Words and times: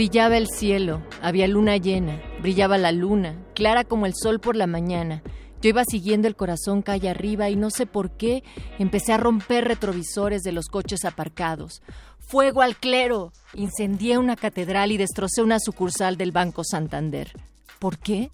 Brillaba 0.00 0.38
el 0.38 0.46
cielo, 0.48 1.02
había 1.20 1.46
luna 1.46 1.76
llena, 1.76 2.22
brillaba 2.40 2.78
la 2.78 2.90
luna, 2.90 3.36
clara 3.54 3.84
como 3.84 4.06
el 4.06 4.14
sol 4.14 4.40
por 4.40 4.56
la 4.56 4.66
mañana. 4.66 5.22
Yo 5.60 5.68
iba 5.68 5.84
siguiendo 5.84 6.26
el 6.26 6.36
corazón 6.36 6.80
calle 6.80 7.10
arriba 7.10 7.50
y 7.50 7.56
no 7.56 7.68
sé 7.68 7.84
por 7.84 8.16
qué 8.16 8.42
empecé 8.78 9.12
a 9.12 9.18
romper 9.18 9.68
retrovisores 9.68 10.40
de 10.40 10.52
los 10.52 10.68
coches 10.68 11.04
aparcados. 11.04 11.82
Fuego 12.18 12.62
al 12.62 12.76
clero. 12.76 13.34
Incendié 13.52 14.16
una 14.16 14.36
catedral 14.36 14.90
y 14.90 14.96
destrocé 14.96 15.42
una 15.42 15.58
sucursal 15.60 16.16
del 16.16 16.32
Banco 16.32 16.64
Santander. 16.64 17.34
¿Por 17.78 17.98
qué? 17.98 18.30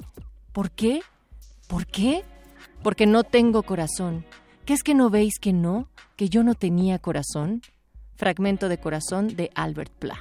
¿Por 0.52 0.70
qué? 0.70 1.00
¿Por 1.66 1.88
qué? 1.88 2.22
Porque 2.84 3.06
no 3.06 3.24
tengo 3.24 3.64
corazón. 3.64 4.24
¿Qué 4.66 4.72
es 4.72 4.84
que 4.84 4.94
no 4.94 5.10
veis 5.10 5.40
que 5.40 5.52
no? 5.52 5.88
¿Que 6.14 6.28
yo 6.28 6.44
no 6.44 6.54
tenía 6.54 7.00
corazón? 7.00 7.60
Fragmento 8.14 8.68
de 8.68 8.78
corazón 8.78 9.34
de 9.34 9.50
Albert 9.56 9.90
Pla. 9.98 10.16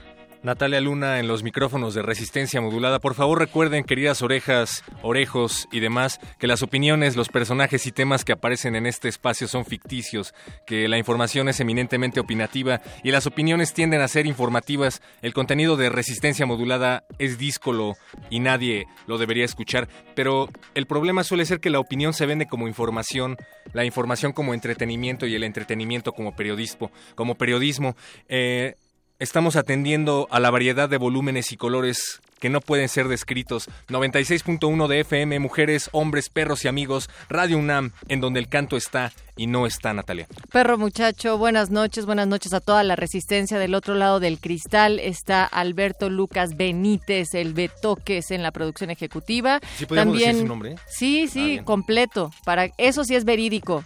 Natalia 0.45 0.79
Luna 0.79 1.17
en 1.17 1.27
los 1.27 1.41
micrófonos 1.41 1.95
de 1.95 2.03
resistencia 2.03 2.61
modulada. 2.61 2.99
Por 2.99 3.15
favor 3.15 3.39
recuerden, 3.39 3.83
queridas 3.83 4.21
orejas, 4.21 4.83
orejos 5.01 5.67
y 5.71 5.79
demás, 5.79 6.19
que 6.37 6.45
las 6.45 6.61
opiniones, 6.61 7.15
los 7.15 7.29
personajes 7.29 7.87
y 7.87 7.91
temas 7.91 8.23
que 8.23 8.33
aparecen 8.33 8.75
en 8.75 8.85
este 8.85 9.07
espacio 9.07 9.47
son 9.47 9.65
ficticios, 9.65 10.35
que 10.67 10.87
la 10.87 10.99
información 10.99 11.49
es 11.49 11.59
eminentemente 11.61 12.19
opinativa 12.19 12.79
y 13.03 13.09
las 13.09 13.25
opiniones 13.25 13.73
tienden 13.73 14.01
a 14.01 14.07
ser 14.07 14.27
informativas. 14.27 15.01
El 15.23 15.33
contenido 15.33 15.77
de 15.77 15.89
resistencia 15.89 16.45
modulada 16.45 17.05
es 17.17 17.39
díscolo 17.39 17.95
y 18.29 18.39
nadie 18.39 18.85
lo 19.07 19.17
debería 19.17 19.45
escuchar, 19.45 19.89
pero 20.13 20.49
el 20.75 20.85
problema 20.85 21.23
suele 21.23 21.47
ser 21.47 21.59
que 21.59 21.71
la 21.71 21.79
opinión 21.79 22.13
se 22.13 22.27
vende 22.27 22.45
como 22.45 22.67
información, 22.67 23.35
la 23.73 23.83
información 23.83 24.31
como 24.31 24.53
entretenimiento 24.53 25.25
y 25.25 25.33
el 25.33 25.43
entretenimiento 25.43 26.11
como 26.11 26.35
periodismo. 26.35 26.91
Como 27.15 27.33
periodismo. 27.33 27.95
Eh, 28.29 28.75
Estamos 29.17 29.55
atendiendo 29.55 30.27
a 30.29 30.41
la 30.41 30.51
variedad 30.51 30.89
de 30.89 30.97
volúmenes 30.97 31.53
y 31.53 31.57
colores 31.57 32.19
que 32.41 32.49
no 32.49 32.59
pueden 32.59 32.89
ser 32.89 33.07
descritos. 33.07 33.69
96.1 33.87 34.87
de 34.87 34.99
FM, 34.99 35.39
mujeres, 35.39 35.89
hombres, 35.93 36.27
perros 36.27 36.65
y 36.65 36.67
amigos, 36.67 37.09
Radio 37.29 37.57
UNAM, 37.57 37.93
en 38.09 38.19
donde 38.19 38.41
el 38.41 38.49
canto 38.49 38.75
está 38.75 39.13
y 39.37 39.47
no 39.47 39.67
está 39.67 39.93
Natalia. 39.93 40.27
Perro 40.51 40.77
muchacho, 40.77 41.37
buenas 41.37 41.69
noches, 41.69 42.05
buenas 42.05 42.27
noches 42.27 42.51
a 42.53 42.59
toda 42.59 42.83
la 42.83 42.97
resistencia. 42.97 43.57
Del 43.57 43.73
otro 43.73 43.95
lado 43.95 44.19
del 44.19 44.37
cristal 44.37 44.99
está 44.99 45.45
Alberto 45.45 46.09
Lucas 46.09 46.57
Benítez, 46.57 47.35
el 47.35 47.53
Betoques 47.53 48.31
en 48.31 48.43
la 48.43 48.51
producción 48.51 48.89
ejecutiva. 48.89 49.61
¿Sí 49.77 49.85
podemos 49.85 50.11
También, 50.11 50.31
decir 50.31 50.41
su 50.41 50.47
nombre? 50.49 50.75
Sí, 50.87 51.29
sí, 51.29 51.61
completo. 51.63 52.31
Para 52.43 52.69
eso 52.77 53.05
sí 53.05 53.15
es 53.15 53.23
verídico. 53.23 53.85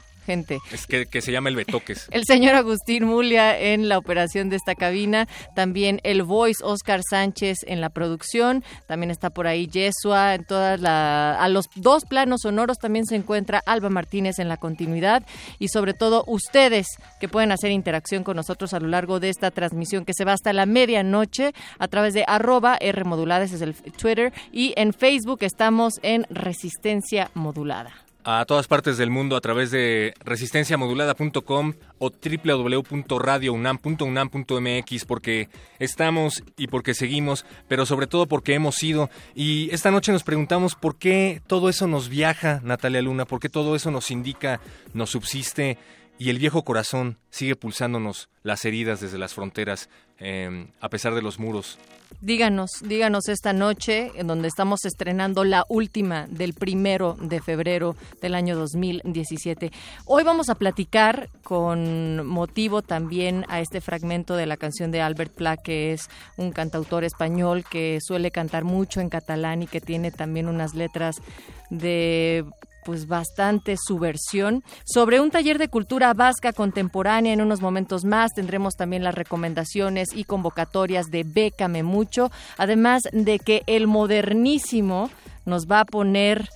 Es 0.72 0.86
que, 0.88 1.22
se 1.22 1.32
llama 1.32 1.50
el 1.50 1.56
Betoques. 1.56 2.08
El 2.12 2.26
señor 2.26 2.56
Agustín 2.56 3.06
Mulia 3.06 3.60
en 3.60 3.90
la 3.90 3.98
operación 3.98 4.50
de 4.50 4.56
esta 4.56 4.76
cabina, 4.76 5.28
también 5.56 6.00
el 6.04 6.24
voice 6.24 6.64
Oscar 6.64 7.02
Sánchez 7.08 7.60
en 7.66 7.82
la 7.82 7.90
producción, 7.90 8.64
también 8.88 9.12
está 9.12 9.30
por 9.30 9.48
ahí 9.48 9.68
Yesua, 9.68 10.36
en 10.36 10.46
todas 10.46 10.80
la, 10.80 11.36
a 11.40 11.50
los 11.50 11.66
dos 11.76 12.06
planos 12.06 12.42
sonoros 12.42 12.78
también 12.78 13.06
se 13.06 13.16
encuentra 13.16 13.62
Alba 13.66 13.90
Martínez 13.90 14.40
en 14.40 14.50
la 14.50 14.58
continuidad 14.58 15.24
y 15.58 15.70
sobre 15.70 15.94
todo 15.94 16.24
ustedes 16.28 16.88
que 17.20 17.28
pueden 17.28 17.52
hacer 17.52 17.72
interacción 17.72 18.24
con 18.24 18.36
nosotros 18.36 18.74
a 18.74 18.80
lo 18.80 18.88
largo 18.88 19.20
de 19.20 19.30
esta 19.30 19.52
transmisión 19.52 20.06
que 20.06 20.14
se 20.14 20.26
va 20.26 20.34
hasta 20.34 20.54
la 20.54 20.66
medianoche 20.66 21.54
a 21.78 21.88
través 21.88 22.14
de 22.14 22.24
arroba 22.28 22.78
R 22.80 23.04
moduladas 23.04 23.52
es 23.52 23.62
el 23.62 23.76
Twitter 23.76 24.34
y 24.52 24.74
en 24.76 24.94
Facebook 24.94 25.40
estamos 25.42 26.00
en 26.04 26.26
Resistencia 26.30 27.32
Modulada 27.34 28.09
a 28.24 28.46
todas 28.46 28.68
partes 28.68 28.97
del 28.97 29.09
mundo 29.09 29.35
a 29.35 29.41
través 29.41 29.72
de 29.72 30.13
resistenciamodulada.com 30.24 31.74
o 31.97 32.12
www.radiounam.unam.mx 32.12 35.06
porque 35.06 35.50
estamos 35.80 36.44
y 36.57 36.68
porque 36.68 36.94
seguimos, 36.94 37.46
pero 37.68 37.85
sobre 37.85 38.07
todo 38.07 38.28
porque 38.28 38.53
hemos 38.53 38.81
ido. 38.84 39.09
Y 39.35 39.69
esta 39.72 39.91
noche 39.91 40.12
nos 40.12 40.24
preguntamos 40.24 40.75
por 40.75 40.97
qué 40.97 41.41
todo 41.47 41.69
eso 41.69 41.88
nos 41.88 42.09
viaja, 42.09 42.59
Natalia 42.63 43.02
Luna, 43.02 43.25
por 43.25 43.40
qué 43.40 43.50
todo 43.50 43.75
eso 43.75 43.91
nos 43.91 44.12
indica, 44.12 44.59
nos 44.94 45.12
subsiste 45.12 45.78
y 46.18 46.30
el 46.30 46.38
viejo 46.38 46.63
corazón 46.63 47.18
sigue 47.30 47.56
pulsándonos 47.56 48.30
las 48.44 48.66
heridas 48.66 49.00
desde 49.00 49.18
las 49.18 49.34
fronteras 49.34 49.90
em, 50.18 50.68
a 50.81 50.90
pesar 50.90 51.16
de 51.16 51.22
los 51.22 51.40
muros. 51.40 51.80
Díganos, 52.22 52.81
díganos 52.81 53.30
esta 53.30 53.53
noche 53.53 54.12
en 54.16 54.28
donde 54.28 54.50
estamos 54.50 54.84
estrenando 54.84 55.46
la 55.46 55.66
última 55.70 56.28
del 56.28 56.53
primero 56.53 57.16
de 57.22 57.40
febrero 57.40 57.96
del 58.22 58.36
año 58.36 58.58
2017. 58.58 59.72
Hoy 60.06 60.24
vamos 60.24 60.50
a 60.50 60.56
platicar 60.56 61.30
con 61.44 62.28
motivo 62.28 62.81
también 62.81 63.46
a 63.48 63.62
este 63.62 63.80
fragmento 63.80 64.36
de 64.36 64.48
la 64.48 64.58
canción 64.58 64.92
de 64.92 65.02
Albert 65.02 65.34
Pla, 65.34 65.56
que 65.56 65.94
es 65.94 66.09
un 66.36 66.52
cantautor 66.52 67.06
español 67.06 67.64
que 67.64 68.00
suele 68.02 68.31
cantar 68.31 68.66
mucho 68.66 69.00
en 69.00 69.09
catalán 69.09 69.64
y 69.64 69.68
que 69.68 69.80
tiene 69.80 70.12
también 70.12 70.50
unas 70.50 70.74
letras 70.74 71.22
de 71.69 72.44
pues 72.90 73.06
bastante 73.06 73.76
subversión. 73.78 74.64
Sobre 74.84 75.20
un 75.20 75.30
taller 75.30 75.60
de 75.60 75.68
cultura 75.68 76.12
vasca 76.16 76.54
contemporánea 76.54 77.34
en 77.34 77.40
unos 77.40 77.62
momentos 77.62 78.04
más 78.04 78.34
tendremos 78.34 78.74
también 78.74 79.04
las 79.04 79.14
recomendaciones 79.14 80.10
y 80.12 80.24
convocatorias 80.24 81.12
de 81.12 81.24
Bécame 81.24 81.84
Mucho, 81.84 82.32
además 82.58 83.04
de 83.12 83.38
que 83.38 83.62
el 83.68 83.86
modernísimo 83.86 85.12
nos 85.46 85.68
va 85.68 85.82
a 85.82 85.86
poner 85.86 86.50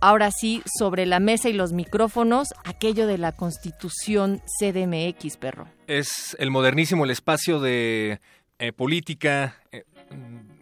ahora 0.00 0.30
sí 0.30 0.62
sobre 0.78 1.06
la 1.06 1.18
mesa 1.18 1.48
y 1.48 1.54
los 1.54 1.72
micrófonos 1.72 2.46
aquello 2.64 3.08
de 3.08 3.18
la 3.18 3.32
Constitución 3.32 4.40
CDMX, 4.60 5.38
perro. 5.38 5.66
Es 5.88 6.36
el 6.38 6.52
modernísimo 6.52 7.04
el 7.04 7.10
espacio 7.10 7.58
de 7.58 8.20
eh, 8.60 8.70
política, 8.70 9.56
eh, 9.72 9.82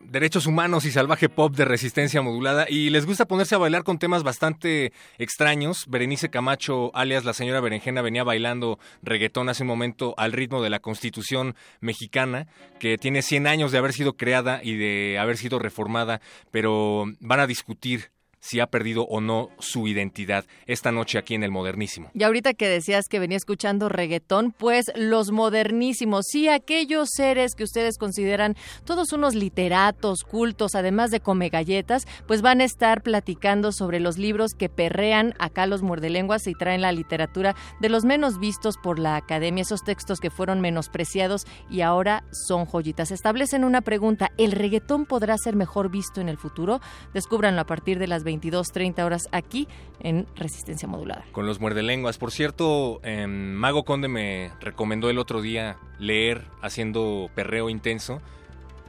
derechos 0.09 0.47
humanos 0.47 0.85
y 0.85 0.91
salvaje 0.91 1.29
pop 1.29 1.55
de 1.55 1.65
resistencia 1.65 2.23
modulada 2.23 2.67
y 2.69 2.91
les 2.91 3.07
gusta 3.07 3.27
ponerse 3.27 3.55
a 3.55 3.59
bailar 3.59 3.85
con 3.85 3.99
temas 3.99 4.23
bastante 4.23 4.93
extraños. 5.19 5.85
Berenice 5.87 6.31
Camacho, 6.31 6.91
alias 6.95 7.25
la 7.25 7.35
señora 7.35 7.61
Berenjena, 7.61 8.03
venía 8.03 8.25
bailando 8.25 8.79
reggaetón 9.03 9.49
hace 9.49 9.65
un 9.65 9.69
momento 9.69 10.15
al 10.17 10.33
ritmo 10.33 10.63
de 10.63 10.71
la 10.71 10.81
Constitución 10.81 11.55
mexicana, 11.81 12.47
que 12.81 12.97
tiene 12.97 13.23
100 13.23 13.47
años 13.47 13.71
de 13.71 13.79
haber 13.79 13.93
sido 13.93 14.17
creada 14.17 14.61
y 14.63 14.77
de 14.77 15.19
haber 15.19 15.37
sido 15.37 15.59
reformada, 15.59 16.21
pero 16.51 17.05
van 17.21 17.41
a 17.41 17.47
discutir 17.47 18.11
si 18.41 18.61
ha 18.61 18.67
perdido 18.67 19.05
o 19.05 19.21
no 19.21 19.51
su 19.59 19.89
identidad 19.89 20.45
esta 20.67 20.93
noche 20.93 21.19
aquí 21.19 21.35
en 21.35 21.43
el 21.43 21.51
Modernísimo. 21.51 22.11
Y 22.15 22.23
ahorita 22.23 22.55
que 22.55 22.69
decías 22.69 23.07
que 23.09 23.19
venía 23.19 23.37
escuchando 23.37 23.89
reggaetón, 23.89 24.53
pues 24.53 24.87
los 24.95 25.31
modernísimos, 25.31 26.27
sí, 26.31 26.49
aquellos 26.49 27.09
seres 27.15 27.55
que 27.55 27.65
ustedes 27.65 27.99
consideran 27.99 28.57
todos 28.85 29.13
unos 29.13 29.35
literatos, 29.35 30.23
cultos, 30.23 30.75
además 30.75 31.11
de 31.11 31.21
come 31.21 31.49
galletas, 31.49 32.07
pues 32.27 32.43
van 32.43 32.61
a 32.61 32.65
estar 32.65 33.03
platicando 33.03 33.73
sobre 33.73 34.01
los 34.01 34.19
libros 34.19 34.53
que 34.55 34.69
perrean 34.69 35.35
acá 35.39 35.67
los 35.67 35.83
muerdelenguas 35.83 36.47
y 36.47 36.55
traen 36.55 36.83
la 36.83 36.93
literatura 36.93 37.55
de 37.81 37.89
los 37.89 38.05
menos 38.05 38.39
vistos 38.39 38.77
por 38.83 38.99
la 38.99 39.17
academia, 39.17 39.63
esos 39.63 39.83
textos 39.83 40.21
que 40.21 40.31
fueron 40.31 40.61
menospreciados 40.61 41.47
y 41.71 41.81
ahora 41.81 42.25
son 42.31 42.67
joyitas. 42.67 43.11
Establecen 43.11 43.65
una 43.65 43.81
pregunta, 43.81 44.31
¿el 44.37 44.53
reggaetón 44.53 45.07
podrá 45.07 45.37
ser 45.39 45.57
mejor 45.57 45.91
visto 45.91 46.21
en 46.21 46.29
el 46.29 46.39
futuro? 46.39 46.81
Descúbranlo 47.15 47.61
a 47.61 47.67
partir 47.67 47.99
de 47.99 48.07
las 48.07 48.25
22.30 48.29 49.05
horas 49.05 49.29
aquí 49.33 49.69
en 50.01 50.27
Resistencia 50.37 50.89
Modulada. 50.89 51.25
Con 51.33 51.47
los 51.47 51.61
muerdelenguas. 51.61 52.19
Por 52.19 52.31
cierto, 52.31 53.01
em, 53.03 53.53
Mago 53.53 53.85
Conde 53.85 54.09
me 54.09 54.51
recomendó 54.61 55.11
el 55.11 55.19
otro 55.19 55.43
día 55.43 55.79
leer 55.99 56.47
haciendo 56.63 57.31
perreo 57.35 57.71
intenso. 57.71 58.21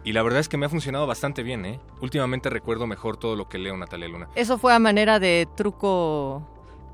Y 0.03 0.13
la 0.13 0.23
verdad 0.23 0.39
es 0.39 0.47
que 0.47 0.57
me 0.57 0.65
ha 0.65 0.69
funcionado 0.69 1.05
bastante 1.07 1.43
bien, 1.43 1.65
¿eh? 1.65 1.79
Últimamente 2.01 2.49
recuerdo 2.49 2.87
mejor 2.87 3.17
todo 3.17 3.35
lo 3.35 3.49
que 3.49 3.57
leo 3.57 3.75
Natalia 3.75 4.07
Luna. 4.07 4.29
¿Eso 4.35 4.57
fue 4.57 4.73
a 4.73 4.79
manera 4.79 5.19
de 5.19 5.47
truco 5.55 6.47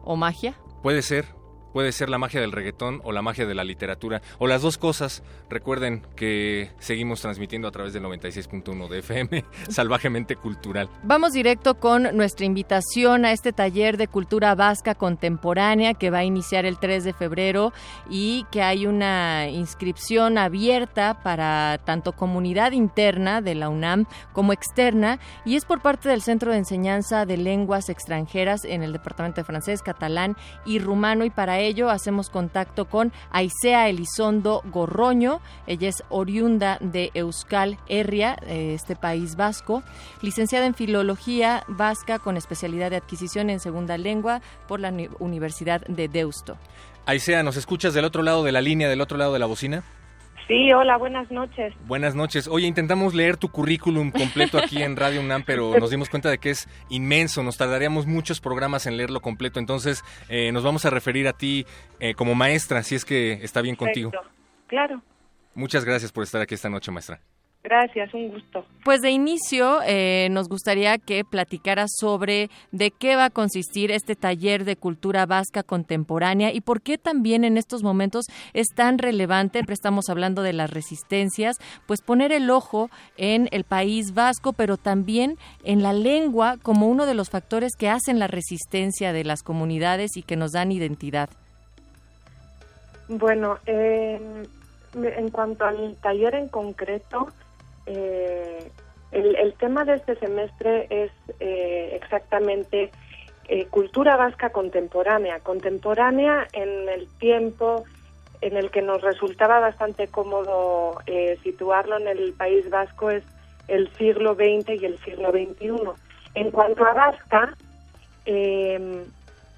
o 0.03 0.15
magia? 0.15 0.55
Puede 0.81 1.01
ser, 1.01 1.27
puede 1.75 1.91
ser 1.91 2.09
la 2.09 2.17
magia 2.17 2.39
del 2.39 2.53
reggaetón 2.53 3.01
o 3.03 3.11
la 3.11 3.21
magia 3.21 3.45
de 3.45 3.53
la 3.53 3.65
literatura, 3.65 4.21
o 4.37 4.47
las 4.47 4.61
dos 4.61 4.77
cosas. 4.77 5.23
Recuerden 5.49 6.03
que 6.15 6.71
seguimos 6.79 7.19
transmitiendo 7.19 7.67
a 7.67 7.71
través 7.71 7.91
del 7.91 8.01
96.1 8.03 8.87
de 8.87 8.99
FM, 8.99 9.43
salvajemente 9.67 10.37
cultural. 10.37 10.87
Vamos 11.03 11.33
directo 11.33 11.77
con 11.77 12.15
nuestra 12.15 12.45
invitación 12.45 13.25
a 13.25 13.33
este 13.33 13.51
taller 13.51 13.97
de 13.97 14.07
cultura 14.07 14.55
vasca 14.55 14.95
contemporánea 14.95 15.95
que 15.95 16.11
va 16.11 16.19
a 16.19 16.23
iniciar 16.23 16.65
el 16.65 16.79
3 16.79 17.03
de 17.03 17.11
febrero 17.11 17.73
y 18.09 18.45
que 18.51 18.61
hay 18.61 18.87
una 18.87 19.49
inscripción 19.49 20.37
abierta 20.37 21.21
para 21.23 21.81
tanto 21.83 22.13
comunidad 22.13 22.71
interna 22.71 23.41
de 23.41 23.53
la 23.53 23.67
UNAM 23.67 24.05
como 24.31 24.53
externa 24.53 25.19
y 25.43 25.57
es 25.57 25.65
por 25.65 25.81
parte 25.81 26.07
del 26.07 26.21
Centro 26.21 26.53
de 26.53 26.57
Enseñanza 26.57 27.25
de 27.25 27.35
Lenguas 27.35 27.89
Extranjeras 27.89 28.63
en 28.63 28.81
el 28.81 28.93
Departamento 28.93 29.41
de 29.41 29.45
Francés, 29.45 29.81
Catalán 29.81 30.37
y 30.65 30.79
Rumano 30.79 31.25
y 31.25 31.29
para 31.29 31.64
ello 31.67 31.89
hacemos 31.89 32.29
contacto 32.29 32.85
con 32.85 33.11
Aisea 33.31 33.89
Elizondo 33.89 34.61
Gorroño. 34.65 35.41
Ella 35.67 35.89
es 35.89 36.03
oriunda 36.09 36.77
de 36.81 37.11
Euskal 37.13 37.77
Herria, 37.87 38.37
eh, 38.47 38.73
este 38.73 38.95
país 38.95 39.35
vasco, 39.35 39.83
licenciada 40.21 40.65
en 40.65 40.73
Filología 40.73 41.63
Vasca 41.67 42.19
con 42.19 42.37
especialidad 42.37 42.89
de 42.89 42.97
adquisición 42.97 43.49
en 43.49 43.59
segunda 43.59 43.97
lengua 43.97 44.41
por 44.67 44.79
la 44.79 44.93
Universidad 45.19 45.81
de 45.87 46.07
Deusto. 46.07 46.57
Aisea, 47.05 47.43
¿nos 47.43 47.57
escuchas 47.57 47.93
del 47.93 48.05
otro 48.05 48.23
lado 48.23 48.43
de 48.43 48.51
la 48.51 48.61
línea, 48.61 48.89
del 48.89 49.01
otro 49.01 49.17
lado 49.17 49.33
de 49.33 49.39
la 49.39 49.45
bocina? 49.45 49.83
Sí, 50.47 50.71
hola, 50.73 50.97
buenas 50.97 51.31
noches. 51.31 51.73
Buenas 51.87 52.13
noches. 52.13 52.47
Oye, 52.47 52.67
intentamos 52.67 53.15
leer 53.15 53.35
tu 53.37 53.49
currículum 53.49 54.11
completo 54.11 54.59
aquí 54.59 54.83
en 54.83 54.95
Radio 54.95 55.21
UNAM, 55.21 55.43
pero 55.43 55.73
nos 55.79 55.89
dimos 55.89 56.09
cuenta 56.09 56.29
de 56.29 56.37
que 56.37 56.51
es 56.51 56.69
inmenso, 56.89 57.41
nos 57.41 57.57
tardaríamos 57.57 58.05
muchos 58.05 58.39
programas 58.41 58.85
en 58.85 58.95
leerlo 58.95 59.21
completo, 59.21 59.59
entonces 59.59 60.03
eh, 60.29 60.51
nos 60.51 60.63
vamos 60.63 60.85
a 60.85 60.91
referir 60.91 61.27
a 61.27 61.33
ti 61.33 61.65
eh, 61.99 62.13
como 62.13 62.35
maestra, 62.35 62.83
si 62.83 62.93
es 62.93 63.05
que 63.05 63.33
está 63.43 63.61
bien 63.61 63.75
contigo. 63.75 64.11
Claro. 64.67 65.01
Muchas 65.55 65.83
gracias 65.83 66.11
por 66.11 66.23
estar 66.23 66.41
aquí 66.41 66.53
esta 66.53 66.69
noche, 66.69 66.91
maestra. 66.91 67.21
Gracias, 67.65 68.13
un 68.13 68.29
gusto. 68.29 68.63
Pues 68.83 69.01
de 69.01 69.09
inicio 69.09 69.79
eh, 69.87 70.27
nos 70.29 70.47
gustaría 70.47 70.99
que 70.99 71.23
platicara 71.25 71.85
sobre 71.87 72.51
de 72.71 72.91
qué 72.91 73.15
va 73.15 73.25
a 73.25 73.29
consistir 73.31 73.89
este 73.89 74.15
taller 74.15 74.65
de 74.65 74.75
cultura 74.75 75.25
vasca 75.25 75.63
contemporánea 75.63 76.53
y 76.53 76.61
por 76.61 76.83
qué 76.83 76.99
también 76.99 77.43
en 77.43 77.57
estos 77.57 77.81
momentos 77.81 78.27
es 78.53 78.67
tan 78.75 78.99
relevante, 78.99 79.63
estamos 79.67 80.09
hablando 80.09 80.43
de 80.43 80.53
las 80.53 80.69
resistencias, 80.69 81.57
pues 81.87 82.03
poner 82.03 82.31
el 82.31 82.51
ojo 82.51 82.91
en 83.17 83.49
el 83.51 83.63
país 83.63 84.13
vasco, 84.13 84.53
pero 84.53 84.77
también 84.77 85.39
en 85.63 85.81
la 85.81 85.93
lengua 85.93 86.57
como 86.61 86.87
uno 86.87 87.07
de 87.07 87.15
los 87.15 87.31
factores 87.31 87.75
que 87.75 87.89
hacen 87.89 88.19
la 88.19 88.27
resistencia 88.27 89.11
de 89.11 89.23
las 89.23 89.41
comunidades 89.41 90.17
y 90.17 90.21
que 90.21 90.35
nos 90.35 90.51
dan 90.51 90.71
identidad. 90.71 91.31
Bueno, 93.07 93.57
eh, 93.65 94.45
en 94.93 95.29
cuanto 95.29 95.65
al 95.65 95.95
taller 96.01 96.35
en 96.35 96.47
concreto, 96.47 97.29
eh, 97.85 98.71
el, 99.11 99.53
tema 99.53 99.85
de 99.85 99.95
este 99.95 100.15
semestre 100.15 100.87
es 100.89 101.11
eh, 101.39 101.91
exactamente 101.93 102.91
eh, 103.47 103.65
cultura 103.67 104.17
vasca 104.17 104.49
contemporánea, 104.49 105.39
contemporánea 105.39 106.47
en 106.53 106.89
el 106.89 107.07
tiempo 107.19 107.83
en 108.41 108.57
el 108.57 108.69
que 108.71 108.81
nos 108.81 109.01
resultaba 109.01 109.59
bastante 109.59 110.07
cómodo 110.07 110.99
situarlo 111.41 111.97
en 111.97 112.07
el 112.07 112.33
País 112.33 112.69
Vasco 112.69 113.09
es 113.09 113.23
el 113.67 113.91
siglo 113.93 114.35
XX 114.35 114.81
y 114.81 114.85
el 114.85 114.99
siglo 114.99 115.31
XXI. 115.31 115.71
En 116.35 116.51
cuanto 116.51 116.85
a 116.85 116.93
vasca, 116.93 117.55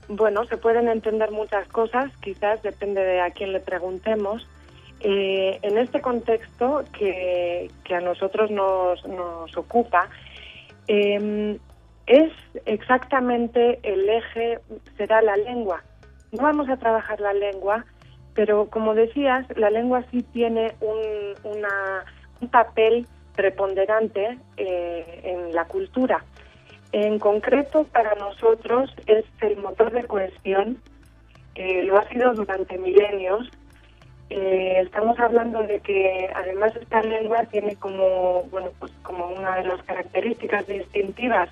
bueno, 0.08 0.46
se 0.46 0.58
pueden 0.58 0.88
entender 0.88 1.32
muchas 1.32 1.68
cosas, 1.70 2.16
quizás 2.22 2.62
depende 2.62 3.02
de 3.02 3.20
a 3.20 3.32
quién 3.32 3.52
le 3.52 3.60
preguntemos, 3.60 4.48
eh, 5.00 5.60
en 5.62 5.78
este 5.78 6.02
contexto 6.02 6.84
que, 6.92 7.70
a 7.94 8.00
nosotros 8.00 8.50
nos, 8.50 9.06
nos 9.08 9.56
ocupa, 9.56 10.10
em, 10.88 11.58
es 12.08 12.32
exactamente 12.66 13.80
el 13.84 14.10
eje, 14.10 14.60
será 14.98 15.22
la 15.22 15.36
lengua. 15.36 15.84
No 16.32 16.44
vamos 16.44 16.70
a 16.70 16.78
trabajar 16.78 17.20
la 17.20 17.34
lengua, 17.34 17.86
pero 18.34 18.70
como 18.70 18.96
decías, 18.96 19.46
la 19.56 19.70
lengua 19.70 20.04
sí 20.12 20.24
tiene 20.24 20.74
un, 20.82 21.08
papel 22.52 23.06
preponderante 23.36 24.38
eh, 24.56 25.22
en 25.24 25.54
la 25.54 25.66
cultura. 25.66 26.24
En 26.92 27.20
concreto, 27.20 27.84
para 27.86 28.16
nosotros 28.16 28.94
es 29.06 29.26
el 29.42 29.58
motor 29.58 29.92
de 29.92 30.06
cohesión, 30.06 30.82
lo 31.56 31.98
ha 31.98 32.08
sido 32.10 32.34
durante 32.34 32.78
milenios 32.78 33.50
eh, 34.30 34.82
estamos 34.82 35.18
hablando 35.20 35.64
de 35.64 35.80
que 35.80 36.30
además 36.36 36.76
esta 36.76 37.02
lengua 37.02 37.44
tiene 37.46 37.76
como 37.78 38.44
bueno 38.44 38.72
pues 38.80 38.92
como 39.04 39.28
una 39.28 39.58
de 39.58 39.64
las 39.64 39.82
características 39.84 40.68
distintivas 40.68 41.50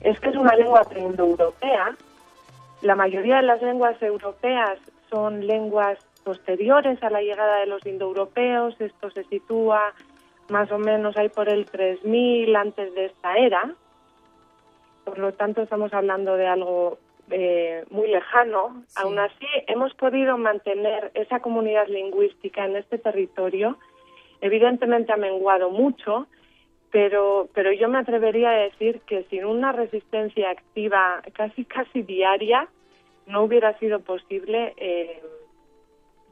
es 0.00 0.20
que 0.20 0.28
es 0.28 0.36
una 0.36 0.54
lengua 0.54 0.84
preindoeuropea. 0.84 1.96
La 2.82 2.94
mayoría 2.94 3.36
de 3.36 3.42
las 3.42 3.62
lenguas 3.62 4.00
europeas 4.02 4.78
son 5.10 5.46
lenguas 5.46 5.98
posteriores 6.22 7.02
a 7.02 7.10
la 7.10 7.22
llegada 7.22 7.60
de 7.60 7.66
los 7.66 7.84
indoeuropeos. 7.86 8.80
Esto 8.80 9.10
se 9.10 9.24
sitúa 9.24 9.94
más 10.48 10.70
o 10.70 10.78
menos 10.78 11.16
ahí 11.16 11.28
por 11.28 11.48
el 11.48 11.66
3000 11.66 12.54
antes 12.54 12.94
de 12.94 13.06
esta 13.06 13.36
era. 13.36 13.74
Por 15.04 15.18
lo 15.18 15.32
tanto, 15.32 15.62
estamos 15.62 15.92
hablando 15.92 16.36
de 16.36 16.46
algo 16.46 16.98
eh, 17.30 17.84
muy 17.90 18.08
lejano, 18.08 18.84
aún 18.96 19.18
así 19.18 19.46
hemos 19.66 19.94
podido 19.94 20.38
mantener 20.38 21.10
esa 21.14 21.40
comunidad 21.40 21.88
lingüística 21.88 22.64
en 22.64 22.76
este 22.76 22.98
territorio. 22.98 23.78
Evidentemente 24.40 25.12
ha 25.12 25.16
menguado 25.16 25.70
mucho, 25.70 26.26
pero, 26.90 27.48
pero 27.54 27.72
yo 27.72 27.88
me 27.88 27.98
atrevería 27.98 28.50
a 28.50 28.58
decir 28.58 29.00
que 29.06 29.24
sin 29.24 29.44
una 29.44 29.72
resistencia 29.72 30.50
activa 30.50 31.22
casi 31.32 31.64
casi 31.64 32.02
diaria 32.02 32.68
no 33.26 33.42
hubiera 33.42 33.76
sido 33.78 34.00
posible 34.00 34.74
eh, 34.76 35.20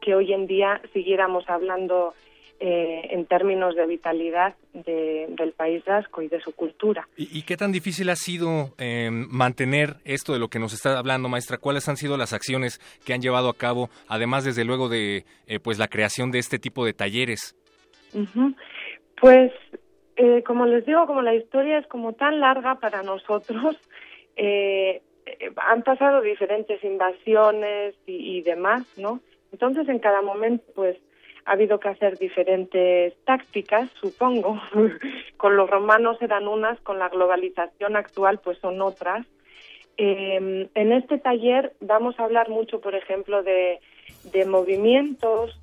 que 0.00 0.14
hoy 0.14 0.32
en 0.32 0.46
día 0.46 0.80
siguiéramos 0.92 1.48
hablando 1.48 2.14
eh, 2.60 3.08
en 3.10 3.26
términos 3.26 3.74
de 3.74 3.84
vitalidad 3.84 4.54
del 4.72 5.52
País 5.52 5.84
Vasco 5.84 6.22
y 6.22 6.28
de 6.28 6.40
su 6.40 6.54
cultura. 6.54 7.06
¿Y, 7.16 7.42
qué 7.42 7.56
tan 7.56 7.72
difícil 7.72 8.08
ha 8.10 8.16
sido 8.16 8.70
eh, 8.78 9.10
mantener 9.10 9.96
esto 10.04 10.32
de 10.32 10.38
lo 10.38 10.48
que 10.48 10.60
nos 10.60 10.72
está 10.72 10.96
hablando, 10.96 11.28
maestra? 11.28 11.58
¿Cuáles 11.58 11.88
han 11.88 11.96
sido 11.96 12.16
las 12.16 12.32
acciones 12.32 12.78
que 13.04 13.12
han 13.12 13.20
llevado 13.20 13.48
a 13.48 13.54
cabo, 13.54 13.90
además, 14.08 14.44
desde 14.44 14.64
luego, 14.64 14.88
de 14.88 15.24
eh, 15.46 15.58
pues 15.58 15.78
la 15.78 15.88
creación 15.88 16.30
de 16.30 16.38
este 16.38 16.58
tipo 16.58 16.86
de 16.86 16.92
talleres? 16.92 17.56
Pues, 19.20 19.52
como 20.46 20.66
les 20.66 20.86
digo, 20.86 21.06
como 21.06 21.22
la 21.22 21.34
historia 21.34 21.78
es 21.78 21.86
como 21.88 22.12
tan 22.12 22.38
larga 22.38 22.76
para 22.76 23.02
nosotros, 23.02 23.76
han 24.36 25.82
pasado 25.82 26.22
diferentes 26.22 26.82
invasiones 26.84 27.96
y, 28.06 28.38
y 28.38 28.42
demás, 28.42 28.86
¿no? 28.96 29.20
Entonces, 29.52 29.88
en 29.88 29.98
cada 29.98 30.22
momento, 30.22 30.64
pues, 30.74 30.96
ha 31.46 31.52
habido 31.52 31.78
que 31.78 31.88
hacer 31.88 32.18
diferentes 32.18 33.14
tácticas, 33.24 33.90
supongo. 34.00 34.60
con 35.36 35.56
los 35.56 35.68
romanos 35.68 36.16
eran 36.20 36.48
unas, 36.48 36.80
con 36.80 36.98
la 36.98 37.08
globalización 37.08 37.96
actual 37.96 38.40
pues 38.42 38.58
son 38.58 38.80
otras. 38.80 39.26
Em, 39.96 40.68
en 40.74 40.92
este 40.92 41.18
taller 41.18 41.72
vamos 41.80 42.18
a 42.18 42.24
hablar 42.24 42.48
mucho, 42.48 42.80
por 42.80 42.94
ejemplo, 42.94 43.42
de, 43.42 43.80
movimientos 44.46 45.60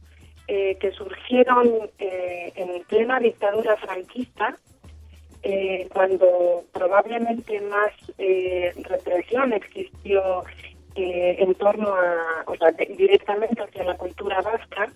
eh, 0.47 0.77
que 0.79 0.91
surgieron 0.91 1.89
eh, 2.00 2.51
en 2.55 2.83
plena 2.83 3.19
dictadura 3.19 3.75
franquista, 3.77 4.55
eh, 5.43 5.88
cuando 5.93 6.63
probablemente 6.71 7.59
más 7.61 7.91
represión 8.17 9.53
existió 9.53 10.43
en 10.95 11.53
torno 11.55 11.88
a, 11.88 12.43
o 12.45 12.55
sea, 12.55 12.71
directamente 12.71 13.61
hacia 13.63 13.83
la 13.83 13.97
cultura 13.97 14.41
vasca 14.41 14.91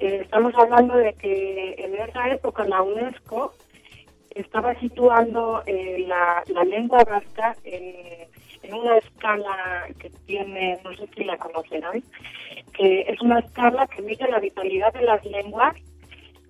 eh, 0.00 0.20
estamos 0.22 0.54
hablando 0.54 0.96
de 0.96 1.12
que 1.12 1.74
en 1.76 1.94
esa 1.94 2.30
época 2.30 2.64
la 2.64 2.80
UNESCO 2.80 3.52
estaba 4.34 4.74
situando 4.80 5.62
eh, 5.66 6.06
la, 6.08 6.42
lengua 6.64 7.04
vasca 7.04 7.54
en, 7.64 8.28
una 8.72 8.96
escala 8.98 9.88
que 9.98 10.10
tiene, 10.26 10.78
no 10.84 10.94
sé 10.94 11.06
si 11.14 11.24
la 11.24 11.36
conocerán, 11.36 12.02
que 12.72 13.00
es 13.00 13.20
una 13.20 13.40
escala 13.40 13.86
que 13.88 14.00
mide 14.00 14.30
la 14.30 14.38
vitalidad 14.38 14.92
de 14.92 15.02
las 15.02 15.24
lenguas 15.24 15.74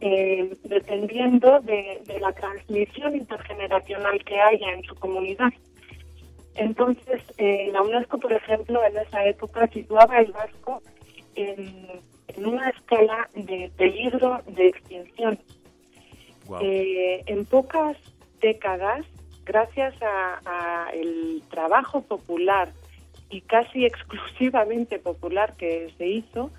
eh, 0.01 0.55
dependiendo 0.65 1.61
de, 1.61 2.03
la 2.21 2.33
transmisión 2.33 3.17
intergeneracional 3.17 4.23
que 4.25 4.39
haya 4.39 4.73
en 4.75 4.85
su 4.85 4.95
comunidad. 4.97 5.51
Entonces, 6.57 7.23
la 7.39 7.81
UNESCO, 7.81 8.19
por 8.19 8.33
ejemplo, 8.33 8.85
en 8.85 8.99
esa 8.99 9.25
época 9.25 9.67
situaba 9.69 10.19
el 10.19 10.33
vasco 10.33 10.83
en, 11.37 12.01
una 12.39 12.71
escala 12.71 13.29
de 13.35 13.71
peligro 13.77 14.43
de 14.47 14.69
extinción. 14.69 15.39
Eh, 16.61 17.23
en 17.27 17.45
pocas 17.45 17.97
décadas, 18.41 19.07
gracias 19.45 19.95
a, 20.03 20.91
el 20.93 21.43
trabajo 21.49 22.03
popular 22.03 22.73
y 23.29 23.41
casi 23.43 23.85
exclusivamente 23.87 24.99
popular 24.99 25.57
que 25.57 25.93
se 25.97 26.07
hizo, 26.07 26.51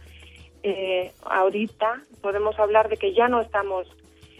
eh, 0.63 1.11
ahorita 1.23 2.03
podemos 2.21 2.57
hablar 2.59 2.87
de 2.87 2.97
que 2.97 3.13
ya 3.13 3.27
no 3.27 3.41
estamos 3.41 3.87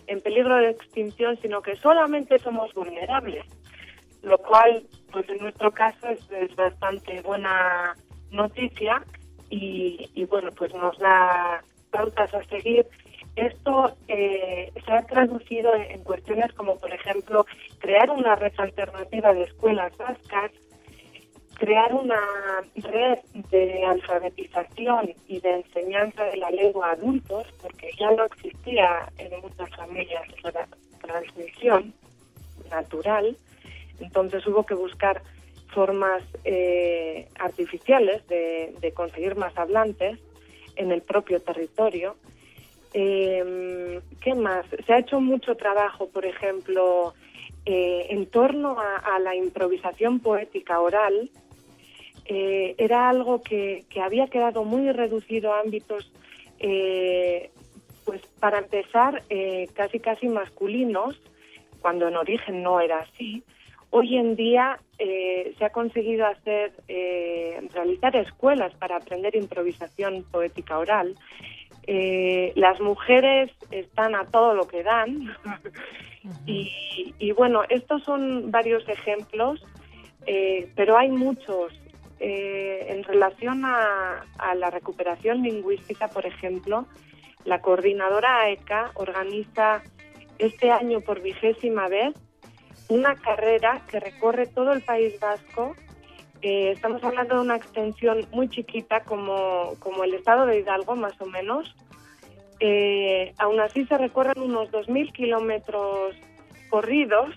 en 0.08 0.22
peligro 0.22 0.58
de 0.58 0.72
extinción, 0.72 1.38
sino 1.42 1.62
que 1.62 1.76
solamente 1.78 2.38
somos 2.40 2.74
vulnerables, 2.74 3.46
lo 4.22 4.38
cual, 4.38 4.84
pues 5.12 5.28
en 5.30 5.38
nuestro 5.38 5.72
caso 5.72 6.08
es, 6.10 6.56
bastante 6.56 7.22
buena 7.22 7.96
noticia 8.30 9.04
y, 9.51 10.10
y, 10.15 10.25
bueno, 10.25 10.50
pues 10.58 10.74
nos 10.74 10.98
da 10.98 11.63
pautas 11.91 12.34
a 12.34 12.43
seguir. 12.46 12.88
Esto 13.36 13.96
eh, 14.08 14.72
se 14.86 14.91
ha 14.91 15.03
traducido 15.03 15.75
en 15.75 16.03
cuestiones 16.03 16.51
como, 16.53 16.77
por 16.77 16.91
ejemplo, 16.91 17.46
crear 17.79 18.10
una 18.10 18.36
red 18.36 18.53
alternativa 18.58 19.34
de 19.34 19.43
escuelas 19.43 19.96
vascas, 19.98 20.51
crear 21.58 21.93
una 21.93 22.20
red 22.75 23.20
de 23.51 23.86
alfabetización 23.86 25.13
y 25.27 25.39
de 25.39 25.55
enseñanza 25.58 26.24
de 26.24 26.38
la 26.38 26.50
lengua 26.50 26.88
a 26.88 26.93
adultos, 26.93 27.46
porque 27.62 27.91
ya 28.00 28.10
no 28.12 28.25
existía 28.25 29.12
en 29.17 29.39
muchas 29.41 29.70
familias 29.75 30.24
la 30.43 30.67
transmisión 31.01 31.93
natural, 32.70 33.38
entonces 34.00 34.46
hubo 34.48 34.65
que 34.65 34.74
buscar 34.74 35.22
formas 35.74 36.24
eh, 36.44 37.28
artificiales 37.40 38.25
de, 38.28 38.92
conseguir 38.94 39.36
más 39.36 39.58
hablantes 39.58 40.20
en 40.75 40.92
el 40.92 41.01
propio 41.01 41.42
territorio. 41.42 42.16
Eh, 42.94 44.00
¿Qué 44.22 44.36
más? 44.36 44.66
Se 44.86 44.94
ha 44.94 45.00
hecho 45.00 45.20
mucho 45.20 45.56
trabajo, 45.56 46.10
por 46.10 46.25
ejemplo, 46.25 47.13
eh, 47.63 48.08
en 48.10 48.25
torno 48.25 48.75
a, 48.80 49.20
la 49.20 49.36
improvisación 49.36 50.20
poética 50.20 50.80
oral, 50.80 51.30
eh, 52.25 52.74
era 52.80 53.08
algo 53.08 53.44
que, 53.44 53.86
había 54.01 54.28
quedado 54.28 54.63
muy 54.63 54.92
reducido 54.92 55.54
a 55.54 55.60
ámbitos, 55.60 56.12
eh, 56.58 57.51
pues 58.04 58.22
para 58.40 58.58
empezar, 58.58 59.24
casi 59.75 60.00
casi 60.00 60.28
masculinos, 60.28 61.22
cuando 61.82 62.08
en 62.08 62.16
origen 62.16 62.63
no 62.63 62.80
era 62.80 63.00
así. 63.00 63.44
Hoy 63.92 64.18
en 64.18 64.36
día 64.36 64.80
se 64.98 65.66
ha 65.66 65.70
conseguido 65.70 66.26
hacer, 66.26 66.72
realizar 67.74 68.16
escuelas 68.16 68.74
para 68.76 68.96
aprender 68.98 69.36
improvisación 69.36 70.24
poética 70.32 70.80
oral. 70.80 71.16
las 72.56 72.80
mujeres 72.80 73.52
están 73.70 74.16
a 74.16 74.26
todo 74.26 74.54
lo 74.54 74.68
que 74.68 74.84
dan 74.84 75.36
y, 76.46 77.32
bueno, 77.32 77.64
estos 77.70 78.04
son 78.04 78.52
varios 78.52 78.88
ejemplos, 78.88 79.64
eh, 80.26 80.70
pero 80.76 80.98
hay 80.98 81.10
muchos. 81.10 81.74
Eh, 82.24 82.86
en 82.90 83.04
relación 83.04 83.64
a, 83.66 84.24
la 84.56 84.70
recuperación 84.70 85.42
lingüística, 85.42 86.08
por 86.08 86.28
ejemplo, 86.28 86.86
la 87.46 87.62
coordinadora 87.62 88.42
AECA 88.42 88.92
organiza 88.94 89.82
este 90.38 90.70
año 90.70 91.02
por 91.02 91.22
vigésima 91.24 91.88
vez 91.88 92.14
una 92.92 93.16
carrera 93.16 93.82
que 93.88 94.02
recorre 94.02 94.48
todo 94.48 94.74
el 94.74 94.82
País 94.82 95.18
Vasco. 95.20 95.76
Eh, 96.42 96.72
estamos 96.72 97.02
hablando 97.04 97.36
de 97.36 97.42
una 97.42 97.56
extensión 97.56 98.28
muy 98.32 98.50
chiquita 98.50 99.02
como, 99.02 99.76
como 99.80 100.04
el 100.04 100.14
estado 100.14 100.46
de 100.46 100.60
Hidalgo, 100.60 100.96
más 100.96 101.20
o 101.22 101.26
menos, 101.26 101.74
eh, 102.60 103.34
aún 103.38 103.60
así 103.60 103.86
se 103.86 103.98
recorren 103.98 104.40
unos 104.40 104.70
2.000 104.72 105.12
kilómetros 105.14 106.16
corridos 106.70 107.34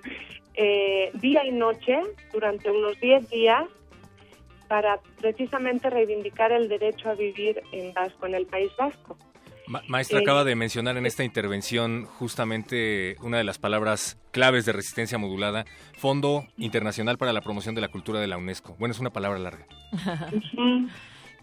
eh, 0.54 1.10
día 1.14 1.44
y 1.44 1.52
noche 1.52 2.00
durante 2.32 2.70
unos 2.70 2.98
10 2.98 3.28
días 3.30 3.64
para 4.66 4.98
precisamente 5.20 5.90
reivindicar 5.90 6.50
el 6.50 6.68
derecho 6.68 7.10
a 7.10 7.14
vivir 7.14 7.62
en 7.70 7.92
Vasco, 7.92 8.26
en 8.26 8.34
el 8.34 8.46
País 8.46 8.72
Vasco. 8.76 9.16
Maestra, 9.88 10.20
acaba 10.20 10.44
de 10.44 10.54
mencionar 10.54 10.96
en 10.96 11.06
esta 11.06 11.24
intervención 11.24 12.04
justamente 12.04 13.16
una 13.22 13.38
de 13.38 13.44
las 13.44 13.58
palabras 13.58 14.18
claves 14.30 14.64
de 14.64 14.72
resistencia 14.72 15.18
modulada, 15.18 15.64
Fondo 15.96 16.46
Internacional 16.56 17.18
para 17.18 17.32
la 17.32 17.40
Promoción 17.40 17.74
de 17.74 17.80
la 17.80 17.88
Cultura 17.88 18.20
de 18.20 18.26
la 18.26 18.36
UNESCO. 18.36 18.76
Bueno, 18.78 18.92
es 18.92 19.00
una 19.00 19.10
palabra 19.10 19.38
larga. 19.38 19.66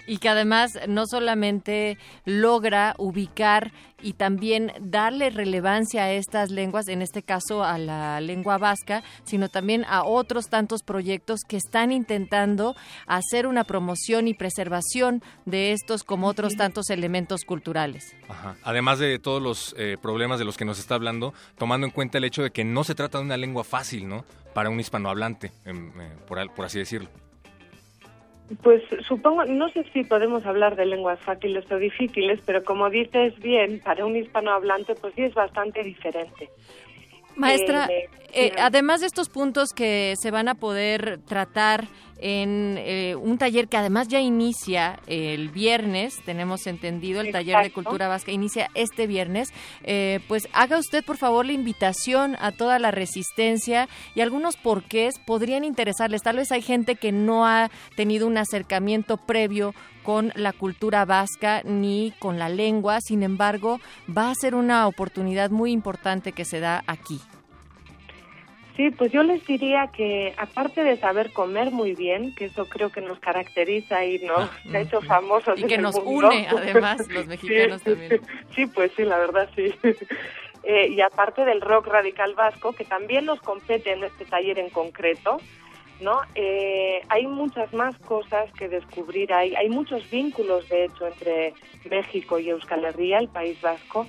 Y 0.08 0.18
que 0.18 0.30
además 0.30 0.72
no 0.88 1.06
solamente 1.08 1.98
logra 2.26 2.96
ubicar 2.98 3.72
y 4.04 4.14
también 4.14 4.74
darle 4.82 5.30
relevancia 5.30 6.04
a 6.04 6.12
estas 6.12 6.52
lenguas, 6.52 6.88
en 6.90 7.02
este 7.02 7.24
caso 7.24 7.64
a 7.64 7.78
la 7.78 8.20
lengua 8.22 8.58
vasca, 8.58 9.02
sino 9.24 9.50
también 9.50 9.86
a 9.86 10.04
otros 10.04 10.50
tantos 10.50 10.84
proyectos 10.84 11.40
que 11.48 11.58
están 11.58 11.92
intentando 11.92 12.76
hacer 13.08 13.48
una 13.48 13.64
promoción 13.64 14.28
y 14.28 14.34
preservación 14.34 15.24
de 15.46 15.72
estos 15.72 16.04
como 16.04 16.28
otros 16.28 16.56
tantos 16.56 16.90
elementos 16.90 17.46
culturales. 17.46 18.16
Además 18.64 19.00
de 19.00 19.18
todos 19.20 19.42
los 19.42 19.74
eh, 19.78 19.98
problemas 20.02 20.38
de 20.38 20.46
los 20.46 20.58
que 20.58 20.66
nos 20.66 20.80
está 20.80 20.96
hablando, 20.96 21.34
tomando 21.58 21.88
en 21.88 21.92
cuenta 21.92 22.18
el 22.18 22.26
hecho 22.26 22.44
de 22.44 22.52
que 22.52 22.66
no 22.66 22.84
se 22.84 22.96
trata 22.96 23.20
de 23.20 23.24
una 23.24 23.38
lengua 23.38 23.64
fácil, 23.64 24.08
¿no? 24.08 24.26
Para 24.54 24.70
un 24.70 24.80
hispanohablante, 24.80 25.52
em, 25.66 25.90
eh, 26.00 26.12
por 26.28 26.66
así 26.66 26.78
decirlo. 26.78 27.23
Pues 28.62 28.84
supongo, 29.08 29.46
no 29.46 29.70
sé 29.70 29.86
si 29.94 30.04
podemos 30.04 30.46
hablar 30.46 30.76
de 30.76 30.86
lenguas 30.86 31.20
fáciles 31.20 31.70
o 31.72 31.78
difíciles, 31.78 32.40
pero 32.46 32.64
como 32.64 32.90
dices 32.90 33.38
bien, 33.40 33.80
para 33.80 34.06
un 34.06 34.16
hispanohablante, 34.16 34.96
pues 34.96 35.14
sí 35.16 35.24
es 35.24 35.34
bastante 35.34 35.84
diferente. 35.84 36.50
Maestra, 37.36 37.88
eh, 37.88 38.10
eh, 38.34 38.52
además 38.60 39.02
de 39.02 39.08
estos 39.08 39.30
puntos 39.30 39.74
que 39.74 40.16
se 40.18 40.30
van 40.30 40.50
a 40.50 40.56
poder 40.56 41.20
tratar 41.26 41.86
en 42.20 42.78
eh, 42.78 43.16
un 43.16 43.38
taller 43.38 43.68
que 43.68 43.78
además 43.78 44.08
ya 44.08 44.20
inicia 44.20 45.00
el 45.08 45.50
viernes, 45.50 46.22
tenemos 46.26 46.68
entendido, 46.68 47.22
el 47.22 47.32
taller 47.32 47.64
de 47.64 47.72
cultura 47.72 48.08
vasca 48.08 48.32
inicia 48.32 48.70
este 48.74 49.08
viernes, 49.08 49.50
pues 50.28 50.48
haga 50.54 50.78
usted 50.78 51.04
por 51.04 51.18
favor 51.18 51.46
la 51.46 51.54
invitación 51.54 52.38
a 52.40 52.52
toda 52.52 52.80
la 52.80 52.92
resistencia 52.92 53.88
y 54.16 54.22
algunos 54.22 54.58
porqués 54.58 55.20
podrían 55.20 55.64
interesarles. 55.64 56.22
Tal 56.22 56.38
vez 56.38 56.52
hay 56.52 56.62
gente 56.62 56.96
que 56.96 57.12
no 57.12 57.46
ha 57.46 57.70
tenido 57.96 58.28
un 58.28 58.38
acercamiento 58.38 59.18
previo 59.18 59.74
con 60.04 60.32
la 60.36 60.54
cultura 60.54 61.06
vasca 61.06 61.62
ni 61.64 62.14
con 62.20 62.38
la 62.38 62.50
lengua, 62.50 63.00
sin 63.02 63.24
embargo, 63.24 63.80
va 64.16 64.30
a 64.30 64.36
ser 64.36 64.56
una 64.56 64.88
oportunidad 64.88 65.50
muy 65.50 65.72
importante 65.72 66.34
que 66.34 66.46
se 66.46 66.60
da 66.60 66.84
aquí. 66.88 67.20
Sí, 68.76 68.90
pues 68.90 69.12
yo 69.12 69.22
les 69.22 69.46
diría 69.46 69.92
que 69.96 70.34
aparte 70.36 70.84
de 70.84 70.98
saber 70.98 71.32
comer 71.32 71.70
muy 71.70 71.94
bien, 71.94 72.34
que 72.34 72.46
eso 72.46 72.66
creo 72.66 72.90
que 72.90 73.02
nos 73.02 73.20
caracteriza 73.20 74.04
y 74.04 74.20
nos 74.20 74.50
ha 74.74 74.80
hecho 74.80 75.00
famosos 75.02 75.60
y 75.60 75.66
que 75.66 75.78
nos 75.78 75.96
une 75.96 76.48
además 76.50 77.08
los 77.10 77.28
mexicanos 77.28 77.84
también. 77.84 78.22
Sí, 78.56 78.66
pues 78.66 78.92
sí, 78.96 79.04
la 79.04 79.18
verdad 79.18 79.50
sí. 79.56 79.74
Eh, 80.66 80.88
y 80.96 81.02
aparte 81.02 81.44
del 81.44 81.60
rock 81.60 81.88
radical 81.88 82.36
vasco, 82.36 82.72
que 82.72 82.86
también 82.86 83.26
nos 83.26 83.42
compete 83.42 83.92
en 83.92 84.06
este 84.06 84.24
taller 84.24 84.60
en 84.60 84.70
concreto, 84.70 85.42
¿no? 86.00 86.22
Eh, 86.36 87.02
hay 87.10 87.28
muchas 87.28 87.74
más 87.74 87.98
cosas 88.00 88.50
que 88.54 88.70
descubrir, 88.70 89.34
hay, 89.34 89.54
hay 89.56 89.68
muchos 89.68 90.10
vínculos, 90.10 90.70
de 90.70 90.86
hecho, 90.86 91.08
entre 91.08 91.54
México 91.90 92.40
y 92.40 92.50
Euskal 92.50 92.86
Herria, 92.86 93.20
el 93.20 93.28
País 93.28 93.60
Vasco. 93.62 94.08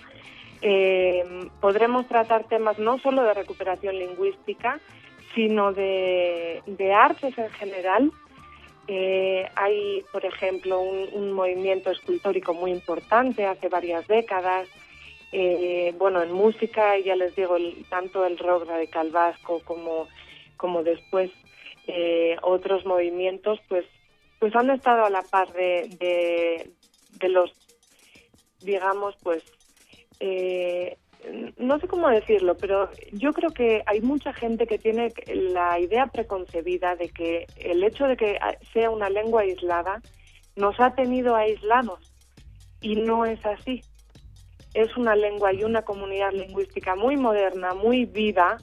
Eh, 0.67 1.23
podremos 1.61 2.09
tratar 2.09 2.49
temas 2.49 2.79
no 2.79 2.99
solo 2.99 3.23
de 3.23 3.35
recuperación 3.35 3.99
lingüística, 3.99 4.81
sino 5.35 5.75
de, 5.75 6.63
artes 6.97 7.37
en 7.37 7.51
general. 7.51 8.11
Eh, 8.89 9.47
hay, 9.55 10.03
por 10.11 10.25
ejemplo, 10.25 10.81
un, 10.81 11.33
movimiento 11.33 11.91
escultórico 11.91 12.55
muy 12.55 12.71
importante 12.71 13.45
hace 13.45 13.69
varias 13.69 14.09
décadas. 14.09 14.67
bueno, 15.99 16.23
en 16.23 16.33
música, 16.33 16.99
ya 16.99 17.15
les 17.15 17.37
digo, 17.37 17.57
tanto 17.91 18.25
el 18.25 18.39
rock 18.39 18.67
radical 18.67 19.11
vasco 19.11 19.61
como, 19.65 20.09
como 20.57 20.83
después 20.83 21.31
eh, 21.87 22.37
otros 22.41 22.87
movimientos 22.87 23.59
pues 23.69 23.85
pues 24.39 24.57
han 24.57 24.71
estado 24.71 25.05
a 25.05 25.11
la 25.11 25.21
par 25.21 25.53
de, 25.53 26.67
de, 27.21 27.29
los 27.29 27.53
digamos 28.61 29.15
pues 29.23 29.43
eh, 30.21 30.97
no 31.59 31.79
sé 31.79 31.89
cómo 31.89 32.09
decirlo, 32.09 32.57
pero 32.57 32.91
yo 33.13 33.33
creo 33.33 33.51
que 33.51 33.83
hay 33.87 34.01
mucha 34.01 34.33
gente 34.33 34.67
que 34.67 34.79
tiene 34.79 35.13
la 35.27 35.79
idea 35.79 36.07
preconcebida 36.07 36.97
de 36.97 37.09
que 37.09 37.47
el 37.57 37.83
hecho 37.83 38.07
de 38.07 38.17
que 38.17 38.39
sea 38.73 38.91
una 38.91 39.09
lengua 39.09 39.43
aislada 39.43 40.03
nos 40.57 40.79
ha 40.81 40.95
tenido 40.95 41.35
aislados 41.35 42.13
y 42.81 42.97
no 42.97 43.25
es 43.25 43.45
así. 43.47 43.83
Es 44.75 44.97
una 44.97 45.15
lengua 45.15 45.53
y 45.53 45.65
una 45.65 45.83
comunidad 45.83 46.33
lingüística 46.33 46.97
muy 46.97 47.17
moderna, 47.17 47.75
muy 47.75 48.05
viva, 48.05 48.59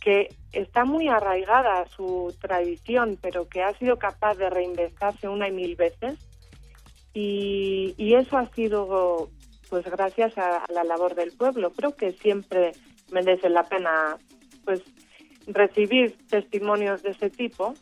que 0.00 0.28
está 0.52 0.84
muy 0.84 1.08
arraigada 1.08 1.80
a 1.80 1.86
su 1.88 2.34
tradición, 2.40 3.18
pero 3.20 3.48
que 3.48 3.62
ha 3.62 3.76
sido 3.78 3.98
capaz 3.98 4.36
de 4.36 4.50
reinventarse 4.50 5.28
una 5.28 5.48
y 5.48 5.52
mil 5.52 5.74
veces. 5.74 6.18
Y, 7.14 7.94
y 7.96 8.14
eso 8.14 8.36
ha 8.36 8.46
sido 8.52 9.30
pues 9.68 9.84
gracias 9.84 10.36
a, 10.38 10.64
la 10.72 10.84
labor 10.84 11.14
del 11.14 11.32
pueblo. 11.32 11.70
Creo 11.72 11.94
que 11.94 12.12
siempre 12.12 12.72
merece 13.10 13.48
la 13.48 13.64
pena 13.64 14.16
pues 14.64 14.82
recibir 15.46 16.16
testimonios 16.28 17.02
de 17.02 17.10
ese 17.10 17.30
tipo 17.30 17.74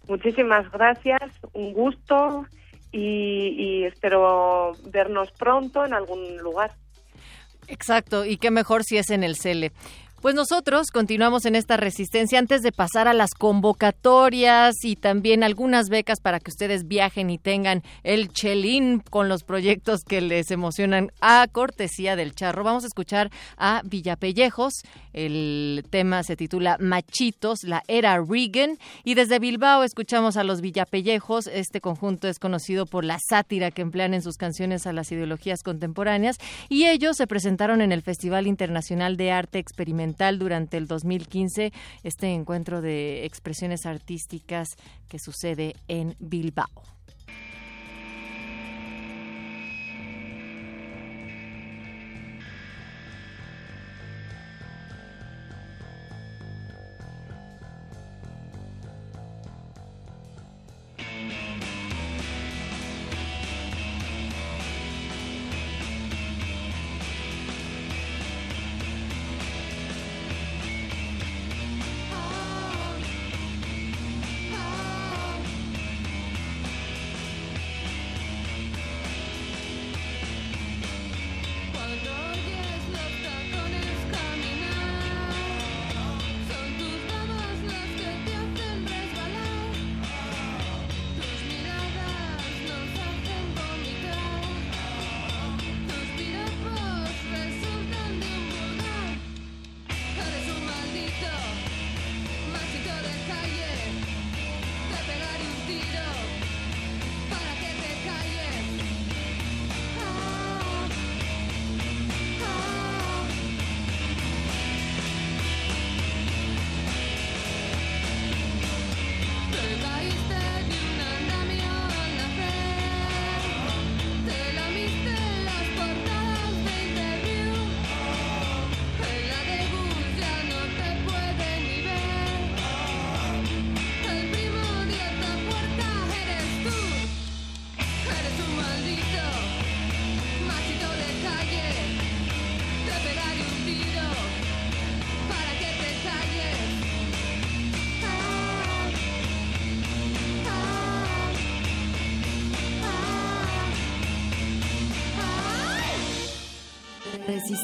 Muchísimas 0.08 0.68
gracias, 0.72 1.22
un 1.52 1.72
gusto 1.72 2.46
y, 2.90 3.54
y 3.56 3.84
espero 3.84 4.72
vernos 4.90 5.30
pronto 5.30 5.86
en 5.86 5.94
algún 5.94 6.36
lugar. 6.38 6.72
Exacto, 7.68 8.24
y 8.24 8.38
qué 8.38 8.50
mejor 8.50 8.82
si 8.82 8.98
es 8.98 9.10
en 9.10 9.22
el 9.22 9.36
CELE. 9.36 9.70
Pues 10.22 10.36
nosotros 10.36 10.92
continuamos 10.92 11.46
en 11.46 11.56
esta 11.56 11.76
resistencia 11.76 12.38
antes 12.38 12.62
de 12.62 12.70
pasar 12.70 13.08
a 13.08 13.12
las 13.12 13.34
convocatorias 13.34 14.76
y 14.84 14.94
también 14.94 15.42
algunas 15.42 15.88
becas 15.88 16.20
para 16.20 16.38
que 16.38 16.52
ustedes 16.52 16.86
viajen 16.86 17.28
y 17.28 17.38
tengan 17.38 17.82
el 18.04 18.28
chelín 18.28 19.00
con 19.00 19.28
los 19.28 19.42
proyectos 19.42 20.04
que 20.04 20.20
les 20.20 20.52
emocionan 20.52 21.10
a 21.20 21.48
cortesía 21.50 22.14
del 22.14 22.36
charro. 22.36 22.62
Vamos 22.62 22.84
a 22.84 22.86
escuchar 22.86 23.32
a 23.56 23.82
Villapellejos. 23.84 24.84
El 25.12 25.84
tema 25.90 26.22
se 26.22 26.36
titula 26.36 26.76
Machitos, 26.78 27.64
la 27.64 27.82
era 27.88 28.16
Reagan. 28.22 28.78
Y 29.02 29.14
desde 29.14 29.40
Bilbao 29.40 29.82
escuchamos 29.82 30.36
a 30.36 30.44
los 30.44 30.60
Villapellejos. 30.60 31.48
Este 31.48 31.80
conjunto 31.80 32.28
es 32.28 32.38
conocido 32.38 32.86
por 32.86 33.04
la 33.04 33.18
sátira 33.18 33.72
que 33.72 33.82
emplean 33.82 34.14
en 34.14 34.22
sus 34.22 34.36
canciones 34.36 34.86
a 34.86 34.92
las 34.92 35.10
ideologías 35.10 35.64
contemporáneas. 35.64 36.36
Y 36.68 36.86
ellos 36.86 37.16
se 37.16 37.26
presentaron 37.26 37.80
en 37.80 37.90
el 37.90 38.02
Festival 38.02 38.46
Internacional 38.46 39.16
de 39.16 39.32
Arte 39.32 39.58
Experimental 39.58 40.11
durante 40.38 40.76
el 40.76 40.86
2015, 40.86 41.72
este 42.02 42.28
encuentro 42.28 42.80
de 42.80 43.24
expresiones 43.24 43.86
artísticas 43.86 44.76
que 45.08 45.18
sucede 45.18 45.74
en 45.88 46.14
Bilbao. 46.18 46.68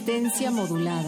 Resistencia 0.08 0.50
modulada. 0.50 1.07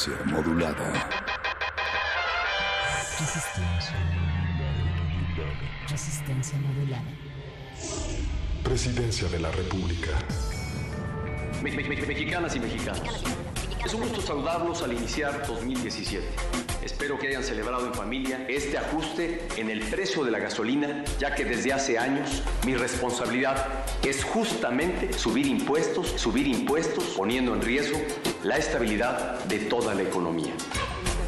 Resistencia 0.00 0.32
modulada. 0.32 1.10
Resistencia. 3.20 3.96
Resistencia 5.90 6.58
modulada. 6.58 7.02
Presidencia 8.64 9.28
de 9.28 9.40
la 9.40 9.50
República. 9.50 10.08
Me- 11.62 11.70
me- 11.72 11.84
me- 11.86 11.96
mexicanas 12.06 12.56
y 12.56 12.60
mexicanos. 12.60 13.02
Es 13.84 13.92
un 13.92 14.00
gusto 14.00 14.22
saludarlos 14.22 14.82
al 14.82 14.94
iniciar 14.94 15.46
2017. 15.46 16.26
Espero 16.82 17.18
que 17.18 17.28
hayan 17.28 17.44
celebrado 17.44 17.86
en 17.86 17.92
familia 17.92 18.46
este 18.48 18.78
ajuste 18.78 19.46
en 19.58 19.68
el 19.68 19.80
precio 19.82 20.24
de 20.24 20.30
la 20.30 20.38
gasolina, 20.38 21.04
ya 21.18 21.34
que 21.34 21.44
desde 21.44 21.74
hace 21.74 21.98
años 21.98 22.42
mi 22.64 22.74
responsabilidad 22.74 23.84
es 24.02 24.24
justamente 24.24 25.12
subir 25.12 25.46
impuestos, 25.46 26.08
subir 26.16 26.46
impuestos, 26.46 27.04
poniendo 27.16 27.54
en 27.54 27.60
riesgo 27.60 27.98
la 28.44 28.56
estabilidad 28.56 29.38
de 29.44 29.58
toda 29.60 29.94
la 29.94 30.02
economía. 30.02 30.52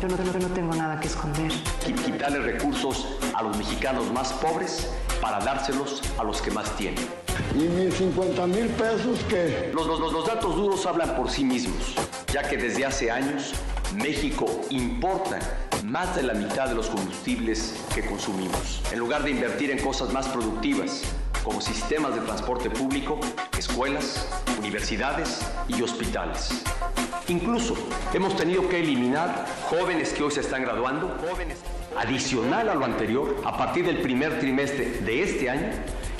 Yo 0.00 0.08
no, 0.08 0.16
no- 0.16 0.38
no 0.48 0.54
tengo 0.54 0.74
nada 0.74 0.98
que 0.98 1.06
esconder. 1.08 1.50
Qui- 1.86 1.94
Quitarle 2.04 2.38
recursos 2.40 3.06
a 3.34 3.42
los 3.42 3.56
mexicanos 3.56 4.10
más 4.12 4.32
pobres 4.34 4.88
para 5.20 5.38
dárselos 5.40 6.02
a 6.18 6.24
los 6.24 6.42
que 6.42 6.50
más 6.50 6.74
tienen. 6.76 7.06
¿Y 7.54 7.60
mis 7.68 7.94
50 7.94 8.46
mil 8.46 8.66
pesos 8.68 9.18
qué? 9.28 9.70
Los, 9.74 9.86
los- 9.86 10.00
los- 10.00 10.12
los 10.12 10.26
datos 10.26 10.56
duros 10.56 10.84
hablan 10.86 11.14
por 11.14 11.30
sí 11.30 11.44
mismos, 11.44 11.94
ya 12.32 12.42
que 12.42 12.56
desde 12.56 12.84
hace 12.84 13.10
años 13.10 13.52
México 13.94 14.46
importa 14.70 15.38
más 15.84 16.16
de 16.16 16.22
la 16.22 16.34
mitad 16.34 16.68
de 16.68 16.74
los 16.74 16.86
combustibles 16.88 17.74
que 17.94 18.04
consumimos. 18.06 18.80
En 18.90 18.98
lugar 18.98 19.22
de 19.22 19.30
invertir 19.30 19.70
en 19.70 19.78
cosas 19.84 20.12
más 20.12 20.28
productivas, 20.28 21.02
como 21.44 21.60
sistemas 21.60 22.14
de 22.14 22.20
transporte 22.22 22.70
público, 22.70 23.18
escuelas, 23.58 24.26
universidades 24.58 25.40
y 25.68 25.82
hospitales. 25.82 26.62
Incluso 27.28 27.74
hemos 28.12 28.36
tenido 28.36 28.68
que 28.68 28.80
eliminar 28.80 29.46
jóvenes 29.70 30.12
que 30.12 30.22
hoy 30.22 30.30
se 30.32 30.40
están 30.40 30.62
graduando, 30.62 31.16
jóvenes. 31.30 31.58
Adicional 31.96 32.68
a 32.68 32.74
lo 32.74 32.84
anterior, 32.84 33.40
a 33.44 33.56
partir 33.56 33.84
del 33.84 34.00
primer 34.00 34.40
trimestre 34.40 34.90
de 35.00 35.22
este 35.22 35.50
año, 35.50 35.70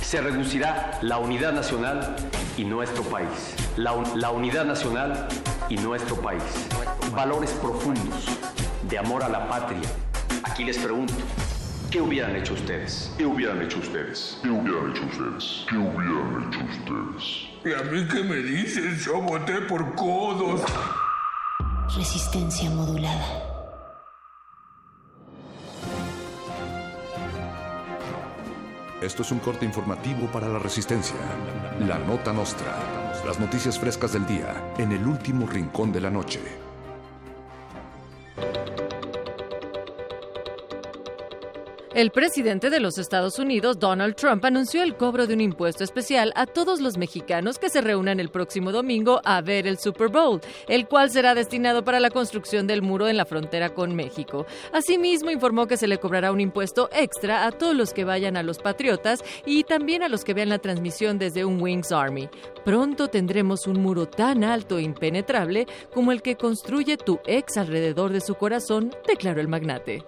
se 0.00 0.20
reducirá 0.20 0.98
la 1.02 1.18
unidad 1.18 1.52
nacional 1.52 2.14
y 2.56 2.64
nuestro 2.64 3.02
país. 3.02 3.54
La, 3.76 3.94
la 4.14 4.30
unidad 4.30 4.64
nacional 4.64 5.28
y 5.68 5.76
nuestro 5.76 6.16
país. 6.16 6.42
Valores 7.14 7.50
profundos 7.52 8.26
de 8.88 8.98
amor 8.98 9.22
a 9.22 9.28
la 9.28 9.48
patria. 9.48 9.88
Aquí 10.44 10.64
les 10.64 10.78
pregunto, 10.78 11.14
¿qué 11.92 12.00
hubieran 12.00 12.34
hecho 12.34 12.54
ustedes? 12.54 13.12
¿Qué 13.18 13.26
hubieran 13.26 13.60
hecho 13.60 13.78
ustedes? 13.78 14.38
¿Qué 14.42 14.48
hubieran 14.48 14.90
hecho 14.90 15.04
ustedes? 15.04 15.66
¿Qué 15.68 15.76
hubieran 15.76 16.48
hecho 16.48 16.60
ustedes? 16.64 17.48
¿Y 17.64 17.72
a 17.74 17.92
mí 17.92 18.08
qué 18.08 18.24
me 18.24 18.36
dices? 18.36 19.04
Yo 19.04 19.20
voté 19.20 19.60
por 19.68 19.94
codos. 19.94 20.62
Resistencia 21.94 22.70
modulada. 22.70 23.26
Esto 29.02 29.22
es 29.22 29.30
un 29.30 29.40
corte 29.40 29.66
informativo 29.66 30.28
para 30.32 30.48
la 30.48 30.58
resistencia. 30.58 31.16
La 31.80 31.98
nota 31.98 32.32
nostra. 32.32 32.74
Las 33.26 33.38
noticias 33.38 33.78
frescas 33.78 34.14
del 34.14 34.26
día 34.26 34.72
en 34.78 34.92
el 34.92 35.06
último 35.06 35.46
rincón 35.46 35.92
de 35.92 36.00
la 36.00 36.10
noche. 36.10 36.61
El 41.94 42.10
presidente 42.10 42.70
de 42.70 42.80
los 42.80 42.96
Estados 42.96 43.38
Unidos, 43.38 43.78
Donald 43.78 44.14
Trump, 44.14 44.42
anunció 44.46 44.82
el 44.82 44.96
cobro 44.96 45.26
de 45.26 45.34
un 45.34 45.42
impuesto 45.42 45.84
especial 45.84 46.32
a 46.36 46.46
todos 46.46 46.80
los 46.80 46.96
mexicanos 46.96 47.58
que 47.58 47.68
se 47.68 47.82
reúnan 47.82 48.18
el 48.18 48.30
próximo 48.30 48.72
domingo 48.72 49.20
a 49.26 49.42
ver 49.42 49.66
el 49.66 49.78
Super 49.78 50.08
Bowl, 50.08 50.40
el 50.68 50.88
cual 50.88 51.10
será 51.10 51.34
destinado 51.34 51.84
para 51.84 52.00
la 52.00 52.08
construcción 52.08 52.66
del 52.66 52.80
muro 52.80 53.08
en 53.08 53.18
la 53.18 53.26
frontera 53.26 53.74
con 53.74 53.94
México. 53.94 54.46
Asimismo, 54.72 55.30
informó 55.30 55.66
que 55.66 55.76
se 55.76 55.86
le 55.86 55.98
cobrará 55.98 56.32
un 56.32 56.40
impuesto 56.40 56.88
extra 56.94 57.46
a 57.46 57.52
todos 57.52 57.76
los 57.76 57.92
que 57.92 58.04
vayan 58.04 58.38
a 58.38 58.42
los 58.42 58.58
Patriotas 58.58 59.22
y 59.44 59.64
también 59.64 60.02
a 60.02 60.08
los 60.08 60.24
que 60.24 60.32
vean 60.32 60.48
la 60.48 60.60
transmisión 60.60 61.18
desde 61.18 61.44
un 61.44 61.60
Wings 61.60 61.92
Army. 61.92 62.30
Pronto 62.64 63.08
tendremos 63.08 63.66
un 63.66 63.82
muro 63.82 64.06
tan 64.06 64.44
alto 64.44 64.78
e 64.78 64.82
impenetrable 64.82 65.66
como 65.92 66.10
el 66.12 66.22
que 66.22 66.36
construye 66.36 66.96
tu 66.96 67.20
ex 67.26 67.58
alrededor 67.58 68.12
de 68.12 68.22
su 68.22 68.34
corazón, 68.34 68.96
declaró 69.06 69.42
el 69.42 69.48
magnate. 69.48 70.02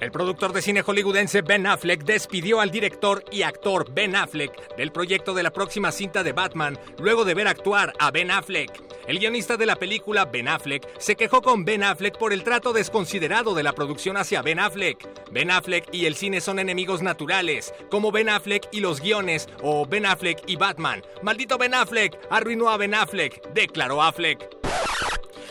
El 0.00 0.12
productor 0.12 0.52
de 0.52 0.60
cine 0.60 0.82
hollywoodense 0.82 1.40
Ben 1.40 1.66
Affleck 1.66 2.04
despidió 2.04 2.60
al 2.60 2.70
director 2.70 3.24
y 3.30 3.42
actor 3.42 3.90
Ben 3.92 4.14
Affleck 4.14 4.76
del 4.76 4.92
proyecto 4.92 5.32
de 5.32 5.42
la 5.42 5.52
próxima 5.52 5.90
cinta 5.90 6.22
de 6.22 6.32
Batman 6.32 6.78
luego 6.98 7.24
de 7.24 7.34
ver 7.34 7.48
actuar 7.48 7.94
a 7.98 8.10
Ben 8.10 8.30
Affleck. 8.30 8.70
El 9.06 9.18
guionista 9.18 9.56
de 9.56 9.64
la 9.66 9.76
película 9.76 10.26
Ben 10.26 10.48
Affleck 10.48 10.86
se 10.98 11.16
quejó 11.16 11.40
con 11.40 11.64
Ben 11.64 11.82
Affleck 11.82 12.18
por 12.18 12.32
el 12.32 12.42
trato 12.42 12.72
desconsiderado 12.72 13.54
de 13.54 13.62
la 13.62 13.72
producción 13.72 14.16
hacia 14.18 14.42
Ben 14.42 14.58
Affleck. 14.58 15.08
Ben 15.30 15.50
Affleck 15.50 15.88
y 15.92 16.04
el 16.04 16.14
cine 16.14 16.40
son 16.42 16.58
enemigos 16.58 17.02
naturales, 17.02 17.72
como 17.90 18.12
Ben 18.12 18.28
Affleck 18.28 18.68
y 18.72 18.80
los 18.80 19.00
guiones 19.00 19.48
o 19.62 19.86
Ben 19.86 20.04
Affleck 20.04 20.42
y 20.46 20.56
Batman. 20.56 21.02
Maldito 21.22 21.56
Ben 21.56 21.74
Affleck 21.74 22.18
arruinó 22.28 22.68
a 22.68 22.76
Ben 22.76 22.94
Affleck, 22.94 23.48
declaró 23.54 24.02
Affleck. 24.02 24.56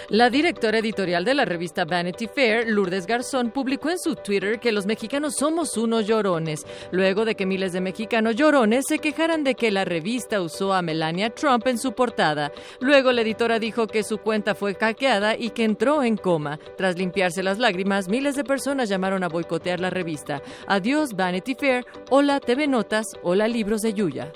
La 0.09 0.29
directora 0.29 0.79
editorial 0.79 1.25
de 1.25 1.33
la 1.33 1.45
revista 1.45 1.85
Vanity 1.85 2.27
Fair, 2.27 2.67
Lourdes 2.67 3.05
Garzón, 3.05 3.51
publicó 3.51 3.89
en 3.89 3.99
su 3.99 4.15
Twitter 4.15 4.59
que 4.59 4.71
los 4.71 4.85
mexicanos 4.85 5.35
somos 5.35 5.77
unos 5.77 6.07
llorones, 6.07 6.65
luego 6.91 7.25
de 7.25 7.35
que 7.35 7.45
miles 7.45 7.73
de 7.73 7.81
mexicanos 7.81 8.35
llorones 8.35 8.85
se 8.87 8.99
quejaran 8.99 9.43
de 9.43 9.55
que 9.55 9.71
la 9.71 9.85
revista 9.85 10.41
usó 10.41 10.73
a 10.73 10.81
Melania 10.81 11.29
Trump 11.29 11.67
en 11.67 11.77
su 11.77 11.93
portada. 11.93 12.51
Luego 12.79 13.11
la 13.11 13.21
editora 13.21 13.59
dijo 13.59 13.87
que 13.87 14.03
su 14.03 14.17
cuenta 14.19 14.55
fue 14.55 14.75
hackeada 14.75 15.35
y 15.37 15.49
que 15.49 15.63
entró 15.63 16.03
en 16.03 16.17
coma. 16.17 16.59
Tras 16.77 16.97
limpiarse 16.97 17.43
las 17.43 17.59
lágrimas, 17.59 18.07
miles 18.07 18.35
de 18.35 18.43
personas 18.43 18.89
llamaron 18.89 19.23
a 19.23 19.29
boicotear 19.29 19.79
la 19.79 19.89
revista. 19.89 20.41
Adiós 20.67 21.13
Vanity 21.13 21.55
Fair, 21.55 21.85
hola 22.09 22.39
TV 22.39 22.67
Notas, 22.67 23.07
hola 23.23 23.47
Libros 23.47 23.81
de 23.81 23.93
Yuya. 23.93 24.31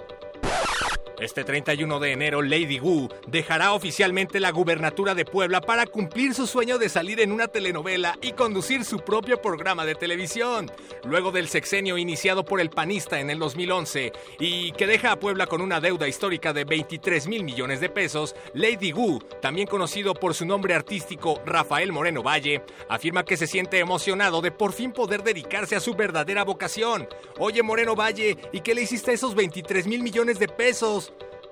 Este 1.19 1.43
31 1.43 1.99
de 1.99 2.13
enero, 2.13 2.41
Lady 2.41 2.79
Wu 2.79 3.09
dejará 3.27 3.73
oficialmente 3.73 4.39
la 4.39 4.51
gubernatura 4.51 5.15
de 5.15 5.25
Puebla 5.25 5.59
para 5.59 5.85
cumplir 5.85 6.33
su 6.33 6.47
sueño 6.47 6.77
de 6.77 6.87
salir 6.87 7.19
en 7.19 7.33
una 7.33 7.49
telenovela 7.49 8.17
y 8.21 8.31
conducir 8.31 8.85
su 8.85 8.99
propio 8.99 9.41
programa 9.41 9.85
de 9.85 9.95
televisión. 9.95 10.71
Luego 11.03 11.31
del 11.31 11.49
sexenio 11.49 11.97
iniciado 11.97 12.45
por 12.45 12.61
el 12.61 12.69
panista 12.69 13.19
en 13.19 13.29
el 13.29 13.37
2011 13.37 14.13
y 14.39 14.71
que 14.71 14.87
deja 14.87 15.11
a 15.11 15.19
Puebla 15.19 15.47
con 15.47 15.59
una 15.59 15.81
deuda 15.81 16.07
histórica 16.07 16.53
de 16.53 16.63
23 16.63 17.27
mil 17.27 17.43
millones 17.43 17.81
de 17.81 17.89
pesos, 17.89 18.33
Lady 18.53 18.93
Wu, 18.93 19.19
también 19.41 19.67
conocido 19.67 20.13
por 20.13 20.33
su 20.33 20.45
nombre 20.45 20.73
artístico 20.73 21.41
Rafael 21.45 21.91
Moreno 21.91 22.23
Valle, 22.23 22.63
afirma 22.87 23.25
que 23.25 23.35
se 23.35 23.47
siente 23.47 23.79
emocionado 23.79 24.39
de 24.39 24.51
por 24.51 24.71
fin 24.71 24.93
poder 24.93 25.23
dedicarse 25.23 25.75
a 25.75 25.81
su 25.81 25.95
verdadera 25.95 26.45
vocación. 26.45 27.09
Oye, 27.39 27.61
Moreno 27.61 27.93
Valle, 27.93 28.37
¿y 28.53 28.61
qué 28.61 28.73
le 28.73 28.83
hiciste 28.83 29.11
esos 29.11 29.35
23 29.35 29.85
mil 29.85 30.01
millones 30.01 30.39
de 30.39 30.47
pesos? 30.47 31.08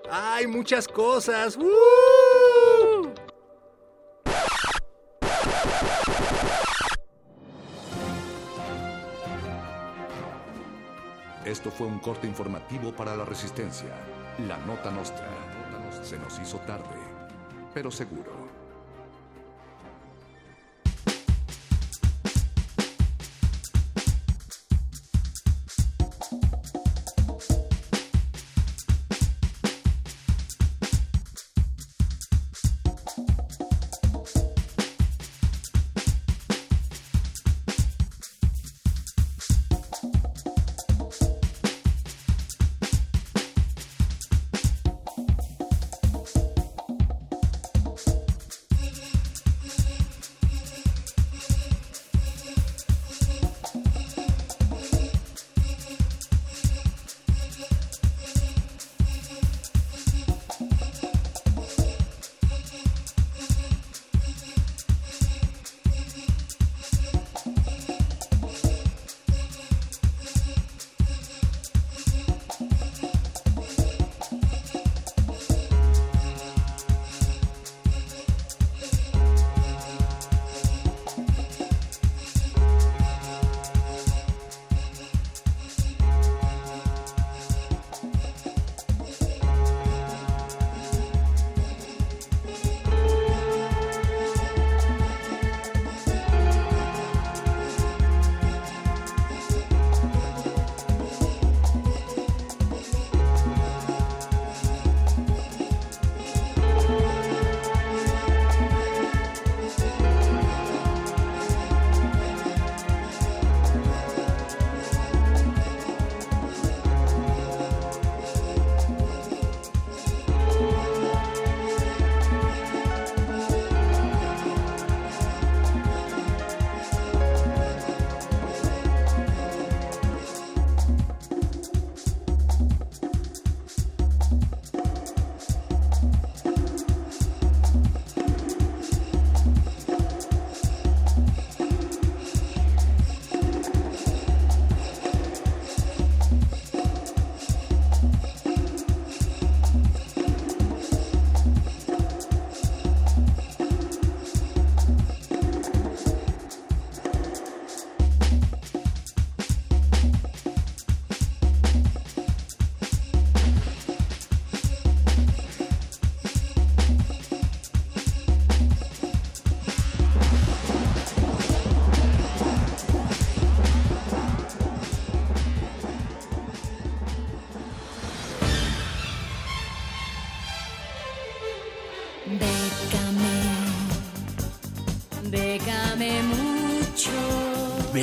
¡Ay, 0.10 0.48
muchas 0.48 0.88
cosas! 0.88 1.58
¡Uh! 1.58 3.10
Esto 11.46 11.72
fue 11.72 11.88
un 11.88 12.00
corte 12.00 12.28
informativo 12.28 12.92
para 12.92 13.16
la 13.16 13.24
resistencia. 13.24 13.90
La 14.48 14.58
nota 14.60 14.92
nostra. 14.92 15.28
Se 16.04 16.18
nos 16.18 16.38
hizo 16.40 16.58
tarde, 16.60 16.84
pero 17.74 17.90
seguro. 17.90 18.47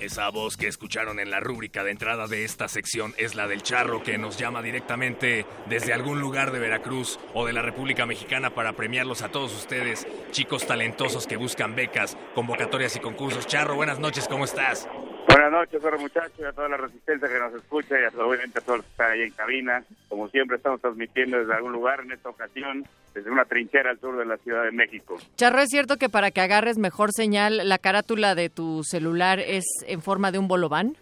Esa 0.00 0.30
voz 0.30 0.56
que 0.56 0.66
escucharon 0.66 1.20
en 1.20 1.30
la 1.30 1.40
rúbrica 1.40 1.84
de 1.84 1.90
entrada 1.90 2.26
de 2.26 2.44
esta 2.44 2.68
sección 2.68 3.12
es 3.18 3.34
la 3.34 3.46
del 3.46 3.62
charro 3.62 4.02
que 4.02 4.16
nos 4.16 4.38
llama 4.38 4.62
directamente 4.62 5.44
desde 5.68 5.92
algún 5.92 6.22
lugar 6.22 6.52
de 6.52 6.58
Veracruz 6.58 7.18
o 7.34 7.44
de 7.44 7.52
la 7.52 7.60
República 7.60 8.06
Mexicana 8.06 8.48
para 8.54 8.72
premiarlos 8.72 9.20
a 9.20 9.28
todos 9.28 9.54
ustedes, 9.54 10.06
chicos 10.30 10.66
talentosos 10.66 11.26
que 11.26 11.36
buscan 11.36 11.74
becas, 11.74 12.16
convocatorias 12.34 12.96
y 12.96 13.00
concursos. 13.00 13.46
Charro, 13.46 13.76
buenas 13.76 13.98
noches, 13.98 14.26
¿cómo 14.26 14.46
estás? 14.46 14.88
Buenas 15.32 15.52
noches, 15.52 15.84
hola 15.84 15.96
muchachos, 15.96 16.32
y 16.38 16.44
a 16.44 16.52
toda 16.52 16.68
la 16.68 16.76
resistencia 16.76 17.28
que 17.28 17.38
nos 17.38 17.54
escucha 17.54 17.94
y 18.00 18.04
a, 18.04 18.24
obviamente 18.24 18.58
a 18.58 18.62
todos 18.62 18.78
los 18.78 18.86
que 18.86 18.90
están 18.92 19.12
ahí 19.12 19.22
en 19.22 19.30
cabina. 19.30 19.84
Como 20.08 20.28
siempre 20.28 20.56
estamos 20.56 20.80
transmitiendo 20.80 21.38
desde 21.38 21.54
algún 21.54 21.72
lugar, 21.72 22.00
en 22.00 22.12
esta 22.12 22.28
ocasión 22.30 22.84
desde 23.14 23.30
una 23.30 23.44
trinchera 23.44 23.90
al 23.90 24.00
sur 24.00 24.16
de 24.18 24.24
la 24.24 24.36
Ciudad 24.38 24.64
de 24.64 24.72
México. 24.72 25.18
Charro, 25.36 25.60
¿es 25.60 25.68
cierto 25.68 25.96
que 25.98 26.08
para 26.08 26.30
que 26.30 26.40
agarres 26.40 26.78
mejor 26.78 27.12
señal, 27.12 27.68
la 27.68 27.78
carátula 27.78 28.34
de 28.34 28.50
tu 28.50 28.82
celular 28.84 29.38
es 29.40 29.64
en 29.86 30.02
forma 30.02 30.32
de 30.32 30.38
un 30.38 30.48
bolobán? 30.48 30.96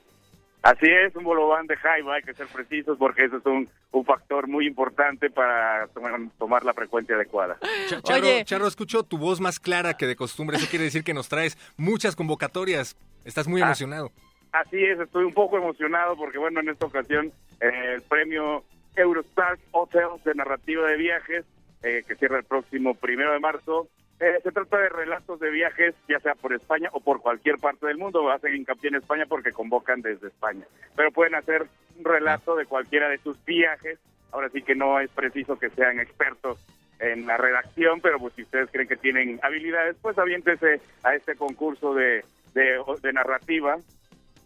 Así 0.63 0.87
es, 0.87 1.15
un 1.15 1.23
bolobán 1.25 1.67
de 1.69 1.77
Jaiba, 1.77 2.17
hay 2.17 2.23
que 2.23 2.35
ser 2.35 2.49
precisos 2.49 2.99
porque 2.99 3.25
eso 3.25 3.37
es 3.37 3.47
un, 3.47 3.69
un 3.93 4.05
factor 4.05 4.49
muy 4.49 4.67
importante 4.67 5.31
para 5.31 5.87
tomar, 5.95 6.19
tomar 6.37 6.65
la 6.65 6.75
frecuencia 6.75 7.15
adecuada. 7.15 7.57
Ch- 7.89 8.03
Charro, 8.03 8.27
Charro, 8.45 8.67
escucho 8.67 9.05
tu 9.05 9.19
voz 9.19 9.41
más 9.41 9.61
clara 9.61 9.95
que 9.97 10.07
de 10.07 10.17
costumbre. 10.17 10.57
Eso 10.57 10.67
quiere 10.69 10.85
decir 10.87 11.05
que 11.05 11.15
nos 11.15 11.29
traes 11.29 11.57
muchas 11.77 12.17
convocatorias. 12.17 12.97
Estás 13.25 13.47
muy 13.49 13.61
Ah. 13.63 13.67
emocionado. 13.67 14.11
Así 14.53 14.83
es, 14.83 14.99
estoy 14.99 15.25
un 15.25 15.35
poco 15.35 15.59
emocionado 15.59 16.17
porque, 16.17 16.39
bueno, 16.39 16.61
en 16.61 16.71
esta 16.71 16.87
ocasión 16.87 17.33
eh, 17.61 17.95
el 17.95 18.03
premio 18.03 18.65
Eurostar 18.97 19.59
Hotels 19.73 20.25
de 20.25 20.35
narrativa 20.35 20.87
de 20.89 20.97
viajes, 20.97 21.45
eh, 21.83 22.03
que 22.07 22.15
cierra 22.17 22.39
el 22.39 22.45
próximo 22.45 22.95
primero 22.95 23.33
de 23.33 23.41
marzo, 23.41 23.89
eh, 24.21 24.39
se 24.43 24.51
trata 24.51 24.79
de 24.79 24.89
relatos 24.89 25.39
de 25.39 25.51
viajes, 25.51 25.95
ya 26.09 26.19
sea 26.21 26.35
por 26.35 26.53
España 26.53 26.89
o 26.93 27.01
por 27.01 27.21
cualquier 27.21 27.57
parte 27.59 27.87
del 27.87 27.99
mundo. 27.99 28.31
Hacen 28.31 28.57
hincapié 28.57 28.89
en 28.89 28.97
España 28.97 29.27
porque 29.29 29.53
convocan 29.53 30.01
desde 30.03 30.29
España. 30.29 30.65
Pero 30.97 31.13
pueden 31.13 31.35
hacer 31.37 31.67
un 31.99 32.05
relato 32.05 32.57
de 32.57 32.67
cualquiera 32.67 33.09
de 33.09 33.19
sus 33.19 33.43
viajes. 33.45 33.99
Ahora 34.33 34.49
sí 34.49 34.63
que 34.63 34.75
no 34.75 34.99
es 34.99 35.11
preciso 35.11 35.57
que 35.59 35.71
sean 35.71 36.01
expertos 36.01 36.59
en 36.99 37.27
la 37.27 37.37
redacción, 37.37 38.01
pero 38.01 38.19
pues 38.19 38.35
si 38.35 38.43
ustedes 38.43 38.69
creen 38.73 38.89
que 38.89 38.97
tienen 38.97 39.39
habilidades, 39.43 39.97
pues 40.03 40.19
aviéntese 40.19 40.81
a 41.05 41.15
este 41.15 41.37
concurso 41.37 41.95
de, 41.95 42.25
de, 42.59 42.83
de 43.03 43.13
narrativa 43.13 43.77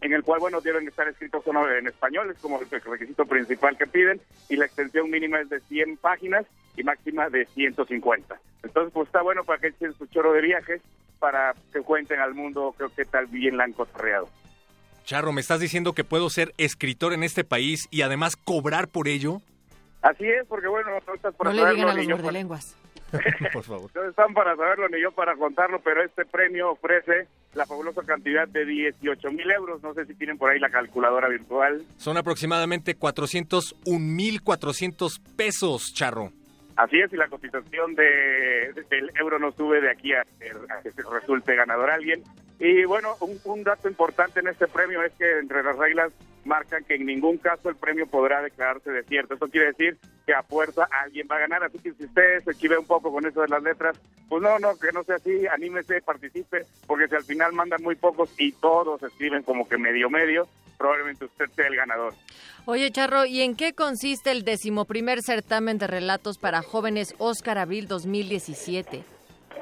en 0.03 0.13
el 0.13 0.23
cual, 0.25 0.41
bueno, 0.41 0.61
deben 0.61 0.87
estar 0.87 1.07
escritos 1.09 1.45
solo 1.45 1.71
en 1.73 1.87
español, 1.87 2.31
es 2.31 2.39
como 2.39 2.61
el 2.61 2.69
requisito 2.69 3.25
principal 3.25 3.79
que 3.79 3.87
piden, 3.87 4.21
y 4.49 4.57
la 4.57 4.67
extensión 4.67 5.09
mínima 5.09 5.41
es 5.41 5.49
de 5.49 5.61
100 5.61 5.97
páginas 5.99 6.45
y 6.77 6.83
máxima 6.83 7.29
de 7.29 7.47
150. 7.47 8.41
Entonces, 8.65 8.93
pues 8.93 9.07
está 9.07 9.23
bueno 9.23 9.45
para 9.45 9.61
que 9.61 9.69
echen 9.69 9.93
su 9.95 10.07
choro 10.07 10.33
de 10.33 10.41
viajes, 10.41 10.83
para 11.21 11.55
que 11.73 11.81
cuenten 11.83 12.19
al 12.19 12.35
mundo, 12.35 12.75
creo 12.77 12.93
que 12.93 13.05
tal 13.05 13.27
bien 13.27 13.57
la 13.57 13.65
han 13.65 13.73
cotorreado. 13.73 14.29
Charro, 15.05 15.33
¿me 15.33 15.41
estás 15.41 15.61
diciendo 15.61 15.93
que 15.93 16.03
puedo 16.03 16.31
ser 16.31 16.53
escritor 16.59 17.13
en 17.13 17.23
este 17.23 17.45
país 17.45 17.87
y 17.91 18.03
además 18.03 18.37
cobrar 18.37 18.89
por 18.89 19.07
ello? 19.07 19.41
Así 20.01 20.27
es, 20.27 20.45
porque 20.49 20.67
bueno, 20.67 20.91
no 21.07 21.15
estás 21.15 21.35
para 21.37 21.53
No 21.53 21.65
le 21.65 21.75
digan 21.75 21.89
a 21.91 21.95
los 21.95 22.09
mordelenguas. 22.09 22.77
Por 23.53 23.63
favor. 23.65 23.91
No 23.95 24.05
están 24.09 24.33
para 24.35 24.57
saberlo 24.57 24.89
ni 24.89 25.01
yo 25.01 25.13
para 25.13 25.37
contarlo, 25.37 25.79
pero 25.81 26.03
este 26.03 26.25
premio 26.25 26.71
ofrece 26.73 27.29
la 27.55 27.67
fabulosa 27.67 28.03
cantidad 28.03 28.49
de 28.49 28.65
18 28.65 29.31
mil 29.31 29.49
euros. 29.51 29.83
No 29.83 29.93
sé 29.95 30.07
si 30.07 30.15
tienen 30.15 30.39
por 30.39 30.51
ahí 30.51 30.59
la 30.59 30.71
calculadora 30.71 31.29
virtual. 31.29 31.83
Son 31.99 32.17
aproximadamente 32.17 32.97
401.400 32.99 35.21
pesos, 35.37 35.93
Charro. 35.95 36.33
Así 36.77 36.99
es, 36.99 37.13
y 37.13 37.17
la 37.17 37.29
cotización 37.29 37.95
de, 37.95 38.73
de- 38.75 38.83
del 38.89 39.11
euro 39.17 39.39
no 39.39 39.53
sube 39.53 39.83
de 39.83 39.91
aquí 39.91 40.15
a, 40.15 40.23
a 40.23 40.83
que 40.83 40.91
se 40.91 41.03
resulte 41.11 41.55
ganador 41.55 41.91
alguien. 41.91 42.23
Y 42.65 42.85
bueno, 42.85 43.17
un, 43.19 43.65
dato 43.65 43.89
importante 43.89 44.39
en 44.39 44.47
este 44.47 44.69
premio 44.69 45.03
es 45.03 45.13
que 45.15 45.41
entre 45.41 45.65
las 45.65 45.77
reglas 45.77 46.13
marcan 46.45 46.85
que 46.85 46.95
en 46.95 47.07
ningún 47.07 47.39
caso 47.39 47.69
el 47.69 47.75
premio 47.75 48.07
podrá 48.07 48.41
declararse 48.41 48.93
desierto. 48.93 49.35
Eso 49.35 49.49
quiere 49.49 49.73
decir 49.73 49.99
que 50.25 50.33
a 50.33 50.45
fuerza 50.45 50.87
alguien 51.03 51.27
va 51.29 51.39
a 51.39 51.41
ganar. 51.41 51.65
Así 51.65 51.81
que 51.81 51.93
si 51.95 52.05
usted 52.05 52.39
se 52.45 52.79
un 52.79 52.87
poco 52.87 53.13
con 53.13 53.27
eso 53.27 53.41
de 53.41 53.49
las 53.49 53.65
letras, 53.65 53.99
pues 54.29 54.41
no, 54.41 54.61
no, 54.61 54.79
que 54.79 54.93
no 54.93 55.03
sea 55.03 55.17
así, 55.17 55.45
anímese, 55.49 56.03
participe, 56.03 56.65
porque 56.87 57.09
si 57.09 57.17
al 57.17 57.25
final 57.25 57.53
mandan 57.53 57.83
muy 57.83 57.97
pocos 57.97 58.31
y 58.39 58.53
todos 58.53 59.03
escriben 59.03 59.43
como 59.43 59.69
que 59.69 59.77
medio 59.77 60.09
medio, 60.09 60.47
probablemente 60.79 61.25
usted 61.25 61.47
sea 61.57 61.67
el 61.67 61.75
ganador. 61.75 62.15
Oye, 62.67 62.93
Charro, 62.93 63.25
¿y 63.25 63.43
en 63.43 63.57
qué 63.57 63.73
consiste 63.73 64.31
el 64.31 64.45
decimoprimer 64.45 65.21
certamen 65.21 65.79
de 65.79 65.89
relatos 65.89 66.39
para 66.39 66.63
jóvenes 66.63 67.17
Oscar 67.19 67.59
Abril 67.59 67.89
2017? 67.89 69.03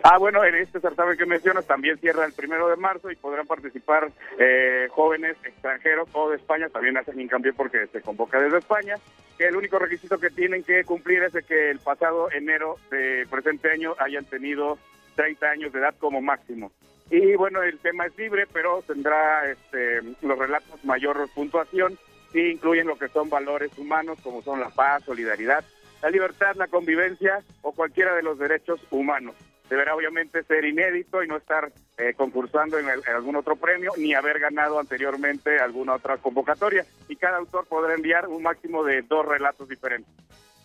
Ah, 0.02 0.16
bueno, 0.18 0.42
en 0.44 0.54
este 0.54 0.80
certamen 0.80 1.18
que 1.18 1.26
mencionas 1.26 1.66
también 1.66 1.98
cierra 1.98 2.24
el 2.24 2.32
primero 2.32 2.68
de 2.68 2.76
marzo 2.76 3.10
y 3.10 3.16
podrán 3.16 3.46
participar 3.46 4.10
eh, 4.38 4.88
jóvenes 4.90 5.36
extranjeros 5.44 6.08
o 6.12 6.30
de 6.30 6.36
España. 6.36 6.68
También 6.70 6.96
hacen 6.96 7.20
hincapié 7.20 7.52
porque 7.52 7.86
se 7.88 8.00
convoca 8.00 8.40
desde 8.40 8.58
España. 8.58 8.96
Que 9.36 9.48
el 9.48 9.56
único 9.56 9.78
requisito 9.78 10.18
que 10.18 10.30
tienen 10.30 10.64
que 10.64 10.84
cumplir 10.84 11.22
es 11.22 11.32
de 11.32 11.42
que 11.42 11.70
el 11.70 11.80
pasado 11.80 12.30
enero 12.32 12.76
de 12.90 13.26
presente 13.30 13.70
año 13.70 13.94
hayan 13.98 14.24
tenido 14.24 14.78
30 15.16 15.46
años 15.46 15.72
de 15.72 15.80
edad 15.80 15.94
como 15.98 16.20
máximo. 16.22 16.72
Y 17.10 17.34
bueno, 17.34 17.62
el 17.62 17.78
tema 17.78 18.06
es 18.06 18.16
libre, 18.16 18.46
pero 18.52 18.82
tendrá 18.86 19.50
este, 19.50 20.00
los 20.22 20.38
relatos 20.38 20.82
mayor 20.84 21.28
puntuación 21.34 21.98
y 22.32 22.52
incluyen 22.52 22.86
lo 22.86 22.96
que 22.96 23.08
son 23.08 23.28
valores 23.28 23.76
humanos 23.76 24.18
como 24.22 24.42
son 24.42 24.60
la 24.60 24.70
paz, 24.70 25.02
solidaridad, 25.04 25.64
la 26.02 26.10
libertad, 26.10 26.54
la 26.54 26.68
convivencia 26.68 27.42
o 27.62 27.72
cualquiera 27.72 28.14
de 28.14 28.22
los 28.22 28.38
derechos 28.38 28.80
humanos. 28.90 29.34
Deberá 29.70 29.94
obviamente 29.94 30.42
ser 30.42 30.64
inédito 30.64 31.22
y 31.22 31.28
no 31.28 31.36
estar 31.36 31.72
eh, 31.96 32.12
concursando 32.14 32.78
en, 32.78 32.88
algún 32.88 33.36
otro 33.36 33.54
premio 33.54 33.92
ni 33.96 34.14
haber 34.14 34.40
ganado 34.40 34.80
anteriormente 34.80 35.60
alguna 35.60 35.94
otra 35.94 36.16
convocatoria. 36.18 36.84
Y 37.08 37.14
cada 37.14 37.38
autor 37.38 37.66
podrá 37.66 37.94
enviar 37.94 38.26
un 38.26 38.42
máximo 38.42 38.82
de 38.82 39.02
dos 39.02 39.24
relatos 39.24 39.68
diferentes. 39.68 40.12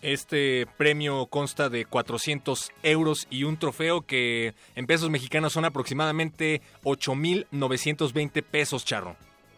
Este 0.02 0.66
premio 0.76 1.26
consta 1.26 1.68
de 1.68 1.84
400 1.84 2.72
euros 2.82 3.26
y 3.30 3.44
un 3.44 3.58
trofeo 3.58 4.02
que 4.02 4.54
en 4.74 4.86
pesos 4.86 5.08
mexicanos 5.08 5.52
son 5.52 5.64
aproximadamente 5.64 6.60
8.920 6.82 8.42
pesos, 8.42 8.84
Charro. 8.84 9.16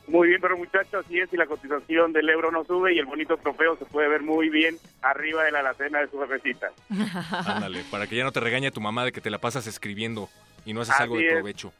Muy 0.09 0.29
bien, 0.29 0.41
pero 0.41 0.57
muchachos, 0.57 1.05
así 1.05 1.19
es, 1.21 1.33
y 1.33 1.37
la 1.37 1.47
cotización 1.47 2.13
del 2.13 2.29
euro 2.31 2.51
no 2.51 2.65
sube 2.65 2.95
y 2.95 2.99
el 2.99 3.05
bonito 3.05 3.37
trofeo 3.37 3.77
se 3.77 3.85
puede 3.85 4.09
ver 4.09 4.23
muy 4.23 4.49
bien 4.49 4.77
arriba 5.03 5.45
de 5.45 5.53
la 5.53 5.61
alacena 5.61 6.01
de 6.01 6.09
su 6.09 6.19
jefecita. 6.19 6.69
Ándale, 7.47 7.85
para 7.91 8.07
que 8.07 8.17
ya 8.17 8.25
no 8.25 8.33
te 8.33 8.41
regañe 8.41 8.71
tu 8.71 8.81
mamá 8.81 9.05
de 9.05 9.13
que 9.13 9.21
te 9.21 9.31
la 9.31 9.39
pasas 9.39 9.67
escribiendo 9.67 10.29
y 10.65 10.73
no 10.73 10.81
haces 10.81 10.99
algo 10.99 11.17
de 11.17 11.27
es. 11.27 11.33
provecho. 11.35 11.73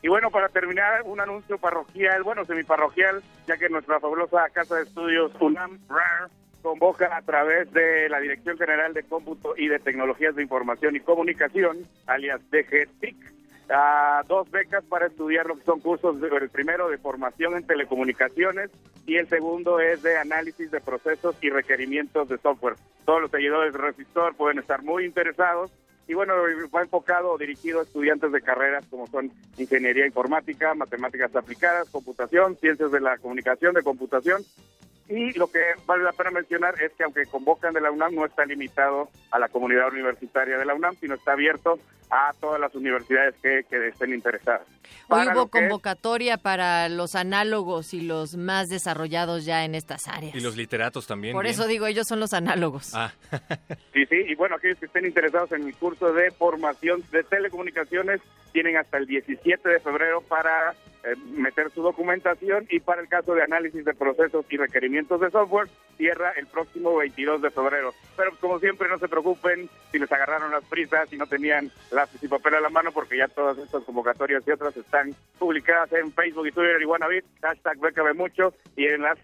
Y 0.00 0.08
bueno, 0.08 0.30
para 0.30 0.48
terminar, 0.48 1.02
un 1.04 1.20
anuncio 1.20 1.58
parroquial, 1.58 2.22
bueno, 2.22 2.44
semiparroquial, 2.44 3.22
ya 3.46 3.56
que 3.56 3.68
nuestra 3.68 4.00
fabulosa 4.00 4.48
Casa 4.50 4.76
de 4.76 4.82
Estudios 4.82 5.32
UNAM 5.40 5.78
RAR, 5.88 6.28
convoca 6.62 7.16
a 7.16 7.22
través 7.22 7.72
de 7.72 8.08
la 8.08 8.20
Dirección 8.20 8.56
General 8.56 8.94
de 8.94 9.02
Cómputo 9.02 9.54
y 9.56 9.66
de 9.66 9.80
Tecnologías 9.80 10.34
de 10.36 10.42
Información 10.42 10.94
y 10.96 11.00
Comunicación, 11.00 11.78
alias 12.06 12.40
DGTIC, 12.50 13.16
a 13.70 14.22
dos 14.28 14.50
becas 14.50 14.84
para 14.84 15.06
estudiar 15.06 15.46
lo 15.46 15.56
que 15.56 15.64
son 15.64 15.80
cursos, 15.80 16.20
de- 16.20 16.28
el 16.28 16.48
primero 16.50 16.88
de 16.88 16.98
formación 16.98 17.54
en 17.56 17.66
telecomunicaciones 17.66 18.70
y 19.06 19.16
el 19.16 19.28
segundo 19.28 19.80
es 19.80 20.02
de 20.02 20.16
análisis 20.18 20.70
de 20.70 20.80
procesos 20.80 21.36
y 21.40 21.50
requerimientos 21.50 22.28
de 22.28 22.38
software. 22.38 22.76
Todos 23.04 23.22
los 23.22 23.30
seguidores 23.30 23.72
de 23.72 23.78
Resistor 23.78 24.34
pueden 24.36 24.58
estar 24.58 24.82
muy 24.82 25.04
interesados 25.04 25.70
y 26.08 26.14
bueno, 26.14 26.34
va 26.74 26.82
enfocado 26.82 27.30
o 27.30 27.38
dirigido 27.38 27.80
a 27.80 27.84
estudiantes 27.84 28.32
de 28.32 28.42
carreras 28.42 28.84
como 28.90 29.06
son 29.06 29.30
ingeniería 29.56 30.04
informática, 30.06 30.74
matemáticas 30.74 31.34
aplicadas, 31.34 31.88
computación, 31.90 32.56
ciencias 32.56 32.90
de 32.90 33.00
la 33.00 33.16
comunicación, 33.18 33.74
de 33.74 33.82
computación. 33.82 34.42
Y 35.14 35.32
lo 35.38 35.46
que 35.50 35.60
vale 35.86 36.04
la 36.04 36.12
pena 36.12 36.30
mencionar 36.30 36.80
es 36.80 36.92
que 36.92 37.04
aunque 37.04 37.26
convocan 37.26 37.74
de 37.74 37.80
la 37.80 37.90
UNAM, 37.90 38.14
no 38.14 38.24
está 38.24 38.44
limitado 38.46 39.08
a 39.30 39.38
la 39.38 39.48
comunidad 39.48 39.88
universitaria 39.92 40.56
de 40.56 40.64
la 40.64 40.74
UNAM, 40.74 40.96
sino 41.00 41.14
está 41.14 41.32
abierto 41.32 41.78
a 42.10 42.32
todas 42.40 42.60
las 42.60 42.74
universidades 42.74 43.34
que, 43.42 43.62
que 43.68 43.88
estén 43.88 44.12
interesadas. 44.14 44.62
Hoy 45.08 45.26
Para 45.26 45.32
hubo 45.32 45.44
es- 45.44 45.50
convocatoria 45.50 46.36
para 46.38 46.88
los 46.88 47.14
análogos 47.14 47.94
y 47.94 48.00
los 48.02 48.36
más 48.36 48.68
desarrollados 48.68 49.44
ya 49.44 49.64
en 49.64 49.74
estas 49.74 50.08
áreas. 50.08 50.34
Y 50.34 50.40
los 50.40 50.56
literatos 50.56 51.06
también. 51.06 51.32
Por 51.34 51.44
bien. 51.44 51.54
eso 51.54 51.66
digo, 51.66 51.86
ellos 51.86 52.06
son 52.06 52.20
los 52.20 52.32
análogos. 52.32 52.92
Ah, 52.94 53.12
Sí, 53.92 54.04
sí, 54.06 54.16
y 54.28 54.34
bueno, 54.34 54.56
aquellos 54.56 54.78
que 54.78 54.86
estén 54.86 55.04
interesados 55.06 55.52
en 55.52 55.66
el 55.66 55.74
curso 55.74 56.12
de 56.12 56.30
formación 56.30 57.02
de 57.10 57.22
telecomunicaciones 57.24 58.20
tienen 58.52 58.76
hasta 58.76 58.98
el 58.98 59.06
17 59.06 59.68
de 59.68 59.80
febrero 59.80 60.20
para 60.20 60.74
eh, 61.04 61.16
meter 61.32 61.70
su 61.70 61.82
documentación 61.82 62.66
y 62.70 62.78
para 62.78 63.00
el 63.00 63.08
caso 63.08 63.34
de 63.34 63.42
análisis 63.42 63.84
de 63.84 63.92
procesos 63.92 64.46
y 64.50 64.56
requerimientos 64.56 65.20
de 65.20 65.30
software 65.30 65.68
cierra 65.96 66.30
el 66.36 66.46
próximo 66.46 66.96
22 66.96 67.42
de 67.42 67.50
febrero. 67.50 67.92
Pero 68.16 68.30
pues, 68.30 68.40
como 68.40 68.60
siempre 68.60 68.88
no 68.88 68.98
se 68.98 69.08
preocupen 69.08 69.68
si 69.90 69.98
les 69.98 70.12
agarraron 70.12 70.52
las 70.52 70.64
prisas, 70.64 71.08
si 71.08 71.16
no 71.16 71.26
tenían 71.26 71.72
lápiz 71.90 72.22
y 72.22 72.28
papel 72.28 72.54
a 72.54 72.60
la 72.60 72.68
mano 72.68 72.92
porque 72.92 73.18
ya 73.18 73.26
todas 73.26 73.58
estas 73.58 73.82
convocatorias 73.82 74.46
y 74.46 74.52
otras 74.52 74.76
están 74.76 75.14
publicadas 75.38 75.92
en 75.92 76.12
Facebook 76.12 76.46
y 76.46 76.52
Twitter 76.52 76.80
y 76.80 76.84
Wannabe, 76.84 77.24
hashtag 77.40 77.78
BKB 77.78 78.14
mucho 78.14 78.54
y 78.76 78.86
en 78.86 79.02
las 79.02 79.18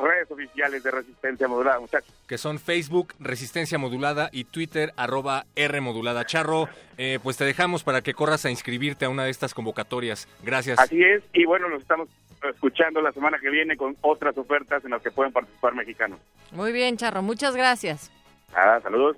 redes 0.00 0.30
oficiales 0.30 0.82
de 0.82 0.90
Resistencia 0.90 1.48
Modulada, 1.48 1.80
muchachos. 1.80 2.12
Que 2.26 2.38
son 2.38 2.58
Facebook, 2.58 3.14
Resistencia 3.18 3.78
Modulada 3.78 4.28
y 4.32 4.44
Twitter, 4.44 4.92
arroba 4.96 5.46
R 5.56 5.80
Modulada. 5.80 6.24
Charro, 6.24 6.68
eh, 6.98 7.18
pues 7.22 7.36
te 7.36 7.44
dejamos 7.44 7.84
para 7.84 8.02
que 8.02 8.14
corras 8.14 8.44
a 8.44 8.50
inscribirte 8.50 9.04
a 9.04 9.08
una 9.08 9.24
de 9.24 9.30
estas 9.30 9.54
convocatorias. 9.54 10.28
Gracias. 10.42 10.78
Así 10.78 11.02
es, 11.02 11.22
y 11.32 11.44
bueno, 11.44 11.68
nos 11.68 11.82
estamos 11.82 12.08
escuchando 12.42 13.00
la 13.02 13.12
semana 13.12 13.38
que 13.38 13.50
viene 13.50 13.76
con 13.76 13.96
otras 14.00 14.36
ofertas 14.38 14.84
en 14.84 14.90
las 14.92 15.02
que 15.02 15.10
pueden 15.10 15.32
participar 15.32 15.74
mexicanos. 15.74 16.18
Muy 16.52 16.72
bien, 16.72 16.96
Charro, 16.96 17.22
muchas 17.22 17.54
gracias. 17.54 18.10
Ah, 18.54 18.80
saludos. 18.82 19.16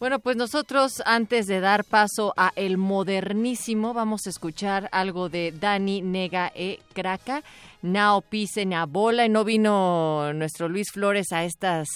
Bueno, 0.00 0.18
pues 0.18 0.34
nosotros 0.34 1.02
antes 1.04 1.46
de 1.46 1.60
dar 1.60 1.84
paso 1.84 2.32
a 2.38 2.52
el 2.56 2.78
modernísimo, 2.78 3.92
vamos 3.92 4.26
a 4.26 4.30
escuchar 4.30 4.88
algo 4.92 5.28
de 5.28 5.52
Dani 5.52 6.00
Nega 6.00 6.50
e 6.54 6.78
Kraka, 6.94 7.42
Nao 7.82 8.20
Pise 8.22 8.66
Bola. 8.88 9.26
Y 9.26 9.28
no 9.28 9.44
vino 9.44 10.32
nuestro 10.32 10.68
Luis 10.68 10.90
Flores 10.92 11.32
a 11.32 11.44
estas 11.44 11.88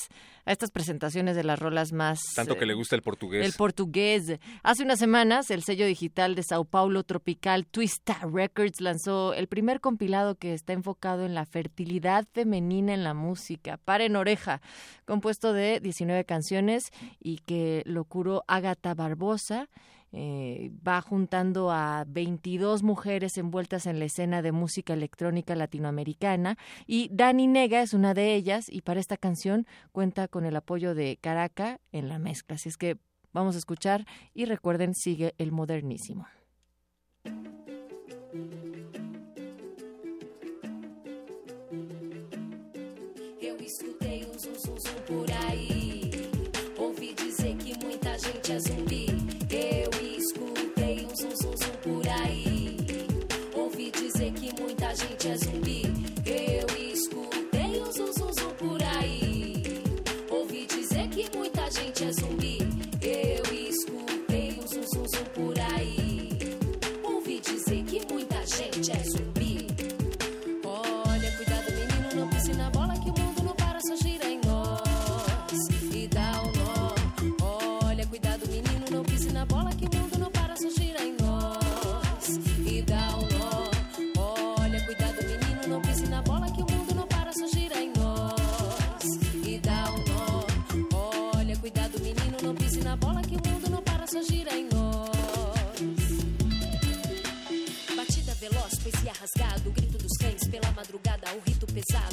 a 0.47 0.53
estas 0.53 0.70
presentaciones 0.70 1.37
de 1.37 1.44
las 1.44 1.59
rolas 1.59 1.92
más... 1.92 2.20
Tanto 2.35 2.57
que 2.57 2.66
le 2.66 2.75
gusta 2.75 2.97
el 2.97 3.03
portugués. 3.03 3.44
El 3.47 3.53
portugués. 3.55 4.38
Hace 4.62 4.83
unas 4.83 4.99
semanas, 4.99 5.51
el 5.51 5.62
sello 5.62 5.87
digital 5.87 6.35
de 6.35 6.42
Sao 6.42 6.64
Paulo 6.64 7.03
Tropical 7.03 7.66
Twista 7.66 8.18
Records 8.31 8.81
lanzó 8.81 9.33
el 9.33 9.47
primer 9.47 9.81
compilado 9.81 10.35
que 10.35 10.53
está 10.53 10.73
enfocado 10.73 11.25
en 11.25 11.35
la 11.35 11.47
fertilidad 11.47 12.27
femenina 12.33 12.92
en 12.92 13.05
la 13.05 13.14
música. 13.14 13.79
Paren 13.79 14.16
oreja, 14.16 14.61
compuesto 15.07 15.53
de 15.53 15.81
19 15.81 16.25
canciones 16.25 16.92
y 17.20 17.38
que 17.38 17.83
lo 17.87 18.05
curó 18.05 18.44
Agatha 18.47 18.94
Barbosa. 18.94 19.68
Eh, 20.16 20.70
va 20.87 21.00
juntando 21.00 21.72
a 21.72 22.05
22 22.07 22.85
mujeres 22.85 23.37
envueltas 23.37 23.87
en 23.87 23.98
la 23.98 24.05
escena 24.05 24.42
de 24.42 24.53
música 24.53 24.92
electrónica 24.92 25.57
latinoamericana 25.57 26.57
y 26.87 27.09
Dani 27.12 27.48
Nega 27.48 27.83
es 27.83 27.94
una 27.94 28.14
de 28.14 28.37
ellas 28.37 28.68
y 28.70 28.83
para 28.83 29.00
esta 29.00 29.16
canción 29.16 29.66
cuenta 29.90 30.29
con 30.29 30.44
el 30.44 30.55
apoyo 30.55 30.94
de 30.94 31.18
Caraca 31.20 31.81
en 31.90 32.09
la 32.09 32.20
mezcla. 32.20 32.55
Así 32.55 32.68
es 32.68 32.77
que 32.77 32.96
vamos 33.33 33.57
a 33.57 33.59
escuchar 33.59 34.07
y 34.35 34.44
recuerden, 34.44 34.94
sigue 34.94 35.35
el 35.38 35.50
modernísimo. 35.50 36.29
Um 38.35 38.74
por 45.07 45.27
que 48.42 48.61
gente. 48.61 48.93
Muita 55.25 55.39
gente 55.39 55.84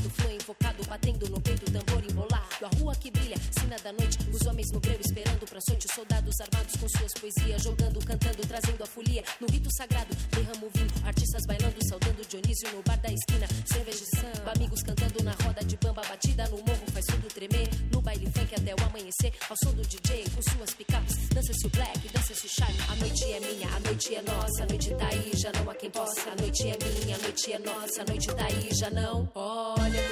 flor 0.09 0.32
invocado, 0.32 0.84
batendo 0.88 1.30
no 1.30 1.39
peito, 1.41 1.72
tambor 1.72 2.03
embolado. 2.03 2.65
A 2.65 2.69
rua 2.78 2.95
que 2.95 3.09
brilha, 3.09 3.38
sina 3.57 3.78
da 3.80 3.91
noite, 3.93 4.17
os 4.32 4.45
homens 4.45 4.67
no 4.72 4.80
breu 4.80 4.99
esperando 4.99 5.45
pra 5.47 5.59
sorte, 5.61 5.88
os 5.88 5.93
soldados 5.93 6.36
armados 6.39 6.76
com 6.76 6.88
suas 6.89 7.13
poesias, 7.13 7.63
jogando, 7.63 7.99
cantando, 8.05 8.41
trazendo 8.47 8.84
a 8.84 8.86
folia. 8.86 9.24
No 9.39 9.47
rito 9.47 9.69
sagrado, 9.76 10.13
derrama 10.32 10.65
o 10.65 10.69
vinho, 10.69 10.91
artistas 11.05 11.43
bailando, 11.47 11.78
saudando 11.88 12.28
Dionísio 12.28 12.72
no 12.72 12.84
bar 12.84 12.99
da 12.99 13.11
esquina, 13.11 13.47
cerveja 13.65 13.99
de 13.99 14.19
samba, 14.19 14.51
amigos 14.55 14.84
cantando 14.84 15.24
na 15.24 15.32
roda 15.43 15.63
de 15.63 15.78
bamba, 15.78 16.01
batida 16.07 16.47
no 16.49 16.57
morro 16.57 16.86
faz 16.91 17.05
tudo 17.05 17.28
tremer. 17.28 17.69
No 17.91 18.01
baile 18.01 18.30
funk 18.32 18.53
até 18.53 18.74
o 18.74 18.86
amanhecer, 18.86 19.34
ao 19.49 19.55
som 19.63 19.74
do 19.74 19.82
DJ 19.82 20.26
com 20.36 20.41
suas 20.41 20.74
picapes, 20.74 21.15
dança-se 21.30 21.65
o 21.65 21.69
black, 21.69 21.99
dança-se 22.09 22.45
o 22.45 22.49
charme. 22.49 22.80
A 22.89 22.95
noite 22.95 23.24
é 23.32 23.39
minha, 23.39 23.67
a 23.67 23.80
noite 23.80 24.15
é 24.15 24.22
nossa, 24.22 24.63
a 24.63 24.65
noite 24.65 24.89
tá 24.95 25.07
aí, 25.07 25.32
já 25.36 25.51
não 25.53 25.69
há 25.69 25.76
quem 25.76 25.89
possa. 25.89 26.30
A 26.30 26.36
noite 26.36 26.61
é 26.63 26.78
minha, 26.78 26.90
é 27.54 27.60
nossa, 27.60 28.02
a 28.02 28.06
noite 28.06 28.28
tá 28.28 28.45
aí, 28.45 28.70
já 28.72 28.89
não. 28.89 29.30
Olha, 29.36 30.11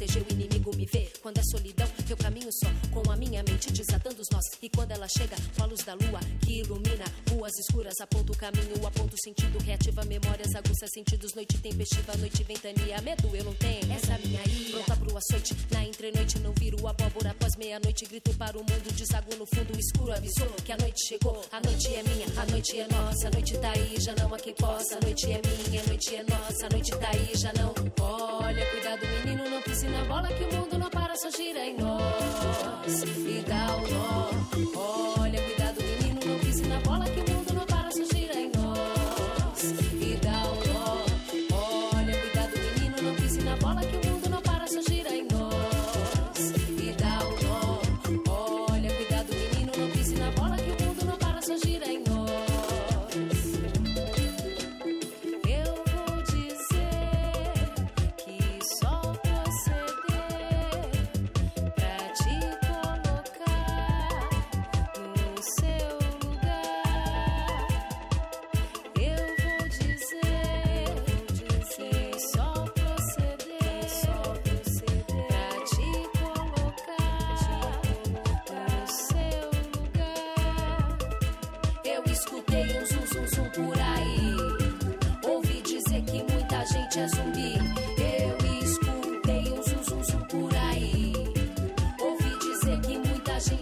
proteger, 0.00 0.22
o 0.22 0.32
inimigo 0.32 0.74
me 0.76 0.86
vê. 0.86 1.10
Quando 1.20 1.38
é 1.38 1.42
solidão, 1.42 1.86
eu 2.08 2.16
caminho 2.16 2.48
só. 2.52 2.68
Com 2.90 3.10
a 3.10 3.16
minha 3.16 3.42
mente 3.42 3.72
desatando 3.72 4.20
os 4.20 4.28
nós. 4.32 4.44
E 4.62 4.70
quando 4.70 4.92
ela 4.92 5.06
chega, 5.08 5.36
com 5.56 5.62
a 5.62 5.66
luz 5.66 5.84
da 5.84 5.94
lua 5.94 6.20
que 6.40 6.60
ilumina 6.60 7.04
ruas 7.30 7.52
escuras. 7.58 7.94
Aponta 8.00 8.32
o 8.32 8.36
caminho, 8.36 8.86
aponta 8.86 9.14
o 9.14 9.22
sentido. 9.22 9.58
Reativa 9.62 10.04
memórias, 10.04 10.54
aguça 10.54 10.86
sentidos. 10.88 11.34
Noite 11.34 11.58
tempestiva, 11.58 12.16
noite 12.16 12.42
ventania. 12.44 13.00
Medo 13.02 13.28
eu 13.34 13.44
não 13.44 13.54
tenho, 13.54 13.92
essa 13.92 14.18
minha 14.18 14.42
ira. 14.48 14.82
Pronta 14.82 14.96
pro 14.96 15.18
açoite, 15.18 15.54
na 15.70 15.84
entrenoite 15.84 16.38
não 16.38 16.52
viro 16.52 16.86
abóbora. 16.86 17.30
Após 17.30 17.56
meia-noite, 17.56 18.06
grito 18.06 18.32
para 18.34 18.56
o 18.56 18.60
mundo. 18.60 18.94
Desaguo 18.94 19.36
no 19.36 19.46
fundo 19.46 19.78
escuro, 19.78 20.12
avisou 20.12 20.48
que 20.64 20.72
a 20.72 20.78
noite 20.78 21.06
chegou. 21.06 21.44
A 21.52 21.60
noite 21.60 21.94
é 21.94 22.02
minha, 22.02 22.26
a 22.36 22.46
noite 22.46 22.78
é 22.78 22.88
nossa. 22.88 23.28
A 23.28 23.30
noite 23.30 23.58
tá 23.58 23.72
aí, 23.72 24.00
já 24.00 24.14
não 24.14 24.32
há 24.34 24.38
quem 24.38 24.54
possa. 24.54 24.96
A 24.96 25.00
noite 25.00 25.26
é 25.26 25.40
minha, 25.44 25.82
a 25.82 25.86
noite 25.86 26.14
é 26.14 26.22
nossa. 26.22 26.66
A 26.66 26.70
noite 26.70 26.90
tá 26.92 27.10
aí, 27.10 27.32
já 27.36 27.52
não. 27.52 27.79
Mundo 31.24 31.32
não 31.32 31.32
para, 31.36 31.80
só 31.80 31.99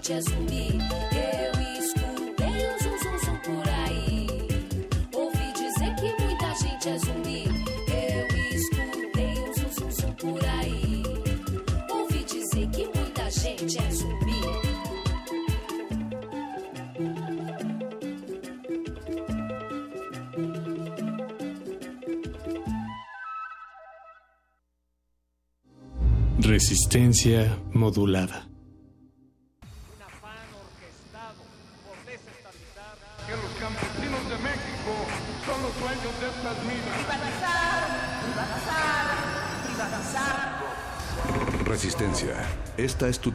gente 0.08 0.12
é 0.12 0.20
zumbi. 0.22 0.68
Eu 1.12 1.52
escutei 1.78 2.46
um 2.46 2.78
zum 2.78 2.98
zum 2.98 3.18
zum 3.24 3.36
por 3.38 3.68
aí. 3.68 4.26
Ouvi 5.12 5.52
dizer 5.52 5.94
que 5.96 6.22
muita 6.22 6.54
gente 6.54 6.88
é 6.88 6.98
zumbi. 6.98 7.44
Eu 7.92 8.26
escutei 8.56 9.34
um 9.38 9.54
zum 9.54 9.70
zum 9.70 9.90
zum 9.90 10.12
por 10.14 10.44
aí. 10.44 11.02
Ouvi 11.90 12.24
dizer 12.24 12.68
que 12.70 12.84
muita 12.98 13.30
gente 13.30 13.78
é 13.78 13.90
zumbi. 13.90 14.38
Resistencia 26.40 27.58
modulada. 27.74 28.47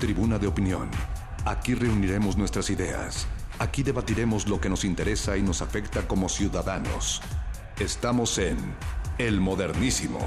Tribuna 0.03 0.37
de 0.37 0.47
opinión. 0.47 0.89
Aquí 1.45 1.75
reuniremos 1.75 2.35
nuestras 2.35 2.69
ideas. 2.69 3.25
Aquí 3.59 3.83
debatiremos 3.83 4.49
lo 4.49 4.59
que 4.59 4.67
nos 4.67 4.83
interesa 4.83 5.37
y 5.37 5.41
nos 5.41 5.61
afecta 5.61 6.05
como 6.09 6.27
ciudadanos. 6.27 7.21
Estamos 7.79 8.37
en 8.37 8.57
El 9.17 9.39
Modernísimo. 9.39 10.19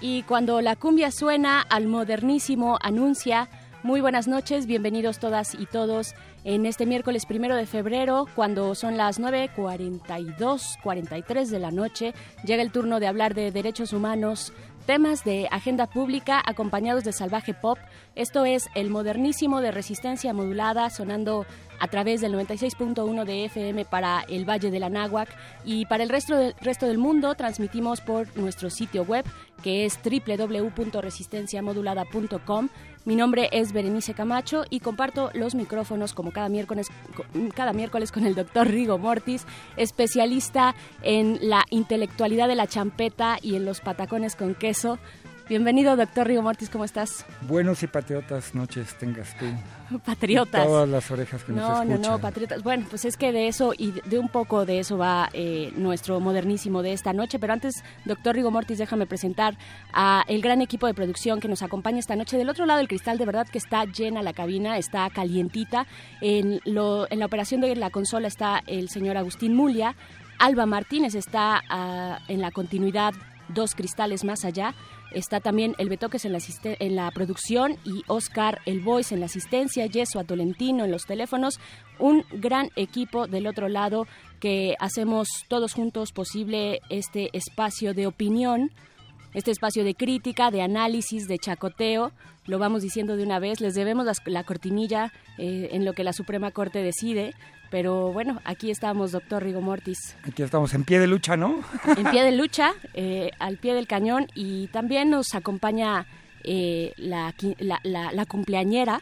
Y 0.00 0.22
cuando 0.24 0.60
la 0.60 0.76
cumbia 0.76 1.10
suena, 1.10 1.62
al 1.62 1.86
modernísimo 1.86 2.78
anuncia. 2.82 3.48
Muy 3.82 4.00
buenas 4.00 4.28
noches, 4.28 4.66
bienvenidos 4.66 5.18
todas 5.18 5.54
y 5.54 5.64
todos 5.64 6.14
en 6.44 6.66
este 6.66 6.86
miércoles 6.86 7.24
primero 7.24 7.56
de 7.56 7.66
febrero, 7.66 8.26
cuando 8.34 8.74
son 8.74 8.96
las 8.96 9.18
9.42, 9.20 10.80
43 10.82 11.50
de 11.50 11.58
la 11.58 11.70
noche. 11.70 12.14
Llega 12.44 12.62
el 12.62 12.72
turno 12.72 13.00
de 13.00 13.06
hablar 13.06 13.34
de 13.34 13.50
derechos 13.50 13.92
humanos, 13.92 14.52
temas 14.86 15.24
de 15.24 15.48
agenda 15.50 15.86
pública 15.86 16.42
acompañados 16.44 17.04
de 17.04 17.12
salvaje 17.12 17.54
pop. 17.54 17.78
Esto 18.16 18.44
es 18.44 18.68
el 18.74 18.90
modernísimo 18.90 19.60
de 19.60 19.70
resistencia 19.70 20.34
modulada 20.34 20.90
sonando 20.90 21.46
a 21.78 21.88
través 21.88 22.20
del 22.20 22.34
96.1 22.34 23.24
de 23.24 23.44
FM 23.46 23.84
para 23.84 24.24
el 24.28 24.48
Valle 24.48 24.70
de 24.70 24.80
la 24.80 24.86
y 25.64 25.86
para 25.86 26.02
el 26.02 26.08
resto, 26.08 26.36
del 26.36 26.54
resto 26.60 26.86
del 26.86 26.98
mundo 26.98 27.34
transmitimos 27.34 28.00
por 28.00 28.36
nuestro 28.36 28.70
sitio 28.70 29.02
web 29.02 29.24
que 29.62 29.84
es 29.84 29.98
www.resistenciamodulada.com. 30.02 32.68
Mi 33.04 33.16
nombre 33.16 33.48
es 33.52 33.72
Berenice 33.72 34.14
Camacho 34.14 34.64
y 34.68 34.80
comparto 34.80 35.30
los 35.32 35.54
micrófonos 35.54 36.12
como 36.12 36.32
cada 36.32 36.48
miércoles, 36.48 36.88
cada 37.54 37.72
miércoles 37.72 38.10
con 38.10 38.26
el 38.26 38.34
doctor 38.34 38.66
Rigo 38.68 38.98
Mortis, 38.98 39.46
especialista 39.76 40.74
en 41.02 41.38
la 41.40 41.64
intelectualidad 41.70 42.48
de 42.48 42.56
la 42.56 42.66
champeta 42.66 43.38
y 43.40 43.54
en 43.54 43.64
los 43.64 43.80
patacones 43.80 44.34
con 44.34 44.54
queso. 44.54 44.98
Bienvenido, 45.48 45.94
doctor 45.94 46.26
Rigo 46.26 46.42
Mortis, 46.42 46.68
¿cómo 46.68 46.84
estás? 46.84 47.24
Buenos 47.42 47.80
y 47.84 47.86
patriotas 47.86 48.52
noches 48.52 48.98
tengas 48.98 49.32
tú. 49.38 49.46
Patriotas. 50.04 50.64
Y 50.64 50.66
todas 50.66 50.88
las 50.88 51.08
orejas 51.08 51.44
que 51.44 51.52
no, 51.52 51.60
nos 51.60 51.70
escuchan. 51.82 52.02
No, 52.02 52.10
no, 52.10 52.18
patriotas. 52.18 52.64
Bueno, 52.64 52.84
pues 52.90 53.04
es 53.04 53.16
que 53.16 53.30
de 53.30 53.46
eso 53.46 53.72
y 53.78 53.92
de 53.92 54.18
un 54.18 54.28
poco 54.28 54.66
de 54.66 54.80
eso 54.80 54.98
va 54.98 55.28
eh, 55.32 55.72
nuestro 55.76 56.18
modernísimo 56.18 56.82
de 56.82 56.92
esta 56.92 57.12
noche. 57.12 57.38
Pero 57.38 57.52
antes, 57.52 57.84
doctor 58.04 58.34
Rigo 58.34 58.50
Mortis, 58.50 58.78
déjame 58.78 59.06
presentar 59.06 59.56
a 59.92 60.24
el 60.26 60.42
gran 60.42 60.62
equipo 60.62 60.88
de 60.88 60.94
producción 60.94 61.38
que 61.38 61.46
nos 61.46 61.62
acompaña 61.62 62.00
esta 62.00 62.16
noche. 62.16 62.36
Del 62.36 62.48
otro 62.48 62.66
lado 62.66 62.78
del 62.78 62.88
cristal, 62.88 63.16
de 63.16 63.26
verdad 63.26 63.46
que 63.46 63.58
está 63.58 63.84
llena 63.84 64.22
la 64.22 64.32
cabina, 64.32 64.78
está 64.78 65.08
calientita. 65.10 65.86
En, 66.22 66.60
lo, 66.64 67.06
en 67.08 67.20
la 67.20 67.26
operación 67.26 67.60
de 67.60 67.76
la 67.76 67.90
consola 67.90 68.26
está 68.26 68.64
el 68.66 68.88
señor 68.88 69.16
Agustín 69.16 69.54
Mulia. 69.54 69.94
Alba 70.40 70.66
Martínez 70.66 71.14
está 71.14 71.62
uh, 71.70 72.32
en 72.32 72.40
la 72.40 72.50
continuidad 72.50 73.14
dos 73.48 73.74
cristales 73.74 74.24
más 74.24 74.44
allá. 74.44 74.74
Está 75.12 75.40
también 75.40 75.74
el 75.78 75.88
Betoques 75.88 76.24
en 76.24 76.32
la, 76.32 76.38
en 76.64 76.96
la 76.96 77.10
producción 77.10 77.76
y 77.84 78.02
Oscar 78.06 78.60
El 78.66 78.80
Voice 78.80 79.14
en 79.14 79.20
la 79.20 79.26
asistencia, 79.26 79.86
Yeso 79.86 80.22
Tolentino 80.24 80.84
en 80.84 80.90
los 80.90 81.06
teléfonos. 81.06 81.58
Un 81.98 82.24
gran 82.32 82.70
equipo 82.76 83.26
del 83.26 83.46
otro 83.46 83.68
lado 83.68 84.06
que 84.40 84.74
hacemos 84.78 85.28
todos 85.48 85.72
juntos 85.72 86.12
posible 86.12 86.80
este 86.90 87.30
espacio 87.32 87.94
de 87.94 88.06
opinión, 88.06 88.70
este 89.32 89.50
espacio 89.50 89.84
de 89.84 89.94
crítica, 89.94 90.50
de 90.50 90.62
análisis, 90.62 91.28
de 91.28 91.38
chacoteo. 91.38 92.12
Lo 92.46 92.58
vamos 92.58 92.82
diciendo 92.82 93.16
de 93.16 93.22
una 93.22 93.38
vez, 93.38 93.60
les 93.60 93.74
debemos 93.74 94.06
la, 94.06 94.12
la 94.26 94.44
cortinilla 94.44 95.12
eh, 95.38 95.68
en 95.72 95.84
lo 95.84 95.92
que 95.92 96.04
la 96.04 96.12
Suprema 96.12 96.50
Corte 96.50 96.82
decide. 96.82 97.34
Pero 97.70 98.12
bueno, 98.12 98.40
aquí 98.44 98.70
estamos, 98.70 99.12
doctor 99.12 99.42
Rigo 99.42 99.60
Mortis. 99.60 100.16
Aquí 100.22 100.42
estamos 100.42 100.72
en 100.74 100.84
pie 100.84 100.98
de 100.98 101.06
lucha, 101.06 101.36
¿no? 101.36 101.60
En 101.96 102.10
pie 102.10 102.22
de 102.22 102.32
lucha, 102.32 102.74
eh, 102.94 103.30
al 103.38 103.58
pie 103.58 103.74
del 103.74 103.86
cañón. 103.86 104.28
Y 104.34 104.68
también 104.68 105.10
nos 105.10 105.34
acompaña 105.34 106.06
eh, 106.44 106.92
la, 106.96 107.34
la, 107.58 107.80
la, 107.82 108.12
la, 108.12 108.26
cumpleañera. 108.26 109.00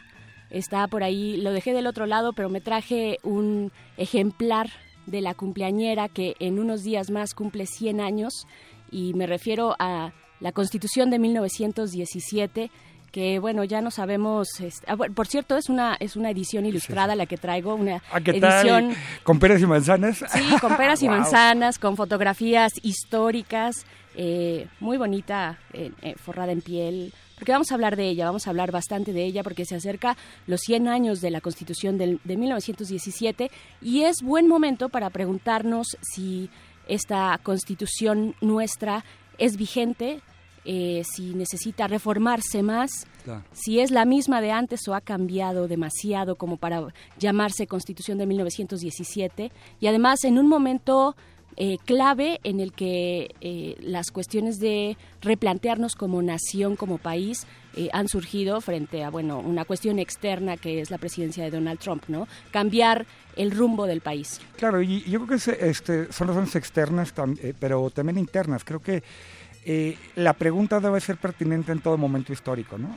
Está 0.49 0.87
por 0.87 1.03
ahí, 1.03 1.37
lo 1.37 1.51
dejé 1.51 1.73
del 1.73 1.87
otro 1.87 2.05
lado, 2.05 2.33
pero 2.33 2.49
me 2.49 2.61
traje 2.61 3.17
un 3.23 3.71
ejemplar 3.97 4.69
de 5.05 5.21
la 5.21 5.35
cumpleañera 5.35 6.09
que 6.09 6.35
en 6.39 6.59
unos 6.59 6.83
días 6.83 7.11
más 7.11 7.35
cumple 7.35 7.67
100 7.67 8.01
años. 8.01 8.47
Y 8.89 9.13
me 9.13 9.27
refiero 9.27 9.75
a 9.77 10.13
la 10.39 10.51
Constitución 10.51 11.09
de 11.09 11.19
1917 11.19 12.71
que 13.15 13.39
bueno 13.39 13.63
ya 13.63 13.79
no 13.79 13.91
sabemos 13.91 14.59
este, 14.59 14.85
ah, 14.91 14.97
por 14.97 15.25
cierto 15.25 15.55
es 15.55 15.69
una 15.69 15.95
es 16.01 16.17
una 16.17 16.31
edición 16.31 16.65
ilustrada 16.65 17.13
sí. 17.13 17.17
la 17.17 17.25
que 17.25 17.37
traigo 17.37 17.73
una 17.73 18.03
¿A 18.11 18.19
qué 18.19 18.31
edición 18.31 18.89
tal? 18.89 18.97
con 19.23 19.39
peras 19.39 19.61
y 19.61 19.65
manzanas 19.65 20.17
sí 20.33 20.43
con 20.59 20.75
peras 20.75 21.01
y 21.01 21.07
manzanas 21.17 21.79
con 21.79 21.95
fotografías 21.95 22.73
históricas 22.83 23.85
eh, 24.15 24.67
muy 24.81 24.97
bonita 24.97 25.59
eh, 25.71 25.93
eh, 26.01 26.15
forrada 26.21 26.51
en 26.51 26.59
piel 26.59 27.13
porque 27.37 27.53
vamos 27.53 27.71
a 27.71 27.75
hablar 27.75 27.95
de 27.95 28.09
ella, 28.09 28.25
vamos 28.25 28.47
a 28.47 28.49
hablar 28.49 28.73
bastante 28.73 29.13
de 29.13 29.23
ella 29.23 29.43
porque 29.43 29.63
se 29.63 29.75
acerca 29.75 30.17
los 30.45 30.59
100 30.61 30.89
años 30.89 31.21
de 31.21 31.31
la 31.31 31.39
Constitución 31.39 31.97
del, 31.97 32.19
de 32.25 32.35
1917 32.35 33.49
y 33.81 34.03
es 34.03 34.17
buen 34.23 34.47
momento 34.47 34.89
para 34.89 35.09
preguntarnos 35.09 35.97
si 36.01 36.49
esta 36.87 37.39
Constitución 37.43 38.35
nuestra 38.41 39.05
es 39.37 39.55
vigente, 39.57 40.21
eh, 40.65 41.03
si 41.03 41.33
necesita 41.33 41.87
reformarse 41.87 42.63
más, 42.63 43.05
claro. 43.23 43.43
si 43.53 43.79
es 43.79 43.91
la 43.91 44.05
misma 44.05 44.41
de 44.41 44.51
antes 44.51 44.87
o 44.87 44.95
ha 44.95 45.01
cambiado 45.01 45.67
demasiado 45.67 46.35
como 46.35 46.57
para 46.57 46.87
llamarse 47.19 47.67
Constitución 47.67 48.17
de 48.17 48.25
1917 48.25 49.51
y 49.79 49.87
además 49.87 50.23
en 50.23 50.37
un 50.39 50.47
momento 50.47 51.15
eh, 51.57 51.77
clave 51.85 52.41
en 52.43 52.59
el 52.59 52.73
que 52.73 53.33
eh, 53.39 53.77
las 53.79 54.11
cuestiones 54.11 54.59
de 54.59 54.97
replantearnos 55.21 55.95
como 55.95 56.21
nación, 56.21 56.75
como 56.75 56.97
país, 56.97 57.47
eh, 57.77 57.87
han 57.93 58.09
surgido 58.09 58.59
frente 58.59 59.05
a 59.05 59.09
bueno 59.09 59.39
una 59.39 59.63
cuestión 59.63 59.97
externa 59.97 60.57
que 60.57 60.81
es 60.81 60.91
la 60.91 60.97
presidencia 60.97 61.45
de 61.45 61.51
Donald 61.51 61.79
Trump, 61.79 62.03
¿no? 62.09 62.27
Cambiar 62.51 63.05
el 63.37 63.51
rumbo 63.51 63.87
del 63.87 64.01
país. 64.01 64.41
Claro, 64.57 64.81
y 64.81 65.01
yo 65.03 65.19
creo 65.19 65.27
que 65.27 65.35
es, 65.35 65.47
este, 65.47 66.11
son 66.11 66.27
razones 66.27 66.55
externas, 66.57 67.13
tam, 67.13 67.37
pero 67.57 67.89
también 67.89 68.17
internas. 68.17 68.65
Creo 68.65 68.81
que 68.81 69.01
la 70.15 70.33
pregunta 70.33 70.79
debe 70.79 70.99
ser 71.01 71.17
pertinente 71.17 71.71
en 71.71 71.79
todo 71.79 71.97
momento 71.97 72.31
histórico, 72.31 72.77
¿no? 72.77 72.95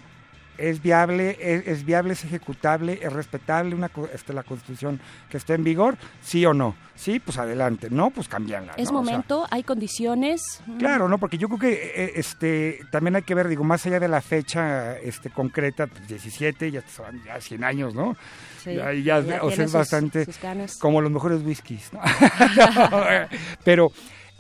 es 0.59 0.83
viable, 0.83 1.37
es, 1.41 1.67
es, 1.67 1.85
viable, 1.85 2.13
es 2.13 2.25
ejecutable, 2.25 2.99
es 3.01 3.13
respetable 3.13 3.75
una, 3.75 3.91
este, 4.13 4.33
la 4.33 4.43
constitución 4.43 5.01
que 5.31 5.37
esté 5.37 5.55
en 5.55 5.65
vigor, 5.65 5.97
sí 6.21 6.45
o 6.45 6.53
no. 6.53 6.75
Sí, 6.97 7.21
pues 7.21 7.39
adelante, 7.39 7.89
no, 7.91 8.11
pues 8.11 8.27
cambianla. 8.27 8.73
Es 8.77 8.91
¿no? 8.91 8.99
momento, 8.99 9.43
o 9.43 9.47
sea, 9.47 9.57
hay 9.57 9.63
condiciones. 9.63 10.61
Claro, 10.79 11.09
no, 11.09 11.19
porque 11.19 11.39
yo 11.39 11.47
creo 11.47 11.61
que 11.61 11.93
eh, 11.95 12.13
este 12.17 12.81
también 12.91 13.15
hay 13.15 13.23
que 13.23 13.37
ver, 13.37 13.47
digo, 13.47 13.63
más 13.63 13.87
allá 13.87 14.01
de 14.01 14.09
la 14.09 14.21
fecha 14.21 14.99
este 14.99 15.31
concreta, 15.31 15.87
pues 15.87 16.09
17, 16.09 16.73
ya 16.73 16.83
son 16.89 17.23
ya 17.25 17.41
100 17.41 17.63
años, 17.63 17.95
¿no? 17.95 18.17
Sí, 18.63 18.75
ya, 18.75 18.93
ya, 18.93 19.21
ya 19.21 19.43
o 19.45 19.51
sea, 19.53 19.65
es 19.65 19.71
sus, 19.71 19.79
bastante 19.79 20.25
sus 20.25 20.79
como 20.79 21.01
los 21.01 21.13
mejores 21.13 21.41
whiskies, 21.43 21.93
¿no? 21.93 22.01
Pero 23.65 23.93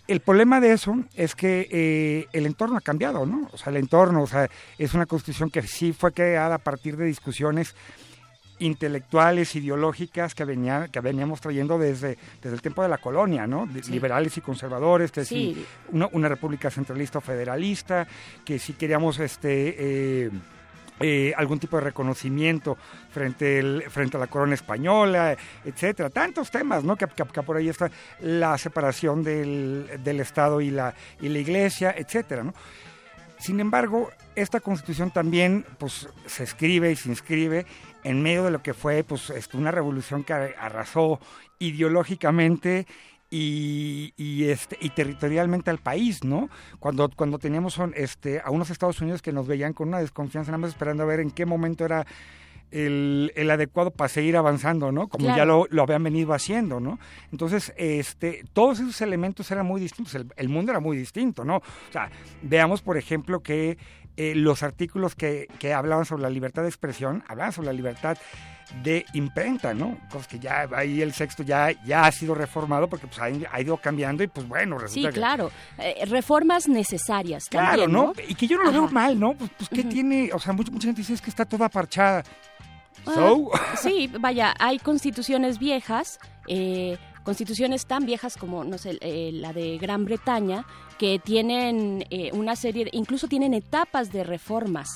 el 0.08 0.20
problema 0.20 0.60
de 0.60 0.72
eso 0.72 0.96
es 1.14 1.34
que 1.34 1.68
eh, 1.70 2.26
el 2.32 2.46
entorno 2.46 2.76
ha 2.76 2.80
cambiado, 2.80 3.24
¿no? 3.26 3.48
O 3.52 3.58
sea, 3.58 3.70
el 3.70 3.76
entorno, 3.76 4.22
o 4.22 4.26
sea, 4.26 4.48
es 4.78 4.94
una 4.94 5.06
constitución 5.06 5.50
que 5.50 5.62
sí 5.62 5.92
fue 5.92 6.12
creada 6.12 6.56
a 6.56 6.58
partir 6.58 6.96
de 6.96 7.04
discusiones 7.04 7.74
intelectuales, 8.60 9.54
ideológicas 9.54 10.34
que, 10.34 10.44
venía, 10.44 10.88
que 10.90 11.00
veníamos 11.00 11.40
trayendo 11.40 11.78
desde, 11.78 12.18
desde 12.42 12.56
el 12.56 12.60
tiempo 12.62 12.82
de 12.82 12.88
la 12.88 12.98
colonia, 12.98 13.46
¿no? 13.46 13.66
De- 13.66 13.84
Sí. 13.84 13.92
Liberales 13.92 14.36
y 14.36 14.40
conservadores, 14.40 15.12
que 15.12 15.24
Sí. 15.24 15.54
sí, 15.54 15.66
una, 15.92 16.08
una 16.12 16.28
república 16.28 16.68
centralista 16.70 17.18
o 17.18 17.20
federalista, 17.20 18.08
que 18.44 18.58
si 18.58 18.72
queríamos 18.72 19.20
este 19.20 19.76
eh, 20.26 20.30
eh, 21.00 21.32
algún 21.36 21.58
tipo 21.58 21.76
de 21.76 21.84
reconocimiento 21.84 22.76
frente, 23.10 23.58
el- 23.58 23.84
frente 23.90 24.16
a 24.16 24.20
la 24.20 24.26
corona 24.26 24.54
española, 24.54 25.36
etcétera. 25.64 26.10
Tantos 26.10 26.50
temas, 26.50 26.84
¿no? 26.84 26.96
Que, 26.96 27.06
por 27.06 27.56
ahí 27.56 27.68
está 27.68 27.90
la 28.20 28.58
separación 28.58 29.22
del, 29.22 30.00
del 30.02 30.20
Estado 30.20 30.60
y 30.60 30.70
la, 30.70 30.94
y 31.20 31.28
la 31.28 31.38
Iglesia, 31.38 31.94
etcétera, 31.96 32.42
¿no? 32.42 32.54
Sin 33.38 33.60
embargo, 33.60 34.10
esta 34.34 34.58
constitución 34.58 35.12
también 35.12 35.64
pues, 35.78 36.08
se 36.26 36.42
escribe 36.42 36.90
y 36.90 36.96
se 36.96 37.08
inscribe 37.08 37.66
en 38.02 38.20
medio 38.20 38.44
de 38.44 38.50
lo 38.50 38.62
que 38.62 38.74
fue 38.74 39.04
pues, 39.04 39.30
este, 39.30 39.56
una 39.56 39.70
revolución 39.70 40.24
que 40.24 40.32
arrasó 40.32 41.20
ideológicamente 41.60 42.86
y, 43.30 44.14
y, 44.16 44.44
este, 44.44 44.76
y 44.80 44.90
territorialmente 44.90 45.70
al 45.70 45.78
país, 45.78 46.24
¿no? 46.24 46.48
Cuando, 46.78 47.10
cuando 47.10 47.38
teníamos 47.38 47.78
este, 47.94 48.40
a 48.40 48.50
unos 48.50 48.70
Estados 48.70 49.00
Unidos 49.00 49.22
que 49.22 49.32
nos 49.32 49.46
veían 49.46 49.72
con 49.72 49.88
una 49.88 50.00
desconfianza, 50.00 50.50
nada 50.50 50.58
más 50.58 50.70
esperando 50.70 51.02
a 51.02 51.06
ver 51.06 51.20
en 51.20 51.30
qué 51.30 51.44
momento 51.44 51.84
era 51.84 52.06
el, 52.70 53.32
el 53.34 53.50
adecuado 53.50 53.90
para 53.90 54.08
seguir 54.08 54.36
avanzando, 54.36 54.92
¿no? 54.92 55.08
Como 55.08 55.34
ya 55.34 55.44
lo, 55.44 55.66
lo 55.70 55.82
habían 55.82 56.02
venido 56.02 56.32
haciendo, 56.34 56.80
¿no? 56.80 56.98
Entonces, 57.32 57.72
este, 57.76 58.44
todos 58.52 58.80
esos 58.80 59.00
elementos 59.00 59.50
eran 59.50 59.66
muy 59.66 59.80
distintos, 59.80 60.14
el, 60.14 60.26
el 60.36 60.48
mundo 60.48 60.72
era 60.72 60.80
muy 60.80 60.96
distinto, 60.96 61.44
¿no? 61.44 61.56
O 61.56 61.92
sea, 61.92 62.10
veamos, 62.42 62.82
por 62.82 62.96
ejemplo, 62.96 63.42
que 63.42 63.78
eh, 64.16 64.34
los 64.34 64.62
artículos 64.62 65.14
que, 65.14 65.48
que 65.58 65.72
hablaban 65.72 66.04
sobre 66.04 66.22
la 66.22 66.30
libertad 66.30 66.62
de 66.62 66.68
expresión, 66.68 67.22
hablaban 67.28 67.52
sobre 67.52 67.66
la 67.66 67.72
libertad 67.72 68.18
de 68.82 69.04
imprenta, 69.14 69.72
¿no? 69.74 69.98
Cosas 70.10 70.28
que 70.28 70.38
ya 70.38 70.68
ahí 70.74 71.00
el 71.02 71.12
sexto 71.12 71.42
ya, 71.42 71.70
ya 71.84 72.04
ha 72.04 72.12
sido 72.12 72.34
reformado 72.34 72.88
porque 72.88 73.06
pues, 73.06 73.18
ha, 73.20 73.24
ha 73.52 73.60
ido 73.60 73.76
cambiando 73.78 74.22
y 74.22 74.26
pues 74.26 74.46
bueno, 74.46 74.76
Sí, 74.78 74.82
resulta 74.84 75.08
que... 75.08 75.14
claro. 75.14 75.50
Eh, 75.78 76.04
reformas 76.06 76.68
necesarias 76.68 77.44
Claro, 77.48 77.82
también, 77.82 77.92
¿no? 77.92 78.12
Y 78.28 78.34
que 78.34 78.46
yo 78.46 78.58
no 78.58 78.64
lo 78.64 78.72
veo 78.72 78.88
mal, 78.88 79.18
¿no? 79.18 79.32
Pues, 79.34 79.50
pues 79.56 79.70
¿qué 79.70 79.84
tiene? 79.84 80.30
O 80.32 80.38
sea, 80.38 80.52
mucha, 80.52 80.70
mucha 80.70 80.86
gente 80.88 81.00
dice 81.00 81.14
es 81.14 81.20
que 81.22 81.30
está 81.30 81.44
toda 81.44 81.68
parchada. 81.68 82.22
Ah, 83.06 83.12
So, 83.14 83.50
sí, 83.82 84.10
vaya, 84.20 84.54
hay 84.58 84.78
constituciones 84.78 85.58
viejas, 85.58 86.18
eh, 86.46 86.98
constituciones 87.22 87.86
tan 87.86 88.04
viejas 88.06 88.36
como, 88.36 88.64
no 88.64 88.76
sé, 88.76 88.98
eh, 89.00 89.30
la 89.32 89.52
de 89.52 89.78
Gran 89.78 90.04
Bretaña, 90.04 90.64
que 90.98 91.18
tienen 91.18 92.04
eh, 92.10 92.30
una 92.32 92.56
serie, 92.56 92.84
de- 92.86 92.90
incluso 92.92 93.28
tienen 93.28 93.54
etapas 93.54 94.10
de 94.12 94.24
reformas. 94.24 94.88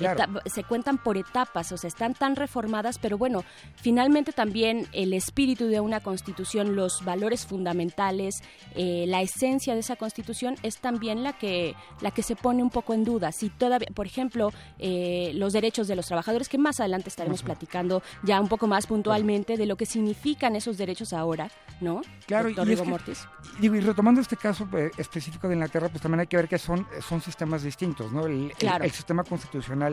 Claro. 0.00 0.40
Se 0.46 0.64
cuentan 0.64 0.98
por 0.98 1.16
etapas, 1.16 1.70
o 1.72 1.76
sea, 1.76 1.88
están 1.88 2.14
tan 2.14 2.36
reformadas, 2.36 2.98
pero 2.98 3.16
bueno, 3.18 3.44
finalmente 3.76 4.32
también 4.32 4.86
el 4.92 5.12
espíritu 5.12 5.66
de 5.66 5.80
una 5.80 6.00
constitución, 6.00 6.74
los 6.76 7.04
valores 7.04 7.46
fundamentales, 7.46 8.34
eh, 8.74 9.04
la 9.08 9.22
esencia 9.22 9.74
de 9.74 9.80
esa 9.80 9.96
constitución 9.96 10.56
es 10.62 10.78
también 10.78 11.22
la 11.22 11.32
que, 11.34 11.74
la 12.00 12.10
que 12.10 12.22
se 12.22 12.36
pone 12.36 12.62
un 12.62 12.70
poco 12.70 12.94
en 12.94 13.04
duda. 13.04 13.32
Si 13.32 13.48
todavía, 13.50 13.88
por 13.94 14.06
ejemplo, 14.06 14.52
eh, 14.78 15.32
los 15.34 15.52
derechos 15.52 15.88
de 15.88 15.96
los 15.96 16.06
trabajadores, 16.06 16.48
que 16.48 16.58
más 16.58 16.80
adelante 16.80 17.08
estaremos 17.08 17.42
platicando 17.42 18.02
ya 18.22 18.40
un 18.40 18.48
poco 18.48 18.66
más 18.66 18.86
puntualmente 18.86 19.56
de 19.56 19.66
lo 19.66 19.76
que 19.76 19.86
significan 19.86 20.56
esos 20.56 20.76
derechos 20.78 21.12
ahora, 21.12 21.50
¿no? 21.80 22.02
Claro, 22.26 22.48
Doctor 22.48 22.68
y 22.68 22.72
es 22.72 22.80
que- 22.82 22.88
Mortis. 22.88 23.26
Digo, 23.60 23.74
y 23.74 23.80
retomando 23.80 24.20
este 24.20 24.36
caso 24.36 24.68
eh, 24.76 24.90
específico 24.96 25.48
de 25.48 25.54
Inglaterra, 25.54 25.88
pues 25.88 26.02
también 26.02 26.20
hay 26.20 26.26
que 26.26 26.36
ver 26.36 26.48
que 26.48 26.58
son, 26.58 26.86
son 27.08 27.20
sistemas 27.20 27.62
distintos, 27.62 28.12
¿no? 28.12 28.26
El, 28.26 28.50
el- 28.50 28.52
Claro. 28.56 28.84
el 28.84 28.90
sistema 28.90 29.24
constitucional, 29.24 29.89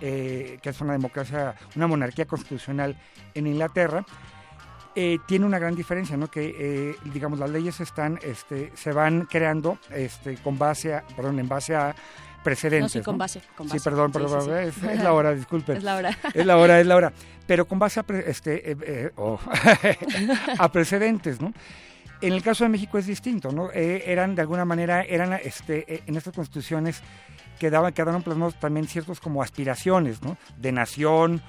eh, 0.00 0.58
que 0.62 0.70
es 0.70 0.80
una 0.80 0.92
democracia, 0.92 1.54
una 1.76 1.86
monarquía 1.86 2.26
constitucional 2.26 2.96
en 3.34 3.46
Inglaterra, 3.46 4.04
eh, 4.94 5.18
tiene 5.26 5.44
una 5.46 5.58
gran 5.58 5.74
diferencia, 5.76 6.16
¿no? 6.16 6.28
Que, 6.28 6.54
eh, 6.58 6.96
digamos, 7.12 7.38
las 7.38 7.50
leyes 7.50 7.78
están, 7.80 8.18
este, 8.22 8.72
se 8.74 8.92
van 8.92 9.26
creando, 9.26 9.78
este, 9.90 10.36
con 10.38 10.58
base 10.58 10.94
a, 10.94 11.04
perdón, 11.14 11.38
en 11.38 11.48
base 11.48 11.76
a 11.76 11.94
precedentes. 12.42 12.94
No, 12.96 13.00
sí, 13.00 13.04
con 13.04 13.14
¿no? 13.14 13.18
base, 13.18 13.42
con 13.56 13.66
Sí, 13.68 13.74
base. 13.74 13.84
perdón, 13.90 14.12
Sí, 14.12 14.18
perdón, 14.18 14.42
sí, 14.42 14.50
sí. 14.80 14.82
Es, 14.90 14.96
es 14.98 15.02
la 15.04 15.12
hora, 15.12 15.34
disculpen. 15.34 15.76
Es 15.76 15.84
la 15.84 15.96
hora. 15.96 16.18
Es 16.34 16.46
la 16.46 16.56
hora, 16.56 16.80
es 16.80 16.86
la 16.86 16.96
hora. 16.96 17.12
Pero 17.46 17.66
con 17.68 17.78
base 17.78 18.00
a, 18.00 18.02
pre- 18.02 18.28
este, 18.30 18.72
eh, 18.72 19.10
oh, 19.16 19.38
a 20.58 20.72
precedentes, 20.72 21.40
¿no? 21.40 21.52
En 22.20 22.32
el 22.32 22.42
caso 22.42 22.64
de 22.64 22.70
México 22.70 22.98
es 22.98 23.06
distinto, 23.06 23.52
¿no? 23.52 23.70
Eh, 23.72 24.02
eran, 24.06 24.34
de 24.34 24.42
alguna 24.42 24.64
manera, 24.64 25.02
eran 25.02 25.34
este, 25.34 25.84
eh, 25.94 26.02
en 26.06 26.16
estas 26.16 26.34
constituciones 26.34 27.00
quedaban, 27.58 27.92
quedaron 27.92 28.22
plasmados 28.22 28.54
también 28.58 28.86
ciertos 28.86 29.20
como 29.20 29.42
aspiraciones, 29.42 30.22
¿no? 30.22 30.36
De 30.56 30.72
nación, 30.72 31.42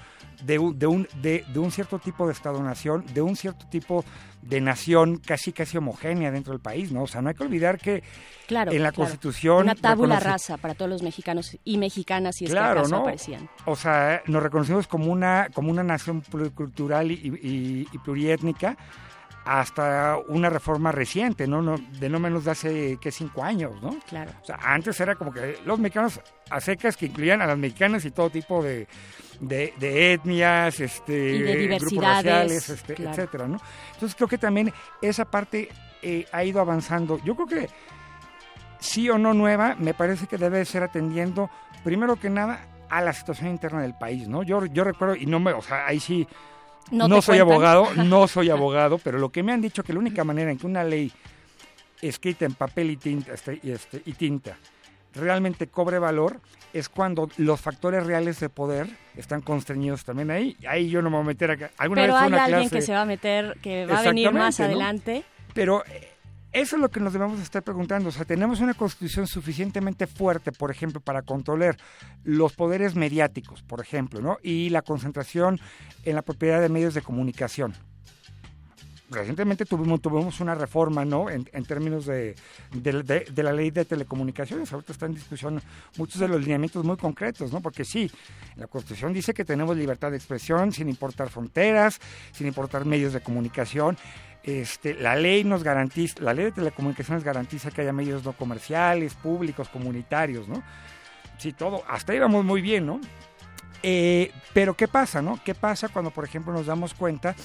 de, 0.43 0.57
un- 0.59 0.77
de, 0.79 0.87
un, 0.87 1.07
de, 1.21 1.45
de 1.51 1.59
un 1.59 1.71
cierto 1.71 1.99
tipo 1.99 2.25
de 2.27 2.33
Estado-nación, 2.33 3.05
de 3.13 3.21
un 3.21 3.35
cierto 3.35 3.65
tipo 3.67 4.03
de 4.41 4.61
nación 4.61 5.17
casi 5.17 5.51
casi 5.51 5.77
homogénea 5.77 6.31
dentro 6.31 6.53
del 6.53 6.61
país, 6.61 6.91
¿no? 6.91 7.03
O 7.03 7.07
sea, 7.07 7.21
no 7.21 7.29
hay 7.29 7.35
que 7.35 7.43
olvidar 7.43 7.77
que 7.77 8.03
Claro, 8.47 8.71
en 8.71 8.81
la 8.83 8.91
claro. 8.91 9.03
Constitución... 9.09 9.63
Una 9.63 9.75
tábula 9.75 10.15
reconoce- 10.19 10.23
rasa 10.23 10.57
para 10.57 10.73
todos 10.75 10.89
los 10.89 11.03
mexicanos 11.03 11.57
y 11.63 11.77
mexicanas, 11.77 12.35
si 12.37 12.45
es 12.45 12.49
que 12.51 12.55
claro, 12.55 12.79
acaso 12.79 12.95
¿no? 12.95 13.01
aparecían. 13.01 13.49
O 13.65 13.75
sea, 13.75 14.21
nos 14.27 14.41
reconocimos 14.41 14.87
como 14.87 15.11
una, 15.11 15.49
como 15.53 15.69
una 15.71 15.83
nación 15.83 16.21
pluricultural 16.21 17.11
y, 17.11 17.15
y- 17.15 17.87
y 17.91 17.97
pluriétnica 17.99 18.77
hasta 19.45 20.17
una 20.27 20.49
reforma 20.49 20.91
reciente, 20.91 21.47
¿no? 21.47 21.61
no 21.61 21.77
de 21.77 22.09
no 22.09 22.19
menos 22.19 22.45
de 22.45 22.51
hace, 22.51 22.97
que 23.01 23.11
cinco 23.11 23.43
años, 23.43 23.81
¿no? 23.81 23.97
Claro. 24.07 24.31
O 24.41 24.45
sea, 24.45 24.57
antes 24.61 24.99
era 24.99 25.15
como 25.15 25.31
que 25.31 25.57
los 25.65 25.79
mexicanos 25.79 26.19
a 26.49 26.59
secas 26.59 26.97
que 26.97 27.07
incluían 27.07 27.41
a 27.41 27.47
las 27.47 27.57
mexicanas 27.57 28.05
y 28.05 28.11
todo 28.11 28.29
tipo 28.29 28.61
de, 28.61 28.87
de, 29.39 29.73
de 29.77 30.13
etnias, 30.13 30.79
este, 30.79 31.35
Y 31.35 31.41
de 31.41 31.67
grupos 31.79 32.03
raciales, 32.03 32.69
este, 32.69 32.93
claro. 32.95 33.11
etcétera, 33.11 33.47
¿no? 33.47 33.59
Entonces 33.93 34.15
creo 34.15 34.27
que 34.27 34.37
también 34.37 34.73
esa 35.01 35.25
parte 35.25 35.69
eh, 36.01 36.25
ha 36.31 36.43
ido 36.43 36.59
avanzando. 36.59 37.19
Yo 37.23 37.35
creo 37.35 37.47
que 37.47 37.69
sí 38.79 39.09
o 39.09 39.17
no 39.17 39.33
nueva, 39.33 39.75
me 39.79 39.93
parece 39.93 40.27
que 40.27 40.37
debe 40.37 40.63
ser 40.65 40.83
atendiendo, 40.83 41.49
primero 41.83 42.15
que 42.17 42.29
nada, 42.29 42.67
a 42.89 43.01
la 43.01 43.13
situación 43.13 43.49
interna 43.49 43.81
del 43.81 43.93
país, 43.93 44.27
¿no? 44.27 44.43
Yo, 44.43 44.65
yo 44.65 44.83
recuerdo, 44.83 45.15
y 45.15 45.25
no 45.25 45.39
me, 45.39 45.53
o 45.53 45.61
sea, 45.61 45.85
ahí 45.85 45.99
sí, 45.99 46.27
No 46.91 47.21
soy 47.21 47.37
cuentan. 47.39 47.51
abogado, 47.51 47.93
no 48.03 48.27
soy 48.27 48.49
abogado, 48.49 48.97
pero 48.97 49.17
lo 49.19 49.29
que 49.31 49.43
me 49.43 49.51
han 49.53 49.61
dicho 49.61 49.83
que 49.83 49.93
la 49.93 49.99
única 49.99 50.23
manera 50.23 50.51
en 50.51 50.57
que 50.57 50.65
una 50.67 50.83
ley 50.83 51.11
escrita 52.01 52.45
en 52.45 52.53
papel 52.53 52.91
y 52.91 52.97
tinta, 52.97 53.33
este, 53.33 53.59
y, 53.61 53.71
este, 53.71 54.01
y 54.05 54.13
tinta 54.13 54.57
realmente 55.15 55.67
cobre 55.67 55.97
valor 55.99 56.39
es 56.71 56.87
cuando 56.87 57.29
los 57.37 57.59
factores 57.59 58.05
reales 58.05 58.39
de 58.39 58.47
poder 58.49 58.87
están 59.17 59.41
constreñidos 59.41 60.05
también 60.05 60.29
ahí. 60.29 60.55
Ahí 60.67 60.89
yo 60.89 61.01
no 61.01 61.09
me 61.09 61.15
voy 61.17 61.23
a 61.23 61.27
meter 61.27 61.49
acá. 61.51 61.71
Alguna 61.77 62.01
Pero 62.03 62.13
vez 62.13 62.21
hay 62.21 62.27
una 62.27 62.43
alguien 62.45 62.61
clase- 62.69 62.75
que 62.75 62.81
se 62.83 62.93
va 62.93 63.01
a 63.01 63.05
meter, 63.05 63.57
que 63.61 63.85
va 63.87 63.99
a 63.99 64.03
venir 64.03 64.31
más 64.31 64.59
adelante. 64.59 65.23
Pero 65.55 65.83
eso 66.51 66.75
es 66.75 66.81
lo 66.81 66.89
que 66.89 66.99
nos 66.99 67.13
debemos 67.13 67.39
estar 67.39 67.61
preguntando. 67.63 68.09
O 68.09 68.11
sea, 68.11 68.25
tenemos 68.25 68.59
una 68.59 68.73
constitución 68.73 69.27
suficientemente 69.27 70.07
fuerte, 70.07 70.51
por 70.51 70.71
ejemplo, 70.71 70.99
para 70.99 71.21
controlar 71.21 71.77
los 72.23 72.53
poderes 72.53 72.95
mediáticos, 72.95 73.61
por 73.61 73.81
ejemplo, 73.81 74.21
¿no? 74.21 74.37
Y 74.41 74.69
la 74.69 74.81
concentración 74.81 75.59
en 76.05 76.15
la 76.15 76.21
propiedad 76.21 76.59
de 76.61 76.69
medios 76.69 76.93
de 76.93 77.01
comunicación. 77.01 77.73
Recientemente 79.11 79.65
tuvimos, 79.65 80.39
una 80.39 80.53
reforma, 80.53 81.03
¿no? 81.03 81.31
En, 81.31 81.43
términos 81.65 82.05
de- 82.05 82.35
de 82.71 83.43
la 83.43 83.51
ley 83.51 83.71
de 83.71 83.83
telecomunicaciones. 83.83 84.71
Ahorita 84.71 84.91
está 84.91 85.07
en 85.07 85.15
discusión 85.15 85.59
muchos 85.97 86.21
de 86.21 86.27
los 86.27 86.41
lineamientos 86.41 86.85
muy 86.85 86.95
concretos, 86.95 87.51
¿no? 87.51 87.59
Porque 87.59 87.83
sí, 87.85 88.11
la 88.55 88.67
Constitución 88.67 89.11
dice 89.11 89.33
que 89.33 89.43
tenemos 89.43 89.75
libertad 89.75 90.11
de 90.11 90.17
expresión 90.17 90.71
sin 90.71 90.89
importar 90.89 91.29
fronteras, 91.29 91.99
sin 92.33 92.45
importar 92.45 92.85
medios 92.85 93.13
de 93.13 93.21
comunicación. 93.21 93.97
Este, 94.49 94.95
la 94.95 95.15
ley 95.15 95.43
nos 95.43 95.63
garantiza, 95.63 96.21
la 96.21 96.33
ley 96.33 96.45
de 96.45 96.51
telecomunicaciones 96.51 97.23
garantiza 97.23 97.69
que 97.69 97.81
haya 97.81 97.93
medios 97.93 98.23
no 98.23 98.33
comerciales, 98.33 99.13
públicos, 99.13 99.69
comunitarios, 99.69 100.47
¿no? 100.47 100.63
Sí, 101.37 101.53
todo, 101.53 101.83
hasta 101.87 102.13
ahí 102.13 102.19
vamos 102.19 102.43
muy 102.43 102.61
bien, 102.61 102.87
¿no? 102.87 102.99
Eh, 103.83 104.31
pero 104.53 104.75
¿qué 104.75 104.87
pasa, 104.87 105.21
no? 105.21 105.39
¿Qué 105.43 105.53
pasa 105.53 105.89
cuando, 105.89 106.11
por 106.11 106.25
ejemplo, 106.25 106.51
nos 106.51 106.65
damos 106.65 106.93
cuenta 106.93 107.35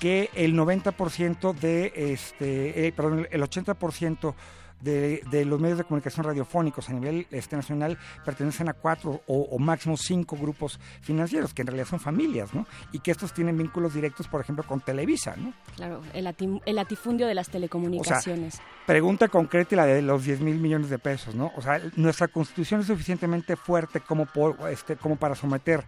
que 0.00 0.30
el 0.34 0.54
90% 0.54 1.52
de, 1.52 1.92
este, 1.94 2.86
eh, 2.86 2.92
perdón, 2.92 3.28
el 3.30 3.42
80% 3.42 4.34
de, 4.80 5.22
de 5.30 5.44
los 5.44 5.60
medios 5.60 5.78
de 5.78 5.84
comunicación 5.84 6.24
radiofónicos 6.24 6.88
a 6.88 6.92
nivel 6.92 7.26
este, 7.30 7.56
nacional 7.56 7.98
pertenecen 8.24 8.68
a 8.68 8.72
cuatro 8.72 9.20
o, 9.26 9.42
o 9.50 9.58
máximo 9.58 9.96
cinco 9.96 10.36
grupos 10.36 10.80
financieros, 11.02 11.52
que 11.54 11.62
en 11.62 11.68
realidad 11.68 11.86
son 11.88 12.00
familias, 12.00 12.54
¿no? 12.54 12.66
Y 12.92 13.00
que 13.00 13.10
estos 13.10 13.32
tienen 13.32 13.56
vínculos 13.58 13.94
directos, 13.94 14.26
por 14.28 14.40
ejemplo, 14.40 14.64
con 14.64 14.80
Televisa, 14.80 15.34
¿no? 15.36 15.52
Claro, 15.76 16.00
el, 16.14 16.24
lati- 16.26 16.62
el 16.64 16.76
latifundio 16.76 17.26
de 17.26 17.34
las 17.34 17.48
telecomunicaciones. 17.48 18.60
Pregunta 18.86 19.28
concreta 19.28 19.74
y 19.74 19.76
la 19.76 19.86
de 19.86 20.02
los 20.02 20.24
10 20.24 20.40
mil 20.40 20.58
millones 20.58 20.90
de 20.90 20.98
pesos, 20.98 21.34
¿no? 21.34 21.52
O 21.56 21.62
sea, 21.62 21.80
nuestra 21.96 22.28
constitución 22.28 22.80
es 22.80 22.86
suficientemente 22.86 23.56
fuerte 23.56 24.00
como, 24.00 24.26
por, 24.26 24.56
este, 24.70 24.96
como 24.96 25.16
para 25.16 25.34
someter 25.34 25.84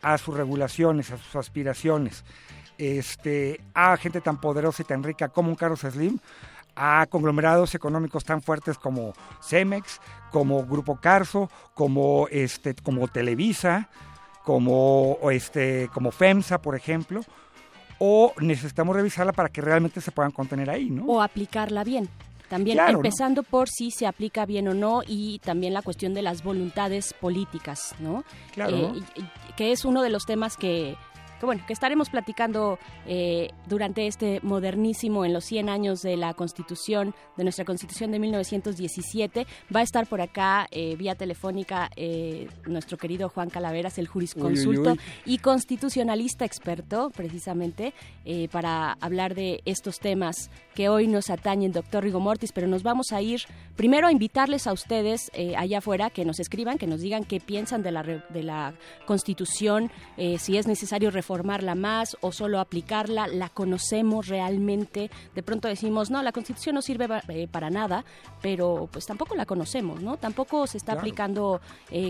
a 0.00 0.16
sus 0.16 0.36
regulaciones, 0.36 1.10
a 1.10 1.18
sus 1.18 1.34
aspiraciones, 1.36 2.24
este, 2.78 3.60
a 3.74 3.96
gente 3.96 4.20
tan 4.20 4.40
poderosa 4.40 4.82
y 4.82 4.86
tan 4.86 5.02
rica 5.02 5.28
como 5.28 5.48
un 5.50 5.56
Carlos 5.56 5.80
Slim, 5.80 6.18
a 6.78 7.06
conglomerados 7.06 7.74
económicos 7.74 8.24
tan 8.24 8.40
fuertes 8.40 8.78
como 8.78 9.12
Cemex, 9.42 10.00
como 10.30 10.64
Grupo 10.64 10.96
Carso, 10.96 11.50
como, 11.74 12.28
este, 12.30 12.74
como 12.74 13.08
Televisa, 13.08 13.88
como, 14.44 15.18
este, 15.30 15.90
como 15.92 16.10
FEMSA, 16.10 16.62
por 16.62 16.76
ejemplo, 16.76 17.20
o 17.98 18.32
necesitamos 18.40 18.94
revisarla 18.94 19.32
para 19.32 19.48
que 19.48 19.60
realmente 19.60 20.00
se 20.00 20.12
puedan 20.12 20.30
contener 20.30 20.70
ahí, 20.70 20.88
¿no? 20.88 21.04
O 21.06 21.20
aplicarla 21.20 21.84
bien. 21.84 22.08
También 22.48 22.76
Claro, 22.76 22.92
¿no? 22.92 22.98
empezando 23.00 23.42
por 23.42 23.68
si 23.68 23.90
se 23.90 24.06
aplica 24.06 24.46
bien 24.46 24.68
o 24.68 24.74
no 24.74 25.02
y 25.06 25.38
también 25.40 25.74
la 25.74 25.82
cuestión 25.82 26.14
de 26.14 26.22
las 26.22 26.42
voluntades 26.42 27.12
políticas, 27.12 27.94
¿no? 27.98 28.24
Claro. 28.54 28.94
Eh, 28.96 29.02
que 29.54 29.72
es 29.72 29.84
uno 29.84 30.02
de 30.02 30.08
los 30.08 30.24
temas 30.24 30.56
que, 30.56 30.96
que, 31.38 31.46
bueno, 31.46 31.62
que 31.66 31.72
estaremos 31.72 32.10
platicando 32.10 32.78
eh, 33.06 33.50
durante 33.66 34.06
este 34.06 34.40
modernísimo 34.42 35.24
en 35.24 35.32
los 35.32 35.44
100 35.44 35.68
años 35.68 36.02
de 36.02 36.16
la 36.16 36.34
Constitución, 36.34 37.14
de 37.36 37.44
nuestra 37.44 37.64
Constitución 37.64 38.10
de 38.10 38.18
1917. 38.18 39.46
Va 39.74 39.80
a 39.80 39.82
estar 39.82 40.06
por 40.06 40.20
acá 40.20 40.66
eh, 40.70 40.96
vía 40.96 41.14
telefónica 41.14 41.90
eh, 41.96 42.48
nuestro 42.66 42.96
querido 42.98 43.28
Juan 43.28 43.50
Calaveras, 43.50 43.98
el 43.98 44.06
jurisconsulto 44.08 44.92
Uy, 44.92 44.98
uy, 44.98 45.34
y 45.34 45.38
constitucionalista 45.38 46.44
experto, 46.44 47.10
precisamente, 47.10 47.92
para 48.50 48.92
hablar 49.00 49.34
de 49.34 49.62
estos 49.64 50.00
temas 50.00 50.50
que 50.78 50.88
hoy 50.88 51.08
nos 51.08 51.28
atañen, 51.28 51.72
doctor 51.72 52.04
Rigo 52.04 52.20
Mortis, 52.20 52.52
pero 52.52 52.68
nos 52.68 52.84
vamos 52.84 53.10
a 53.10 53.20
ir 53.20 53.40
primero 53.74 54.06
a 54.06 54.12
invitarles 54.12 54.68
a 54.68 54.72
ustedes 54.72 55.28
eh, 55.34 55.56
allá 55.56 55.78
afuera 55.78 56.08
que 56.08 56.24
nos 56.24 56.38
escriban, 56.38 56.78
que 56.78 56.86
nos 56.86 57.00
digan 57.00 57.24
qué 57.24 57.40
piensan 57.40 57.82
de 57.82 57.90
la, 57.90 58.04
re- 58.04 58.22
de 58.28 58.44
la 58.44 58.74
Constitución, 59.04 59.90
eh, 60.16 60.38
si 60.38 60.56
es 60.56 60.68
necesario 60.68 61.10
reformarla 61.10 61.74
más 61.74 62.16
o 62.20 62.30
solo 62.30 62.60
aplicarla, 62.60 63.26
la 63.26 63.48
conocemos 63.48 64.28
realmente. 64.28 65.10
De 65.34 65.42
pronto 65.42 65.66
decimos, 65.66 66.10
no, 66.12 66.22
la 66.22 66.30
Constitución 66.30 66.76
no 66.76 66.82
sirve 66.82 67.08
eh, 67.26 67.48
para 67.50 67.70
nada, 67.70 68.04
pero 68.40 68.88
pues 68.92 69.04
tampoco 69.04 69.34
la 69.34 69.46
conocemos, 69.46 70.00
¿no? 70.00 70.16
Tampoco 70.16 70.68
se 70.68 70.76
está 70.78 70.92
Claro. 70.92 71.00
aplicando 71.00 71.60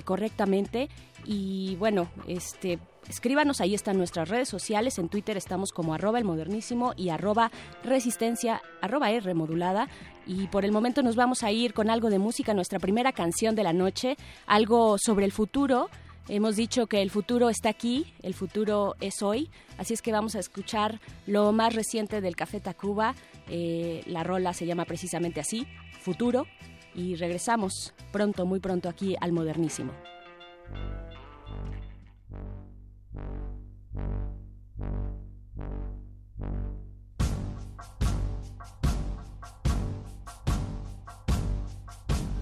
correctamente 0.05 0.91
y 1.25 1.75
bueno, 1.77 2.11
este 2.27 2.79
escríbanos, 3.09 3.61
ahí 3.61 3.75
están 3.75 3.99
nuestras 3.99 4.29
redes 4.29 4.49
sociales, 4.49 4.99
en 4.99 5.09
Twitter 5.09 5.37
estamos 5.37 5.73
como 5.73 5.95
arroba 5.95 6.19
el 6.19 6.25
modernísimo 6.25 6.93
y 6.97 7.09
arroba 7.09 7.51
resistencia, 7.85 8.63
arroba 8.81 9.11
R 9.11 9.35
modulada. 9.35 9.89
Y 10.27 10.47
por 10.49 10.65
el 10.65 10.73
momento 10.73 11.03
nos 11.03 11.17
vamos 11.17 11.43
a 11.43 11.51
ir 11.51 11.73
con 11.73 11.91
algo 11.91 12.11
de 12.11 12.19
música, 12.19 12.55
nuestra 12.55 12.79
primera 12.79 13.13
canción 13.13 13.55
de 13.55 13.63
la 13.63 13.73
noche, 13.73 14.17
algo 14.47 14.97
sobre 14.99 15.25
el 15.25 15.33
futuro. 15.33 15.89
Hemos 16.29 16.57
dicho 16.57 16.87
que 16.87 17.01
el 17.01 17.11
futuro 17.11 17.49
está 17.49 17.71
aquí, 17.71 18.13
el 18.23 18.35
futuro 18.35 18.97
es 19.01 19.23
hoy, 19.23 19.51
así 19.79 19.95
es 19.95 20.03
que 20.03 20.13
vamos 20.13 20.35
a 20.35 20.41
escuchar 20.41 21.01
lo 21.27 21.53
más 21.53 21.75
reciente 21.75 22.21
del 22.21 22.37
Café 22.37 22.61
Tacuba. 22.61 23.15
Eh, 23.49 24.03
la 24.07 24.25
rola 24.25 24.53
se 24.53 24.67
llama 24.67 24.85
precisamente 24.85 25.41
así, 25.41 25.67
Futuro, 26.03 26.47
y 26.95 27.17
regresamos 27.17 27.95
pronto, 28.13 28.45
muy 28.45 28.61
pronto 28.61 28.89
aquí 28.89 29.17
al 29.21 29.33
modernísimo. 29.33 29.93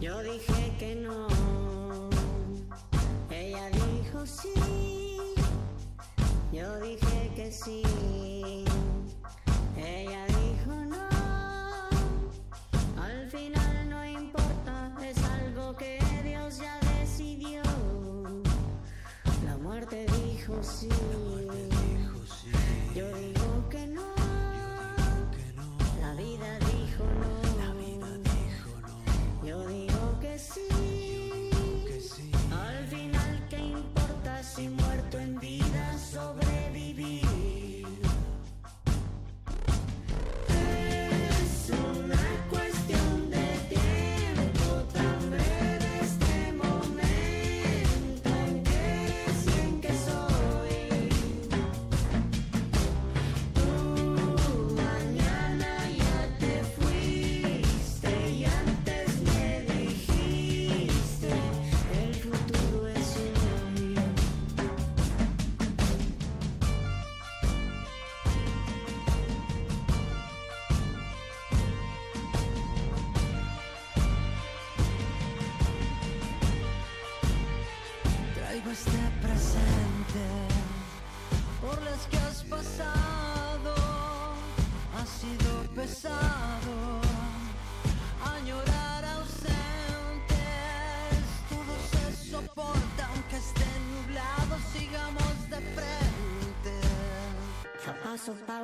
Yo 0.01 0.23
dije 0.23 0.73
que 0.79 0.95
no, 0.95 1.36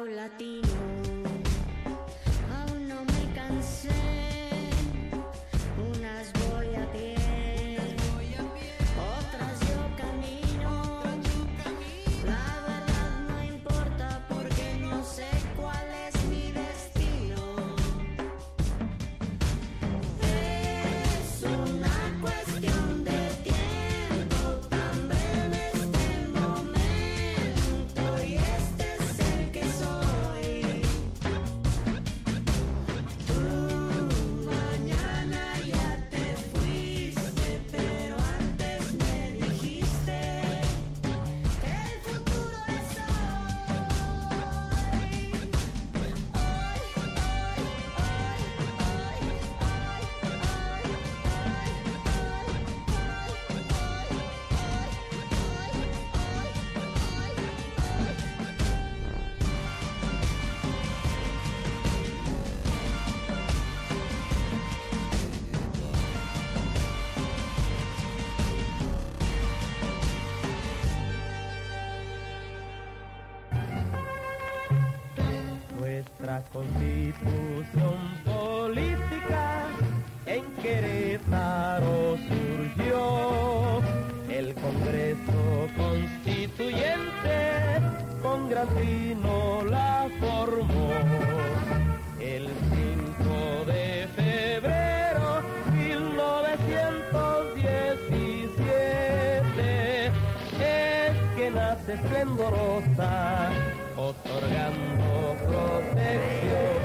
paso 0.02 0.10
paulatino, 0.10 0.51
esplendorosa, 102.04 103.50
otorgando 103.96 105.36
protección. 105.46 106.82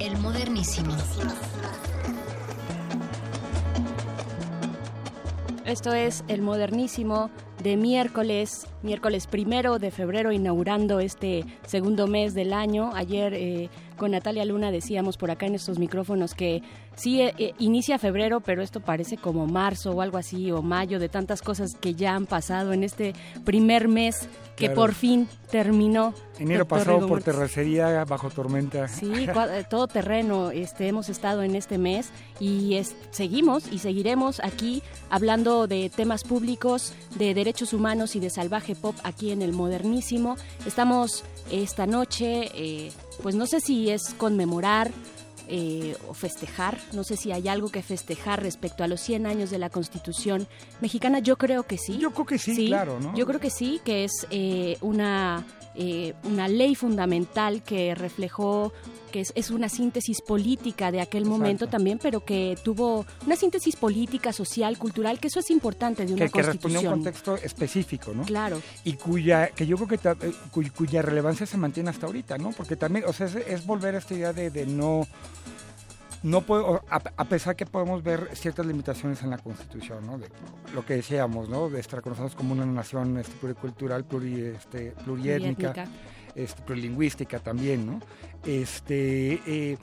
El 0.00 0.18
modernísimo. 0.18 0.94
Esto 5.64 5.92
es 5.92 6.24
el 6.28 6.42
modernísimo 6.42 7.30
de 7.62 7.76
miércoles, 7.78 8.66
miércoles 8.82 9.26
primero 9.26 9.78
de 9.78 9.90
febrero, 9.90 10.30
inaugurando 10.30 11.00
este 11.00 11.46
segundo 11.66 12.06
mes 12.06 12.34
del 12.34 12.52
año. 12.52 12.90
Ayer 12.94 13.32
eh, 13.32 13.70
con 14.04 14.10
Natalia 14.10 14.44
Luna 14.44 14.70
decíamos 14.70 15.16
por 15.16 15.30
acá 15.30 15.46
en 15.46 15.54
estos 15.54 15.78
micrófonos 15.78 16.34
que 16.34 16.62
sí 16.94 17.22
eh, 17.22 17.32
eh, 17.38 17.54
inicia 17.58 17.98
febrero, 17.98 18.40
pero 18.40 18.60
esto 18.62 18.80
parece 18.80 19.16
como 19.16 19.46
marzo 19.46 19.92
o 19.92 20.02
algo 20.02 20.18
así, 20.18 20.52
o 20.52 20.60
mayo, 20.60 20.98
de 20.98 21.08
tantas 21.08 21.40
cosas 21.40 21.74
que 21.74 21.94
ya 21.94 22.14
han 22.14 22.26
pasado 22.26 22.74
en 22.74 22.84
este 22.84 23.14
primer 23.46 23.88
mes 23.88 24.28
que 24.56 24.66
Claro. 24.66 24.74
por 24.82 24.92
fin 24.94 25.26
terminó. 25.50 26.12
Enero 26.38 26.68
pasado 26.68 26.90
Rigo 26.96 27.00
por 27.00 27.08
Mortis. 27.20 27.24
terracería 27.24 28.04
bajo 28.04 28.28
tormenta. 28.30 28.86
Sí, 28.88 29.10
eh, 29.50 29.64
todo 29.70 29.88
terreno. 29.88 30.50
Este, 30.50 30.86
hemos 30.86 31.08
estado 31.08 31.42
en 31.42 31.56
este 31.56 31.78
mes 31.78 32.10
y 32.38 32.74
es- 32.74 32.94
seguimos 33.10 33.72
y 33.72 33.78
seguiremos 33.78 34.38
aquí 34.44 34.82
hablando 35.10 35.66
de 35.66 35.88
temas 35.90 36.22
públicos, 36.24 36.92
de 37.16 37.32
derechos 37.34 37.72
humanos 37.72 38.14
y 38.16 38.20
de 38.20 38.28
salvaje 38.30 38.76
pop 38.76 38.94
aquí 39.02 39.30
en 39.32 39.40
el 39.42 39.52
Modernísimo. 39.52 40.36
Estamos 40.66 41.24
esta 41.50 41.86
noche, 41.86 42.50
eh, 42.54 42.92
pues 43.22 43.34
no 43.34 43.46
sé 43.46 43.60
si 43.60 43.90
es 43.90 44.14
conmemorar. 44.14 44.90
eh, 45.46 45.94
o 46.08 46.14
festejar, 46.14 46.78
no 46.94 47.04
sé 47.04 47.18
si 47.18 47.30
hay 47.30 47.48
algo 47.48 47.68
que 47.68 47.82
festejar 47.82 48.42
respecto 48.42 48.82
a 48.82 48.88
los 48.88 48.98
100 49.02 49.26
años 49.26 49.50
de 49.50 49.58
la 49.58 49.68
Constitución 49.68 50.48
mexicana, 50.80 51.18
yo 51.18 51.36
creo 51.36 51.64
que 51.64 51.76
sí. 51.76 51.98
Yo 51.98 52.12
creo 52.12 52.24
que 52.24 52.38
sí, 52.38 52.68
claro, 52.68 52.98
¿no? 52.98 53.14
Yo 53.14 53.26
creo 53.26 53.40
que 53.40 53.50
sí, 53.50 53.78
que 53.84 54.04
es 54.04 54.26
eh, 54.30 54.78
una, 54.80 55.44
eh, 55.76 56.14
una 56.24 56.48
ley 56.48 56.74
fundamental 56.74 57.62
que 57.62 57.94
reflejó 57.94 58.72
que 59.12 59.20
es, 59.20 59.32
es 59.36 59.50
una 59.50 59.68
síntesis 59.68 60.20
política 60.20 60.90
de 60.90 61.00
aquel 61.00 61.24
momento 61.24 61.68
también, 61.68 61.98
pero 62.02 62.24
que 62.24 62.58
tuvo 62.64 63.06
una 63.26 63.36
síntesis 63.36 63.76
política, 63.76 64.32
social, 64.32 64.76
cultural, 64.76 65.20
que 65.20 65.28
eso 65.28 65.38
es 65.38 65.50
importante 65.50 66.04
de 66.04 66.14
una 66.14 66.26
que, 66.26 66.32
que 66.32 66.42
responde 66.42 66.78
a 66.78 66.80
un 66.80 66.86
constitución. 66.86 66.92
contexto 67.30 67.36
específico, 67.46 68.12
¿no? 68.12 68.24
Claro. 68.24 68.60
Y 68.82 68.94
cuya, 68.94 69.48
que 69.48 69.66
yo 69.68 69.76
creo 69.76 69.88
que 69.88 69.98
ta- 69.98 70.16
eh, 70.20 70.32
cuy- 70.52 70.70
cuya 70.72 71.00
relevancia 71.00 71.46
se 71.46 71.56
mantiene 71.56 71.90
hasta 71.90 72.06
ahorita, 72.06 72.38
¿no? 72.38 72.50
Porque 72.50 72.74
también, 72.74 73.04
o 73.06 73.12
sea, 73.12 73.26
es, 73.26 73.36
es 73.36 73.64
volver 73.64 73.94
a 73.94 73.98
esta 73.98 74.14
idea 74.14 74.32
de, 74.32 74.50
de 74.50 74.66
no, 74.66 75.06
no 76.24 76.40
puedo, 76.40 76.82
a, 76.88 77.02
a 77.16 77.24
pesar 77.26 77.54
que 77.54 77.66
podemos 77.66 78.02
ver 78.02 78.30
ciertas 78.34 78.64
limitaciones 78.64 79.22
en 79.22 79.28
la 79.28 79.36
Constitución, 79.38 80.06
¿no? 80.06 80.16
De 80.18 80.28
lo 80.74 80.84
que 80.84 80.94
decíamos, 80.94 81.50
¿no? 81.50 81.68
De 81.68 81.78
estar 81.78 81.98
reconocidos 81.98 82.34
como 82.34 82.54
una 82.54 82.64
nación 82.64 83.18
este, 83.18 83.36
pluricultural, 83.36 84.04
pluri, 84.04 84.40
este, 84.40 84.92
pluriétnica, 85.04 85.74
Pluriétnica. 85.74 85.86
este, 86.34 86.62
plurilingüística 86.62 87.38
también, 87.40 87.86
¿no? 87.86 88.00
Este, 88.42 89.34
eh, 89.46 89.78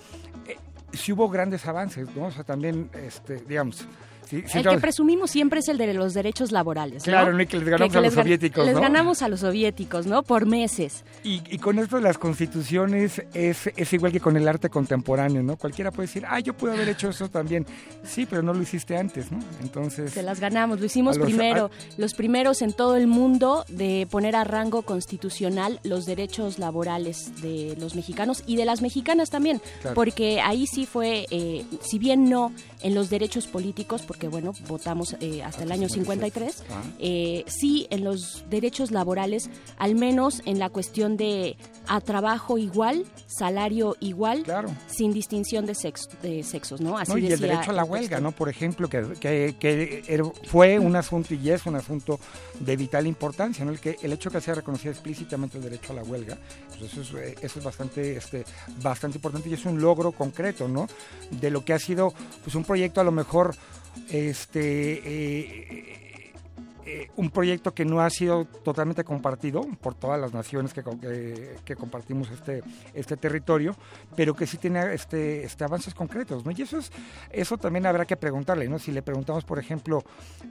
eh, 0.48 0.58
sí 0.92 1.12
hubo 1.14 1.30
grandes 1.30 1.68
avances, 1.68 2.08
¿no? 2.16 2.26
O 2.26 2.32
sea, 2.32 2.44
también, 2.44 2.89
este, 2.96 3.36
digamos, 3.48 3.86
sí, 4.32 4.44
sí 4.48 4.58
El 4.60 4.68
que 4.68 4.78
presumimos 4.80 5.30
siempre 5.30 5.60
es 5.60 5.68
el 5.68 5.78
de 5.78 5.94
los 5.94 6.14
derechos 6.14 6.52
laborales. 6.52 7.04
¿no? 7.06 7.12
Claro, 7.12 7.34
¿no? 7.34 7.42
Y 7.42 7.46
que 7.48 7.58
les 7.58 7.68
ganamos 7.68 7.96
a 7.96 8.02
los 8.02 8.14
gan- 8.16 8.24
soviéticos, 8.24 8.66
Les 8.66 8.76
¿no? 8.76 8.82
ganamos 8.82 9.22
a 9.22 9.28
los 9.30 9.40
soviéticos, 9.42 10.06
¿no? 10.08 10.24
Por 10.24 10.46
meses. 10.46 11.04
Y, 11.24 11.42
y 11.50 11.58
con 11.60 11.78
esto 11.78 11.98
de 11.98 12.02
las 12.02 12.18
constituciones 12.18 13.22
es, 13.34 13.68
es 13.76 13.94
igual 13.94 14.12
que 14.12 14.20
con 14.20 14.38
el 14.38 14.48
arte 14.48 14.70
contemporáneo, 14.70 15.44
¿no? 15.44 15.58
Cualquiera 15.58 15.92
puede 15.92 16.08
decir, 16.08 16.24
ah, 16.28 16.40
yo 16.40 16.54
pude 16.56 16.72
haber 16.74 16.90
hecho 16.90 17.10
eso 17.10 17.30
también. 17.30 17.66
Sí, 18.04 18.26
pero 18.26 18.42
no 18.42 18.54
lo 18.54 18.62
hiciste 18.62 18.98
antes, 18.98 19.32
¿no? 19.32 19.40
Entonces... 19.62 20.12
Se 20.12 20.24
las 20.24 20.40
ganamos, 20.40 20.80
lo 20.80 20.86
hicimos 20.86 21.18
los- 21.18 21.26
primero, 21.28 21.66
a- 21.66 22.02
los 22.02 22.14
primeros 22.14 22.62
en 22.62 22.74
todo 22.74 22.96
el 22.96 23.08
mundo 23.08 23.66
de 23.68 24.08
poner 24.10 24.36
a 24.36 24.44
rango 24.44 24.82
constitucional 24.84 25.80
los 25.84 26.06
derechos 26.06 26.60
laborales 26.60 27.42
de 27.42 27.76
los 27.80 27.96
mexicanos 27.96 28.44
y 28.48 28.56
de 28.56 28.66
las 28.66 28.82
mexicanas 28.82 29.30
también, 29.30 29.62
Claro. 29.82 29.96
porque 29.96 30.42
ahí 30.42 30.66
sí 30.68 30.86
fue, 30.86 31.26
eh, 31.32 31.66
si 31.82 32.00
bien 32.00 32.30
no 32.30 32.52
en 32.84 32.96
los 32.96 33.10
derechos 33.10 33.48
políticos, 33.48 34.02
porque 34.06 34.28
bueno, 34.28 34.54
votamos 34.68 35.16
eh, 35.20 35.44
hasta 35.44 35.64
el 35.64 35.72
año 35.72 35.88
53, 35.90 36.64
Ajá. 36.70 36.82
eh, 37.00 37.44
sí 37.48 37.88
en 37.90 38.04
los 38.04 38.44
derechos 38.50 38.92
laborales, 38.92 39.50
al 39.78 39.96
menos 39.96 40.42
en 40.46 40.60
la 40.60 40.70
cuestión 40.70 41.18
de 41.18 41.58
a 41.88 42.00
trabajo 42.02 42.58
igual, 42.58 43.06
salario 43.28 43.96
igual, 44.00 44.44
sin 44.88 45.14
distinción 45.14 45.66
de, 45.66 45.74
sex- 45.76 46.08
de 46.22 46.44
sexos, 46.44 46.80
¿no? 46.82 46.98
Así 46.98 47.12
¿no? 47.12 47.18
Y 47.18 47.28
el 47.28 47.40
derecho 47.40 47.72
a 47.72 47.74
la 47.74 47.84
el 47.84 47.90
huelga. 47.90 48.20
¿no? 48.20 48.32
Por 48.32 48.50
ejemplo, 48.50 48.88
que, 48.90 49.02
que- 49.20 49.56
que 49.60 50.04
era- 50.08 50.24
fue 50.48 50.78
un 50.80 50.96
asunto 50.96 51.34
y 51.34 51.50
es 51.50 51.66
un 51.66 51.76
asunto 51.76 52.20
de 52.60 52.76
vital 52.78 53.08
importancia, 53.08 53.66
¿no? 53.66 53.72
El, 53.72 53.80
que, 53.80 53.98
el 54.02 54.14
hecho 54.14 54.30
que 54.30 54.40
se 54.42 54.52
haya 54.52 54.60
reconocido 54.62 54.92
explícitamente 54.92 55.58
el 55.58 55.64
derecho 55.64 55.94
a 55.94 55.96
la 55.98 56.04
huelga, 56.04 56.38
pues 56.78 56.92
eso 56.94 57.02
es, 57.02 57.32
eh, 57.32 57.36
eso 57.42 57.60
es 57.60 57.66
bastante, 57.66 58.16
este, 58.18 58.44
bastante 58.82 59.18
importante 59.18 59.50
y 59.50 59.54
es 59.54 59.66
un 59.66 59.82
logro 59.82 60.12
concreto, 60.12 60.68
¿no? 60.68 60.88
De 61.32 61.50
lo 61.50 61.64
que 61.66 61.74
ha 61.74 61.80
sido 61.80 62.14
pues, 62.44 62.56
un 62.56 62.64
proyecto 62.72 63.01
a 63.01 63.03
lo 63.03 63.11
mejor 63.11 63.53
este 64.09 64.61
eh, 65.03 66.34
eh, 66.86 67.09
un 67.17 67.30
proyecto 67.30 67.74
que 67.74 67.86
no 67.86 67.99
ha 68.01 68.09
sido 68.09 68.45
totalmente 68.45 69.03
compartido 69.03 69.61
por 69.82 69.93
todas 69.93 70.19
las 70.19 70.34
naciones 70.34 70.74
que, 70.74 70.82
que- 71.65 71.76
compartimos 71.76 72.30
este, 72.32 72.63
este 72.93 73.17
territorio, 73.17 73.76
pero 74.15 74.34
que 74.36 74.47
sí 74.47 74.57
tiene 74.57 74.93
este, 74.93 75.43
este 75.43 75.63
avances 75.63 75.93
concretos, 75.93 76.45
¿no? 76.45 76.51
Y 76.51 76.61
eso 76.61 76.78
es, 76.80 76.91
eso 77.30 77.57
también 77.57 77.86
habrá 77.86 78.05
que 78.05 78.17
preguntarle, 78.17 78.67
¿no? 78.67 78.80
Si 78.80 78.91
le 78.91 79.01
preguntamos, 79.01 79.43
por 79.45 79.59
ejemplo, 79.59 80.03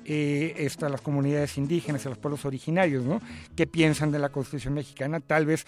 eh, 0.04 0.54
esto 0.58 0.86
a 0.86 0.88
las 0.88 1.00
comunidades 1.00 1.56
indígenas, 1.58 2.06
a 2.06 2.10
los 2.10 2.18
pueblos 2.18 2.44
originarios, 2.44 3.04
¿no? 3.04 3.20
¿Qué 3.56 3.66
piensan 3.66 4.10
de 4.12 4.18
la 4.18 4.28
Constitución 4.28 4.74
mexicana? 4.74 5.20
Tal 5.20 5.46
vez 5.46 5.66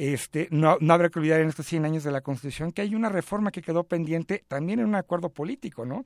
este, 0.00 0.48
no, 0.50 0.78
no 0.80 0.94
habrá 0.94 1.10
que 1.10 1.18
olvidar 1.18 1.40
en 1.40 1.48
estos 1.48 1.66
100 1.66 1.84
años 1.84 2.04
de 2.04 2.10
la 2.10 2.22
Constitución 2.22 2.72
que 2.72 2.80
hay 2.82 2.94
una 2.94 3.10
reforma 3.10 3.50
que 3.50 3.60
quedó 3.60 3.84
pendiente 3.84 4.44
también 4.48 4.80
en 4.80 4.86
un 4.86 4.94
acuerdo 4.94 5.28
político, 5.28 5.84
¿no? 5.84 6.04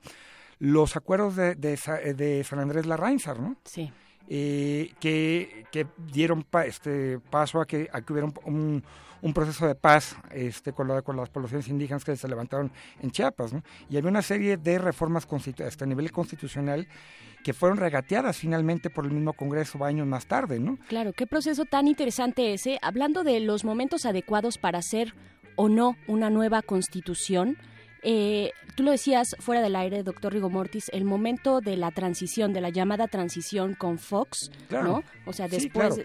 Los 0.59 0.95
acuerdos 0.97 1.35
de, 1.37 1.55
de, 1.55 1.77
Sa- 1.77 1.99
de 1.99 2.43
San 2.43 2.59
Andrés 2.59 2.85
Larrainzar, 2.85 3.39
¿no? 3.39 3.55
Sí. 3.63 3.91
Eh, 4.27 4.91
que, 4.99 5.65
que 5.71 5.85
dieron 6.11 6.43
pa- 6.43 6.65
este 6.65 7.19
paso 7.29 7.61
a 7.61 7.65
que, 7.65 7.87
a 7.93 8.01
que 8.01 8.11
hubiera 8.11 8.27
un, 8.27 8.33
un- 8.45 8.83
un 9.25 9.33
proceso 9.33 9.67
de 9.67 9.73
paz 9.73 10.15
este, 10.29 10.71
con, 10.71 11.01
con 11.01 11.17
las 11.17 11.29
poblaciones 11.29 11.67
indígenas 11.67 12.05
que 12.05 12.15
se 12.15 12.27
levantaron 12.27 12.71
en 13.01 13.09
Chiapas. 13.09 13.53
¿no? 13.53 13.63
Y 13.89 13.97
había 13.97 14.11
una 14.11 14.21
serie 14.21 14.55
de 14.55 14.77
reformas 14.77 15.27
hasta 15.65 15.83
a 15.83 15.87
nivel 15.87 16.11
constitucional 16.11 16.87
que 17.43 17.51
fueron 17.53 17.79
regateadas 17.79 18.37
finalmente 18.37 18.91
por 18.91 19.05
el 19.05 19.11
mismo 19.11 19.33
Congreso 19.33 19.83
años 19.83 20.05
más 20.05 20.27
tarde. 20.27 20.59
¿no? 20.59 20.77
Claro, 20.87 21.11
qué 21.11 21.25
proceso 21.25 21.65
tan 21.65 21.87
interesante 21.87 22.53
ese. 22.53 22.77
Hablando 22.83 23.23
de 23.23 23.39
los 23.39 23.65
momentos 23.65 24.05
adecuados 24.05 24.59
para 24.59 24.77
hacer 24.77 25.15
o 25.55 25.69
no 25.69 25.95
una 26.07 26.29
nueva 26.29 26.61
constitución, 26.61 27.57
eh, 28.07 28.51
tú 28.75 28.83
lo 28.83 28.91
decías 28.91 29.35
fuera 29.39 29.61
del 29.61 29.75
aire, 29.75 30.03
doctor 30.03 30.31
Rigo 30.31 30.49
Mortis, 30.49 30.89
el 30.93 31.03
momento 31.05 31.59
de 31.59 31.75
la 31.75 31.89
transición, 31.91 32.53
de 32.53 32.61
la 32.61 32.69
llamada 32.69 33.07
transición 33.07 33.73
con 33.73 33.97
Fox, 33.97 34.51
Claro. 34.69 34.87
¿no? 34.87 35.03
O 35.25 35.33
sea, 35.33 35.47
Sí, 35.49 35.55
después 35.57 35.95
claro. 35.95 36.03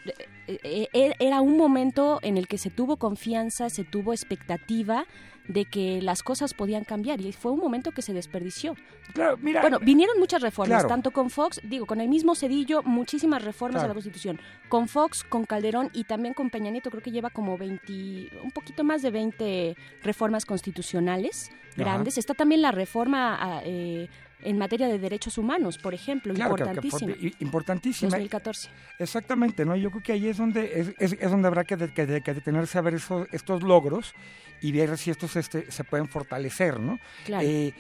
eh, 0.48 0.58
eh, 0.64 0.88
eh, 0.92 1.12
era 1.20 1.40
un 1.42 1.56
momento 1.58 2.18
en 2.22 2.38
el 2.38 2.48
que 2.48 2.56
se 2.58 2.70
tuvo 2.70 2.96
confianza, 2.96 3.68
se 3.70 3.84
tuvo 3.84 4.12
expectativa 4.14 5.04
de 5.48 5.64
que 5.64 6.00
las 6.02 6.22
cosas 6.22 6.54
podían 6.54 6.84
cambiar 6.84 7.20
y 7.20 7.32
fue 7.32 7.50
un 7.52 7.58
momento 7.58 7.92
que 7.92 8.02
se 8.02 8.12
desperdició. 8.12 8.76
Claro, 9.14 9.36
mira, 9.42 9.60
bueno, 9.62 9.78
vinieron 9.80 10.18
muchas 10.20 10.42
reformas, 10.42 10.78
Claro. 10.82 10.88
tanto 10.88 11.10
con 11.10 11.30
Fox, 11.30 11.60
digo, 11.64 11.86
con 11.86 12.00
el 12.00 12.08
mismo 12.08 12.34
Cedillo, 12.34 12.82
muchísimas 12.84 13.44
reformas 13.44 13.82
a 13.82 13.88
la 13.88 13.94
Constitución. 13.94 14.40
Con 14.68 14.86
Fox, 14.86 15.24
con 15.24 15.44
Calderón 15.44 15.90
y 15.92 16.04
también 16.04 16.34
con 16.34 16.50
Peña 16.50 16.70
Nieto, 16.70 16.90
creo 16.90 17.02
que 17.02 17.10
lleva 17.10 17.30
como 17.30 17.58
20, 17.58 18.30
un 18.42 18.50
poquito 18.52 18.84
más 18.84 19.02
de 19.02 19.10
20 19.10 19.76
reformas 20.02 20.44
constitucionales 20.46 21.50
Ajá. 21.50 21.58
grandes. 21.76 22.18
Está 22.18 22.34
también 22.34 22.62
la 22.62 22.70
reforma 22.72 23.36
a, 23.58 23.62
eh, 23.64 24.08
en 24.42 24.58
materia 24.58 24.88
de 24.88 24.98
derechos 24.98 25.38
humanos, 25.38 25.78
por 25.78 25.94
ejemplo, 25.94 26.32
Claro, 26.34 26.54
que- 26.56 26.64
que 26.64 26.70
importantísima. 26.70 27.14
importantísima. 27.40 28.10
2014. 28.10 28.68
Exactamente, 28.98 29.64
¿no? 29.64 29.76
Yo 29.76 29.90
creo 29.90 30.02
que 30.02 30.12
ahí 30.12 30.28
es 30.28 30.36
donde 30.38 30.80
es, 30.80 30.88
es- 30.98 31.16
es 31.20 31.30
donde 31.30 31.48
habrá 31.48 31.64
que, 31.64 31.76
de- 31.76 31.92
que 31.92 32.34
detenerse 32.34 32.78
a 32.78 32.80
ver 32.80 32.94
esos, 32.94 33.28
estos 33.32 33.62
logros 33.62 34.14
y 34.60 34.72
ver 34.72 34.96
si 34.98 35.10
estos 35.10 35.36
este, 35.36 35.70
se 35.70 35.84
pueden 35.84 36.08
fortalecer, 36.08 36.80
¿no? 36.80 36.98
Claro. 37.24 37.46
Eh, 37.46 37.72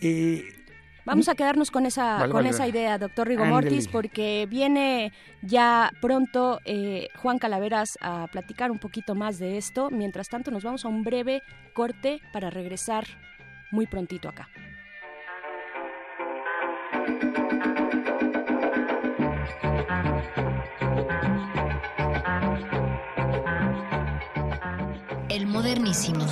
eh, 0.00 0.44
Vamos 1.06 1.28
a 1.28 1.34
quedarnos 1.34 1.70
con 1.70 1.84
esa, 1.84 2.14
Vale, 2.14 2.32
con 2.32 2.38
vale. 2.44 2.48
esa 2.48 2.66
idea, 2.66 2.96
doctor 2.96 3.28
Rigo. 3.28 3.44
Mortis, 3.44 3.88
porque 3.88 4.46
viene 4.48 5.12
ya 5.42 5.90
pronto 6.00 6.60
eh, 6.64 7.08
Juan 7.16 7.38
Calaveras 7.38 7.98
a 8.00 8.26
platicar 8.32 8.70
un 8.70 8.78
poquito 8.78 9.14
más 9.14 9.38
de 9.38 9.58
esto. 9.58 9.90
Mientras 9.90 10.30
tanto, 10.30 10.50
nos 10.50 10.64
vamos 10.64 10.86
a 10.86 10.88
un 10.88 11.04
breve 11.04 11.42
corte 11.74 12.22
para 12.32 12.48
regresar 12.48 13.04
muy 13.70 13.86
prontito 13.86 14.30
acá. 14.30 14.48
El 25.28 25.46
modernísimo. 25.48 26.24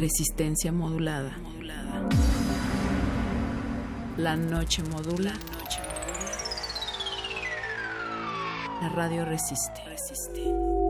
Resistencia 0.00 0.72
modulada. 0.72 1.36
La 4.16 4.36
noche 4.36 4.82
modula. 4.82 5.32
La 8.82 8.88
radio 8.88 9.24
resiste. 9.24 9.82
resiste. 9.86 10.89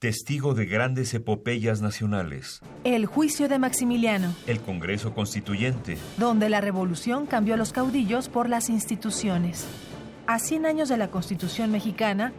Testigo 0.00 0.54
de 0.54 0.64
grandes 0.64 1.12
epopeyas 1.12 1.82
nacionales. 1.82 2.62
El 2.84 3.04
juicio 3.04 3.50
de 3.50 3.58
Maximiliano, 3.58 4.34
El 4.46 4.58
Congreso 4.60 5.12
Constituyente. 5.12 5.98
donde 6.16 6.48
la 6.48 6.62
revolución 6.62 7.26
cambió 7.26 7.52
a 7.52 7.56
los 7.58 7.74
caudillos 7.74 8.30
por 8.30 8.48
las 8.48 8.70
instituciones. 8.70 9.66
A 10.26 10.38
100 10.38 10.64
años 10.64 10.88
de 10.88 10.96
la 10.96 11.10
Constitución 11.10 11.70
mexicana, 11.70 12.32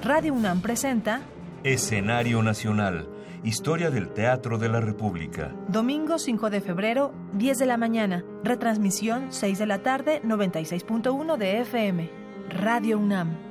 Radio 0.00 0.32
UNAM 0.32 0.60
presenta 0.60 1.22
Escenario 1.64 2.40
Nacional. 2.44 3.08
Historia 3.42 3.90
del 3.90 4.10
Teatro 4.10 4.56
de 4.56 4.68
la 4.68 4.80
República. 4.80 5.52
Domingo 5.66 6.20
5 6.20 6.50
de 6.50 6.60
febrero, 6.60 7.12
10 7.32 7.58
de 7.58 7.66
la 7.66 7.76
mañana. 7.78 8.24
Retransmisión 8.44 9.32
6 9.32 9.58
de 9.58 9.66
la 9.66 9.82
tarde, 9.82 10.22
96.1 10.22 11.36
de 11.36 11.62
FM. 11.62 12.10
Radio 12.50 12.96
UNAM. 12.96 13.47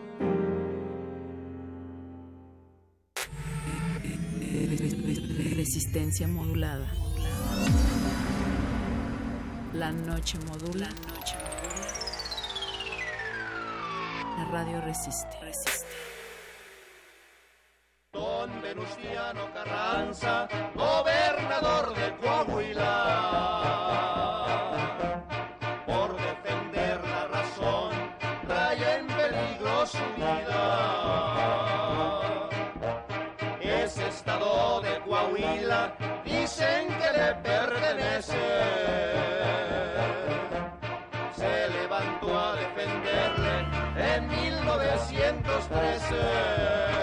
Resistencia 5.68 6.30
modulada. 6.30 6.88
La 9.74 9.91
noche 9.91 10.38
modula. 10.47 10.88
La 14.38 14.45
radio 14.49 14.80
resiste. 14.80 15.38
Don 18.13 18.61
Venustiano 18.61 19.51
Carranza, 19.53 20.47
gobernador 20.74 21.93
de 21.95 22.15
Coahuila, 22.15 23.57
Dicen 36.26 36.88
que 36.88 37.12
le 37.18 37.36
pertenece. 37.36 38.38
Se 41.36 41.70
levantó 41.70 42.40
a 42.40 42.56
defenderle 42.56 43.66
en 44.16 44.28
1913. 44.28 46.97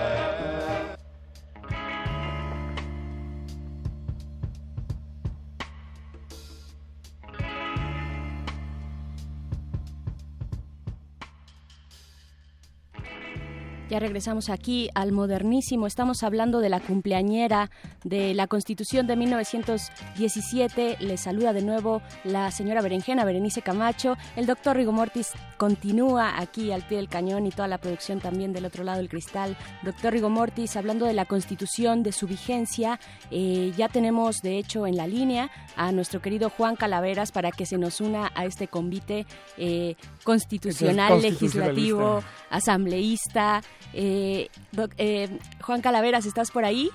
Ya 13.94 14.00
regresamos 14.00 14.50
aquí 14.50 14.90
al 14.96 15.12
modernísimo. 15.12 15.86
Estamos 15.86 16.24
hablando 16.24 16.58
de 16.58 16.68
la 16.68 16.80
cumpleañera 16.80 17.70
de 18.02 18.34
la 18.34 18.48
Constitución 18.48 19.06
de 19.06 19.14
1917. 19.14 20.96
Les 20.98 21.20
saluda 21.20 21.52
de 21.52 21.62
nuevo 21.62 22.02
la 22.24 22.50
señora 22.50 22.82
Berenjena, 22.82 23.24
Berenice 23.24 23.62
Camacho. 23.62 24.16
El 24.34 24.46
doctor 24.46 24.74
Rigo 24.76 24.90
Mortis 24.90 25.30
continúa 25.58 26.40
aquí 26.40 26.72
al 26.72 26.82
pie 26.82 26.96
del 26.96 27.08
cañón 27.08 27.46
y 27.46 27.52
toda 27.52 27.68
la 27.68 27.78
producción 27.78 28.18
también 28.18 28.52
del 28.52 28.64
otro 28.64 28.82
lado 28.82 28.98
del 28.98 29.08
cristal. 29.08 29.56
Doctor 29.84 30.12
Rigo 30.12 30.28
Mortis, 30.28 30.74
hablando 30.74 31.06
de 31.06 31.12
la 31.12 31.24
Constitución, 31.24 32.02
de 32.02 32.10
su 32.10 32.26
vigencia, 32.26 32.98
eh, 33.30 33.72
ya 33.76 33.88
tenemos 33.88 34.42
de 34.42 34.58
hecho 34.58 34.88
en 34.88 34.96
la 34.96 35.06
línea 35.06 35.52
a 35.76 35.92
nuestro 35.92 36.20
querido 36.20 36.50
Juan 36.50 36.74
Calaveras 36.74 37.30
para 37.30 37.52
que 37.52 37.64
se 37.64 37.78
nos 37.78 38.00
una 38.00 38.32
a 38.34 38.44
este 38.44 38.66
convite 38.66 39.24
eh, 39.56 39.94
constitucional, 40.24 41.22
legislativo, 41.22 42.24
asambleísta. 42.50 43.62
Eh, 43.92 44.48
doc- 44.72 44.94
eh, 44.98 45.28
Juan 45.62 45.80
Calaveras, 45.82 46.26
¿estás 46.26 46.50
por 46.50 46.64
ahí? 46.64 46.90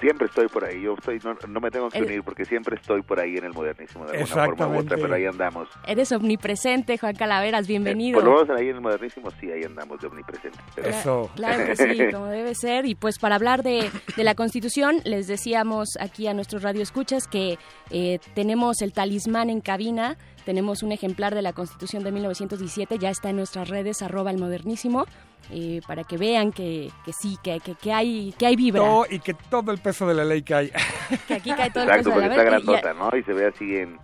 Siempre 0.00 0.26
estoy 0.26 0.48
por 0.48 0.64
ahí, 0.64 0.80
yo 0.82 0.94
estoy, 0.94 1.20
no, 1.22 1.34
no 1.46 1.60
me 1.60 1.70
tengo 1.70 1.88
que 1.88 1.98
El- 1.98 2.06
unir 2.06 2.22
porque 2.24 2.44
siempre 2.44 2.74
estoy 2.74 3.02
por 3.02 3.20
ahí 3.20 3.36
en 3.36 3.44
el 3.44 3.52
modernísimo 3.52 4.04
de 4.06 4.18
alguna 4.18 4.46
forma 4.46 4.66
u 4.66 4.78
otra, 4.80 4.96
pero 4.96 5.14
ahí 5.14 5.26
andamos. 5.26 5.68
Eres 5.86 6.10
omnipresente, 6.10 6.98
Juan 6.98 7.14
Calaveras, 7.14 7.68
bienvenido. 7.68 8.18
Por 8.18 8.28
lo 8.28 8.42
menos 8.42 8.58
ahí 8.58 8.68
en 8.70 8.76
el 8.76 8.80
modernísimo 8.80 9.30
sí, 9.38 9.52
ahí 9.52 9.62
andamos 9.62 10.00
de 10.00 10.08
omnipresente. 10.08 10.58
pero- 10.74 11.30
Claro 11.36 11.66
que 11.66 11.76
sí, 11.76 11.98
como 12.10 12.26
debe 12.26 12.52
ser. 12.56 12.84
Y 12.86 12.96
pues 12.96 13.18
para 13.20 13.36
hablar 13.36 13.62
de, 13.62 13.90
de 14.16 14.24
la 14.24 14.34
Constitución, 14.34 14.96
les 15.04 15.28
decíamos 15.28 15.90
aquí 16.00 16.26
a 16.26 16.34
nuestros 16.34 16.62
radioescuchas 16.64 17.28
que 17.28 17.58
eh, 17.90 18.18
tenemos 18.34 18.82
el 18.82 18.92
talismán 18.92 19.50
en 19.50 19.60
cabina, 19.60 20.16
tenemos 20.44 20.82
un 20.82 20.92
ejemplar 20.92 21.34
de 21.34 21.42
la 21.42 21.52
Constitución 21.52 22.02
de 22.04 22.12
1917, 22.12 22.98
ya 22.98 23.10
está 23.10 23.30
en 23.30 23.36
nuestras 23.36 23.68
redes, 23.68 24.02
arroba 24.02 24.30
el 24.30 24.38
modernísimo, 24.38 25.06
eh, 25.50 25.80
para 25.86 26.04
que 26.04 26.16
vean 26.16 26.52
que, 26.52 26.90
que 27.04 27.12
sí, 27.12 27.36
que, 27.42 27.60
que, 27.60 27.74
que 27.74 27.92
hay, 27.92 28.34
que 28.38 28.46
hay 28.46 28.56
vibra. 28.56 28.80
Todo- 28.82 29.06
y 29.10 29.18
que 29.18 29.34
todo 29.34 29.70
el 29.72 29.78
peso 29.78 30.06
de 30.06 30.14
la 30.14 30.24
ley 30.24 30.42
cae. 30.42 30.72
Que 31.28 31.34
aquí 31.34 31.52
cae 31.52 31.70
todo 31.70 31.84
el 31.84 31.90
peso 31.90 32.10
de 32.10 32.16
la 32.16 32.26
está 32.26 32.36
vez. 32.36 32.44
y 32.44 32.50
grandota, 32.50 32.94
¿no? 32.94 33.16
Y 33.16 33.22
se 33.24 33.32
ve 33.32 33.46
así 33.46 33.76
en 33.76 33.98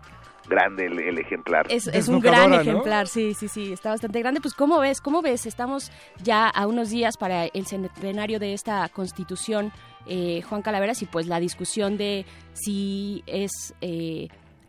grande 0.48 0.86
el, 0.86 0.98
el 0.98 1.18
ejemplar. 1.18 1.66
Es, 1.70 1.86
es 1.88 2.08
un 2.08 2.20
gran 2.20 2.52
ejemplar, 2.54 3.06
sí, 3.06 3.34
sí, 3.34 3.48
sí, 3.48 3.72
está 3.72 3.90
bastante 3.90 4.18
grande. 4.20 4.40
Pues, 4.40 4.54
¿cómo 4.54 4.78
ves? 4.80 5.00
¿Cómo 5.00 5.20
ves? 5.22 5.46
Estamos 5.46 5.90
ya 6.22 6.48
a 6.48 6.66
unos 6.66 6.90
días 6.90 7.16
para 7.16 7.44
el 7.46 7.66
centenario 7.66 8.38
de 8.38 8.54
esta 8.54 8.88
constitución, 8.88 9.72
eh, 10.06 10.42
Juan 10.48 10.62
Calaveras, 10.62 11.02
y 11.02 11.06
pues 11.06 11.26
la 11.26 11.38
discusión 11.40 11.96
de 11.98 12.24
si 12.52 13.22
es... 13.26 13.74
eh, 13.80 14.28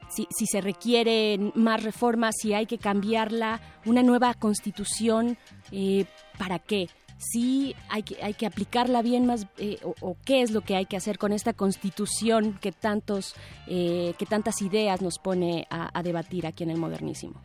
si, 0.10 0.28
si 0.36 0.45
se 0.45 0.62
requieren 0.62 1.51
más 1.55 1.84
reformas, 1.84 2.36
si 2.41 2.53
hay 2.53 2.66
que 2.66 2.78
cambiarla, 2.78 3.62
una 3.86 4.03
nueva 4.03 4.34
constitución, 4.34 5.38
eh, 5.72 6.05
¿para 6.38 6.60
qué? 6.60 6.88
Si 7.18 7.76
hay 7.89 8.03
que, 8.03 8.24
hay 8.24 8.34
que 8.34 8.45
aplicarla 8.45 9.01
bien 9.01 9.26
más, 9.26 9.47
eh, 9.57 9.78
o, 9.84 10.16
qué 10.26 10.41
es 10.41 10.51
lo 10.51 10.62
que 10.62 10.76
hay 10.76 10.86
que 10.86 10.95
hacer 10.95 11.18
con 11.18 11.34
esta 11.34 11.53
constitución 11.53 12.57
que, 12.62 12.72
tantos, 12.72 13.36
eh, 13.68 14.14
que 14.18 14.26
tantas 14.26 14.62
ideas 14.62 15.01
nos 15.01 15.20
pone 15.20 15.68
a, 15.70 15.97
a 15.97 16.01
debatir 16.01 16.47
aquí 16.47 16.64
en 16.64 16.70
el 16.70 16.78
modernísimo. 16.78 17.41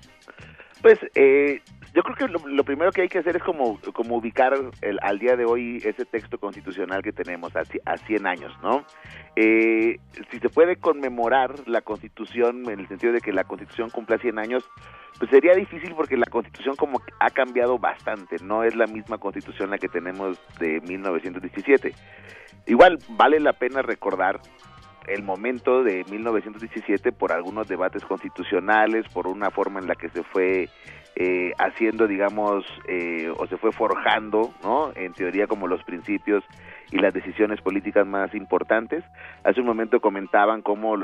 Pues 0.84 0.98
eh, 1.14 1.62
yo 1.94 2.02
creo 2.02 2.16
que 2.16 2.28
lo, 2.28 2.40
lo 2.48 2.64
primero 2.64 2.90
que 2.90 3.02
hay 3.02 3.08
que 3.08 3.18
hacer 3.20 3.36
es 3.36 3.42
como, 3.42 3.78
como 3.92 4.16
ubicar 4.16 4.54
el- 4.82 4.98
al 5.00 5.18
día 5.18 5.36
de 5.36 5.44
hoy 5.44 5.76
ese 5.84 6.04
texto 6.04 6.38
constitucional 6.38 7.02
que 7.02 7.12
tenemos 7.12 7.54
a, 7.56 7.62
a 7.86 7.96
100 7.96 8.26
años, 8.26 8.52
¿no? 8.62 8.84
Eh, 9.36 9.98
si 10.30 10.38
se 10.40 10.48
puede 10.48 10.76
conmemorar 10.76 11.54
la 11.66 11.82
Constitución 11.82 12.68
en 12.68 12.80
el 12.80 12.88
sentido 12.88 13.12
de 13.12 13.20
que 13.20 13.32
la 13.32 13.44
Constitución 13.44 13.90
cumpla 13.90 14.18
100 14.18 14.38
años, 14.38 14.68
pues 15.18 15.30
sería 15.30 15.54
difícil 15.54 15.94
porque 15.94 16.16
la 16.16 16.26
Constitución 16.26 16.74
como 16.74 17.00
ha 17.20 17.30
cambiado 17.30 17.78
bastante, 17.78 18.36
no 18.42 18.64
es 18.64 18.74
la 18.74 18.86
misma 18.86 19.18
Constitución 19.18 19.70
la 19.70 19.78
que 19.78 19.88
tenemos 19.88 20.38
de 20.58 20.80
1917. 20.80 21.94
Igual 22.66 22.98
vale 23.10 23.38
la 23.38 23.52
pena 23.52 23.82
recordar 23.82 24.40
el 25.06 25.22
momento 25.22 25.84
de 25.84 26.02
1917 26.10 27.12
por 27.12 27.30
algunos 27.30 27.68
debates 27.68 28.04
constitucionales, 28.04 29.06
por 29.12 29.26
una 29.26 29.50
forma 29.50 29.78
en 29.78 29.86
la 29.86 29.94
que 29.94 30.08
se 30.08 30.22
fue 30.22 30.70
eh, 31.16 31.52
haciendo, 31.58 32.06
digamos, 32.06 32.64
eh, 32.88 33.32
o 33.36 33.46
se 33.46 33.56
fue 33.56 33.72
forjando, 33.72 34.52
¿no? 34.62 34.92
En 34.94 35.12
teoría 35.12 35.46
como 35.46 35.68
los 35.68 35.82
principios 35.84 36.42
y 36.90 36.98
las 36.98 37.14
decisiones 37.14 37.60
políticas 37.60 38.06
más 38.06 38.34
importantes. 38.34 39.04
Hace 39.44 39.60
un 39.60 39.66
momento 39.66 40.00
comentaban 40.00 40.62
cómo 40.62 40.96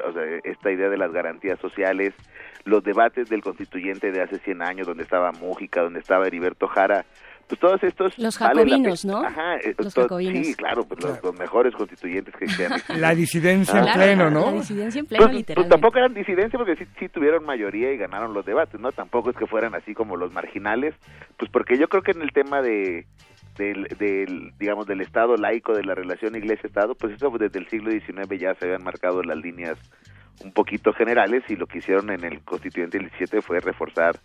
esta 0.44 0.70
idea 0.70 0.88
de 0.88 0.98
las 0.98 1.12
garantías 1.12 1.58
sociales, 1.58 2.14
los 2.64 2.82
debates 2.84 3.28
del 3.28 3.42
constituyente 3.42 4.12
de 4.12 4.22
hace 4.22 4.38
100 4.38 4.62
años, 4.62 4.86
donde 4.86 5.04
estaba 5.04 5.32
Mújica, 5.32 5.82
donde 5.82 6.00
estaba 6.00 6.26
Heriberto 6.26 6.68
Jara, 6.68 7.04
pues 7.51 7.61
todos 7.61 7.82
estos... 7.82 8.16
Los 8.18 8.38
jacobinos, 8.38 9.05
¿no? 9.05 9.18
Ajá, 9.18 9.57
eh, 9.57 9.74
Los 9.76 9.92
to- 9.92 10.03
jacobinos. 10.03 10.46
Sí, 10.46 10.55
claro, 10.55 10.84
pues 10.84 11.03
los, 11.03 11.22
los 11.22 11.38
mejores 11.38 11.74
constituyentes 11.74 12.32
que, 12.36 12.44
han 12.64 12.72
existido. 12.72 12.98
La 13.01 13.14
disidencia 13.14 13.80
en 13.80 13.92
pleno, 13.92 14.30
¿no? 14.30 14.46
La 14.46 14.53
disidencia 14.53 15.01
en 15.01 15.07
pleno, 15.07 15.24
Pues, 15.24 15.28
pues 15.32 15.38
literalmente. 15.38 15.74
tampoco 15.74 15.98
eran 15.98 16.14
disidencia 16.14 16.57
porque 16.59 16.76
sí, 16.76 16.84
sí 16.98 17.09
tuvieron 17.09 17.44
mayoría 17.44 17.92
y 17.92 17.98
ganaron 17.98 18.32
los 18.32 18.46
debates, 18.46 18.80
¿no? 18.80 18.92
Tampoco 18.92 19.30
es 19.30 19.36
que 19.36 19.46
fueran 19.46 19.74
así 19.74 19.92
como 19.94 20.16
los 20.16 20.32
marginales, 20.32 20.94
pues 21.36 21.51
porque 21.51 21.76
yo 21.76 21.88
creo 21.88 22.03
que 22.03 22.12
en 22.12 22.22
el 22.22 22.32
tema 22.32 22.62
de 22.62 23.05
del, 23.59 23.84
del 23.98 24.53
digamos 24.59 24.86
del 24.86 25.01
Estado 25.01 25.36
laico 25.36 25.74
de 25.74 25.82
la 25.84 25.94
relación 25.94 26.36
Iglesia-Estado, 26.36 26.94
pues 26.94 27.14
eso 27.14 27.30
desde 27.38 27.59
el 27.59 27.68
siglo 27.68 27.90
XIX 27.90 28.40
ya 28.40 28.55
se 28.55 28.64
habían 28.66 28.84
marcado 28.84 29.22
las 29.22 29.36
líneas 29.36 29.76
un 30.45 30.53
poquito 30.53 30.93
generales 30.93 31.43
y 31.49 31.57
lo 31.57 31.66
que 31.66 31.78
hicieron 31.78 32.11
en 32.11 32.24
el 32.24 32.41
constituyente 32.43 32.99
del 32.99 33.09
17 33.11 33.43
fue 33.43 33.61
reforzar 33.61 34.18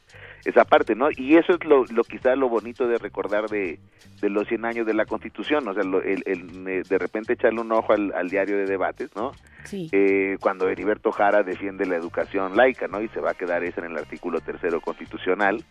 esa 0.46 0.64
parte, 0.64 0.96
¿no? 0.96 1.08
Y 1.16 1.36
eso 1.38 1.54
es 1.54 1.64
lo, 1.66 1.84
lo 1.86 2.04
quizá 2.04 2.36
lo 2.36 2.48
bonito 2.50 2.88
de 2.88 2.98
recordar 2.98 3.48
de, 3.50 3.80
de 4.22 4.30
los 4.30 4.48
100 4.48 4.66
años 4.66 4.86
de 4.86 4.94
la 4.94 5.06
Constitución, 5.06 5.68
o 5.68 5.74
sea, 5.74 5.84
lo- 5.84 6.02
el, 6.02 6.22
el, 6.26 6.68
eh, 6.68 6.82
de 6.88 6.98
repente 6.98 7.34
echarle 7.34 7.62
un 7.62 7.72
ojo 7.72 7.94
al, 7.94 8.14
al 8.14 8.30
diario 8.30 8.58
de 8.58 8.66
debates, 8.66 9.10
¿no? 9.16 9.32
Sí. 9.64 9.90
Eh, 9.92 10.38
cuando 10.40 10.70
Heriberto 10.70 11.12
Jara 11.12 11.42
defiende 11.44 11.86
la 11.86 11.96
educación 11.96 12.56
laica, 12.56 12.88
¿no? 12.88 13.02
Y 13.02 13.08
se 13.10 13.20
va 13.20 13.32
a 13.32 13.34
quedar 13.34 13.64
eso 13.64 13.82
en 13.84 13.92
el 13.92 13.98
artículo 13.98 14.40
tercero 14.40 14.80
constitucional. 14.82 15.64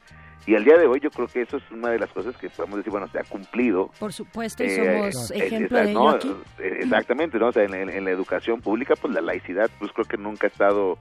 Y 0.46 0.54
al 0.54 0.64
día 0.64 0.76
de 0.76 0.86
hoy 0.86 1.00
yo 1.00 1.10
creo 1.10 1.26
que 1.26 1.40
eso 1.42 1.56
es 1.56 1.62
una 1.70 1.88
de 1.90 1.98
las 1.98 2.10
cosas 2.10 2.36
que 2.36 2.50
podemos 2.50 2.76
decir, 2.78 2.90
bueno, 2.90 3.08
se 3.08 3.18
ha 3.18 3.24
cumplido. 3.24 3.90
Por 3.98 4.12
supuesto, 4.12 4.62
y 4.62 4.66
Eh, 4.66 5.10
somos 5.12 5.30
eh, 5.30 5.46
ejemplo 5.46 5.78
esa- 5.78 5.84
de 5.86 5.90
ello 5.92 6.00
¿no? 6.02 6.10
aquí. 6.10 6.34
Eh, 6.58 6.78
Exactamente, 6.82 7.38
¿no? 7.38 7.48
O 7.48 7.52
sea, 7.52 7.64
en 7.64 8.04
la 8.04 8.10
educación 8.10 8.60
pública, 8.60 8.94
pues 9.00 9.14
la 9.14 9.20
laicidad, 9.22 9.70
pues 9.78 9.90
creo 9.92 10.04
que 10.06 10.18
nunca 10.18 10.46
ha 10.46 10.50
estado 10.50 10.98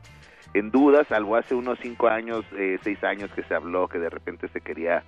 en 0.54 0.72
duda, 0.72 1.04
salvo 1.06 1.36
hace 1.36 1.56
unos 1.56 1.78
cinco 1.82 2.08
años, 2.08 2.46
eh, 2.58 2.78
seis 2.84 3.04
años 3.04 3.32
que 3.36 3.44
se 3.44 3.54
habló 3.56 3.88
que 3.88 4.00
de 4.00 4.10
repente 4.10 4.48
se 4.50 4.62
quería 4.62 5.04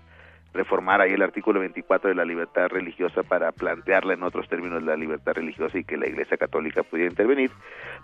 reformar 0.53 1.01
ahí 1.01 1.11
el 1.11 1.21
artículo 1.21 1.59
24 1.59 2.09
de 2.09 2.15
la 2.15 2.23
libertad 2.25 2.67
religiosa 2.69 3.23
para 3.23 3.51
plantearla 3.51 4.13
en 4.13 4.23
otros 4.23 4.47
términos 4.49 4.81
la 4.83 4.95
libertad 4.95 5.33
religiosa 5.33 5.77
y 5.77 5.83
que 5.83 5.97
la 5.97 6.07
Iglesia 6.07 6.37
Católica 6.37 6.81
pudiera 6.83 7.09
intervenir. 7.09 7.51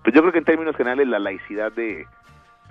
Pues 0.04 0.14
yo 0.14 0.22
creo 0.22 0.32
que 0.34 0.40
en 0.40 0.44
términos 0.46 0.76
generales 0.76 1.08
la 1.08 1.20
laicidad 1.20 1.72
de, 1.72 2.06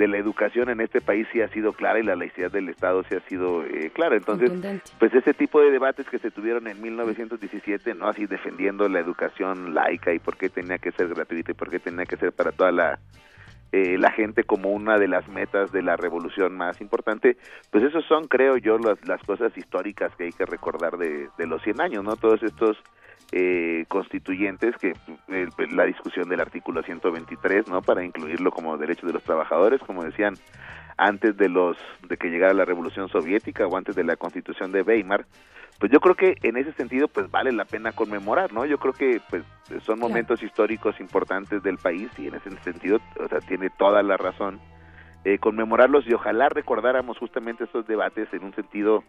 de 0.00 0.08
la 0.08 0.16
educación 0.16 0.70
en 0.70 0.80
este 0.80 1.02
país 1.02 1.28
sí 1.30 1.42
ha 1.42 1.48
sido 1.48 1.74
clara 1.74 2.00
y 2.00 2.02
la 2.02 2.16
laicidad 2.16 2.50
del 2.50 2.70
Estado 2.70 3.04
sí 3.04 3.14
ha 3.14 3.20
sido 3.28 3.62
eh, 3.66 3.90
clara. 3.92 4.16
Entonces, 4.16 4.50
pues 4.98 5.12
ese 5.12 5.34
tipo 5.34 5.60
de 5.60 5.70
debates 5.70 6.08
que 6.08 6.18
se 6.18 6.30
tuvieron 6.30 6.66
en 6.68 6.80
1917, 6.80 7.94
¿no? 7.94 8.08
Así 8.08 8.24
defendiendo 8.24 8.88
la 8.88 8.98
educación 8.98 9.74
laica 9.74 10.14
y 10.14 10.18
por 10.18 10.38
qué 10.38 10.48
tenía 10.48 10.78
que 10.78 10.90
ser 10.92 11.08
gratuita 11.08 11.50
y 11.50 11.54
por 11.54 11.68
qué 11.68 11.78
tenía 11.80 12.06
que 12.06 12.16
ser 12.16 12.32
para 12.32 12.50
toda 12.50 12.72
la 12.72 12.98
eh, 13.72 13.96
la 13.98 14.10
gente 14.10 14.44
como 14.44 14.70
una 14.70 14.98
de 14.98 15.08
las 15.08 15.28
metas 15.28 15.70
de 15.72 15.82
la 15.82 15.96
revolución 15.96 16.56
más 16.56 16.80
importante, 16.80 17.36
pues 17.70 17.84
esos 17.84 18.04
son, 18.06 18.26
creo 18.26 18.56
yo, 18.56 18.78
las, 18.78 18.98
las 19.06 19.22
cosas 19.22 19.56
históricas 19.56 20.14
que 20.16 20.24
hay 20.24 20.32
que 20.32 20.46
recordar 20.46 20.96
de, 20.96 21.28
de 21.38 21.46
los 21.46 21.62
100 21.62 21.80
años, 21.80 22.04
¿no? 22.04 22.16
Todos 22.16 22.42
estos 22.42 22.76
eh, 23.32 23.84
constituyentes 23.86 24.76
que 24.76 24.94
eh, 25.28 25.46
la 25.70 25.84
discusión 25.84 26.28
del 26.28 26.40
artículo 26.40 26.82
123, 26.82 27.68
¿no? 27.68 27.80
Para 27.80 28.04
incluirlo 28.04 28.50
como 28.50 28.76
derecho 28.76 29.06
de 29.06 29.12
los 29.12 29.22
trabajadores, 29.22 29.80
como 29.82 30.02
decían 30.02 30.34
antes 30.96 31.36
de 31.36 31.48
los 31.48 31.76
de 32.08 32.16
que 32.16 32.28
llegara 32.28 32.52
la 32.54 32.64
revolución 32.64 33.08
soviética 33.08 33.68
o 33.68 33.76
antes 33.76 33.94
de 33.94 34.02
la 34.02 34.16
constitución 34.16 34.72
de 34.72 34.82
Weimar, 34.82 35.26
pues 35.80 35.90
yo 35.90 35.98
creo 35.98 36.14
que 36.14 36.36
en 36.42 36.58
ese 36.58 36.72
sentido 36.74 37.08
pues 37.08 37.30
vale 37.30 37.52
la 37.52 37.64
pena 37.64 37.92
conmemorar, 37.92 38.52
¿no? 38.52 38.66
Yo 38.66 38.76
creo 38.76 38.92
que 38.92 39.20
pues 39.30 39.42
son 39.82 39.98
momentos 39.98 40.42
históricos 40.42 41.00
importantes 41.00 41.62
del 41.62 41.78
país 41.78 42.10
y 42.18 42.28
en 42.28 42.34
ese 42.34 42.50
sentido, 42.62 43.00
o 43.18 43.26
sea, 43.28 43.40
tiene 43.40 43.70
toda 43.70 44.02
la 44.02 44.18
razón 44.18 44.60
eh, 45.24 45.38
conmemorarlos 45.38 46.06
y 46.06 46.14
ojalá 46.14 46.48
recordáramos 46.48 47.18
justamente 47.18 47.64
esos 47.64 47.86
debates 47.86 48.32
en 48.32 48.44
un 48.44 48.54
sentido 48.54 49.04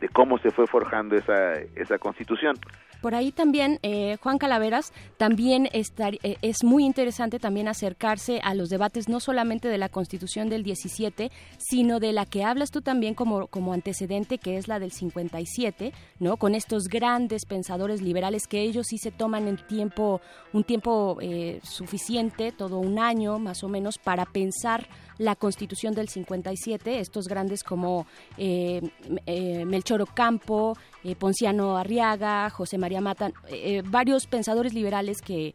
de 0.00 0.08
cómo 0.08 0.38
se 0.38 0.50
fue 0.50 0.66
forjando 0.66 1.16
esa 1.16 1.54
esa 1.74 1.98
constitución. 1.98 2.56
Por 3.00 3.14
ahí 3.14 3.30
también, 3.30 3.78
eh, 3.82 4.16
Juan 4.22 4.38
Calaveras, 4.38 4.92
también 5.16 5.68
estar, 5.72 6.14
eh, 6.22 6.36
es 6.42 6.64
muy 6.64 6.84
interesante 6.84 7.38
también 7.38 7.68
acercarse 7.68 8.40
a 8.42 8.54
los 8.54 8.68
debates 8.68 9.08
no 9.08 9.20
solamente 9.20 9.68
de 9.68 9.78
la 9.78 9.88
Constitución 9.88 10.48
del 10.48 10.62
17, 10.62 11.30
sino 11.58 12.00
de 12.00 12.12
la 12.12 12.24
que 12.24 12.42
hablas 12.42 12.70
tú 12.70 12.80
también 12.80 13.14
como, 13.14 13.46
como 13.48 13.72
antecedente, 13.72 14.38
que 14.38 14.56
es 14.56 14.66
la 14.66 14.78
del 14.78 14.92
57, 14.92 15.92
¿no? 16.18 16.36
Con 16.36 16.54
estos 16.54 16.84
grandes 16.84 17.44
pensadores 17.44 18.00
liberales 18.00 18.46
que 18.48 18.62
ellos 18.62 18.86
sí 18.88 18.98
se 18.98 19.10
toman 19.10 19.46
el 19.46 19.64
tiempo, 19.66 20.20
un 20.52 20.64
tiempo 20.64 21.18
eh, 21.20 21.60
suficiente, 21.62 22.50
todo 22.50 22.78
un 22.78 22.98
año 22.98 23.38
más 23.38 23.62
o 23.62 23.68
menos, 23.68 23.98
para 23.98 24.24
pensar 24.24 24.88
la 25.18 25.34
Constitución 25.36 25.94
del 25.94 26.08
57, 26.08 27.00
estos 27.00 27.26
grandes 27.26 27.62
como 27.64 28.06
eh, 28.38 28.80
eh, 29.26 29.64
Melchor 29.64 30.02
Ocampo, 30.02 30.76
eh, 31.04 31.16
Ponciano 31.16 31.76
Arriaga, 31.76 32.50
José 32.50 32.78
María 32.78 33.00
Mata, 33.00 33.28
eh, 33.48 33.78
eh, 33.78 33.82
varios 33.84 34.26
pensadores 34.26 34.74
liberales 34.74 35.20
que, 35.22 35.54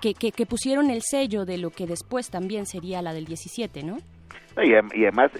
que, 0.00 0.14
que- 0.14 0.32
que 0.32 0.46
pusieron 0.46 0.90
el 0.90 1.02
sello 1.02 1.44
de 1.44 1.58
lo 1.58 1.70
que 1.70 1.86
después 1.86 2.30
también 2.30 2.66
sería 2.66 3.02
la 3.02 3.12
del 3.12 3.24
17, 3.26 3.82
¿no? 3.82 3.98
Y, 4.62 4.70
y 4.70 5.02
además 5.04 5.30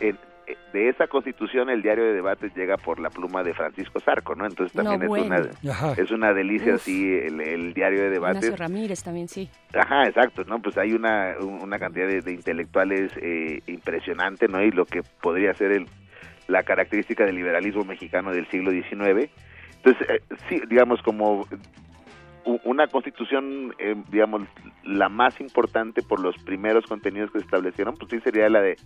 de 0.73 0.89
esa 0.89 1.07
constitución 1.07 1.71
el 1.71 1.83
diario 1.83 2.05
de 2.05 2.13
debates 2.15 2.55
llega 2.55 2.77
por 2.77 2.99
la 3.01 3.11
pluma 3.11 3.43
de 3.43 3.55
Francisco 3.55 4.01
Zarco, 4.01 4.35
¿no? 4.35 4.45
Entonces 4.47 4.75
No, 4.77 4.83
también 4.83 5.03
es 5.03 5.09
bueno. 5.09 5.27
una 5.27 5.73
Ajá. 5.73 5.93
es 5.97 6.11
una 6.11 6.33
delicia 6.33 6.75
Uf. 6.75 6.81
así 6.81 7.15
el, 7.15 7.41
el 7.41 7.75
diario 7.75 8.03
de 8.03 8.11
debates. 8.11 8.45
Ignacio 8.45 8.57
Ramírez 8.57 9.03
también, 9.03 9.29
sí. 9.29 9.49
Ajá, 9.73 10.05
exacto, 10.07 10.45
¿no? 10.45 10.61
Pues 10.61 10.77
hay 10.79 10.93
una, 10.93 11.35
una 11.41 11.79
cantidad 11.79 12.07
de, 12.09 12.21
de 12.21 12.33
intelectuales 12.33 13.13
eh, 13.21 13.61
impresionante, 13.67 14.49
¿no? 14.49 14.63
Y 14.63 14.71
lo 14.71 14.85
que 14.85 15.03
podría 15.23 15.55
ser 15.55 15.73
el, 15.73 15.87
la 16.49 16.63
característica 16.63 17.25
del 17.25 17.37
liberalismo 17.37 17.85
mexicano 17.85 18.33
del 18.33 18.47
siglo 18.51 18.71
XIX. 18.71 19.31
Entonces, 19.77 20.09
eh, 20.11 20.21
sí, 20.49 20.61
digamos, 20.69 21.01
como 21.03 21.47
una 22.65 22.87
constitución, 22.89 23.75
eh, 23.79 23.97
digamos, 24.11 24.43
la 24.85 25.09
más 25.09 25.41
importante 25.41 26.03
por 26.03 26.21
los 26.21 26.37
primeros 26.39 26.85
contenidos 26.87 27.31
que 27.31 27.39
se 27.39 27.45
establecieron, 27.45 27.97
pues 27.97 28.11
sí 28.11 28.21
sería 28.21 28.49
la 28.49 28.61
de 28.61 28.77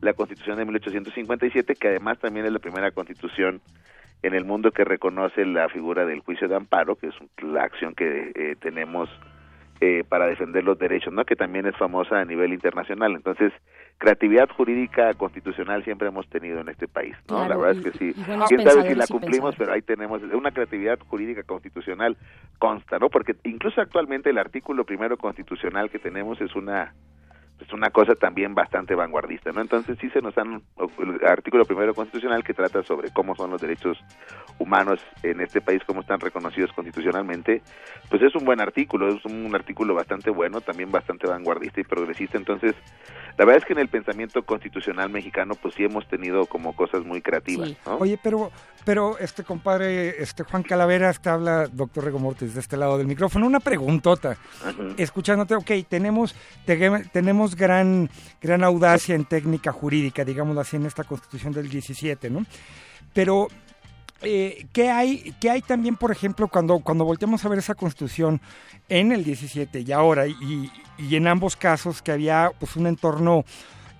la 0.00 0.12
constitución 0.12 0.58
de 0.58 0.64
1857, 0.64 1.74
que 1.76 1.88
además 1.88 2.18
también 2.18 2.46
es 2.46 2.52
la 2.52 2.58
primera 2.58 2.90
constitución 2.90 3.60
en 4.22 4.34
el 4.34 4.44
mundo 4.44 4.70
que 4.70 4.84
reconoce 4.84 5.44
la 5.44 5.68
figura 5.68 6.06
del 6.06 6.20
juicio 6.20 6.48
de 6.48 6.56
amparo, 6.56 6.96
que 6.96 7.08
es 7.08 7.14
la 7.42 7.62
acción 7.62 7.94
que 7.94 8.32
eh, 8.34 8.56
tenemos 8.60 9.08
eh, 9.80 10.02
para 10.08 10.26
defender 10.26 10.64
los 10.64 10.78
derechos, 10.78 11.12
¿no? 11.12 11.24
Que 11.24 11.36
también 11.36 11.66
es 11.66 11.76
famosa 11.76 12.20
a 12.20 12.24
nivel 12.24 12.52
internacional. 12.52 13.12
Entonces, 13.14 13.52
creatividad 13.98 14.48
jurídica 14.50 15.14
constitucional 15.14 15.84
siempre 15.84 16.08
hemos 16.08 16.28
tenido 16.28 16.60
en 16.60 16.68
este 16.68 16.88
país, 16.88 17.16
¿no? 17.28 17.36
Claro, 17.36 17.48
la 17.48 17.56
verdad 17.56 17.74
y- 17.74 17.78
es 17.78 17.92
que 17.92 17.98
sí. 17.98 18.22
Quién 18.48 18.62
sabe 18.62 18.88
si 18.88 18.94
la 18.94 19.06
cumplimos, 19.06 19.54
pero 19.56 19.72
ahí 19.72 19.82
tenemos 19.82 20.22
una 20.22 20.50
creatividad 20.50 20.98
jurídica 20.98 21.42
constitucional 21.42 22.16
consta, 22.58 22.98
¿no? 22.98 23.08
Porque 23.08 23.34
incluso 23.44 23.80
actualmente 23.80 24.30
el 24.30 24.38
artículo 24.38 24.84
primero 24.84 25.16
constitucional 25.16 25.90
que 25.90 25.98
tenemos 25.98 26.40
es 26.40 26.54
una 26.54 26.92
es 27.60 27.72
una 27.72 27.90
cosa 27.90 28.14
también 28.14 28.54
bastante 28.54 28.94
vanguardista, 28.94 29.52
¿no? 29.52 29.60
Entonces 29.60 29.96
sí 30.00 30.10
se 30.10 30.20
nos 30.20 30.34
dan 30.34 30.62
el 30.76 31.26
artículo 31.26 31.64
primero 31.64 31.94
constitucional 31.94 32.42
que 32.42 32.52
trata 32.52 32.82
sobre 32.82 33.10
cómo 33.10 33.36
son 33.36 33.50
los 33.50 33.60
derechos 33.60 33.98
humanos 34.58 35.00
en 35.22 35.40
este 35.40 35.60
país, 35.60 35.82
cómo 35.86 36.00
están 36.00 36.20
reconocidos 36.20 36.72
constitucionalmente, 36.72 37.62
pues 38.10 38.22
es 38.22 38.34
un 38.34 38.44
buen 38.44 38.60
artículo, 38.60 39.08
es 39.08 39.24
un 39.24 39.54
artículo 39.54 39.94
bastante 39.94 40.30
bueno, 40.30 40.60
también 40.60 40.90
bastante 40.90 41.26
vanguardista 41.26 41.80
y 41.80 41.84
progresista, 41.84 42.38
entonces 42.38 42.74
la 43.38 43.44
verdad 43.44 43.62
es 43.62 43.64
que 43.64 43.72
en 43.72 43.80
el 43.80 43.88
pensamiento 43.88 44.42
constitucional 44.44 45.10
mexicano 45.10 45.54
pues 45.54 45.74
sí 45.74 45.84
hemos 45.84 46.06
tenido 46.08 46.46
como 46.46 46.74
cosas 46.74 47.04
muy 47.04 47.20
creativas, 47.20 47.76
¿no? 47.86 47.96
Oye, 47.96 48.18
pero 48.22 48.50
Pero, 48.84 49.16
este 49.18 49.44
compadre, 49.44 50.22
este 50.22 50.42
Juan 50.42 50.62
Calaveras, 50.62 51.20
te 51.20 51.30
habla 51.30 51.66
doctor 51.68 52.04
Rego 52.04 52.18
Mortis 52.18 52.52
de 52.54 52.60
este 52.60 52.76
lado 52.76 52.98
del 52.98 53.06
micrófono. 53.06 53.46
Una 53.46 53.60
preguntota. 53.60 54.36
Escuchándote, 54.98 55.54
ok, 55.54 55.70
tenemos, 55.88 56.34
te- 56.66 56.90
tenemos 57.12 57.56
gran, 57.56 58.10
gran 58.42 58.62
audacia 58.62 59.14
en 59.14 59.24
técnica 59.24 59.72
jurídica, 59.72 60.24
digámoslo 60.24 60.60
así, 60.60 60.76
en 60.76 60.84
esta 60.86 61.04
constitución 61.04 61.52
del 61.54 61.70
17, 61.70 62.28
¿no? 62.28 62.44
Pero, 63.14 63.48
eh, 64.20 64.66
¿qué, 64.72 64.90
hay, 64.90 65.34
¿qué 65.40 65.48
hay 65.50 65.62
también, 65.62 65.96
por 65.96 66.10
ejemplo, 66.12 66.48
cuando, 66.48 66.80
cuando 66.80 67.04
volteamos 67.06 67.42
a 67.44 67.48
ver 67.48 67.60
esa 67.60 67.74
constitución 67.74 68.40
en 68.90 69.12
el 69.12 69.24
17 69.24 69.80
y 69.80 69.92
ahora, 69.92 70.26
y, 70.26 70.70
y 70.98 71.16
en 71.16 71.26
ambos 71.26 71.56
casos 71.56 72.02
que 72.02 72.12
había 72.12 72.50
pues, 72.58 72.76
un 72.76 72.86
entorno 72.86 73.44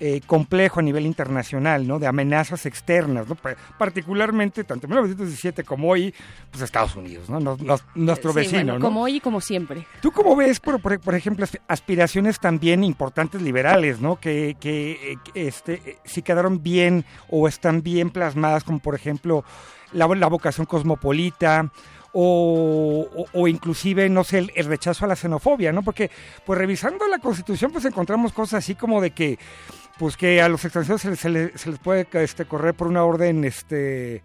eh, 0.06 0.20
complejo 0.26 0.80
a 0.80 0.82
nivel 0.82 1.06
internacional, 1.06 1.86
¿no? 1.86 1.98
De 1.98 2.06
amenazas 2.06 2.66
externas, 2.66 3.26
¿no? 3.26 3.36
Pa- 3.36 3.54
Particularmente, 3.78 4.64
tanto 4.64 4.86
en 4.86 4.90
1917 4.90 5.64
como 5.64 5.88
hoy, 5.88 6.12
pues 6.50 6.62
Estados 6.62 6.94
Unidos, 6.96 7.30
¿no? 7.30 7.40
Nos- 7.40 7.60
nos- 7.62 7.84
nuestro 7.94 8.32
Sí, 8.32 8.36
vecino, 8.40 8.58
bueno, 8.64 8.78
¿no? 8.80 8.84
Como 8.84 9.02
hoy 9.02 9.16
y 9.16 9.20
como 9.20 9.40
siempre. 9.40 9.86
¿Tú 10.02 10.12
cómo 10.12 10.36
ves, 10.36 10.60
por, 10.60 10.78
por, 10.80 11.00
por 11.00 11.14
ejemplo, 11.14 11.46
asp- 11.46 11.60
aspiraciones 11.68 12.38
también 12.38 12.84
importantes 12.84 13.40
liberales, 13.40 14.00
¿no? 14.00 14.16
Que, 14.20 14.56
que, 14.60 15.12
eh, 15.12 15.16
este, 15.34 15.98
si 16.04 16.20
quedaron 16.22 16.62
bien 16.62 17.04
o 17.30 17.48
están 17.48 17.82
bien 17.82 18.10
plasmadas, 18.10 18.62
como 18.64 18.80
por 18.80 18.94
ejemplo 18.94 19.42
la, 19.92 20.06
la 20.08 20.26
vocación 20.26 20.66
cosmopolita 20.66 21.70
o, 22.12 23.08
o- 23.16 23.26
o 23.40 23.48
inclusive, 23.48 24.08
no 24.08 24.22
sé, 24.24 24.38
el, 24.38 24.52
el 24.54 24.66
rechazo 24.66 25.04
a 25.04 25.08
la 25.08 25.16
xenofobia, 25.16 25.72
¿no? 25.72 25.82
Porque, 25.82 26.10
pues 26.46 26.58
revisando 26.58 27.06
la 27.08 27.18
Constitución, 27.18 27.72
pues 27.72 27.84
encontramos 27.84 28.32
cosas 28.32 28.58
así 28.64 28.74
como 28.76 29.00
de 29.00 29.10
que, 29.10 29.38
pues 29.98 30.16
que 30.16 30.40
a 30.42 30.48
los 30.48 30.64
extranjeros 30.64 31.00
se 31.02 31.10
les, 31.10 31.20
se 31.20 31.28
les- 31.28 31.60
se 31.60 31.70
les 31.70 31.78
puede 31.78 32.06
este, 32.12 32.44
correr 32.46 32.74
por 32.74 32.88
una 32.88 33.04
orden, 33.04 33.44
este... 33.44 34.22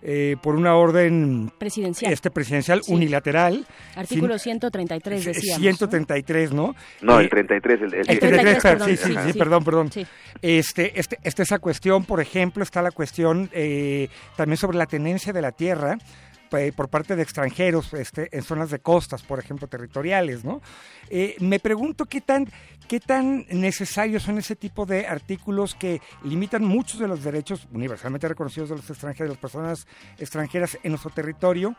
eh, 0.00 0.36
por 0.40 0.54
una 0.54 0.76
orden 0.76 1.50
Presidencial. 1.58 2.12
este 2.12 2.30
presidencial 2.30 2.84
Sí. 2.84 2.94
unilateral 2.94 3.66
Artículo 3.96 4.38
sin- 4.38 4.52
133 4.60 5.24
decíamos. 5.24 5.60
133, 5.60 6.52
¿no? 6.52 6.76
No, 7.02 7.18
Eh, 7.18 7.24
el 7.24 7.28
33. 7.30 7.80
El, 7.82 7.94
el- 7.94 8.00
el 8.08 8.18
33, 8.20 8.62
perdón, 8.62 8.88
sí, 8.90 8.96
sí, 8.96 9.02
sí, 9.06 9.14
sí, 9.24 9.32
sí. 9.32 9.38
perdón, 9.38 9.64
perdón. 9.64 9.90
Sí. 9.90 10.06
Este, 10.40 11.00
este, 11.00 11.18
esta 11.24 11.42
esa 11.42 11.58
cuestión, 11.58 12.04
por 12.04 12.20
ejemplo, 12.20 12.62
está 12.62 12.80
la 12.80 12.92
cuestión 12.92 13.50
eh, 13.52 14.08
también 14.36 14.56
sobre 14.56 14.78
la 14.78 14.86
tenencia 14.86 15.32
de 15.32 15.42
la 15.42 15.50
tierra 15.50 15.98
eh, 16.52 16.72
por 16.74 16.88
parte 16.88 17.14
de 17.16 17.22
extranjeros 17.22 17.92
este, 17.92 18.28
en 18.34 18.42
zonas 18.42 18.70
de 18.70 18.78
costas, 18.78 19.22
por 19.22 19.38
ejemplo, 19.40 19.66
territoriales, 19.66 20.44
¿no? 20.44 20.62
Eh, 21.10 21.34
me 21.40 21.58
pregunto 21.58 22.04
qué 22.06 22.20
tan, 22.22 22.46
qué 22.88 23.00
tan 23.00 23.46
necesarios 23.50 24.22
son 24.22 24.38
ese 24.38 24.56
tipo 24.56 24.86
de 24.86 25.06
artículos 25.06 25.74
que 25.74 26.00
limitan 26.24 26.64
muchos 26.64 26.98
de 26.98 27.06
los 27.08 27.22
derechos 27.22 27.68
universalmente 27.72 28.26
reconocidos 28.28 28.70
de 28.70 28.76
los 28.76 28.88
extranjeros, 28.90 29.28
de 29.28 29.34
las 29.34 29.40
personas 29.40 29.86
extranjeras 30.18 30.78
en 30.82 30.92
nuestro 30.92 31.10
territorio, 31.10 31.76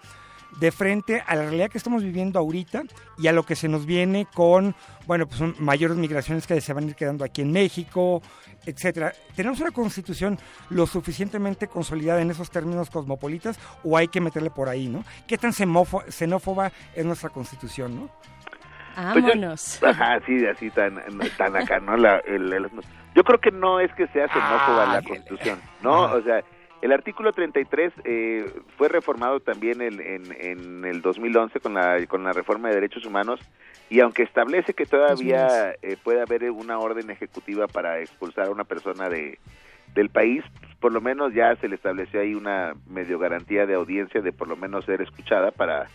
de 0.60 0.72
frente 0.72 1.22
a 1.28 1.36
la 1.36 1.44
realidad 1.44 1.70
que 1.70 1.78
estamos 1.78 2.02
viviendo 2.04 2.40
ahorita 2.40 2.82
y 3.20 3.28
a 3.28 3.32
lo 3.34 3.44
que 3.44 3.56
se 3.56 3.68
nos 3.68 3.86
viene 3.86 4.28
con, 4.34 4.76
bueno, 5.06 5.28
pues 5.28 5.42
mayores 5.60 5.96
migraciones 5.98 6.48
que 6.48 6.60
se 6.60 6.74
van 6.74 6.86
a 6.86 6.88
ir 6.88 6.96
quedando 6.96 7.24
aquí 7.24 7.42
en 7.44 7.52
México, 7.52 8.22
etcétera. 8.66 9.14
¿Tenemos 9.36 9.60
una 9.60 9.70
constitución 9.70 10.40
lo 10.72 10.88
suficientemente 10.88 11.68
consolidada 11.68 12.22
en 12.22 12.32
esos 12.32 12.50
términos 12.50 12.90
cosmopolitas 12.90 13.60
o 13.84 13.96
hay 13.96 14.08
que 14.08 14.22
meterle 14.22 14.50
por 14.50 14.70
ahí, 14.70 14.88
¿no? 14.88 15.04
¿Qué 15.28 15.38
tan 15.38 15.54
xenófo- 15.54 16.04
xenófoba 16.10 16.72
es 16.96 17.06
nuestra 17.06 17.30
constitución, 17.30 17.96
no? 17.96 18.10
Pues 19.14 19.24
yo- 19.26 19.30
Vámonos. 19.32 19.84
Ajá, 19.88 20.20
sí, 20.26 20.46
así 20.46 20.70
tan, 20.72 20.96
tan 21.38 21.56
acá, 21.56 21.80
¿no? 21.80 21.98
La- 21.98 22.20
el- 22.20 22.52
el- 22.54 22.70
yo 23.16 23.24
creo 23.24 23.40
que 23.40 23.52
no 23.52 23.80
es 23.80 23.92
que 23.96 24.08
sea 24.08 24.28
xenófoba 24.28 24.86
la 24.94 25.02
Constitución, 25.02 25.60
¿no? 25.82 26.04
O 26.14 26.22
sea, 26.22 26.42
el 26.82 26.92
artículo 26.94 27.34
33 27.34 27.92
eh, 28.06 28.46
fue 28.78 28.88
reformado 28.88 29.40
también 29.42 29.82
en, 29.82 30.00
en, 30.00 30.24
en 30.40 30.86
el 30.86 31.02
2011 31.02 31.60
con 31.60 31.74
la, 31.74 32.06
con 32.08 32.24
la 32.24 32.32
reforma 32.32 32.70
de 32.70 32.76
derechos 32.76 33.06
humanos 33.06 33.40
y 33.90 34.00
aunque 34.00 34.24
establece 34.24 34.74
que 34.74 34.86
todavía 34.86 35.74
eh, 35.82 35.98
puede 36.02 36.22
haber 36.22 36.50
una 36.52 36.78
orden 36.80 37.10
ejecutiva 37.10 37.68
para 37.68 38.00
expulsar 38.00 38.48
a 38.48 38.52
una 38.52 38.64
persona 38.64 39.10
de 39.10 39.40
del 39.96 40.10
país, 40.10 40.44
pues, 40.62 40.76
por 40.76 40.92
lo 40.94 41.02
menos 41.02 41.34
ya 41.34 41.56
se 41.56 41.68
le 41.68 41.74
estableció 41.74 42.22
ahí 42.22 42.36
una 42.36 42.76
medio 42.88 43.18
garantía 43.18 43.66
de 43.66 43.74
audiencia 43.74 44.22
de 44.22 44.32
por 44.32 44.48
lo 44.48 44.56
menos 44.56 44.86
ser 44.86 45.02
escuchada 45.02 45.50
para 45.50 45.88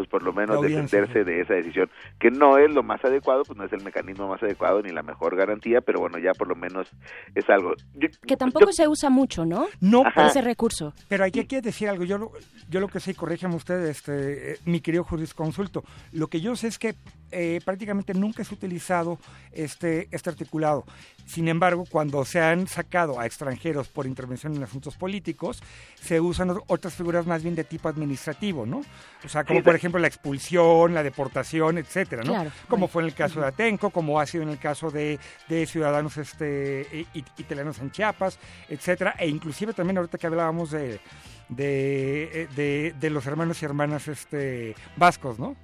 pues 0.00 0.08
por 0.08 0.22
lo 0.22 0.32
menos 0.32 0.56
defenderse 0.62 1.24
de 1.24 1.40
esa 1.42 1.54
decisión, 1.54 1.90
que 2.18 2.30
no 2.30 2.56
es 2.58 2.70
lo 2.72 2.82
más 2.82 3.04
adecuado, 3.04 3.42
pues 3.44 3.56
no 3.58 3.64
es 3.64 3.72
el 3.72 3.82
mecanismo 3.84 4.28
más 4.28 4.42
adecuado 4.42 4.80
ni 4.82 4.90
la 4.90 5.02
mejor 5.02 5.36
garantía, 5.36 5.80
pero 5.82 6.00
bueno, 6.00 6.18
ya 6.18 6.32
por 6.32 6.48
lo 6.48 6.54
menos 6.56 6.88
es 7.34 7.48
algo. 7.50 7.74
Yo- 7.94 8.08
Que 8.26 8.36
tampoco 8.36 8.72
se 8.72 8.88
usa 8.88 9.10
mucho, 9.10 9.44
¿no? 9.44 9.66
No, 9.80 10.02
Ajá. 10.06 10.26
Ese 10.28 10.40
recurso. 10.40 10.94
Pero 11.08 11.24
aquí 11.24 11.40
hay 11.40 11.46
que 11.46 11.60
decir 11.60 11.88
algo. 11.88 12.04
Yo 12.04 12.16
lo, 12.18 12.32
yo 12.68 12.80
lo 12.80 12.88
que 12.88 13.00
sé, 13.00 13.10
y 13.10 13.14
corrígeme 13.14 13.54
usted, 13.56 13.84
este, 13.86 14.52
eh, 14.52 14.56
mi 14.64 14.80
querido 14.80 15.04
jurisconsulto, 15.04 15.84
lo 16.12 16.28
que 16.28 16.40
yo 16.40 16.56
sé 16.56 16.68
es 16.68 16.78
que 16.78 16.94
eh, 17.30 17.60
prácticamente 17.64 18.14
nunca 18.14 18.42
es 18.42 18.52
utilizado 18.52 19.18
este, 19.52 20.08
este 20.10 20.30
articulado. 20.30 20.84
Sin 21.26 21.46
embargo, 21.46 21.84
cuando 21.88 22.24
se 22.24 22.40
han 22.40 22.66
sacado 22.66 23.20
a 23.20 23.26
extranjeros 23.26 23.88
por 23.88 24.06
intervención 24.06 24.56
en 24.56 24.62
asuntos 24.64 24.96
políticos, 24.96 25.62
se 26.00 26.20
usan 26.20 26.48
ot- 26.48 26.64
otras 26.66 26.94
figuras 26.94 27.24
más 27.26 27.42
bien 27.42 27.54
de 27.54 27.62
tipo 27.62 27.88
administrativo, 27.88 28.66
¿no? 28.66 28.82
O 29.24 29.28
sea, 29.28 29.44
como 29.44 29.62
por 29.62 29.76
ejemplo 29.76 30.00
la 30.00 30.08
expulsión, 30.08 30.92
la 30.92 31.04
deportación, 31.04 31.78
etcétera, 31.78 32.22
¿no? 32.24 32.32
Claro, 32.32 32.50
como 32.68 32.80
bueno. 32.80 32.88
fue 32.92 33.02
en 33.02 33.08
el 33.08 33.14
caso 33.14 33.40
de 33.40 33.46
Atenco, 33.46 33.90
como 33.90 34.18
ha 34.18 34.26
sido 34.26 34.42
en 34.42 34.48
el 34.50 34.58
caso 34.58 34.90
de, 34.90 35.20
de 35.48 35.66
ciudadanos 35.66 36.16
este, 36.16 37.06
italianos 37.36 37.78
en 37.78 37.92
Chiapas, 37.92 38.38
etcétera, 38.68 39.14
e 39.18 39.28
inclusive 39.28 39.72
también 39.72 39.98
ahorita 39.98 40.18
que 40.18 40.26
hablábamos 40.26 40.72
de, 40.72 41.00
de, 41.48 42.48
de, 42.56 42.94
de 42.98 43.10
los 43.10 43.24
hermanos 43.26 43.62
y 43.62 43.64
hermanas 43.66 44.08
este, 44.08 44.74
vascos, 44.96 45.38
¿no? 45.38 45.54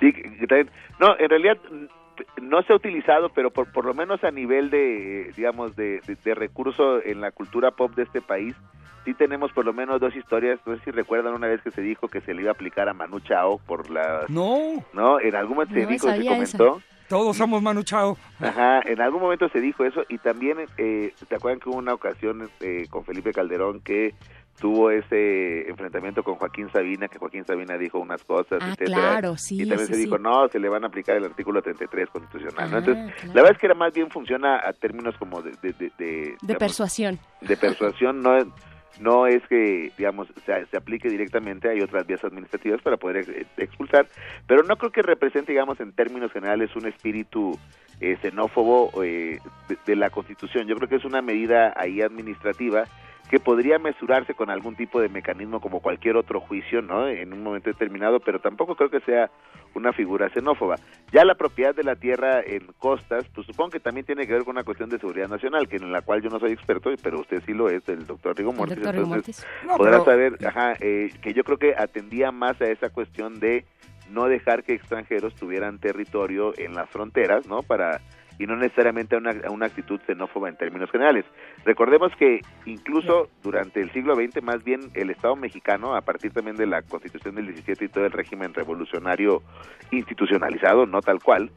Sí, 0.00 0.12
que- 0.12 0.22
que 0.36 0.46
también- 0.46 0.70
no, 1.00 1.16
en 1.18 1.28
realidad 1.28 1.58
no 2.40 2.62
se 2.62 2.72
ha 2.72 2.76
utilizado, 2.76 3.28
pero 3.30 3.50
por, 3.50 3.70
por 3.72 3.84
lo 3.84 3.94
menos 3.94 4.22
a 4.24 4.30
nivel 4.30 4.70
de, 4.70 5.32
digamos, 5.36 5.74
de, 5.76 6.00
de, 6.06 6.16
de 6.22 6.34
recurso 6.34 7.02
en 7.04 7.20
la 7.20 7.30
cultura 7.32 7.72
pop 7.72 7.92
de 7.94 8.04
este 8.04 8.20
país, 8.20 8.54
sí 9.04 9.14
tenemos 9.14 9.52
por 9.52 9.64
lo 9.64 9.72
menos 9.72 10.00
dos 10.00 10.14
historias. 10.14 10.60
No 10.66 10.76
sé 10.76 10.84
si 10.84 10.90
recuerdan 10.92 11.34
una 11.34 11.48
vez 11.48 11.60
que 11.62 11.70
se 11.70 11.82
dijo 11.82 12.08
que 12.08 12.20
se 12.20 12.32
le 12.34 12.42
iba 12.42 12.50
a 12.50 12.54
aplicar 12.54 12.88
a 12.88 12.94
Manu 12.94 13.20
Chao 13.20 13.58
por 13.66 13.90
la... 13.90 14.24
No. 14.28 14.84
No, 14.92 15.18
en 15.20 15.34
algún 15.34 15.56
momento 15.56 15.74
se 15.74 15.86
dijo, 15.86 16.08
se 16.10 16.24
comentó. 16.24 16.82
Todos 17.08 17.36
somos 17.36 17.60
Manu 17.60 17.82
Chao. 17.82 18.16
Ajá, 18.40 18.80
en 18.86 19.00
algún 19.00 19.20
momento 19.20 19.48
se 19.50 19.60
dijo 19.60 19.84
eso 19.84 20.04
y 20.08 20.16
también, 20.18 20.56
eh, 20.78 21.12
¿se 21.28 21.34
acuerdan 21.34 21.60
que 21.60 21.68
hubo 21.68 21.76
una 21.78 21.92
ocasión 21.92 22.48
eh, 22.60 22.86
con 22.88 23.04
Felipe 23.04 23.32
Calderón 23.32 23.80
que 23.80 24.14
tuvo 24.60 24.90
ese 24.90 25.68
enfrentamiento 25.68 26.22
con 26.22 26.36
Joaquín 26.36 26.68
Sabina, 26.72 27.08
que 27.08 27.18
Joaquín 27.18 27.44
Sabina 27.44 27.76
dijo 27.76 27.98
unas 27.98 28.22
cosas, 28.24 28.58
Ah, 28.62 28.68
etcétera, 28.70 28.98
claro, 28.98 29.36
sí, 29.36 29.56
y 29.62 29.66
también 29.66 29.86
sí, 29.88 29.94
se 29.94 29.98
dijo, 29.98 30.16
sí. 30.16 30.22
no, 30.22 30.48
se 30.48 30.58
le 30.60 30.68
van 30.68 30.84
a 30.84 30.86
aplicar 30.86 31.16
el 31.16 31.24
artículo 31.24 31.60
33 31.60 32.08
constitucional, 32.10 32.70
¿no? 32.70 32.76
Ah, 32.76 32.78
Entonces, 32.80 33.04
claro. 33.14 33.26
la 33.34 33.42
verdad 33.42 33.52
es 33.52 33.58
que 33.58 33.66
era 33.66 33.74
más 33.74 33.92
bien 33.92 34.10
funciona 34.10 34.56
a 34.64 34.72
términos 34.72 35.16
como 35.18 35.42
de, 35.42 35.50
de, 35.62 35.72
de, 35.72 35.90
de, 35.98 36.06
De 36.06 36.36
digamos, 36.40 36.58
persuasión. 36.58 37.18
de 37.40 37.56
persuasión, 37.56 38.22
no 38.22 38.36
es, 38.36 38.46
no 39.00 39.26
es 39.26 39.42
que, 39.48 39.90
digamos, 39.98 40.28
se, 40.46 40.66
se 40.66 40.76
aplique 40.76 41.08
directamente, 41.08 41.68
hay 41.68 41.80
otras 41.80 42.06
vías 42.06 42.22
administrativas 42.24 42.80
para 42.80 42.96
poder 42.96 43.16
ex- 43.28 43.46
expulsar, 43.56 44.06
pero 44.46 44.62
no 44.62 44.76
creo 44.76 44.92
que 44.92 45.02
represente, 45.02 45.50
digamos, 45.52 45.80
en 45.80 45.92
términos 45.92 46.30
generales 46.32 46.74
un 46.76 46.86
espíritu 46.86 47.58
eh, 48.00 48.16
xenófobo 48.22 49.02
eh, 49.02 49.40
de, 49.68 49.76
de 49.84 49.96
la 49.96 50.10
Constitución. 50.10 50.68
Yo 50.68 50.76
creo 50.76 50.88
que 50.88 50.96
es 50.96 51.04
una 51.04 51.22
medida 51.22 51.72
ahí 51.76 52.00
administrativa 52.02 52.84
que 53.34 53.40
podría 53.40 53.80
mesurarse 53.80 54.32
con 54.32 54.48
algún 54.48 54.76
tipo 54.76 55.00
de 55.00 55.08
mecanismo 55.08 55.60
como 55.60 55.80
cualquier 55.80 56.16
otro 56.16 56.38
juicio, 56.38 56.82
¿no? 56.82 57.08
En 57.08 57.32
un 57.32 57.42
momento 57.42 57.68
determinado, 57.68 58.20
pero 58.20 58.38
tampoco 58.38 58.76
creo 58.76 58.90
que 58.90 59.00
sea 59.00 59.28
una 59.74 59.92
figura 59.92 60.28
xenófoba. 60.30 60.76
Ya 61.10 61.24
la 61.24 61.34
propiedad 61.34 61.74
de 61.74 61.82
la 61.82 61.96
tierra 61.96 62.40
en 62.46 62.64
costas, 62.78 63.24
pues 63.34 63.44
supongo 63.48 63.70
que 63.70 63.80
también 63.80 64.06
tiene 64.06 64.24
que 64.28 64.34
ver 64.34 64.44
con 64.44 64.52
una 64.52 64.62
cuestión 64.62 64.88
de 64.88 65.00
seguridad 65.00 65.26
nacional, 65.28 65.66
que 65.66 65.78
en 65.78 65.90
la 65.90 66.02
cual 66.02 66.22
yo 66.22 66.30
no 66.30 66.38
soy 66.38 66.52
experto, 66.52 66.90
pero 67.02 67.18
usted 67.18 67.42
sí 67.44 67.52
lo 67.54 67.68
es, 67.68 67.88
el 67.88 68.06
doctor 68.06 68.36
Rigo 68.36 68.52
Mortis, 68.52 68.76
doctor 68.76 68.94
entonces 68.94 69.08
Mortis. 69.08 69.46
No, 69.66 69.78
podrá 69.78 69.90
pero- 69.90 70.04
saber, 70.04 70.46
ajá, 70.46 70.74
eh, 70.78 71.10
que 71.20 71.34
yo 71.34 71.42
creo 71.42 71.58
que 71.58 71.74
atendía 71.76 72.30
más 72.30 72.60
a 72.60 72.66
esa 72.66 72.90
cuestión 72.90 73.40
de 73.40 73.64
no 74.10 74.26
dejar 74.28 74.62
que 74.62 74.74
extranjeros 74.74 75.34
tuvieran 75.34 75.80
territorio 75.80 76.56
en 76.56 76.76
las 76.76 76.88
fronteras, 76.88 77.48
¿no? 77.48 77.64
Para 77.64 78.00
y 78.38 78.46
no 78.46 78.56
necesariamente 78.56 79.14
a 79.14 79.18
una, 79.18 79.30
a 79.46 79.50
una 79.50 79.66
actitud 79.66 80.00
xenófoba 80.06 80.48
en 80.48 80.56
términos 80.56 80.90
generales. 80.90 81.24
Recordemos 81.64 82.12
que 82.18 82.40
incluso 82.66 83.28
durante 83.42 83.80
el 83.80 83.92
siglo 83.92 84.14
XX, 84.16 84.42
más 84.42 84.64
bien 84.64 84.80
el 84.94 85.10
Estado 85.10 85.36
mexicano, 85.36 85.94
a 85.94 86.00
partir 86.00 86.32
también 86.32 86.56
de 86.56 86.66
la 86.66 86.82
Constitución 86.82 87.36
del 87.36 87.46
17 87.46 87.84
y 87.84 87.88
todo 87.88 88.06
el 88.06 88.12
régimen 88.12 88.52
revolucionario 88.54 89.42
institucionalizado, 89.90 90.86
no 90.86 91.00
tal 91.00 91.20
cual, 91.22 91.50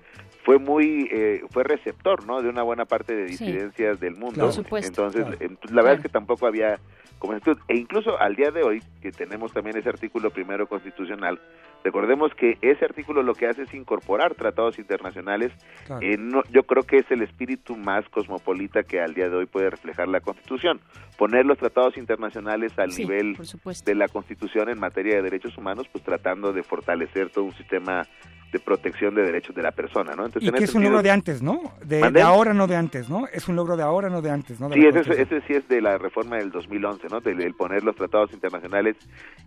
fue 0.43 0.59
muy 0.59 1.09
eh, 1.11 1.41
fue 1.51 1.63
receptor, 1.63 2.25
¿no? 2.25 2.41
De 2.41 2.47
una 2.49 2.63
buena 2.63 2.85
parte 2.85 3.13
de 3.15 3.27
Sí. 3.29 3.43
disidencias 3.45 3.99
del 3.99 4.15
mundo. 4.15 4.49
Entonces, 4.81 5.25
Claro. 5.25 5.37
eh, 5.41 5.49
la 5.71 5.81
verdad 5.81 5.93
es 5.95 6.01
que 6.01 6.09
tampoco 6.09 6.47
había 6.47 6.79
como 7.19 7.33
actitud. 7.33 7.57
E 7.67 7.75
incluso 7.75 8.17
al 8.19 8.35
día 8.35 8.51
de 8.51 8.63
hoy, 8.63 8.81
que 9.01 9.11
tenemos 9.11 9.51
también 9.53 9.77
ese 9.77 9.89
artículo 9.89 10.29
primero 10.31 10.67
constitucional, 10.67 11.39
Recordemos 11.83 12.33
que 12.33 12.57
ese 12.61 12.83
artículo 12.83 13.21
lo 13.21 13.33
que 13.35 13.47
hace 13.47 13.61
es 13.61 13.73
incorporar 13.73 14.33
tratados 14.35 14.77
internacionales. 14.79 15.53
Claro. 15.85 16.01
Eh, 16.05 16.17
no- 16.17 16.41
yo 16.51 16.63
creo 16.63 16.83
que 16.83 16.97
es 16.97 17.11
el 17.11 17.21
espíritu 17.21 17.77
más 17.77 18.03
cosmopolita 18.09 18.81
que 18.83 18.99
al 18.99 19.13
día 19.13 19.29
de 19.29 19.35
hoy 19.37 19.45
puede 19.45 19.69
reflejar 19.69 20.07
la 20.07 20.19
Constitución. 20.19 20.81
Poner 21.17 21.45
los 21.45 21.57
tratados 21.59 21.95
internacionales 21.95 22.77
al 22.77 22.91
Sí, 22.91 23.03
nivel 23.03 23.37
de 23.85 23.95
la 23.95 24.07
Constitución 24.07 24.69
en 24.69 24.79
materia 24.79 25.15
de 25.17 25.21
derechos 25.21 25.55
humanos, 25.57 25.87
pues 25.91 26.03
tratando 26.03 26.51
de 26.51 26.63
fortalecer 26.63 27.29
todo 27.29 27.45
un 27.45 27.53
sistema 27.55 28.05
de 28.51 28.59
protección 28.59 29.13
de 29.13 29.23
derechos 29.23 29.53
de 29.55 29.61
la 29.61 29.71
persona, 29.71 30.13
¿no? 30.15 30.25
Entonces, 30.25 30.49
Y 30.49 30.53
que 30.53 30.63
es 30.63 30.73
un 30.73 30.81
logro 30.81 31.03
de 31.03 31.11
antes, 31.11 31.41
¿no? 31.41 31.73
De, 31.85 32.01
ahora, 32.21 32.53
no 32.53 32.65
de 32.65 32.77
antes, 32.77 33.09
¿no? 33.09 33.27
Es 33.27 33.47
un 33.49 33.57
logro 33.57 33.75
de 33.75 33.83
ahora, 33.83 34.09
no 34.09 34.21
de 34.21 34.31
antes, 34.31 34.59
¿no? 34.59 34.69
De 34.69 34.75
Sí, 34.75 34.85
ese, 34.87 35.21
ese 35.21 35.41
sí 35.41 35.53
es 35.53 35.67
de 35.67 35.81
la 35.81 35.97
reforma 35.97 36.37
del 36.37 36.49
2011, 36.51 37.07
¿no? 37.11 37.19
Del 37.19 37.41
el 37.41 37.53
poner 37.55 37.83
los 37.83 37.95
tratados 37.95 38.31
internacionales 38.33 38.95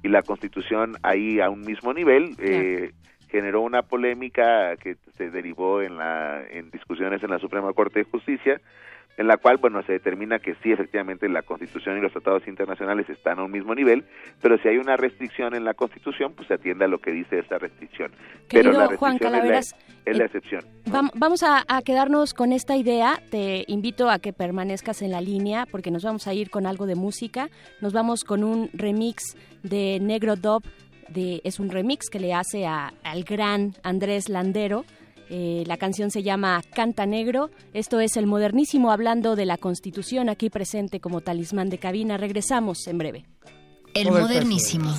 y 0.02 0.08
la 0.08 0.22
Constitución 0.22 0.96
ahí 1.02 1.40
a 1.40 1.50
un 1.50 1.60
mismo 1.60 1.92
nivel. 1.92 2.34
eh, 2.38 2.92
generó 3.28 3.60
una 3.60 3.82
polémica 3.82 4.76
que 4.76 4.96
se 5.16 5.30
derivó 5.30 5.82
en 5.82 5.96
la 5.96 6.42
en 6.50 6.70
discusiones 6.72 7.22
en 7.22 7.30
la 7.30 7.38
Suprema 7.38 7.72
Corte 7.72 8.00
de 8.00 8.04
Justicia 8.04 8.60
en 9.16 9.26
la 9.26 9.36
cual 9.36 9.58
bueno 9.58 9.82
se 9.82 9.92
determina 9.92 10.38
que 10.38 10.54
sí 10.62 10.72
efectivamente 10.72 11.28
la 11.28 11.42
Constitución 11.42 11.98
y 11.98 12.00
los 12.00 12.12
tratados 12.12 12.46
internacionales 12.48 13.08
están 13.10 13.38
a 13.38 13.44
un 13.44 13.50
mismo 13.50 13.74
nivel 13.74 14.04
pero 14.40 14.56
si 14.58 14.68
hay 14.68 14.78
una 14.78 14.96
restricción 14.96 15.54
en 15.54 15.64
la 15.64 15.74
Constitución 15.74 16.32
pues 16.34 16.48
se 16.48 16.54
atiende 16.54 16.84
a 16.84 16.88
lo 16.88 16.98
que 17.00 17.10
dice 17.10 17.38
esa 17.40 17.58
restricción 17.58 18.12
pero 18.48 18.72
la 18.72 18.86
Juan 18.96 19.12
restricción 19.14 19.14
es 19.16 19.20
la- 19.22 19.30
Calaveras, 19.30 19.74
es 20.06 20.16
la 20.16 20.22
eh, 20.22 20.26
excepción 20.26 20.64
Vam- 20.86 21.10
Vamos 21.14 21.42
a, 21.42 21.64
a 21.68 21.82
quedarnos 21.82 22.32
con 22.34 22.52
esta 22.52 22.76
idea. 22.76 23.20
Te 23.30 23.64
invito 23.68 24.08
a 24.10 24.18
que 24.18 24.32
permanezcas 24.32 25.02
en 25.02 25.10
la 25.12 25.20
línea 25.20 25.66
porque 25.70 25.90
nos 25.90 26.02
vamos 26.02 26.26
a 26.26 26.34
ir 26.34 26.50
con 26.50 26.66
algo 26.66 26.86
de 26.86 26.94
música. 26.96 27.48
Nos 27.80 27.92
vamos 27.92 28.24
con 28.24 28.42
un 28.42 28.70
remix 28.72 29.36
de 29.62 29.98
Negro 30.00 30.34
Dub. 30.36 30.64
De, 31.08 31.40
es 31.44 31.60
un 31.60 31.70
remix 31.70 32.08
que 32.10 32.18
le 32.18 32.32
hace 32.34 32.66
a- 32.66 32.92
al 33.04 33.22
gran 33.24 33.74
Andrés 33.84 34.28
Landero. 34.28 34.84
Eh, 35.30 35.62
la 35.66 35.76
canción 35.76 36.10
se 36.10 36.24
llama 36.24 36.60
Canta 36.74 37.06
Negro. 37.06 37.50
Esto 37.72 38.00
es 38.00 38.16
el 38.16 38.26
modernísimo 38.26 38.90
hablando 38.90 39.36
de 39.36 39.46
la 39.46 39.56
Constitución 39.56 40.28
aquí 40.28 40.50
presente 40.50 41.00
como 41.00 41.20
talismán 41.20 41.70
de 41.70 41.78
cabina. 41.78 42.16
Regresamos 42.16 42.86
en 42.88 42.98
breve. 42.98 43.26
El 43.94 44.08
el 44.08 44.12
modernísimo. 44.12 44.92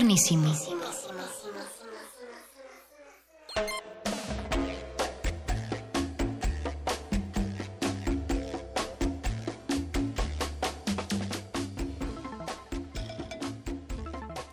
Modernísimo. 0.00 0.50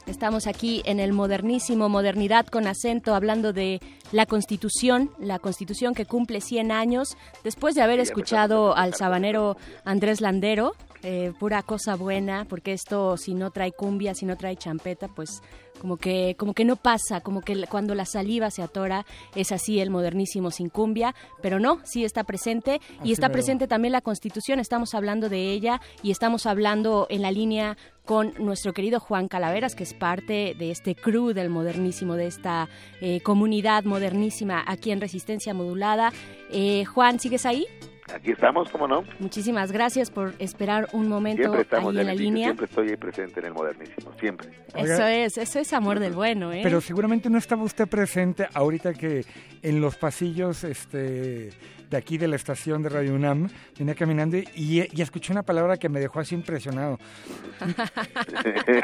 Estamos 0.05 0.47
aquí 0.47 0.81
en 0.85 0.99
el 0.99 1.13
modernísimo, 1.13 1.87
modernidad 1.87 2.47
con 2.47 2.67
acento, 2.67 3.15
hablando 3.15 3.53
de 3.53 3.79
la 4.11 4.25
Constitución, 4.25 5.11
la 5.19 5.39
Constitución 5.39 5.93
que 5.93 6.05
cumple 6.05 6.41
100 6.41 6.71
años, 6.71 7.15
después 7.43 7.75
de 7.75 7.83
haber 7.83 7.99
escuchado 7.99 8.75
al 8.75 8.95
sabanero 8.95 9.55
Andrés 9.85 10.19
Landero, 10.19 10.73
eh, 11.03 11.33
pura 11.39 11.61
cosa 11.63 11.95
buena, 11.95 12.45
porque 12.45 12.73
esto 12.73 13.17
si 13.17 13.33
no 13.33 13.51
trae 13.51 13.71
cumbia, 13.71 14.13
si 14.13 14.25
no 14.25 14.35
trae 14.35 14.55
champeta, 14.55 15.07
pues 15.07 15.41
como 15.79 15.97
que 15.97 16.35
como 16.37 16.53
que 16.53 16.65
no 16.65 16.75
pasa, 16.75 17.21
como 17.21 17.41
que 17.41 17.65
cuando 17.67 17.95
la 17.95 18.05
saliva 18.05 18.49
se 18.49 18.61
atora 18.61 19.05
es 19.35 19.51
así 19.51 19.79
el 19.79 19.89
modernísimo 19.89 20.51
sin 20.51 20.69
cumbia, 20.69 21.13
pero 21.41 21.59
no, 21.59 21.79
sí 21.83 22.03
está 22.03 22.23
presente 22.23 22.81
y 23.03 23.11
está 23.11 23.29
presente 23.29 23.67
también 23.67 23.91
la 23.91 24.01
Constitución, 24.01 24.59
estamos 24.59 24.93
hablando 24.93 25.29
de 25.29 25.51
ella 25.51 25.81
y 26.01 26.11
estamos 26.11 26.45
hablando 26.45 27.07
en 27.09 27.21
la 27.21 27.31
línea 27.31 27.77
con 28.05 28.33
nuestro 28.39 28.73
querido 28.73 28.99
Juan 28.99 29.27
Calaveras, 29.27 29.75
que 29.75 29.83
es 29.83 29.93
parte 29.93 30.55
de 30.57 30.71
este 30.71 30.95
crew 30.95 31.33
del 31.33 31.49
modernísimo, 31.49 32.15
de 32.15 32.27
esta 32.27 32.69
eh, 33.01 33.19
comunidad 33.21 33.83
modernísima 33.83 34.63
aquí 34.65 34.91
en 34.91 35.01
Resistencia 35.01 35.53
Modulada. 35.53 36.13
Eh, 36.49 36.85
Juan, 36.85 37.19
¿sigues 37.19 37.45
ahí? 37.45 37.67
Aquí 38.13 38.31
estamos, 38.31 38.69
¿cómo 38.69 38.87
no? 38.87 39.03
Muchísimas 39.19 39.71
gracias 39.71 40.09
por 40.09 40.33
esperar 40.39 40.87
un 40.93 41.07
momento 41.09 41.43
Siempre 41.43 41.61
estamos 41.61 41.93
ahí 41.93 42.01
en 42.01 42.07
la 42.07 42.11
dije, 42.13 42.23
línea. 42.23 42.47
Siempre 42.47 42.65
estoy 42.65 42.89
ahí 42.89 42.95
presente 42.95 43.39
en 43.39 43.47
el 43.47 43.53
modernísimo, 43.53 44.11
siempre. 44.19 44.49
Eso 44.75 45.05
es, 45.05 45.37
eso 45.37 45.59
es 45.59 45.73
amor 45.73 45.99
del 45.99 46.13
bueno, 46.13 46.53
¿eh? 46.53 46.61
Pero 46.63 46.79
seguramente 46.79 47.29
no 47.29 47.37
estaba 47.37 47.63
usted 47.63 47.87
presente 47.87 48.47
ahorita 48.53 48.93
que 48.93 49.25
en 49.61 49.81
los 49.81 49.97
pasillos 49.97 50.63
este, 50.63 51.49
de 51.89 51.97
aquí 51.97 52.17
de 52.17 52.27
la 52.27 52.35
estación 52.35 52.83
de 52.83 52.89
Radio 52.89 53.13
UNAM 53.15 53.49
venía 53.77 53.95
caminando 53.95 54.37
y, 54.37 54.45
y 54.91 55.01
escuché 55.01 55.31
una 55.31 55.43
palabra 55.43 55.77
que 55.77 55.89
me 55.89 55.99
dejó 55.99 56.19
así 56.19 56.35
impresionado. 56.35 56.99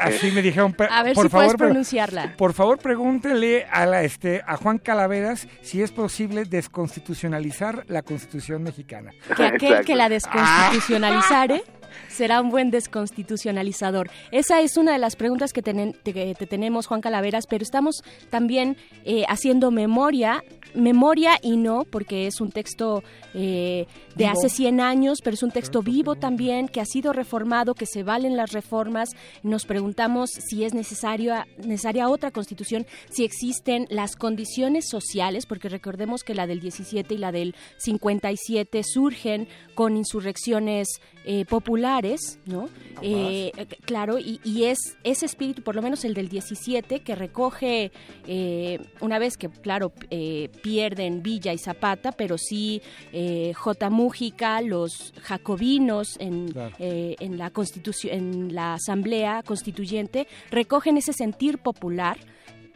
Así 0.00 0.30
me 0.30 0.42
dijeron, 0.42 0.72
"Pe- 0.72 0.88
A 0.90 1.02
ver 1.02 1.14
por 1.14 1.26
si 1.26 1.30
favor, 1.30 1.56
pronunciarla. 1.56 2.34
Por 2.36 2.52
favor, 2.52 2.78
pregúntele 2.78 3.64
a, 3.70 3.86
la, 3.86 4.02
este, 4.02 4.42
a 4.46 4.56
Juan 4.56 4.78
Calaveras 4.78 5.46
si 5.62 5.82
es 5.82 5.92
posible 5.92 6.44
desconstitucionalizar 6.44 7.84
la 7.88 8.02
Constitución 8.02 8.62
mexicana. 8.62 9.12
que 9.36 9.44
aquel 9.44 9.84
que 9.84 9.94
la 9.96 10.08
desconstitucionalizare 10.08 11.62
será 12.08 12.40
un 12.40 12.50
buen 12.50 12.70
desconstitucionalizador. 12.70 14.10
Esa 14.32 14.60
es 14.60 14.76
una 14.76 14.92
de 14.92 14.98
las 14.98 15.16
preguntas 15.16 15.52
que 15.52 15.62
tenen- 15.62 15.96
te, 16.02 16.12
te 16.34 16.46
tenemos, 16.46 16.86
Juan 16.86 17.00
Calaveras, 17.00 17.46
pero 17.48 17.62
estamos 17.62 18.02
también 18.30 18.76
eh, 19.04 19.24
haciendo 19.28 19.70
memoria, 19.70 20.42
memoria 20.74 21.38
y 21.42 21.56
no, 21.56 21.84
porque 21.84 22.26
es 22.26 22.40
un 22.40 22.50
texto 22.50 22.93
eh, 23.34 23.86
de 24.14 24.24
Vivo. 24.24 24.30
hace 24.30 24.48
100 24.48 24.80
años, 24.80 25.18
pero 25.22 25.34
es 25.34 25.42
un 25.42 25.50
texto 25.50 25.82
vivo 25.82 26.14
también, 26.14 26.68
que 26.68 26.80
ha 26.80 26.84
sido 26.84 27.12
reformado, 27.12 27.74
que 27.74 27.86
se 27.86 28.02
valen 28.02 28.36
las 28.36 28.52
reformas. 28.52 29.10
Nos 29.42 29.64
preguntamos 29.64 30.30
si 30.30 30.64
es 30.64 30.74
necesario, 30.74 31.34
necesaria 31.58 32.08
otra 32.08 32.30
constitución, 32.30 32.86
si 33.10 33.24
existen 33.24 33.86
las 33.90 34.16
condiciones 34.16 34.88
sociales, 34.88 35.46
porque 35.46 35.68
recordemos 35.68 36.22
que 36.22 36.34
la 36.34 36.46
del 36.46 36.60
17 36.60 37.14
y 37.14 37.18
la 37.18 37.32
del 37.32 37.54
57 37.78 38.82
surgen 38.84 39.48
con 39.74 39.96
insurrecciones 39.96 41.00
eh, 41.24 41.44
populares, 41.46 42.38
¿no? 42.46 42.68
Eh, 43.02 43.50
eh, 43.56 43.66
claro, 43.84 44.18
y, 44.18 44.40
y 44.44 44.64
es 44.64 44.78
ese 45.04 45.26
espíritu, 45.26 45.62
por 45.62 45.74
lo 45.74 45.82
menos 45.82 46.04
el 46.04 46.14
del 46.14 46.28
17, 46.28 47.00
que 47.00 47.14
recoge, 47.14 47.90
eh, 48.26 48.78
una 49.00 49.18
vez 49.18 49.36
que, 49.36 49.48
claro, 49.48 49.92
eh, 50.10 50.50
pierden 50.62 51.22
Villa 51.22 51.52
y 51.52 51.58
Zapata, 51.58 52.12
pero 52.12 52.36
sí 52.38 52.82
eh, 53.12 53.52
J. 53.54 53.90
Mújica, 53.90 54.60
los 54.60 55.12
jacobinos 55.22 56.16
en, 56.18 56.48
Claro. 56.48 56.74
en 56.78 57.38
la 57.38 57.50
constitución, 57.50 58.14
en 58.14 58.54
la 58.54 58.74
asamblea 58.74 59.42
constituyente, 59.42 60.26
recogen 60.50 60.96
ese 60.96 61.12
sentir 61.12 61.58
popular 61.58 62.18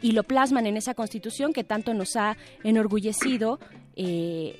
y 0.01 0.13
lo 0.13 0.23
plasman 0.23 0.67
en 0.67 0.77
esa 0.77 0.95
constitución 0.95 1.53
que 1.53 1.65
tanto 1.65 1.93
nos 1.95 2.17
ha 2.17 2.37
enorgullecido. 2.65 3.59
eh, 3.97 4.55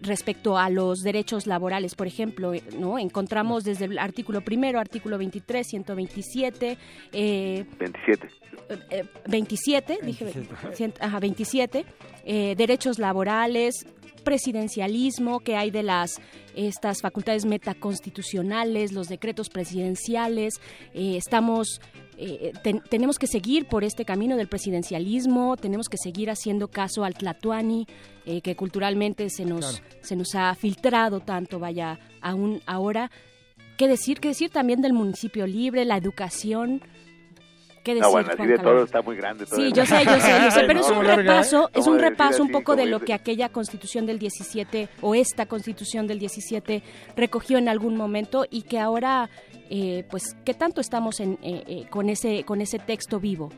respecto 0.00 0.56
a 0.56 0.70
los 0.70 1.00
derechos 1.00 1.46
laborales, 1.46 1.94
por 1.94 2.06
ejemplo, 2.06 2.54
eh, 2.54 2.62
no 2.78 2.98
encontramos 2.98 3.64
desde 3.64 3.84
el 3.86 3.98
artículo 3.98 4.40
primero, 4.42 4.78
artículo 4.80 5.18
23, 5.18 5.66
127, 5.66 6.78
eh, 7.12 7.64
27. 7.78 8.28
eh, 8.90 9.04
27, 9.28 9.98
dije, 10.02 10.32
cien- 10.74 10.94
ajá, 11.00 11.18
27, 11.20 11.84
eh, 12.24 12.54
derechos 12.56 12.98
laborales, 12.98 13.84
presidencialismo, 14.24 15.40
que 15.40 15.56
hay 15.56 15.70
de 15.70 15.82
las 15.82 16.20
estas 16.54 17.00
facultades 17.00 17.44
metaconstitucionales, 17.44 18.92
los 18.92 19.08
decretos 19.08 19.48
presidenciales, 19.48 20.54
eh, 20.94 21.16
estamos 21.16 21.80
eh, 22.16 22.52
ten- 22.62 22.82
tenemos 22.88 23.18
que 23.18 23.26
seguir 23.26 23.66
por 23.66 23.84
este 23.84 24.04
camino 24.04 24.36
del 24.36 24.48
presidencialismo, 24.48 25.56
tenemos 25.56 25.88
que 25.88 25.96
seguir 25.96 26.30
haciendo 26.30 26.68
caso 26.68 27.04
al 27.04 27.14
Tlatuani, 27.14 27.86
eh, 28.26 28.40
que 28.42 28.54
culturalmente 28.56 29.30
se 29.30 29.44
nos, 29.44 29.78
Claro. 29.80 29.96
se 30.02 30.16
nos 30.16 30.34
ha 30.34 30.54
filtrado 30.54 31.20
tanto, 31.20 31.58
vaya, 31.58 31.98
aún 32.20 32.60
ahora. 32.66 33.10
¿Qué 33.78 33.88
decir? 33.88 34.20
¿Qué 34.20 34.28
decir 34.28 34.50
también 34.50 34.80
del 34.82 34.92
municipio 34.92 35.46
libre, 35.46 35.84
la 35.84 35.96
educación? 35.96 36.82
¿Qué 37.82 37.94
decir, 37.94 38.02
No, 38.06 38.10
bueno, 38.12 38.30
así 38.32 38.46
de 38.46 38.58
todo 38.58 38.84
está 38.84 39.02
muy 39.02 39.16
grande. 39.16 39.44
todo 39.44 39.56
Sí, 39.56 39.62
el- 39.66 39.72
yo 39.72 39.84
sé, 39.84 40.04
yo 40.04 40.20
sé, 40.20 40.30
yo 40.44 40.50
sé, 40.52 40.60
pero 40.68 40.80
es 40.80 40.88
un 40.90 41.04
repaso, 41.04 41.68
es 41.74 41.84
¿cómo 41.84 41.96
un 41.96 41.98
repaso 42.00 42.42
un 42.44 42.52
poco 42.52 42.76
de 42.76 42.82
¿Cómo 42.84 42.90
lo 42.98 43.00
que 43.00 43.12
aquella 43.12 43.48
constitución 43.48 44.06
del 44.06 44.20
17 44.20 44.88
o 45.00 45.16
esta 45.16 45.46
constitución 45.46 46.06
del 46.06 46.20
17 46.20 46.80
recogió 47.16 47.58
en 47.58 47.68
algún 47.68 47.96
momento 47.96 48.46
y 48.48 48.62
que 48.62 48.78
ahora, 48.78 49.30
eh, 49.74 50.04
pues, 50.10 50.36
¿qué 50.44 50.52
tanto 50.52 50.80
estamos 50.82 51.18
en, 51.20 51.38
eh, 51.42 51.64
eh, 51.66 51.86
con, 51.88 52.10
ese, 52.10 52.44
con 52.44 52.60
ese 52.60 52.78
texto 52.78 53.18
vivo? 53.18 53.48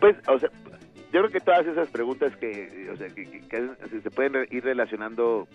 Pues, 0.00 0.16
o 0.28 0.38
sea, 0.38 0.50
yo 1.12 1.20
creo 1.20 1.30
que 1.30 1.40
todas 1.40 1.66
esas 1.66 1.88
preguntas 1.88 2.36
que, 2.36 2.90
o 2.92 2.96
sea, 2.98 3.08
que, 3.08 3.24
que- 3.24 3.40
que 3.48 4.00
se 4.02 4.10
pueden 4.10 4.46
ir 4.50 4.62
relacionando, 4.64 5.48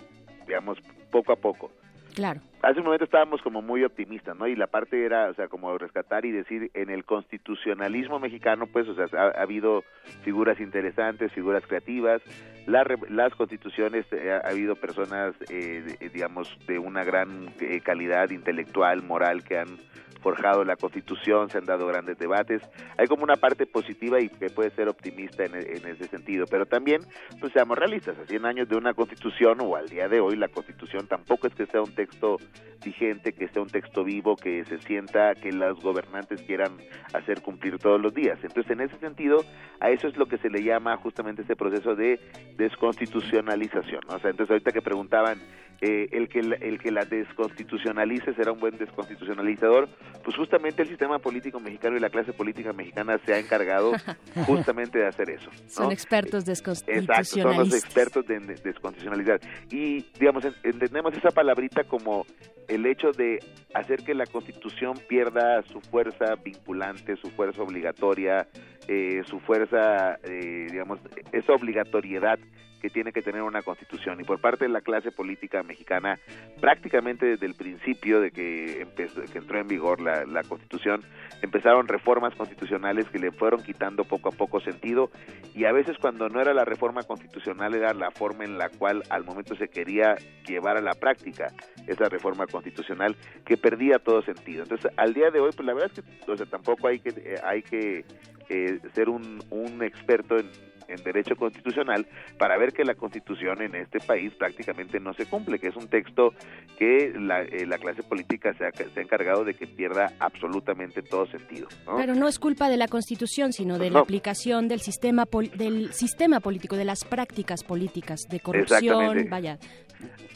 digamos, 0.47 0.80
poco 1.11 1.34
a 1.34 1.35
poco. 1.35 1.72
Claro. 2.18 2.41
Hace 2.64 2.80
un 2.80 2.85
momento 2.85 3.06
estábamos 3.06 3.44
como 3.44 3.61
muy 3.61 3.84
optimistas, 3.84 4.35
¿no? 4.35 4.48
Y 4.48 4.56
la 4.56 4.65
parte 4.65 5.06
era, 5.06 5.30
o 5.30 5.35
sea, 5.35 5.48
como 5.48 5.77
rescatar 5.77 6.26
y 6.26 6.31
decir, 6.31 6.72
en 6.73 6.89
el 6.89 7.06
constitucionalismo 7.06 8.19
mexicano, 8.19 8.65
pues, 8.65 8.88
o 8.88 8.95
sea, 8.95 9.06
ha, 9.14 9.39
ha 9.39 9.44
habido 9.44 9.84
figuras 10.23 10.60
interesantes, 10.60 11.31
figuras 11.31 11.64
creativas, 11.68 12.23
la 12.65 12.84
re- 12.84 12.98
las 13.10 13.35
constituciones, 13.35 14.06
eh, 14.11 14.31
ha, 14.31 14.48
ha 14.48 14.49
habido 14.49 14.76
personas, 14.76 15.35
eh, 15.52 15.84
digamos, 16.11 16.57
de 16.65 16.80
una 16.80 17.03
gran 17.03 17.49
eh, 17.61 17.81
calidad 17.81 18.31
intelectual, 18.31 19.03
moral, 19.03 19.44
que 19.44 19.60
han 19.60 19.77
forjado 20.18 20.64
la 20.64 20.76
constitución, 20.76 21.49
se 21.49 21.57
han 21.57 21.65
dado 21.65 21.88
grandes 21.88 22.18
debates. 22.18 22.61
Hay 22.98 23.07
como 23.07 23.23
una 23.23 23.35
parte 23.35 23.65
positiva 23.65 24.19
y 24.19 24.30
que 24.30 24.49
puede 24.49 24.72
ser 24.72 24.88
optimista 24.88 25.45
en, 25.45 25.56
ese 25.56 26.07
sentido, 26.07 26.45
pero 26.49 26.65
también, 26.65 27.02
pues 27.39 27.53
seamos 27.53 27.77
realistas, 27.77 28.18
a 28.18 28.26
100 28.26 28.45
años 28.45 28.69
de 28.69 28.77
una 28.77 28.94
constitución 28.94 29.60
o 29.61 29.76
al 29.76 29.88
día 29.89 30.07
de 30.07 30.19
hoy, 30.19 30.35
la 30.35 30.48
constitución 30.48 31.07
tampoco 31.07 31.48
es 31.48 31.56
que 31.56 31.65
sea 31.65 31.81
un 31.81 31.94
texto 31.94 32.38
vigente, 32.84 33.34
que 33.34 33.48
sea 33.49 33.61
un 33.61 33.69
texto 33.69 34.03
vivo, 34.03 34.35
que 34.35 34.64
se 34.65 34.77
sienta 34.80 35.35
que 35.35 35.52
los 35.52 35.81
gobernantes 35.81 36.41
quieran 36.44 36.77
hacer 37.14 37.41
cumplir 37.41 37.77
todos 37.80 37.99
los 37.99 38.14
días. 38.14 38.39
Entonces, 38.44 38.72
en 38.72 38.81
ese 38.81 38.98
sentido, 38.99 39.44
a 39.80 39.89
eso 39.89 40.07
es 40.07 40.18
lo 40.18 40.27
que 40.27 40.38
se 40.38 40.49
le 40.49 40.64
llama 40.64 40.95
justamente 40.98 41.41
este 41.41 41.56
proceso 41.56 41.95
de 41.95 42.19
desconstitucionalización. 42.57 44.02
O 44.07 44.19
sea, 44.19 44.31
entonces 44.31 44.52
ahorita 44.52 44.72
que 44.72 44.81
preguntaban, 44.81 45.39
eh, 45.80 46.10
el, 46.11 46.27
que 46.27 46.39
el 46.39 46.80
que 46.80 46.91
la 46.91 47.06
desconstitucionalice 47.06 48.34
será 48.34 48.52
un 48.52 48.60
buen 48.60 48.77
desconstitucionalizador, 48.77 49.88
pues 50.23 50.35
justamente 50.35 50.81
el 50.81 50.88
sistema 50.89 51.19
político 51.19 51.59
mexicano 51.59 51.97
y 51.97 51.99
la 51.99 52.09
clase 52.09 52.34
política 52.34 52.73
mexicana 52.73 53.19
se 53.25 53.34
ha 53.34 53.39
encargado 53.39 53.91
justamente 54.45 54.99
de 54.99 55.07
hacer 55.07 55.29
eso. 55.29 55.49
¿no? 55.51 55.69
Son 55.69 55.91
expertos 55.91 56.47
Exacto, 56.47 56.75
son 56.75 57.57
los 57.57 57.69
desconstitucionalistas. 57.69 57.84
expertos 57.84 58.27
de, 58.27 58.39
de 58.39 58.55
desconstitucionalizar. 58.55 59.39
Y, 59.71 60.05
digamos, 60.19 60.45
en- 60.45 60.55
entendemos 60.63 61.13
esa 61.15 61.29
palabrita 61.29 61.84
como 61.85 62.25
el 62.67 62.85
hecho 62.85 63.11
de 63.11 63.39
hacer 63.73 64.03
que 64.03 64.13
la 64.13 64.25
Constitución 64.25 64.99
pierda 65.07 65.61
su 65.63 65.79
fuerza 65.81 66.35
vinculante, 66.43 67.15
su 67.15 67.29
fuerza 67.31 67.61
obligatoria, 67.63 68.47
eh, 68.89 69.21
su 69.25 69.39
fuerza, 69.39 70.15
eh, 70.23 70.67
digamos, 70.71 70.99
esa 71.31 71.53
obligatoriedad 71.53 72.38
que 72.81 72.89
tiene 72.89 73.11
que 73.11 73.21
tener 73.21 73.41
una 73.41 73.61
constitución. 73.61 74.19
Y 74.19 74.23
por 74.23 74.39
parte 74.39 74.65
de 74.65 74.69
la 74.69 74.81
clase 74.81 75.11
política 75.11 75.63
mexicana 75.63 76.19
prácticamente 76.59 77.25
desde 77.25 77.45
el 77.45 77.55
principio 77.55 78.21
de 78.21 78.31
que 78.31 78.81
empezó, 78.81 79.21
que 79.21 79.37
entró 79.37 79.59
en 79.59 79.67
vigor 79.67 80.01
la, 80.01 80.25
la 80.25 80.43
constitución 80.43 81.03
empezaron 81.41 81.87
reformas 81.87 82.35
constitucionales 82.35 83.05
que 83.09 83.19
le 83.19 83.31
fueron 83.31 83.61
quitando 83.63 84.03
poco 84.03 84.29
a 84.29 84.31
poco 84.31 84.59
sentido. 84.59 85.11
Y 85.53 85.65
a 85.65 85.71
veces 85.71 85.97
cuando 85.99 86.29
no 86.29 86.41
era 86.41 86.53
la 86.53 86.65
reforma 86.65 87.03
constitucional 87.03 87.75
era 87.75 87.93
la 87.93 88.11
forma 88.11 88.43
en 88.43 88.57
la 88.57 88.69
cual 88.69 89.03
al 89.09 89.23
momento 89.23 89.55
se 89.55 89.67
quería 89.67 90.15
llevar 90.47 90.77
a 90.77 90.81
la 90.81 90.93
práctica 90.93 91.51
esa 91.87 92.09
reforma 92.09 92.47
constitucional 92.47 93.15
que 93.45 93.57
perdía 93.57 93.99
todo 93.99 94.21
sentido. 94.21 94.63
Entonces 94.63 94.91
al 94.97 95.13
día 95.13 95.31
de 95.31 95.39
hoy 95.39 95.51
pues 95.55 95.65
la 95.65 95.73
verdad 95.73 95.91
es 95.93 96.03
que 96.03 96.31
o 96.31 96.37
sea 96.37 96.45
tampoco 96.45 96.87
hay 96.87 96.99
que 96.99 97.09
eh, 97.09 97.39
hay 97.43 97.61
que 97.61 98.05
eh, 98.49 98.79
ser 98.93 99.09
un, 99.09 99.43
un 99.49 99.83
experto 99.83 100.37
en 100.37 100.49
en 100.88 101.03
derecho 101.03 101.35
constitucional 101.35 102.05
para 102.38 102.57
ver 102.57 102.73
que 102.73 102.84
la 102.84 102.95
constitución 102.95 103.61
en 103.61 103.76
este 103.76 103.99
país 103.99 104.34
prácticamente 104.34 104.99
no 104.99 105.14
se 105.14 105.26
cumple, 105.26 105.59
que 105.59 105.68
es 105.68 105.76
un 105.76 105.88
texto 105.88 106.34
que 106.77 107.14
la, 107.19 107.41
eh, 107.43 107.65
la 107.65 107.77
clase 107.77 108.03
política 108.03 108.53
se 108.57 108.65
ha, 108.65 108.72
se 108.72 108.99
ha 108.99 109.03
encargado 109.03 109.43
de 109.43 109.53
que 109.53 109.68
pierda 109.68 110.14
absolutamente 110.19 111.01
todo 111.01 111.26
sentido. 111.27 111.68
¿no? 111.85 111.97
Pero 111.97 112.15
no 112.15 112.27
es 112.27 112.39
culpa 112.39 112.69
de 112.69 112.77
la 112.77 112.88
Constitución, 112.88 113.53
sino 113.53 113.77
de 113.80 113.89
No. 113.89 113.95
la 113.95 113.99
aplicación 114.01 114.68
del 114.68 114.81
sistema 114.81 115.26
pol- 115.26 115.51
del 115.55 115.91
sistema 115.93 116.39
político, 116.39 116.76
de 116.77 116.85
las 116.85 117.03
prácticas 117.03 117.64
políticas 117.64 118.22
de 118.30 118.39
corrupción, 118.39 118.77
Exactamente. 119.23 119.59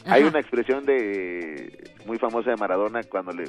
Hay 0.06 0.24
una 0.24 0.40
expresión 0.40 0.84
de 0.84 1.90
muy 2.06 2.18
famosa 2.18 2.50
de 2.50 2.56
Maradona 2.56 3.02
cuando 3.04 3.30
le, 3.32 3.44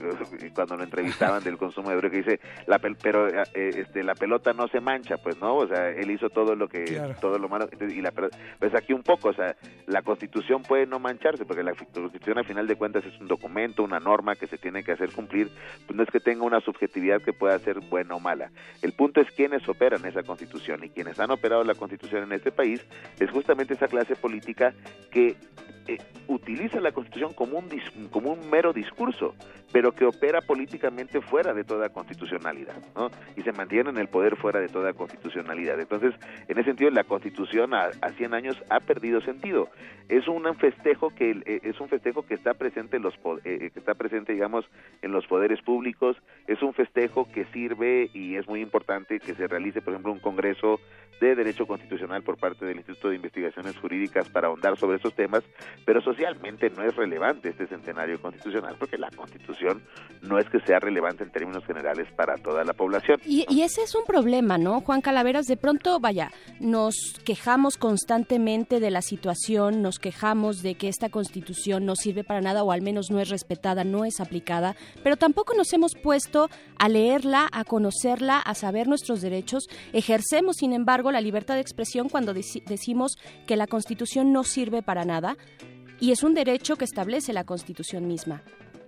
cuando 0.54 0.78
lo 0.78 0.84
entrevistaban 0.84 1.44
del 1.44 1.58
consumo 1.58 1.90
de 1.90 1.96
droga 1.96 2.12
que 2.12 2.18
dice 2.18 2.40
la 2.68 2.80
pel- 2.80 2.96
pero 3.02 3.28
eh, 3.28 3.44
este 3.56 4.04
la 4.04 4.14
pelota 4.14 4.54
no 4.54 4.68
se 4.68 4.80
mancha 4.80 5.18
pues 5.18 5.40
no 5.42 5.56
o 5.56 5.68
sea 5.68 5.90
él 5.90 6.12
hizo 6.12 6.30
todo 6.30 6.56
lo 6.56 6.68
que 6.68 6.84
Claro. 6.84 7.16
todo 7.20 7.40
lo 7.40 7.50
malo 7.50 7.68
y 7.82 8.02
la 8.02 8.12
pues 8.12 8.76
aquí 8.76 8.94
un 8.94 9.02
poco 9.02 9.30
o 9.30 9.34
sea 9.34 9.56
la 9.88 10.04
Constitución 10.04 10.62
puede 10.62 10.86
no 10.86 11.00
mancharse 11.00 11.46
porque 11.46 11.64
la 11.64 11.74
Constitución 11.74 12.38
a 12.38 12.44
final 12.44 12.68
de 12.68 12.76
cuentas 12.76 13.04
es 13.06 13.20
un 13.20 13.28
documento 13.28 13.82
una 13.82 14.00
norma 14.00 14.36
que 14.36 14.46
se 14.46 14.60
tiene 14.60 14.84
que 14.84 14.92
hacer 14.92 15.12
cumplir 15.12 15.50
pues 15.88 15.98
no 15.98 16.04
es 16.04 16.10
que 16.12 16.20
tenga 16.20 16.44
una 16.44 16.62
subjetividad 16.62 17.24
que 17.24 17.34
pueda 17.34 17.58
ser 17.58 17.80
buena 17.80 18.14
o 18.14 18.20
mala. 18.20 18.52
El 18.84 18.92
punto 18.94 19.20
es 19.22 19.32
quiénes 19.32 19.68
operan 19.68 20.06
esa 20.06 20.22
Constitución 20.22 20.84
y 20.84 20.90
quienes 20.90 21.20
han 21.20 21.32
operado 21.32 21.64
la 21.64 21.74
Constitución 21.74 22.22
en 22.24 22.34
este 22.34 22.52
país 22.52 22.86
es 23.20 23.32
justamente 23.32 23.74
esa 23.74 23.88
clase 23.88 24.16
política 24.16 24.76
que 25.10 25.36
eh, 25.88 25.98
utiliza 26.28 26.80
la 26.80 26.92
Constitución 26.92 27.34
como 27.34 27.58
un 27.60 27.70
como 28.12 28.32
un 28.32 28.50
mero 28.50 28.72
discurso, 28.74 29.36
pero 29.72 29.92
que 29.94 30.06
opera 30.06 30.42
políticamente 30.42 31.20
fuera 31.22 31.54
de 31.54 31.64
toda 31.64 31.90
constitucionalidad, 31.90 32.76
¿no? 32.96 33.10
Y 33.36 33.42
se 33.42 33.52
mantiene 33.52 33.90
en 33.90 33.98
el 33.98 34.08
poder 34.08 34.36
fuera 34.38 34.60
de 34.60 34.68
toda 34.70 34.94
constitucionalidad. 34.94 35.80
Entonces, 35.80 36.14
en 36.48 36.58
ese 36.58 36.66
sentido, 36.70 36.90
la 36.92 37.04
Constitución 37.04 37.74
a, 37.74 37.90
a 38.02 38.10
100 38.12 38.34
años 38.34 38.64
ha 38.70 38.80
perdido 38.80 39.22
sentido. 39.22 39.70
Es 40.10 40.28
un 40.28 40.44
festejo 40.56 41.10
que 41.10 41.32
eh, 41.46 41.60
es 41.64 41.80
un 41.80 41.90
festejo 41.90 42.24
que 42.26 42.36
está 42.36 42.54
presente 42.54 42.98
en 42.98 43.04
los 43.04 43.18
po- 43.18 43.40
eh, 43.44 43.70
que 43.74 43.80
está 43.80 43.94
presente, 43.96 44.34
digamos, 44.34 44.66
en 45.02 45.12
los 45.12 45.26
poderes 45.28 45.62
públicos. 45.62 46.16
Es 46.48 46.62
un 46.62 46.74
festejo 46.74 47.28
que 47.32 47.46
sirve 47.46 48.10
y 48.14 48.36
es 48.36 48.48
muy 48.48 48.62
importante 48.62 49.20
que 49.20 49.34
se 49.36 49.48
realice, 49.48 49.82
por 49.82 49.94
ejemplo, 49.94 50.12
un 50.12 50.20
congreso 50.20 50.80
de 51.22 51.36
derecho 51.36 51.66
constitucional 51.68 52.22
por 52.24 52.38
parte 52.38 52.66
del 52.66 52.78
Instituto 52.78 53.10
de 53.10 53.16
Investigaciones 53.16 53.78
Jurídicas 53.78 54.28
para 54.30 54.48
ahondar 54.48 54.78
sobre 54.78 54.98
esos 54.98 55.14
temas, 55.16 55.44
pero 55.86 55.93
socialmente 56.02 56.70
no 56.70 56.84
es 56.84 56.96
relevante 56.96 57.50
este 57.50 57.68
centenario 57.68 58.22
constitucional 58.22 58.76
porque 58.80 58.98
la 58.98 59.10
Constitución 59.12 59.82
no 60.22 60.40
es 60.40 60.50
que 60.50 60.60
sea 60.62 60.80
relevante 60.80 61.24
en 61.24 61.32
términos 61.32 61.66
generales 61.66 62.08
para 62.16 62.36
toda 62.38 62.64
la 62.64 62.74
población. 62.74 63.20
Y, 63.26 63.46
y 63.50 63.62
ese 63.62 63.82
es 63.84 63.94
un 63.96 64.06
problema, 64.06 64.58
¿no? 64.58 64.82
Juan 64.82 65.02
Calaveras, 65.02 65.46
de 65.46 65.58
pronto, 65.58 66.00
vaya, 66.00 66.32
nos 66.60 66.96
quejamos 67.26 67.78
constantemente 67.78 68.80
de 68.80 68.92
la 68.92 69.02
situación, 69.02 69.82
nos 69.82 70.00
quejamos 70.00 70.62
de 70.62 70.76
que 70.76 70.88
esta 70.90 71.10
constitución 71.10 71.86
no 71.86 71.96
sirve 71.96 72.24
para 72.24 72.42
nada 72.42 72.64
o 72.64 72.72
al 72.72 72.82
menos 72.82 73.12
no 73.12 73.20
es 73.20 73.30
respetada, 73.30 73.84
no 73.84 74.06
es 74.06 74.20
aplicada, 74.20 74.76
pero 75.04 75.18
tampoco 75.18 75.54
nos 75.56 75.72
hemos 75.74 75.94
puesto 75.96 76.50
a 76.80 76.90
leerla, 76.90 77.50
a 77.52 77.64
conocerla, 77.64 78.40
a 78.40 78.56
saber 78.56 78.88
nuestros 78.88 79.22
derechos. 79.22 79.68
Ejercemos, 79.94 80.58
sin 80.58 80.74
embargo, 80.74 81.12
la 81.12 81.22
libertad 81.22 81.56
de 81.56 81.62
expresión 81.62 82.10
cuando 82.10 82.34
deci- 82.34 82.64
decimos 82.66 83.18
que 83.48 83.56
la 83.56 83.68
constitución 83.68 84.32
no 84.32 84.44
sirve 84.44 84.82
para 84.82 85.06
nada 85.06 85.36
y 86.00 86.12
es 86.12 86.24
un 86.24 86.34
derecho 86.34 86.76
que 86.76 86.86
establece 86.86 87.34
la 87.34 87.44
constitución 87.44 88.08
misma. 88.08 88.42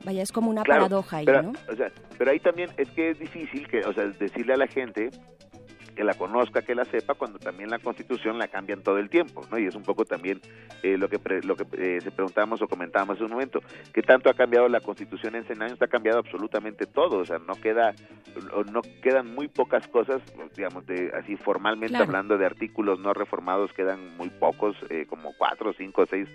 Vaya, 0.03 0.21
es 0.21 0.31
como 0.31 0.49
una 0.51 0.61
Claro, 0.63 0.81
paradoja 0.83 1.17
ahí, 1.17 1.25
pero, 1.25 1.41
¿no? 1.41 1.53
o 1.71 1.75
sea, 1.75 1.91
pero 2.17 2.31
ahí 2.31 2.39
también 2.39 2.69
es 2.77 2.87
que 2.91 3.09
es 3.11 3.19
difícil 3.19 3.67
que, 3.67 3.79
o 3.79 3.93
sea, 3.93 4.05
decirle 4.19 4.53
a 4.53 4.57
la 4.57 4.67
gente 4.67 5.09
que 5.95 6.03
la 6.03 6.13
conozca, 6.13 6.61
que 6.61 6.75
la 6.75 6.85
sepa, 6.85 7.13
cuando 7.15 7.39
también 7.39 7.69
la 7.69 7.79
Constitución 7.79 8.37
la 8.37 8.47
cambian 8.47 8.81
todo 8.83 8.97
el 8.97 9.09
tiempo, 9.09 9.41
¿no? 9.49 9.57
Y 9.57 9.65
es 9.65 9.75
un 9.75 9.83
poco 9.83 10.05
también 10.05 10.41
eh, 10.83 10.97
lo 10.97 11.07
que 11.09 11.19
pre- 11.19 11.41
lo 11.43 11.55
que 11.55 11.65
eh, 11.77 12.01
se 12.01 12.11
preguntábamos 12.11 12.61
o 12.61 12.67
comentábamos 12.67 13.15
hace 13.15 13.23
un 13.25 13.31
momento, 13.31 13.61
¿qué 13.93 14.01
tanto 14.01 14.29
ha 14.29 14.33
cambiado 14.33 14.67
la 14.69 14.81
Constitución 14.81 15.35
en 15.35 15.45
100 15.45 15.61
años? 15.61 15.81
Ha 15.81 15.87
cambiado 15.87 16.19
absolutamente 16.19 16.85
todo, 16.85 17.19
o 17.19 17.25
sea, 17.25 17.39
no 17.39 17.55
queda 17.55 17.93
no 18.71 18.81
quedan 19.01 19.33
muy 19.33 19.47
pocas 19.47 19.87
cosas, 19.87 20.21
digamos, 20.57 20.85
de 20.85 21.11
así 21.17 21.37
formalmente 21.37 21.95
Claro. 21.95 22.05
hablando 22.05 22.37
de 22.37 22.45
artículos 22.45 22.99
no 22.99 23.13
reformados, 23.13 23.71
quedan 23.73 24.17
muy 24.17 24.29
pocos, 24.29 24.75
eh, 24.89 25.05
como 25.07 25.33
cuatro, 25.37 25.71
cinco, 25.77 26.05
seis 26.09 26.27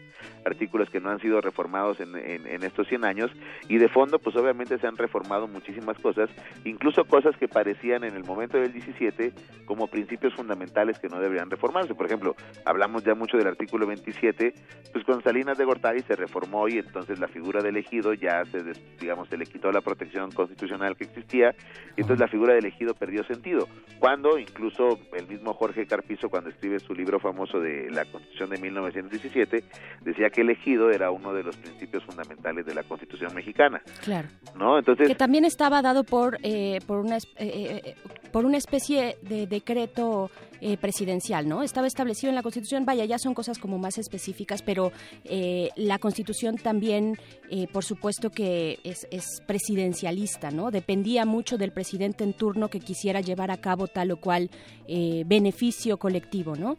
artículos 0.47 0.89
que 0.89 1.01
no 1.01 1.11
han 1.11 1.21
sido 1.21 1.41
reformados 1.43 2.01
en, 2.01 2.17
en, 2.17 2.47
en 2.47 2.63
estos 2.63 2.89
100 2.89 3.05
años, 3.05 3.31
y 3.69 3.77
de 3.77 3.89
fondo, 3.89 4.19
pues 4.19 4.35
obviamente 4.37 4.79
se 4.79 4.87
han 4.87 4.97
reformado 4.97 5.47
muchísimas 5.47 5.99
cosas, 5.99 6.31
incluso 6.65 7.05
cosas 7.05 7.37
que 7.37 7.49
parecían 7.49 8.05
en 8.05 8.17
el 8.17 8.25
momento 8.25 8.57
del 8.59 8.73
17 8.73 9.33
como 9.67 9.87
principios 9.87 10.35
fundamentales 10.35 10.99
que 10.99 11.09
no 11.09 11.21
deberían 11.21 11.51
reformarse. 11.51 11.95
Por 11.95 12.07
ejemplo, 12.07 12.35
hablamos 12.65 13.05
ya 13.05 13.15
mucho 13.15 13.37
del 13.37 13.47
artículo 13.47 13.87
27, 13.87 14.53
pues 14.93 15.05
con 15.05 15.23
Salinas 15.23 15.57
de 15.59 15.65
Gortari 15.65 16.01
se 16.03 16.17
reformó 16.17 16.69
y 16.69 16.79
entonces 16.79 17.19
la 17.19 17.29
figura 17.29 17.63
de 17.63 17.69
elegido 17.71 18.15
ya 18.15 18.45
se, 18.47 18.63
des- 18.63 18.81
digamos, 18.99 19.29
se 19.29 19.37
le 19.37 19.47
quitó 19.47 19.71
la 19.73 19.81
protección 19.81 20.31
constitucional 20.33 20.97
que 20.97 21.05
existía 21.05 21.55
y 21.97 22.01
entonces 22.03 22.21
la 22.21 22.29
figura 22.29 22.53
de 22.55 22.61
elegido 22.61 22.95
perdió 22.95 23.25
sentido. 23.25 23.69
Cuando 23.99 24.39
incluso 24.39 24.99
el 25.17 25.27
mismo 25.29 25.53
Jorge 25.55 25.87
Carpizo, 25.87 26.29
cuando 26.29 26.51
escribe 26.51 26.79
su 26.81 26.95
libro 26.95 27.19
famoso 27.21 27.61
de 27.61 27.91
la 27.91 28.05
Constitución 28.07 28.51
de 28.51 28.59
1917, 28.59 29.65
decía 30.03 30.31
que 30.31 30.41
elegido 30.43 30.91
era 30.91 31.11
uno 31.11 31.33
de 31.33 31.43
los 31.43 31.57
principios 31.57 32.05
fundamentales 32.05 32.65
de 32.67 32.75
la 32.75 32.83
Constitución 32.83 33.35
mexicana, 33.35 33.81
Claro. 34.03 34.29
¿no? 34.57 34.79
Entonces, 34.79 35.09
que 35.09 35.15
también 35.15 35.45
estaba 35.45 35.83
dado 35.83 36.05
por 36.05 36.39
eh, 36.43 36.79
por 36.87 36.99
una 36.99 37.17
eh, 37.17 37.21
eh, 37.39 37.83
eh, 37.85 37.95
por 38.33 38.45
una 38.45 38.57
especie 38.59 39.17
de 39.23 39.40
decreto 39.47 40.31
eh, 40.61 40.77
presidencial, 40.77 41.49
¿no? 41.49 41.63
Estaba 41.63 41.87
establecido 41.87 42.29
en 42.29 42.35
la 42.35 42.43
Constitución. 42.43 42.85
Vaya, 42.85 43.05
ya 43.05 43.19
son 43.19 43.35
cosas 43.35 43.59
como 43.59 43.79
más 43.79 43.99
específicas, 43.99 44.63
pero 44.63 44.93
eh, 45.25 45.71
la 45.77 45.99
Constitución 45.99 46.57
también, 46.57 47.19
eh, 47.51 47.67
por 47.73 47.85
supuesto 47.85 48.31
que 48.31 48.79
es, 48.85 49.07
es 49.11 49.43
presidencialista, 49.47 50.51
¿no? 50.51 50.71
Dependía 50.71 51.25
mucho 51.25 51.59
del 51.59 51.73
presidente 51.73 52.25
en 52.25 52.33
turno 52.33 52.69
que 52.69 52.81
quisiera 52.81 53.21
llevar 53.21 53.51
a 53.51 53.57
cabo 53.59 53.87
tal 53.87 54.11
o 54.13 54.17
cual 54.17 54.51
eh, 54.87 55.25
beneficio 55.27 55.99
colectivo, 55.99 56.57
¿no? 56.57 56.79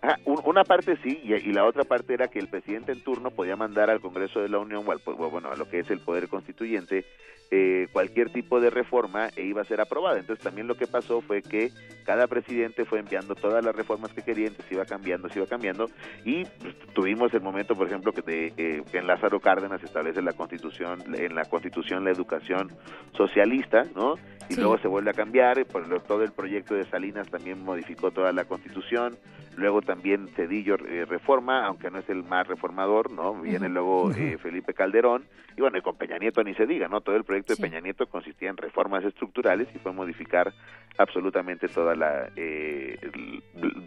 Ah, 0.00 0.16
un- 0.26 0.40
una 0.44 0.62
parte 0.64 0.96
sí, 1.02 1.20
y, 1.24 1.34
y 1.34 1.52
la 1.52 1.64
otra 1.64 1.82
parte 1.84 2.14
era 2.14 2.28
que 2.28 2.38
el 2.38 2.48
presidente 2.48 2.92
en 2.92 3.02
turno 3.02 3.30
podía 3.30 3.56
mandar 3.56 3.90
al 3.90 4.00
Congreso 4.00 4.40
de 4.40 4.48
la 4.48 4.58
Unión, 4.58 4.84
o 4.86 4.92
al, 4.92 5.00
po- 5.00 5.14
bueno, 5.14 5.50
a 5.50 5.56
lo 5.56 5.68
que 5.68 5.80
es 5.80 5.90
el 5.90 5.98
Poder 6.00 6.28
Constituyente, 6.28 7.04
eh, 7.50 7.88
cualquier 7.92 8.30
tipo 8.30 8.60
de 8.60 8.68
reforma 8.70 9.28
e 9.34 9.42
iba 9.42 9.62
a 9.62 9.64
ser 9.64 9.80
aprobada. 9.80 10.18
Entonces 10.20 10.44
también 10.44 10.66
lo 10.68 10.76
que 10.76 10.86
pasó 10.86 11.20
fue 11.22 11.42
que 11.42 11.70
cada 12.04 12.26
presidente 12.28 12.84
fue 12.84 13.00
enviando 13.00 13.34
todas 13.34 13.64
las 13.64 13.74
reformas 13.74 14.12
que 14.12 14.22
quería, 14.22 14.46
entonces 14.46 14.70
iba 14.70 14.84
cambiando, 14.84 15.28
se 15.30 15.38
iba 15.40 15.48
cambiando, 15.48 15.86
y 16.24 16.44
pues, 16.44 16.76
tuvimos 16.94 17.32
el 17.34 17.40
momento, 17.40 17.74
por 17.74 17.86
ejemplo, 17.88 18.12
que, 18.12 18.22
de, 18.22 18.52
eh, 18.56 18.82
que 18.92 18.98
en 18.98 19.06
Lázaro 19.06 19.40
Cárdenas 19.40 19.82
establece 19.82 20.22
la 20.22 20.34
Constitución, 20.34 21.02
en 21.16 21.34
la 21.34 21.44
Constitución 21.46 22.04
la 22.04 22.10
educación 22.10 22.70
socialista, 23.16 23.82
¿no? 23.96 24.14
Y 24.48 24.54
Sí. 24.54 24.60
luego 24.60 24.78
se 24.78 24.88
vuelve 24.88 25.10
a 25.10 25.14
cambiar, 25.14 25.58
y 25.58 25.64
por 25.64 25.88
lo- 25.88 26.00
todo 26.00 26.22
el 26.22 26.32
proyecto 26.32 26.74
de 26.74 26.84
Salinas 26.88 27.28
también 27.30 27.62
modificó 27.64 28.10
toda 28.10 28.32
la 28.32 28.44
Constitución, 28.44 29.16
luego 29.58 29.82
también 29.82 30.28
Cedillo 30.36 30.76
eh, 30.76 31.04
reforma, 31.04 31.66
aunque 31.66 31.90
no 31.90 31.98
es 31.98 32.08
el 32.08 32.22
más 32.24 32.46
reformador, 32.46 33.10
¿no? 33.10 33.34
Viene 33.40 33.68
luego 33.68 34.10
eh, 34.12 34.38
Felipe 34.38 34.72
Calderón, 34.72 35.24
y 35.56 35.60
bueno, 35.60 35.76
y 35.78 35.82
con 35.82 35.96
Peña 35.96 36.16
Nieto 36.18 36.42
ni 36.44 36.54
se 36.54 36.66
diga, 36.66 36.88
¿no? 36.88 37.00
Todo 37.00 37.16
el 37.16 37.24
proyecto 37.24 37.54
Sí. 37.54 37.62
de 37.62 37.68
Peña 37.68 37.80
Nieto 37.80 38.06
consistía 38.06 38.48
en 38.50 38.56
reformas 38.56 39.04
estructurales 39.04 39.68
y 39.74 39.78
fue 39.78 39.92
modificar 39.92 40.52
absolutamente 40.96 41.68
toda 41.68 41.94
la, 41.94 42.30
eh, 42.36 42.98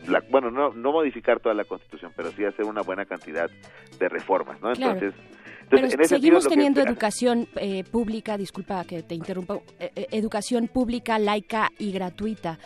la- 0.07 0.23
bueno, 0.30 0.52
no, 0.52 0.73
no 0.73 0.91
modificar 0.91 1.39
toda 1.39 1.56
la 1.56 1.64
Constitución, 1.65 2.11
pero 2.15 2.31
sí 2.31 2.43
hacer 2.45 2.65
una 2.65 2.81
buena 2.81 3.06
cantidad 3.06 3.49
de 3.99 4.10
reformas, 4.10 4.61
¿no? 4.61 4.73
Claro. 4.73 4.93
Entonces, 4.99 5.19
Pero 5.69 5.85
entonces, 5.85 5.99
en 5.99 6.06
sentido, 6.06 6.07
seguimos 6.19 6.43
que 6.48 6.49
teniendo 6.49 6.81
educación 6.81 7.48
eh, 7.56 7.84
pública, 7.89 8.38
disculpa 8.38 8.84
que 8.84 9.03
te 9.03 9.15
interrumpa, 9.15 9.56
eh, 9.80 9.91
eh, 9.95 10.07
educación 10.11 10.68
pública, 10.68 11.18
laica 11.18 11.69
y 11.80 11.91
gratuita. 11.93 12.60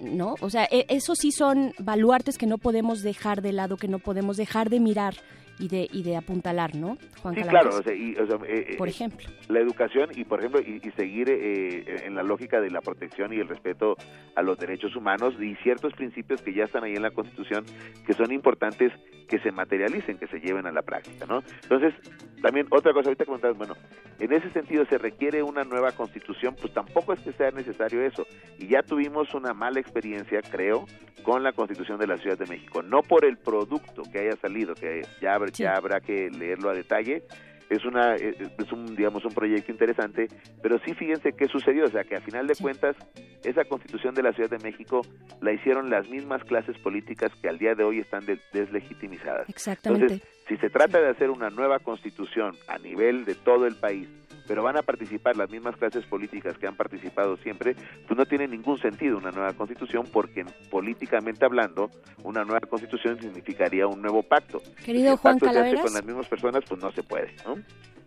¿No? 0.00 0.36
O 0.40 0.50
sea, 0.50 0.64
e- 0.70 0.86
esos 0.88 1.18
sí 1.18 1.32
son 1.32 1.72
baluartes 1.78 2.38
que 2.38 2.46
no 2.46 2.58
podemos 2.58 3.02
dejar 3.02 3.42
de 3.42 3.52
lado, 3.52 3.76
que 3.76 3.88
no 3.88 3.98
podemos 3.98 4.36
dejar 4.36 4.70
de 4.70 4.80
mirar 4.80 5.14
y 5.58 5.68
de, 5.68 5.88
y 5.92 6.02
de 6.02 6.16
apuntalar, 6.16 6.74
¿no? 6.74 6.96
Juan 7.22 7.34
Sí, 7.34 7.42
claro, 7.42 7.70
o 7.70 7.82
sea, 7.82 7.94
y, 7.94 8.14
o 8.16 8.26
sea, 8.26 8.38
eh, 8.46 8.76
Por 8.76 8.88
eh, 8.88 8.90
ejemplo. 8.90 9.26
La 9.48 9.60
educación 9.60 10.10
y, 10.14 10.24
por 10.24 10.38
ejemplo, 10.40 10.60
y, 10.60 10.80
y 10.86 10.90
seguir 10.92 11.28
eh, 11.30 12.04
en 12.06 12.14
la 12.14 12.22
lógica 12.22 12.60
de 12.60 12.70
la 12.70 12.80
protección 12.80 13.32
y 13.32 13.36
el 13.36 13.48
respeto 13.48 13.96
a 14.36 14.42
los 14.42 14.58
derechos 14.58 14.94
humanos 14.94 15.34
y 15.40 15.54
ciertos 15.62 15.92
principios 15.94 16.42
que 16.42 16.52
ya 16.54 16.64
están 16.64 16.84
ahí 16.84 16.94
en 16.94 17.02
la 17.02 17.10
Constitución 17.10 17.64
que 18.06 18.12
son 18.12 18.32
importantes 18.32 18.92
que 19.28 19.38
se 19.40 19.52
materialicen, 19.52 20.16
que 20.18 20.26
se 20.28 20.38
lleven 20.40 20.66
a 20.66 20.72
la 20.72 20.82
práctica, 20.82 21.26
¿no? 21.26 21.42
Entonces, 21.62 21.92
también 22.40 22.66
otra 22.70 22.92
cosa, 22.94 23.08
ahorita 23.08 23.26
comentabas, 23.26 23.58
bueno, 23.58 23.74
en 24.18 24.32
ese 24.32 24.50
sentido 24.52 24.86
se 24.86 24.96
requiere 24.96 25.42
una 25.42 25.64
nueva 25.64 25.92
Constitución, 25.92 26.56
pues 26.58 26.72
tampoco 26.72 27.12
es 27.12 27.20
que 27.20 27.32
sea 27.32 27.50
necesario 27.50 28.00
eso. 28.02 28.26
Y 28.58 28.68
ya 28.68 28.82
tuvimos 28.82 29.34
una 29.34 29.52
mala 29.52 29.80
experiencia, 29.80 30.40
creo, 30.40 30.86
con 31.24 31.42
la 31.42 31.52
Constitución 31.52 31.98
de 31.98 32.06
la 32.06 32.16
Ciudad 32.16 32.38
de 32.38 32.46
México, 32.46 32.80
no 32.82 33.02
por 33.02 33.26
el 33.26 33.36
producto 33.36 34.02
que 34.10 34.20
haya 34.20 34.36
salido, 34.36 34.74
que 34.74 35.02
ya, 35.20 35.34
habrá- 35.34 35.47
ya 35.50 35.74
habrá 35.76 36.00
que 36.00 36.30
leerlo 36.30 36.70
a 36.70 36.74
detalle, 36.74 37.22
es 37.70 37.84
una 37.84 38.16
eh, 38.16 38.34
es 38.58 38.72
un 38.72 38.96
digamos 38.96 39.24
un 39.26 39.32
proyecto 39.32 39.70
interesante, 39.72 40.28
pero 40.62 40.78
sí 40.86 40.94
fíjense 40.94 41.32
qué 41.34 41.46
sucedió, 41.48 41.84
o 41.84 41.88
sea 41.88 42.02
que 42.04 42.16
a 42.16 42.20
final 42.20 42.46
de 42.46 42.54
cuentas 42.56 42.96
esa 43.44 43.64
Constitución 43.66 44.14
de 44.14 44.22
la 44.22 44.32
Ciudad 44.32 44.48
de 44.50 44.58
México 44.58 45.02
la 45.42 45.52
hicieron 45.52 45.90
las 45.90 46.08
mismas 46.08 46.42
clases 46.44 46.78
políticas 46.78 47.30
que 47.42 47.48
al 47.48 47.58
día 47.58 47.74
de 47.74 47.84
hoy 47.84 47.98
están 48.00 48.24
de- 48.24 48.40
deslegitimizadas. 48.54 49.48
Exactamente. 49.48 50.14
Entonces, 50.14 50.28
si 50.48 50.56
se 50.56 50.70
trata 50.70 51.00
de 51.00 51.08
hacer 51.08 51.28
una 51.30 51.50
nueva 51.50 51.78
Constitución 51.78 52.56
a 52.68 52.78
nivel 52.78 53.24
de 53.26 53.34
todo 53.34 53.66
el 53.66 53.74
país, 53.76 54.08
pero 54.48 54.62
van 54.62 54.78
a 54.78 54.82
participar 54.82 55.36
las 55.36 55.50
mismas 55.50 55.76
clases 55.76 56.04
políticas 56.06 56.56
que 56.58 56.66
han 56.66 56.74
participado 56.74 57.36
siempre, 57.36 57.76
pues 58.06 58.16
no 58.18 58.24
tiene 58.24 58.48
ningún 58.48 58.78
sentido 58.78 59.18
una 59.18 59.30
nueva 59.30 59.52
constitución 59.52 60.06
porque 60.10 60.44
políticamente 60.70 61.44
hablando, 61.44 61.90
una 62.24 62.44
nueva 62.44 62.60
constitución 62.60 63.20
significaría 63.20 63.86
un 63.86 64.00
nuevo 64.00 64.22
pacto. 64.22 64.60
Querido 64.84 65.04
Si 65.04 65.12
el 65.12 65.16
Juan 65.18 65.38
pacto 65.38 65.44
se 65.44 65.50
hace 65.50 65.58
Calaveras. 65.58 65.84
con 65.84 65.94
las 65.94 66.04
mismas 66.04 66.26
personas, 66.26 66.64
pues 66.66 66.80
no 66.82 66.90
se 66.90 67.02
puede, 67.02 67.34
¿no? 67.46 67.56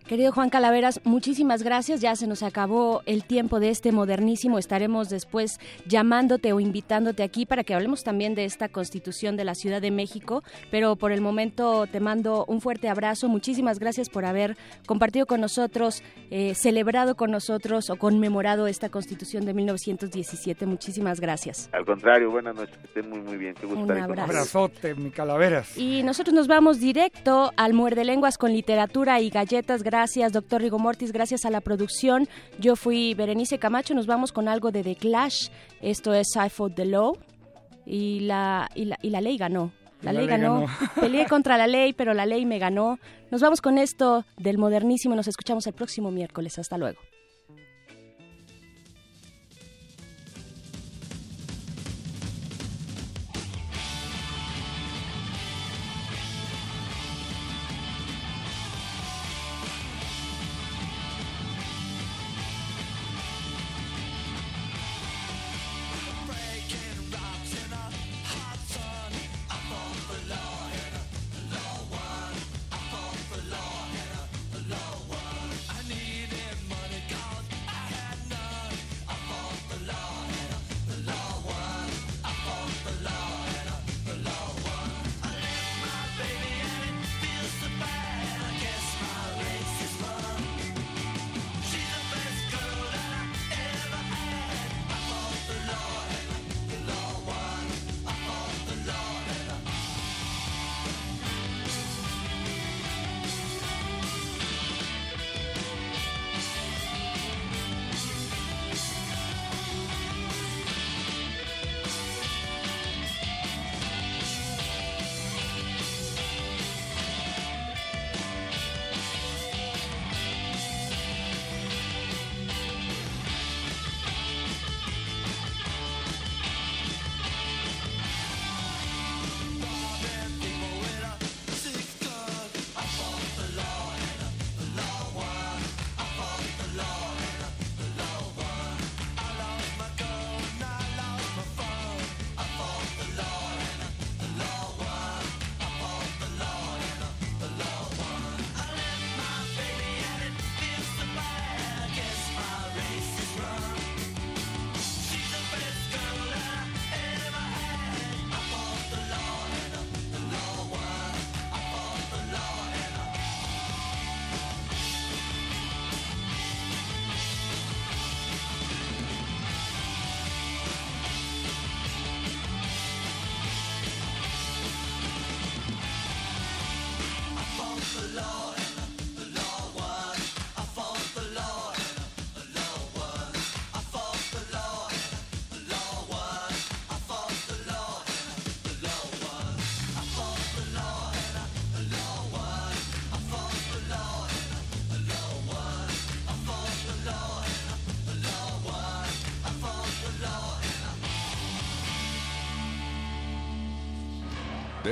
Querido 0.08 0.34
Juan 0.34 0.50
Calaveras, 0.50 1.00
muchísimas 1.06 1.64
gracias. 1.64 2.02
Ya 2.02 2.16
se 2.18 2.28
nos 2.28 2.44
acabó 2.44 3.02
el 3.06 3.24
tiempo 3.24 3.60
de 3.62 3.70
este 3.70 3.94
modernísimo. 3.94 4.58
Estaremos 4.58 5.08
después 5.10 5.58
llamándote 5.88 6.52
o 6.52 6.60
invitándote 6.60 7.24
aquí 7.24 7.46
para 7.46 7.64
que 7.64 7.74
hablemos 7.74 8.04
también 8.04 8.36
de 8.36 8.44
esta 8.44 8.68
constitución 8.68 9.38
de 9.38 9.46
la 9.46 9.56
Ciudad 9.56 9.82
de 9.82 9.90
México. 9.90 10.44
Pero 10.70 10.98
por 10.98 11.14
el 11.14 11.22
momento 11.22 11.88
te 11.88 12.02
mando 12.02 12.44
un 12.48 12.60
fuerte 12.60 12.90
abrazo. 12.90 13.30
Muchísimas 13.30 13.80
gracias 13.80 14.10
por 14.10 14.26
haber 14.26 14.58
compartido 14.86 15.26
con 15.26 15.40
nosotros, 15.40 16.04
eh, 16.30 16.56
celebrado 16.56 17.16
con 17.16 17.32
nosotros 17.32 17.90
o 17.90 17.96
conmemorado 17.96 18.68
esta 18.68 18.90
constitución 18.90 19.46
de 19.46 19.54
1917. 19.54 20.66
Muchísimas 20.66 21.22
gracias. 21.22 21.70
Al 21.72 21.86
contrario, 21.86 22.32
buenas 22.32 22.56
noches, 22.56 22.78
que 22.78 22.88
estén 22.88 23.10
muy 23.10 23.22
muy 23.22 23.38
bien, 23.38 23.54
qué 23.54 23.66
gusto 23.66 23.82
Un 23.82 23.92
abrazo. 23.92 24.12
ustedes. 24.12 24.30
Abrazote, 24.30 24.96
mi 24.96 25.12
calaveras. 25.12 25.78
Y 25.78 26.04
nosotros 26.04 26.34
nos 26.34 26.48
vamos 26.48 26.80
directo 26.82 27.54
al 27.56 27.74
Muerde 27.74 28.04
Lenguas 28.04 28.38
con 28.38 28.52
literatura 28.52 29.22
y 29.22 29.30
galletas. 29.30 29.84
Gracias, 29.96 30.32
doctor 30.32 30.62
Rigo 30.62 30.80
Mortis. 30.80 31.12
Gracias 31.12 31.44
a 31.44 31.50
la 31.50 31.60
producción. 31.60 32.30
Yo 32.60 32.78
fui 32.78 33.14
Berenice 33.14 33.60
Camacho. 33.60 33.94
Nos 33.94 34.08
vamos 34.08 34.32
con 34.32 34.48
algo 34.48 34.72
de 34.72 34.84
The 34.84 34.96
Clash. 34.96 35.50
Esto 35.82 36.14
es 36.14 36.30
I 36.38 36.48
Fought 36.48 36.76
the 36.76 36.86
Law. 36.86 37.18
Y 37.86 38.22
la, 38.22 38.70
y 38.74 38.86
la, 38.86 38.98
y 39.02 39.10
la 39.10 39.20
ley 39.20 39.36
ganó. 39.36 39.74
La, 40.02 40.14
La 40.14 40.20
ley, 40.22 40.28
ley 40.30 40.38
ganó. 40.38 40.62
ganó. 40.62 40.68
Peleé 41.02 41.26
contra 41.26 41.58
la 41.58 41.68
ley, 41.68 41.92
pero 41.92 42.14
la 42.14 42.26
ley 42.26 42.46
me 42.46 42.58
ganó. 42.58 43.00
Nos 43.32 43.42
vamos 43.42 43.60
con 43.60 43.78
esto 43.78 44.24
del 44.38 44.58
modernísimo. 44.58 45.14
Nos 45.14 45.28
escuchamos 45.28 45.68
el 45.68 45.74
próximo 45.74 46.10
miércoles. 46.10 46.58
Hasta 46.58 46.78
luego. 46.78 46.98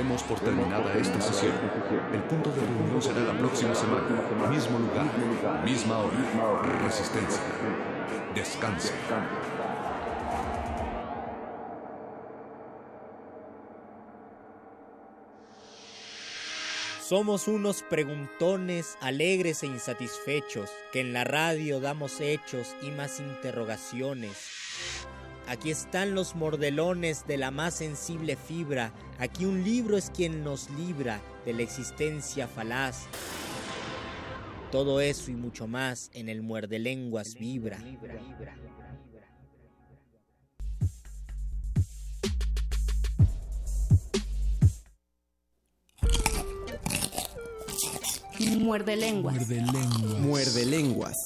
Demos 0.00 0.22
por 0.22 0.40
terminada 0.40 0.94
esta 0.94 1.20
sesión. 1.20 1.52
El 2.14 2.22
punto 2.22 2.50
de 2.52 2.62
reunión 2.62 3.02
será 3.02 3.20
la 3.20 3.36
próxima 3.36 3.74
semana. 3.74 4.06
Mismo 4.48 4.78
lugar, 4.78 5.62
misma 5.62 5.98
hora. 5.98 6.78
Resistencia. 6.82 7.42
Descanse. 8.34 8.94
Somos 17.02 17.46
unos 17.46 17.82
preguntones 17.82 18.96
alegres 19.02 19.62
e 19.64 19.66
insatisfechos, 19.66 20.70
que 20.94 21.00
en 21.00 21.12
la 21.12 21.24
radio 21.24 21.78
damos 21.78 22.22
hechos 22.22 22.74
y 22.80 22.90
más 22.90 23.20
interrogaciones. 23.20 24.60
Aquí 25.46 25.70
están 25.70 26.14
los 26.14 26.36
mordelones 26.36 27.26
de 27.26 27.36
la 27.36 27.50
más 27.50 27.74
sensible 27.74 28.36
fibra, 28.36 28.92
aquí 29.20 29.44
un 29.44 29.62
libro 29.62 29.96
es 29.96 30.10
quien 30.10 30.42
nos 30.42 30.68
libra 30.70 31.20
de 31.44 31.52
la 31.52 31.62
existencia 31.62 32.48
falaz. 32.48 33.04
Todo 34.72 35.00
eso 35.00 35.30
y 35.30 35.34
mucho 35.34 35.66
más 35.66 36.10
en 36.14 36.28
el 36.28 36.42
muerde 36.42 36.78
lenguas 36.78 37.34
vibra. 37.38 37.78
Muerde 48.58 48.96
lenguas. 48.96 49.34
Muerde 49.34 49.56
lenguas. 49.56 50.18
Muerde 50.20 50.66
lenguas. 50.66 51.16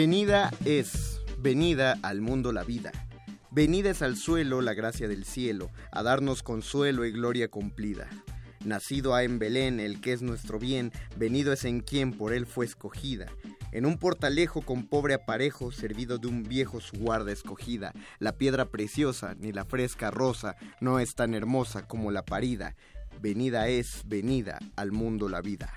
Venida 0.00 0.50
es, 0.64 1.20
venida 1.36 1.98
al 2.00 2.22
mundo 2.22 2.54
la 2.54 2.64
vida. 2.64 2.90
Venida 3.50 3.90
es 3.90 4.00
al 4.00 4.16
suelo 4.16 4.62
la 4.62 4.72
gracia 4.72 5.08
del 5.08 5.26
cielo, 5.26 5.68
a 5.92 6.02
darnos 6.02 6.42
consuelo 6.42 7.04
y 7.04 7.12
gloria 7.12 7.50
cumplida. 7.50 8.08
Nacido 8.64 9.14
ha 9.14 9.24
en 9.24 9.38
Belén 9.38 9.78
el 9.78 10.00
que 10.00 10.14
es 10.14 10.22
nuestro 10.22 10.58
bien, 10.58 10.90
venido 11.18 11.52
es 11.52 11.66
en 11.66 11.80
quien 11.80 12.14
por 12.14 12.32
él 12.32 12.46
fue 12.46 12.64
escogida. 12.64 13.26
En 13.72 13.84
un 13.84 13.98
portalejo 13.98 14.62
con 14.62 14.86
pobre 14.86 15.12
aparejo, 15.12 15.70
servido 15.70 16.16
de 16.16 16.28
un 16.28 16.44
viejo 16.44 16.80
su 16.80 16.96
guarda 16.96 17.30
escogida. 17.30 17.92
La 18.18 18.38
piedra 18.38 18.70
preciosa, 18.70 19.34
ni 19.38 19.52
la 19.52 19.66
fresca 19.66 20.10
rosa, 20.10 20.56
no 20.80 20.98
es 20.98 21.14
tan 21.14 21.34
hermosa 21.34 21.86
como 21.86 22.10
la 22.10 22.24
parida. 22.24 22.74
Venida 23.20 23.68
es, 23.68 24.00
venida 24.06 24.60
al 24.76 24.92
mundo 24.92 25.28
la 25.28 25.42
vida. 25.42 25.70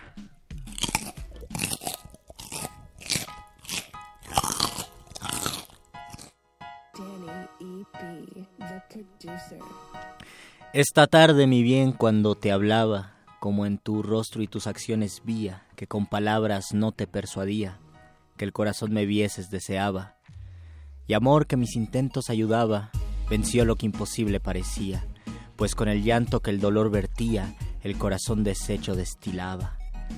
Esta 10.73 11.07
tarde, 11.07 11.47
mi 11.47 11.61
bien, 11.61 11.91
cuando 11.91 12.35
te 12.35 12.51
hablaba, 12.51 13.13
como 13.39 13.65
en 13.65 13.77
tu 13.77 14.01
rostro 14.01 14.41
y 14.41 14.47
tus 14.47 14.67
acciones 14.67 15.21
vía, 15.23 15.63
que 15.75 15.85
con 15.85 16.05
palabras 16.05 16.73
no 16.73 16.91
te 16.91 17.07
persuadía, 17.07 17.77
que 18.37 18.45
el 18.45 18.53
corazón 18.53 18.93
me 18.93 19.05
vieses 19.05 19.49
deseaba, 19.49 20.15
y 21.07 21.13
amor 21.13 21.45
que 21.45 21.57
mis 21.57 21.75
intentos 21.75 22.29
ayudaba, 22.29 22.89
venció 23.29 23.65
lo 23.65 23.75
que 23.75 23.85
imposible 23.85 24.39
parecía, 24.39 25.05
pues 25.55 25.75
con 25.75 25.89
el 25.89 26.03
llanto 26.03 26.39
que 26.39 26.51
el 26.51 26.59
dolor 26.59 26.89
vertía, 26.89 27.53
el 27.81 27.97
corazón 27.97 28.43
deshecho 28.43 28.95
destilaba. 28.95 29.77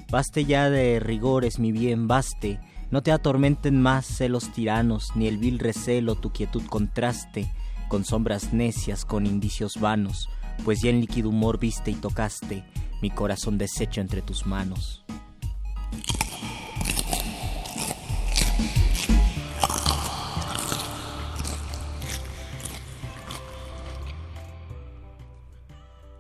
Baste 0.10 0.46
ya 0.46 0.70
de 0.70 1.00
rigores, 1.00 1.60
mi 1.60 1.72
bien, 1.72 2.08
baste, 2.08 2.60
no 2.92 3.02
te 3.02 3.12
atormenten 3.12 3.82
más 3.82 4.06
celos 4.06 4.52
tiranos, 4.52 5.12
ni 5.16 5.28
el 5.28 5.38
vil 5.38 5.60
recelo 5.60 6.16
tu 6.16 6.32
quietud 6.32 6.64
contraste, 6.68 7.52
con 7.88 8.06
sombras 8.06 8.54
necias, 8.54 9.06
con 9.06 9.26
indicios 9.26 9.80
vanos, 9.80 10.30
pues 10.64 10.82
ya 10.82 10.90
en 10.90 11.02
líquido 11.02 11.30
humor 11.30 11.60
viste 11.60 11.92
y 11.92 11.96
tocaste 11.96 12.64
mi 13.02 13.10
corazón 13.10 13.58
deshecho 13.58 14.02
entre 14.02 14.22
tus 14.22 14.46
manos. 14.46 15.04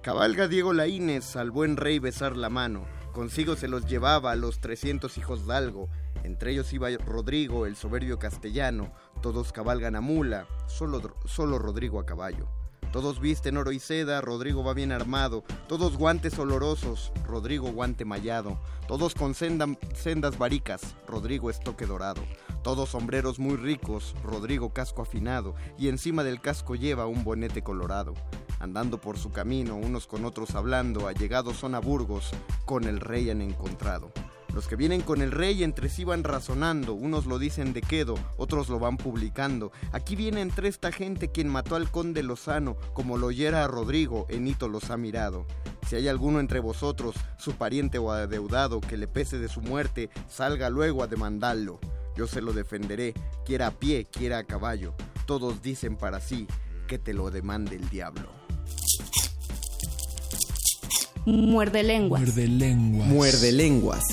Cabalga 0.01 0.47
Diego 0.47 0.71
Laínez 0.71 1.35
al 1.35 1.49
buen 1.49 1.77
rey 1.77 1.97
besar 1.97 2.37
la 2.37 2.49
mano. 2.49 2.85
Consigo 3.11 3.55
se 3.55 3.67
los 3.67 3.87
llevaba 3.87 4.31
a 4.31 4.35
los 4.35 4.59
trescientos 4.59 5.17
hijos 5.17 5.47
Dalgo. 5.47 5.89
Entre 6.25 6.51
ellos 6.51 6.73
iba 6.73 6.89
Rodrigo, 7.05 7.65
el 7.65 7.75
soberbio 7.75 8.17
castellano. 8.17 8.91
Todos 9.21 9.51
cabalgan 9.53 9.95
a 9.95 10.01
mula, 10.01 10.47
solo, 10.67 11.01
solo 11.25 11.59
Rodrigo 11.59 11.99
a 11.99 12.05
caballo. 12.05 12.47
Todos 12.91 13.19
visten 13.19 13.57
oro 13.57 13.71
y 13.71 13.79
seda, 13.79 14.21
Rodrigo 14.21 14.63
va 14.63 14.73
bien 14.73 14.91
armado. 14.91 15.43
Todos 15.67 15.97
guantes 15.97 16.39
olorosos, 16.39 17.11
Rodrigo 17.27 17.71
guante 17.71 18.05
mallado. 18.05 18.57
Todos 18.87 19.13
con 19.13 19.33
senda- 19.35 19.77
sendas 19.93 20.37
varicas, 20.37 20.95
Rodrigo 21.05 21.49
estoque 21.49 21.85
dorado. 21.85 22.21
Todos 22.63 22.89
sombreros 22.89 23.37
muy 23.37 23.57
ricos, 23.57 24.15
Rodrigo 24.23 24.73
casco 24.73 25.01
afinado. 25.01 25.53
Y 25.77 25.89
encima 25.89 26.23
del 26.23 26.41
casco 26.41 26.75
lleva 26.75 27.05
un 27.05 27.23
bonete 27.23 27.61
colorado. 27.63 28.13
Andando 28.59 28.97
por 28.99 29.19
su 29.19 29.31
camino, 29.31 29.75
unos 29.75 30.07
con 30.07 30.25
otros 30.25 30.55
hablando, 30.55 31.07
allegados 31.07 31.57
son 31.57 31.75
a 31.75 31.79
Burgos, 31.79 32.31
con 32.65 32.85
el 32.85 32.99
rey 33.01 33.29
han 33.29 33.41
encontrado. 33.41 34.11
Los 34.55 34.69
que 34.69 34.77
vienen 34.77 35.01
con 35.01 35.21
el 35.21 35.33
rey 35.33 35.65
entre 35.65 35.89
sí 35.89 36.05
van 36.05 36.23
razonando, 36.23 36.93
unos 36.93 37.25
lo 37.25 37.39
dicen 37.39 37.73
de 37.73 37.81
quedo, 37.81 38.15
otros 38.37 38.69
lo 38.69 38.79
van 38.79 38.95
publicando. 38.95 39.73
Aquí 39.91 40.15
viene 40.15 40.39
entre 40.39 40.69
esta 40.69 40.93
gente 40.93 41.29
quien 41.29 41.49
mató 41.49 41.75
al 41.75 41.91
conde 41.91 42.23
Lozano, 42.23 42.77
como 42.93 43.17
lo 43.17 43.27
oyera 43.27 43.65
a 43.65 43.67
Rodrigo, 43.67 44.25
en 44.29 44.47
hito 44.47 44.69
los 44.69 44.91
ha 44.91 44.97
mirado. 44.97 45.45
Si 45.89 45.97
hay 45.97 46.07
alguno 46.07 46.39
entre 46.39 46.61
vosotros, 46.61 47.17
su 47.37 47.55
pariente 47.55 47.97
o 47.97 48.11
adeudado, 48.11 48.79
que 48.79 48.95
le 48.95 49.09
pese 49.09 49.39
de 49.39 49.49
su 49.49 49.59
muerte, 49.59 50.09
salga 50.29 50.69
luego 50.69 51.03
a 51.03 51.07
demandarlo. 51.07 51.81
Yo 52.15 52.25
se 52.25 52.41
lo 52.41 52.53
defenderé, 52.53 53.13
quiera 53.45 53.67
a 53.67 53.71
pie, 53.71 54.07
quiera 54.09 54.37
a 54.37 54.45
caballo. 54.45 54.95
Todos 55.25 55.61
dicen 55.61 55.97
para 55.97 56.21
sí 56.21 56.47
que 56.87 56.97
te 56.97 57.13
lo 57.13 57.29
demande 57.29 57.75
el 57.75 57.89
diablo. 57.89 58.29
Muerde 61.25 61.83
lenguas. 61.83 62.21
Muerde 62.21 62.47
lenguas. 62.47 63.07
Muerde 63.09 63.51
lenguas. 63.51 64.03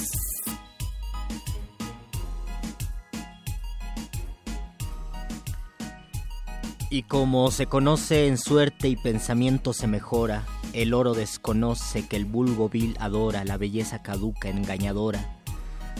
Y 6.92 7.04
como 7.04 7.50
se 7.50 7.68
conoce 7.68 8.26
en 8.26 8.36
suerte 8.36 8.86
y 8.86 8.96
pensamiento 8.96 9.72
se 9.72 9.86
mejora, 9.86 10.44
el 10.74 10.92
oro 10.92 11.14
desconoce 11.14 12.06
que 12.06 12.16
el 12.16 12.26
vulgo 12.26 12.68
vil 12.68 12.98
adora 13.00 13.46
la 13.46 13.56
belleza 13.56 14.02
caduca 14.02 14.50
engañadora. 14.50 15.40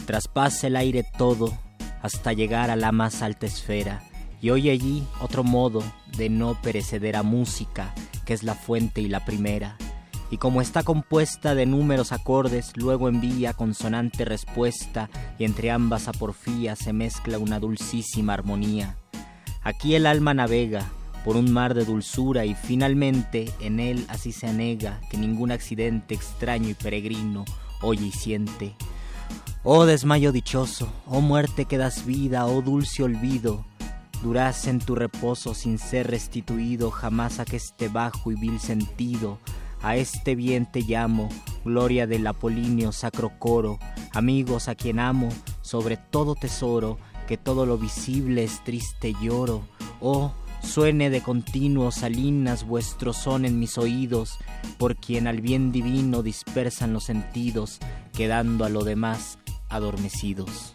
Traspasa 0.05 0.67
el 0.67 0.77
aire 0.77 1.03
todo 1.17 1.57
hasta 2.03 2.35
llegar 2.35 2.71
a 2.71 2.77
la 2.77 2.93
más 2.93 3.23
alta 3.23 3.47
esfera, 3.47 4.03
y 4.43 4.51
oye 4.51 4.71
allí 4.71 5.03
otro 5.23 5.45
modo 5.45 5.83
de 6.19 6.29
no 6.29 6.61
perecedera 6.61 7.23
música, 7.23 7.95
que 8.27 8.35
es 8.35 8.43
la 8.43 8.55
fuente 8.55 9.01
y 9.01 9.09
la 9.09 9.25
primera. 9.25 9.79
Y 10.31 10.37
como 10.37 10.61
está 10.61 10.83
compuesta 10.83 11.55
de 11.55 11.65
números 11.65 12.13
acordes, 12.13 12.73
luego 12.77 13.09
envía 13.09 13.55
consonante 13.55 14.27
respuesta, 14.27 15.09
y 15.39 15.45
entre 15.45 15.71
ambas 15.71 16.07
aporfías 16.07 16.81
se 16.81 16.93
mezcla 16.93 17.39
una 17.39 17.59
dulcísima 17.61 18.35
armonía. 18.35 18.99
Aquí 19.65 19.95
el 19.95 20.07
alma 20.07 20.35
navega 20.35 20.91
por 21.25 21.37
un 21.37 21.53
mar 21.53 21.75
de 21.75 21.85
dulzura 21.85 22.45
y 22.45 22.55
finalmente 22.55 23.51
en 23.61 23.79
él 23.79 24.05
así 24.09 24.33
se 24.33 24.49
anega 24.49 25.01
que 25.11 25.17
ningún 25.17 25.53
accidente 25.53 26.15
extraño 26.15 26.69
y 26.69 26.75
peregrino 26.75 27.45
oye 27.81 28.07
y 28.07 28.13
siente. 28.13 28.75
Oh 29.63 29.87
desmayo 29.87 30.33
dichoso, 30.33 30.93
oh 31.07 31.21
muerte 31.21 31.67
que 31.67 31.79
das 31.79 32.05
vida, 32.05 32.47
oh 32.47 32.63
dulce 32.63 33.05
olvido, 33.05 33.65
durás 34.23 34.67
en 34.67 34.81
tu 34.81 34.97
reposo 34.97 35.55
sin 35.55 35.79
ser 35.79 36.11
restituido 36.11 36.91
jamás 36.91 37.39
a 37.39 37.45
que 37.45 37.57
este 37.57 37.89
bajo 37.89 38.33
y 38.33 38.35
vil 38.35 38.59
sentido. 38.59 39.39
A 39.81 39.97
este 39.97 40.37
bien 40.37 40.71
te 40.71 40.81
llamo, 40.83 41.29
gloria 41.65 42.07
del 42.07 42.27
apolíneo 42.27 42.93
sacro 42.93 43.33
coro, 43.39 43.79
amigos 44.13 44.69
a 44.69 44.77
quien 44.77 45.01
amo, 45.01 45.29
sobre 45.61 45.97
todo 45.97 46.37
tesoro, 46.37 46.99
que 47.33 47.39
todo 47.39 47.65
lo 47.65 47.79
visible 47.79 48.45
es 48.45 48.63
triste 48.63 49.15
lloro. 49.19 49.63
Oh, 50.03 50.35
suene 50.63 51.09
de 51.09 51.23
continuo 51.23 51.91
salinas 51.91 52.67
vuestro 52.67 53.15
son 53.15 53.47
en 53.47 53.59
mis 53.59 53.79
oídos, 53.79 54.37
por 54.77 54.97
quien 54.97 55.27
al 55.27 55.41
bien 55.41 55.73
divino 55.73 56.23
dispersan 56.23 56.93
los 56.93 57.05
sentidos, 57.05 57.79
quedando 58.13 58.67
a 58.67 58.69
lo 58.69 58.85
demás 58.85 59.39
adormecidos. 59.71 60.75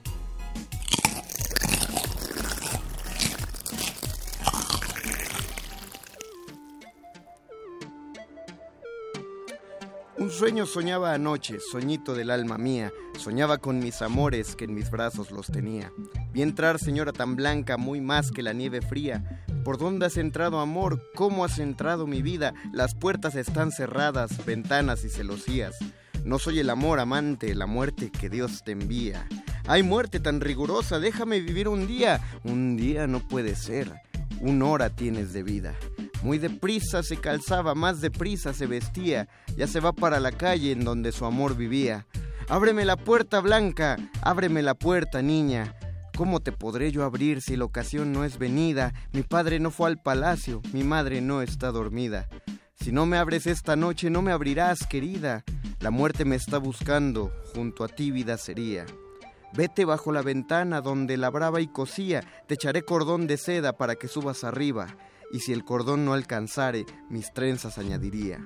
Un 10.19 10.31
sueño 10.31 10.65
soñaba 10.65 11.13
anoche, 11.13 11.59
soñito 11.59 12.15
del 12.15 12.31
alma 12.31 12.57
mía, 12.57 12.91
soñaba 13.19 13.59
con 13.59 13.77
mis 13.77 14.01
amores 14.01 14.55
que 14.55 14.65
en 14.65 14.73
mis 14.73 14.89
brazos 14.89 15.29
los 15.29 15.45
tenía. 15.45 15.93
Vi 16.33 16.41
entrar, 16.41 16.79
señora 16.79 17.13
tan 17.13 17.35
blanca, 17.35 17.77
muy 17.77 18.01
más 18.01 18.31
que 18.31 18.41
la 18.41 18.51
nieve 18.51 18.81
fría. 18.81 19.43
¿Por 19.63 19.77
dónde 19.77 20.07
has 20.07 20.17
entrado, 20.17 20.59
amor? 20.59 21.03
¿Cómo 21.13 21.45
has 21.45 21.59
entrado 21.59 22.07
mi 22.07 22.23
vida? 22.23 22.55
Las 22.73 22.95
puertas 22.95 23.35
están 23.35 23.71
cerradas, 23.71 24.43
ventanas 24.43 25.05
y 25.05 25.09
celosías. 25.09 25.75
No 26.25 26.39
soy 26.39 26.59
el 26.59 26.71
amor 26.71 26.99
amante, 26.99 27.53
la 27.53 27.67
muerte 27.67 28.11
que 28.11 28.29
Dios 28.29 28.63
te 28.63 28.71
envía. 28.71 29.27
Hay 29.67 29.83
muerte 29.83 30.19
tan 30.19 30.41
rigurosa, 30.41 30.97
déjame 30.97 31.41
vivir 31.41 31.67
un 31.67 31.85
día. 31.85 32.21
Un 32.43 32.75
día 32.75 33.05
no 33.05 33.19
puede 33.19 33.55
ser, 33.55 33.93
una 34.39 34.65
hora 34.65 34.89
tienes 34.89 35.33
de 35.33 35.43
vida. 35.43 35.75
Muy 36.23 36.37
deprisa 36.37 37.03
se 37.03 37.17
calzaba, 37.17 37.75
más 37.75 38.01
deprisa 38.01 38.53
se 38.53 38.65
vestía, 38.65 39.27
ya 39.55 39.67
se 39.67 39.79
va 39.79 39.93
para 39.93 40.19
la 40.19 40.31
calle 40.31 40.71
en 40.71 40.83
donde 40.83 41.11
su 41.11 41.25
amor 41.25 41.55
vivía. 41.55 42.07
Ábreme 42.49 42.85
la 42.85 42.97
puerta, 42.97 43.39
Blanca, 43.39 43.97
ábreme 44.21 44.61
la 44.61 44.73
puerta, 44.73 45.21
niña. 45.21 45.75
¿Cómo 46.15 46.39
te 46.39 46.51
podré 46.51 46.91
yo 46.91 47.03
abrir 47.03 47.41
si 47.41 47.55
la 47.55 47.65
ocasión 47.65 48.11
no 48.11 48.23
es 48.23 48.39
venida? 48.39 48.93
Mi 49.11 49.21
padre 49.21 49.59
no 49.59 49.69
fue 49.69 49.89
al 49.89 50.01
palacio, 50.01 50.61
mi 50.73 50.83
madre 50.83 51.21
no 51.21 51.41
está 51.41 51.71
dormida. 51.71 52.27
Si 52.79 52.91
no 52.91 53.05
me 53.05 53.17
abres 53.17 53.47
esta 53.47 53.75
noche, 53.75 54.09
no 54.09 54.21
me 54.21 54.31
abrirás, 54.31 54.87
querida. 54.87 55.43
La 55.79 55.91
muerte 55.91 56.25
me 56.25 56.35
está 56.35 56.57
buscando, 56.57 57.31
junto 57.53 57.83
a 57.83 57.87
ti 57.87 58.11
vida 58.11 58.37
sería. 58.37 58.85
Vete 59.53 59.85
bajo 59.85 60.11
la 60.11 60.21
ventana 60.21 60.81
donde 60.81 61.17
labraba 61.17 61.61
y 61.61 61.67
cosía, 61.67 62.23
te 62.47 62.55
echaré 62.55 62.83
cordón 62.83 63.27
de 63.27 63.37
seda 63.37 63.77
para 63.77 63.95
que 63.95 64.07
subas 64.07 64.43
arriba, 64.43 64.97
y 65.31 65.39
si 65.39 65.53
el 65.53 65.63
cordón 65.63 66.05
no 66.05 66.13
alcanzare, 66.13 66.85
mis 67.09 67.33
trenzas 67.33 67.77
añadiría. 67.77 68.45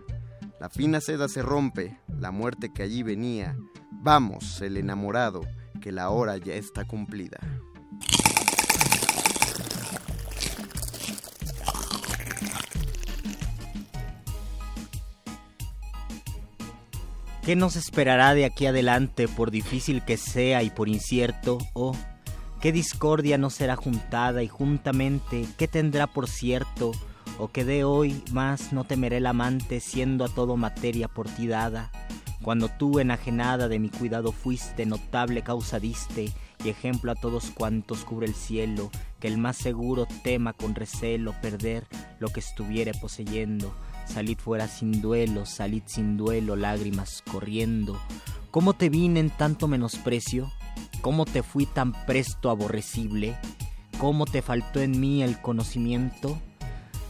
La 0.60 0.70
fina 0.70 1.02
seda 1.02 1.28
se 1.28 1.42
rompe, 1.42 2.00
la 2.08 2.32
muerte 2.32 2.72
que 2.72 2.84
allí 2.84 3.02
venía. 3.02 3.58
Vamos, 3.92 4.62
el 4.62 4.78
enamorado, 4.78 5.42
que 5.82 5.92
la 5.92 6.10
hora 6.10 6.38
ya 6.38 6.54
está 6.54 6.86
cumplida. 6.86 7.40
¿Qué 17.44 17.56
nos 17.56 17.76
esperará 17.76 18.36
de 18.36 18.46
aquí 18.46 18.68
adelante, 18.68 19.28
por 19.28 19.50
difícil 19.50 20.06
que 20.06 20.18
sea 20.18 20.62
y 20.62 20.70
por 20.70 20.88
incierto? 20.88 21.58
Oh, 21.74 21.96
¿qué 22.62 22.72
discordia 22.72 23.40
no 23.40 23.50
será 23.50 23.76
juntada 23.76 24.44
y 24.44 24.48
juntamente? 24.48 25.48
¿Qué 25.58 25.68
tendrá 25.68 26.06
por 26.06 26.30
cierto? 26.30 26.92
¿O 27.40 27.48
que 27.48 27.66
de 27.66 27.84
hoy 27.84 28.24
más 28.32 28.74
no 28.74 28.84
temeré 28.84 29.18
el 29.18 29.26
amante, 29.26 29.80
siendo 29.80 30.24
a 30.24 30.30
todo 30.30 30.56
materia 30.56 31.08
por 31.08 31.28
ti 31.30 31.48
dada? 31.48 31.92
Cuando 32.44 32.70
tú, 32.70 33.00
enajenada 33.00 33.68
de 33.68 33.80
mi 33.80 33.90
cuidado, 33.90 34.32
fuiste, 34.32 34.86
notable 34.86 35.42
causa 35.42 35.80
diste, 35.80 36.32
y 36.64 36.70
ejemplo 36.70 37.12
a 37.12 37.16
todos 37.16 37.50
cuantos 37.50 38.06
cubre 38.06 38.28
el 38.28 38.36
cielo, 38.36 38.92
que 39.20 39.28
el 39.28 39.40
más 39.40 39.58
seguro 39.58 40.08
tema 40.24 40.54
con 40.54 40.76
recelo 40.76 41.34
perder 41.42 41.88
lo 42.20 42.30
que 42.30 42.40
estuviere 42.40 42.92
poseyendo 42.94 43.74
Salid 44.14 44.40
fuera 44.40 44.68
sin 44.68 45.02
duelo, 45.02 45.46
salid 45.46 45.84
sin 45.86 46.18
duelo, 46.18 46.58
lágrimas 46.58 47.24
corriendo. 47.32 47.98
¿Cómo 48.52 48.74
te 48.74 48.90
vine 48.90 49.22
en 49.22 49.30
tanto 49.30 49.70
menosprecio? 49.70 50.52
¿Cómo 51.02 51.24
te 51.24 51.44
fui 51.44 51.66
tan 51.66 51.94
presto 52.06 52.50
aborrecible? 52.50 53.38
¿Cómo 54.00 54.26
te 54.26 54.42
faltó 54.42 54.82
en 54.82 55.00
mí 55.00 55.24
el 55.24 55.42
conocimiento? 55.42 56.38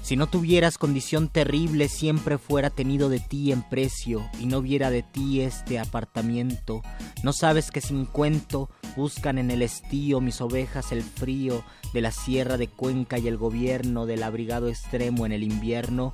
Si 0.02 0.16
no 0.16 0.28
tuvieras 0.28 0.78
condición 0.78 1.30
terrible, 1.30 1.88
siempre 1.88 2.38
fuera 2.38 2.70
tenido 2.70 3.08
de 3.08 3.20
ti 3.20 3.52
en 3.52 3.62
precio, 3.62 4.28
y 4.40 4.48
no 4.48 4.62
viera 4.62 4.90
de 4.90 5.04
ti 5.04 5.42
este 5.42 5.80
apartamiento. 5.80 6.82
No 7.24 7.34
sabes 7.34 7.70
que 7.70 7.82
sin 7.82 8.06
cuento 8.06 8.70
buscan 8.98 9.38
en 9.38 9.52
el 9.52 9.62
estío 9.62 10.20
mis 10.20 10.42
ovejas 10.42 10.92
el 10.92 11.04
frío 11.04 11.64
de 11.94 12.02
la 12.02 12.12
sierra 12.12 12.58
de 12.58 12.68
Cuenca 12.68 13.20
y 13.20 13.28
el 13.28 13.38
gobierno 13.38 14.06
del 14.06 14.24
abrigado 14.24 14.70
extremo 14.70 15.26
en 15.26 15.32
el 15.34 15.44
invierno. 15.44 16.14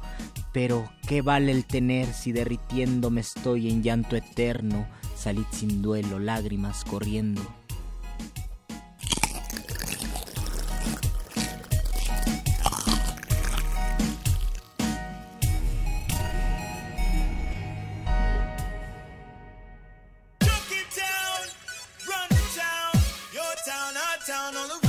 Pero, 0.52 0.90
¿qué 1.08 1.22
vale 1.22 1.52
el 1.52 1.66
tener 1.66 2.14
si 2.14 2.34
derritiendo 2.34 3.10
me 3.10 3.22
estoy 3.22 3.70
en 3.70 3.84
llanto 3.84 4.16
eterno? 4.16 4.88
Salid 5.16 5.46
sin 5.52 5.82
duelo, 5.82 6.20
lágrimas 6.20 6.84
corriendo. 6.84 7.42
down 24.54 24.72
on 24.72 24.80
the 24.82 24.87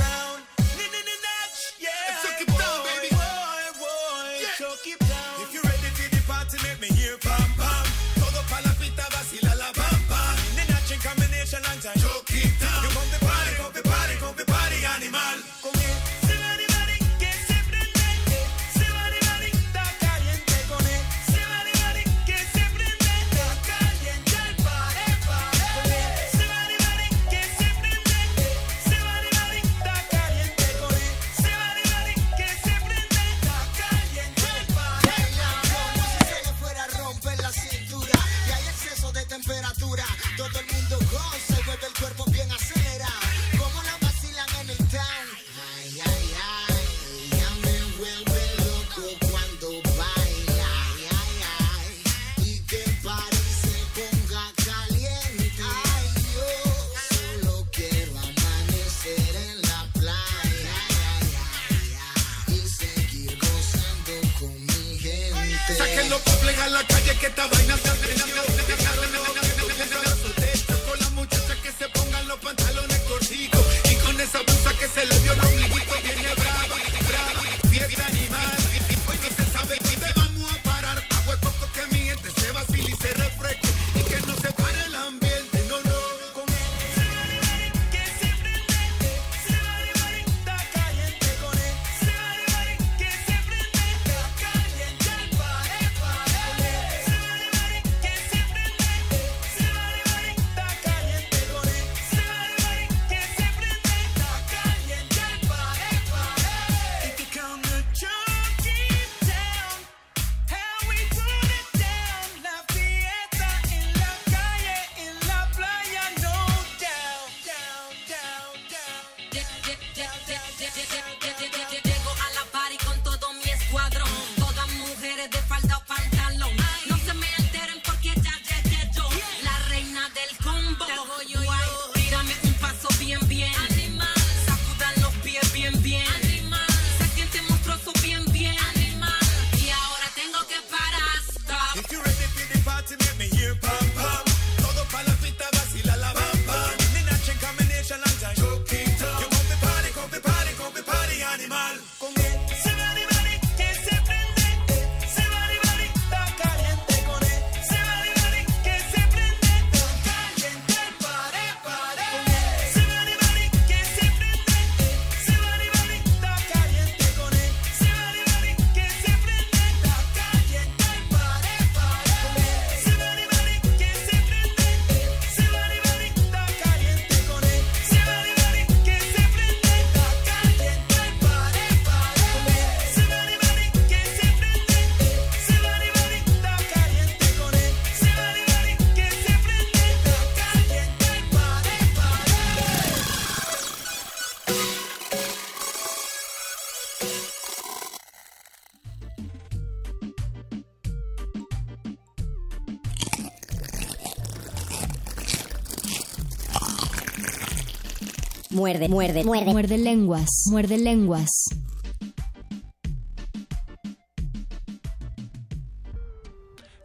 muerde, 208.69 208.89
muerde, 208.89 209.23
muerde. 209.23 209.51
Muerde 209.51 209.77
lenguas, 209.77 210.29
muerde 210.51 210.77
lenguas. 210.77 211.29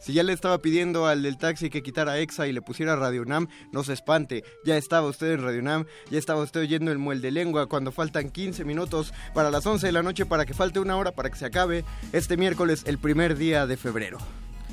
Si 0.01 0.13
ya 0.13 0.23
le 0.23 0.33
estaba 0.35 0.59
pidiendo 0.59 1.07
al 1.07 1.23
del 1.23 1.39
taxi 1.39 1.71
que 1.71 1.83
quitara 1.83 2.19
EXA 2.19 2.47
y 2.47 2.53
le 2.53 2.61
pusiera 2.61 2.95
Radio 2.95 3.25
Nam, 3.25 3.49
no 3.73 3.85
se 3.85 3.95
espante, 3.95 4.45
ya 4.65 4.77
estaba 4.77 5.09
usted 5.09 5.33
en 5.33 5.43
Radio 5.43 5.63
Nam, 5.63 5.87
ya 6.11 6.19
estaba 6.19 6.43
usted 6.43 6.61
oyendo 6.61 6.93
el 6.93 6.99
muel 6.99 7.23
de 7.23 7.31
lengua 7.31 7.69
cuando 7.69 7.91
faltan 7.91 8.31
15 8.31 8.65
minutos 8.65 9.15
para 9.33 9.51
las 9.51 9.65
11 9.65 9.87
de 9.87 9.93
la 9.93 10.03
noche 10.03 10.27
para 10.27 10.45
que 10.45 10.53
falte 10.53 10.79
una 10.79 10.97
hora 10.97 11.13
para 11.13 11.31
que 11.31 11.39
se 11.39 11.47
acabe 11.47 11.85
este 12.13 12.37
miércoles, 12.37 12.83
el 12.87 12.99
primer 12.99 13.37
día 13.37 13.67
de 13.67 13.79
febrero. 13.79 14.19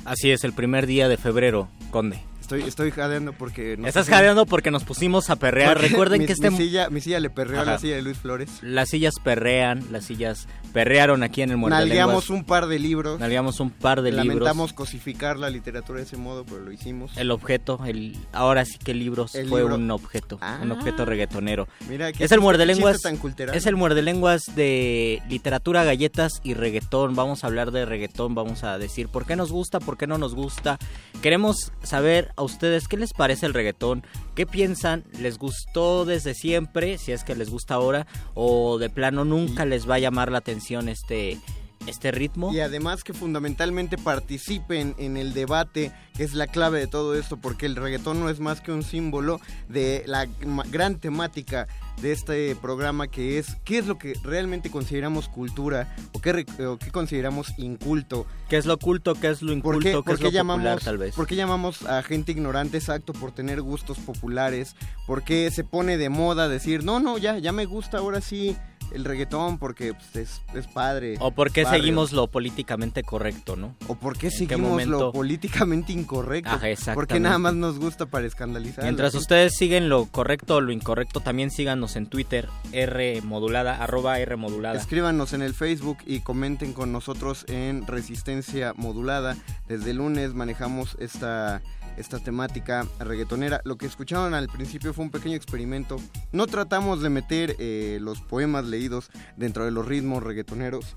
Así 0.04 0.30
es, 0.30 0.44
el 0.44 0.52
primer 0.52 0.86
día 0.86 1.08
de 1.08 1.16
febrero, 1.16 1.68
Conde. 1.90 2.31
Estoy, 2.52 2.68
estoy 2.68 2.90
jadeando 2.90 3.32
porque... 3.32 3.76
no 3.78 3.86
Estás 3.88 4.08
jadeando 4.08 4.44
porque 4.46 4.70
nos 4.70 4.84
pusimos 4.84 5.30
a 5.30 5.36
perrear. 5.36 5.80
Recuerden 5.80 6.20
mi- 6.20 6.26
que 6.26 6.32
este... 6.34 6.50
Mi 6.50 6.56
silla, 6.58 6.90
mi 6.90 7.00
silla 7.00 7.18
le 7.20 7.30
perreó 7.30 7.60
a 7.60 7.64
la 7.64 7.72
Ajá. 7.72 7.80
silla 7.80 7.96
de 7.96 8.02
Luis 8.02 8.18
Flores. 8.18 8.50
Las 8.62 8.90
sillas 8.90 9.14
perrean, 9.24 9.84
las 9.90 10.04
sillas 10.04 10.46
perrearon 10.72 11.22
aquí 11.22 11.42
en 11.42 11.50
el 11.50 11.56
Muerde 11.56 11.76
Nalgueamos 11.78 12.30
un 12.30 12.44
par 12.44 12.66
de 12.66 12.78
libros. 12.78 13.20
Nalgueamos 13.20 13.60
un 13.60 13.70
par 13.70 14.02
de 14.02 14.12
Lamentamos 14.12 14.70
libros. 14.70 14.72
cosificar 14.72 15.38
la 15.38 15.50
literatura 15.50 15.98
de 15.98 16.04
ese 16.04 16.16
modo, 16.16 16.44
pero 16.44 16.60
lo 16.60 16.72
hicimos. 16.72 17.16
El 17.16 17.30
objeto, 17.30 17.80
el 17.86 18.16
ahora 18.32 18.64
sí 18.64 18.78
que 18.78 18.94
libros 18.94 19.34
El 19.34 19.48
fue 19.48 19.60
libro. 19.60 19.74
un 19.76 19.90
objeto, 19.90 20.36
un 20.36 20.70
Ah. 20.72 20.74
objeto 20.78 21.04
reggaetonero. 21.04 21.68
Mira, 21.88 22.12
qué 22.12 22.24
es 22.24 22.32
el 22.32 22.40
muerde 22.40 22.66
lenguas, 22.66 23.00
tan 23.00 23.18
es 23.52 23.66
el 23.66 23.76
muerde 23.76 24.02
lenguas 24.02 24.42
de 24.54 25.22
literatura, 25.28 25.84
galletas 25.84 26.40
y 26.42 26.54
reggaetón. 26.54 27.14
Vamos 27.14 27.44
a 27.44 27.46
hablar 27.46 27.70
de 27.70 27.84
reggaetón, 27.84 28.34
vamos 28.34 28.64
a 28.64 28.78
decir 28.78 29.08
por 29.08 29.26
qué 29.26 29.36
nos 29.36 29.52
gusta, 29.52 29.80
por 29.80 29.96
qué 29.96 30.06
no 30.06 30.18
nos 30.18 30.34
gusta. 30.34 30.78
Queremos 31.20 31.72
saber 31.82 32.32
a 32.36 32.42
ustedes 32.42 32.88
qué 32.88 32.96
les 32.96 33.12
parece 33.12 33.46
el 33.46 33.54
reggaetón, 33.54 34.04
qué 34.34 34.46
piensan, 34.46 35.04
les 35.18 35.38
gustó 35.38 36.04
desde 36.04 36.34
siempre, 36.34 36.98
si 36.98 37.12
es 37.12 37.24
que 37.24 37.34
les 37.34 37.50
gusta 37.50 37.74
ahora 37.74 38.06
o 38.34 38.78
de 38.78 38.90
plano 38.90 39.24
nunca 39.24 39.64
les 39.64 39.88
va 39.88 39.96
a 39.96 39.98
llamar 40.00 40.30
la 40.30 40.38
atención 40.38 40.88
este 40.88 41.38
este 41.86 42.12
ritmo. 42.12 42.52
Y 42.52 42.60
además 42.60 43.04
que 43.04 43.12
fundamentalmente 43.12 43.98
participen 43.98 44.94
en 44.98 45.16
el 45.16 45.32
debate, 45.34 45.92
que 46.14 46.24
es 46.24 46.34
la 46.34 46.46
clave 46.46 46.78
de 46.78 46.86
todo 46.86 47.14
esto, 47.14 47.38
porque 47.38 47.66
el 47.66 47.76
reggaetón 47.76 48.20
no 48.20 48.28
es 48.28 48.40
más 48.40 48.60
que 48.60 48.72
un 48.72 48.82
símbolo 48.82 49.40
de 49.68 50.04
la 50.06 50.26
gran 50.70 51.00
temática 51.00 51.66
de 52.00 52.12
este 52.12 52.56
programa, 52.56 53.08
que 53.08 53.38
es 53.38 53.56
qué 53.64 53.78
es 53.78 53.86
lo 53.86 53.98
que 53.98 54.14
realmente 54.22 54.70
consideramos 54.70 55.28
cultura 55.28 55.94
o 56.12 56.20
qué, 56.20 56.44
o 56.66 56.78
qué 56.78 56.90
consideramos 56.90 57.52
inculto. 57.58 58.26
¿Qué 58.48 58.56
es 58.56 58.66
lo 58.66 58.74
oculto, 58.74 59.14
qué 59.14 59.28
es 59.28 59.42
lo 59.42 59.48
¿Por 59.48 59.76
inculto, 59.76 59.80
qué, 59.80 59.90
qué 59.90 60.02
por 60.02 60.14
es 60.14 60.18
qué 60.18 60.24
lo 60.24 60.30
llamamos, 60.30 60.62
popular 60.62 60.80
tal 60.80 60.98
vez? 60.98 61.14
¿Por 61.14 61.26
qué 61.26 61.36
llamamos 61.36 61.82
a 61.86 62.02
gente 62.02 62.32
ignorante 62.32 62.78
exacto 62.78 63.12
por 63.12 63.32
tener 63.32 63.62
gustos 63.62 63.98
populares? 63.98 64.76
¿Por 65.06 65.22
qué 65.22 65.50
se 65.50 65.64
pone 65.64 65.96
de 65.96 66.08
moda 66.08 66.48
decir, 66.48 66.84
no, 66.84 67.00
no, 67.00 67.18
ya, 67.18 67.38
ya 67.38 67.52
me 67.52 67.66
gusta 67.66 67.98
ahora 67.98 68.20
sí 68.20 68.56
el 68.94 69.04
reggaetón 69.04 69.58
porque 69.58 69.94
pues, 69.94 70.16
es, 70.16 70.42
es 70.54 70.66
padre? 70.66 71.16
O 71.20 71.30
por 71.30 71.50
qué 71.50 71.64
barrio"? 71.64 71.80
seguimos 71.80 72.12
lo 72.12 72.26
políticamente 72.28 73.02
correcto, 73.02 73.56
¿no? 73.56 73.74
¿O 73.88 73.94
por 73.94 74.16
qué 74.16 74.26
¿En 74.26 74.32
qué 74.32 74.38
seguimos 74.38 74.86
lo 74.86 75.12
políticamente 75.12 75.92
incorrecto? 75.92 76.50
Ajá, 76.50 76.68
exactamente. 76.68 76.94
Porque 76.94 77.20
nada 77.20 77.38
más 77.38 77.54
nos 77.54 77.78
gusta 77.78 78.06
para 78.06 78.26
escandalizar. 78.26 78.84
Mientras 78.84 79.14
ustedes 79.14 79.54
siguen 79.54 79.88
lo 79.88 80.06
correcto 80.06 80.56
o 80.56 80.60
lo 80.60 80.72
incorrecto, 80.72 81.20
también 81.20 81.50
síganos 81.50 81.96
en 81.96 82.06
Twitter, 82.06 82.48
R 82.72 83.20
modulada, 83.22 83.82
arroba 83.82 84.18
R 84.18 84.36
modulada. 84.36 84.78
Escríbanos 84.78 85.32
en 85.32 85.42
el 85.42 85.54
Facebook 85.54 85.98
y 86.06 86.20
comenten 86.20 86.72
con 86.72 86.92
nosotros 86.92 87.44
en 87.48 87.86
Resistencia 87.86 88.72
Modulada. 88.76 89.36
Desde 89.68 89.90
el 89.90 89.98
lunes 89.98 90.34
manejamos 90.34 90.96
esta, 90.98 91.62
esta 91.96 92.18
temática 92.18 92.86
reggaetonera. 92.98 93.60
Lo 93.64 93.76
que 93.76 93.86
escucharon 93.86 94.34
al 94.34 94.48
principio 94.48 94.92
fue 94.92 95.04
un 95.04 95.10
pequeño 95.10 95.36
experimento. 95.36 95.96
No 96.32 96.46
tratamos 96.46 97.02
de 97.02 97.10
meter 97.10 97.56
eh, 97.58 97.98
los 98.00 98.20
poemas 98.20 98.64
leídos 98.64 99.10
dentro 99.36 99.64
de 99.64 99.70
los 99.70 99.86
ritmos 99.86 100.22
reggaetoneros. 100.22 100.96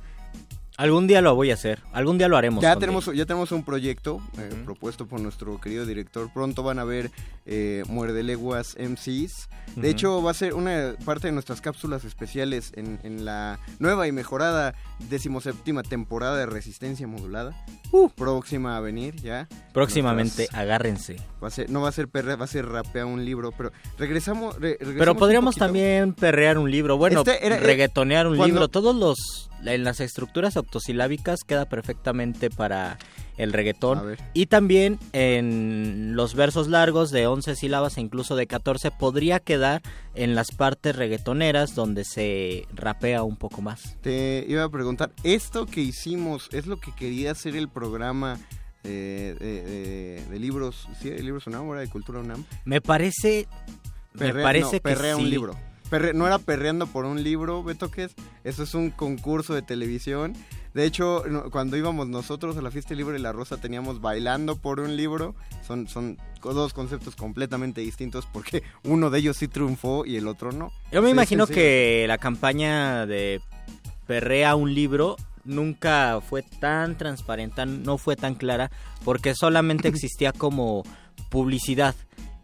Algún 0.78 1.08
día 1.08 1.22
lo 1.22 1.34
voy 1.36 1.52
a 1.52 1.54
hacer, 1.54 1.82
algún 1.94 2.18
día 2.18 2.28
lo 2.28 2.36
haremos. 2.36 2.62
Ya 2.62 2.76
tenemos, 2.76 3.06
ya 3.06 3.26
tenemos 3.26 3.54
un 3.54 3.64
proyecto 3.64 4.22
eh, 4.38 4.50
propuesto 4.66 5.08
por 5.08 5.22
nuestro 5.22 5.62
querido 5.62 5.86
director. 5.86 6.30
Pronto 6.34 6.64
van 6.64 6.80
a 6.80 6.84
ver 6.84 7.12
eh, 7.46 7.84
Muerde 7.88 8.24
Leguas 8.24 8.76
MCs. 8.78 9.48
De 9.78 9.90
hecho, 9.90 10.22
va 10.22 10.32
a 10.32 10.34
ser 10.34 10.54
una 10.54 10.96
parte 11.06 11.28
de 11.28 11.32
nuestras 11.32 11.62
cápsulas 11.62 12.04
especiales 12.04 12.74
en, 12.76 13.00
en 13.04 13.24
la 13.24 13.58
nueva 13.80 14.06
y 14.08 14.12
mejorada 14.12 14.76
decimoséptima 15.10 15.84
temporada 15.84 16.38
de 16.38 16.46
Resistencia 16.46 17.08
Modulada. 17.08 17.56
Próxima 18.16 18.76
a 18.76 18.80
venir 18.82 19.16
ya. 19.16 19.48
Uh. 19.50 19.74
Próximamente, 19.74 20.48
agárrense. 20.52 21.18
va 21.44 21.48
a 21.48 21.52
ser, 21.52 21.70
no 21.70 21.82
va 21.82 21.90
a 21.90 21.92
ser 21.92 22.08
perra, 22.08 22.36
va 22.36 22.46
a 22.46 22.48
ser 22.48 22.66
rapea 22.66 23.06
un 23.06 23.24
libro. 23.24 23.52
Pero 23.52 23.72
regresamos. 23.98 24.56
re- 24.56 24.72
regresamos 24.80 25.00
Pero 25.00 25.16
podríamos 25.16 25.56
también 25.56 26.14
perrear 26.14 26.58
un 26.58 26.70
libro, 26.72 26.98
bueno, 26.98 27.20
Este 27.20 27.46
era- 27.46 27.58
reggaetonear 27.58 28.28
un 28.28 28.38
cuando- 28.38 28.54
libro. 28.54 28.68
Todos 28.68 28.96
los, 28.96 29.50
en 29.66 29.84
las 29.84 30.00
estructuras 30.00 30.58
octosilábicas 30.58 31.40
queda 31.46 31.66
perfectamente 31.66 32.50
para 32.50 32.98
el 33.38 33.54
reggaetón. 33.54 34.18
Y 34.34 34.46
también 34.48 35.00
en 35.14 36.16
los 36.16 36.36
versos 36.36 36.68
largos 36.68 37.12
de 37.12 37.28
11 37.28 37.56
sílabas 37.56 37.98
e 37.98 38.02
incluso 38.02 38.36
de 38.36 38.48
14 38.48 38.92
podría 38.92 39.40
quedar 39.40 39.82
en 40.14 40.36
las 40.36 40.52
partes 40.52 40.96
reggaetoneras 40.96 41.76
donde 41.76 42.06
se 42.06 42.68
rapea 42.74 43.24
un 43.24 43.38
poco 43.38 43.62
más. 43.62 43.98
Te 44.02 44.46
iba 44.48 44.64
a 44.64 44.70
preguntar, 44.70 45.12
¿esto 45.24 45.66
que 45.66 45.82
hicimos 45.82 46.50
es 46.52 46.68
lo 46.68 46.78
que 46.80 46.94
quería 46.96 47.32
hacer 47.32 47.56
el 47.56 47.70
programa 47.70 48.40
eh, 48.84 50.24
de, 50.30 50.40
libros, 50.40 50.88
sí, 51.02 51.10
de 51.10 51.22
libros 51.24 51.48
UNAM, 51.48 51.62
ahora 51.66 51.82
de 51.82 51.90
Cultura 51.90 52.20
UNAM? 52.20 52.46
Me 52.66 52.82
parece 52.82 53.48
me 54.14 54.34
parece 54.34 54.82
no, 54.84 54.96
que 54.96 55.16
un 55.16 55.22
sí. 55.22 55.30
libro. 55.30 55.56
Perre- 55.90 56.14
no 56.14 56.26
era 56.26 56.40
perreando 56.40 56.88
por 56.88 57.06
un 57.06 57.24
libro, 57.24 57.64
Beto, 57.64 57.92
¿qué 57.92 58.06
es? 58.06 58.16
Eso 58.44 58.64
es 58.64 58.74
un 58.74 58.90
concurso 58.90 59.54
de 59.54 59.62
televisión. 59.62 60.34
De 60.76 60.84
hecho, 60.84 61.24
cuando 61.52 61.78
íbamos 61.78 62.10
nosotros 62.10 62.58
a 62.58 62.62
la 62.62 62.70
fiesta 62.70 62.94
y 62.94 62.98
la 63.18 63.32
rosa 63.32 63.56
teníamos 63.56 64.02
bailando 64.02 64.58
por 64.58 64.82
un 64.82 64.98
libro. 64.98 65.34
Son, 65.66 65.88
son 65.88 66.18
dos 66.44 66.74
conceptos 66.74 67.16
completamente 67.16 67.80
distintos 67.80 68.28
porque 68.34 68.62
uno 68.84 69.10
de 69.10 69.20
ellos 69.20 69.38
sí 69.38 69.48
triunfó 69.48 70.06
y 70.06 70.18
el 70.18 70.28
otro 70.28 70.52
no. 70.52 70.74
Yo 70.92 71.02
me 71.02 71.08
Sí, 71.08 71.14
imagino 71.14 71.48
que 71.48 72.04
la 72.10 72.18
campaña 72.18 73.06
de 73.06 73.40
perrea 74.06 74.56
un 74.56 74.76
libro 74.76 75.16
nunca 75.46 76.20
fue 76.20 76.44
tan 76.44 76.98
transparente, 76.98 77.66
no 77.66 77.98
fue 77.98 78.18
tan 78.18 78.36
clara, 78.36 78.70
porque 79.06 79.34
solamente 79.34 79.88
existía 79.88 80.34
como 80.34 80.84
publicidad. 81.30 81.96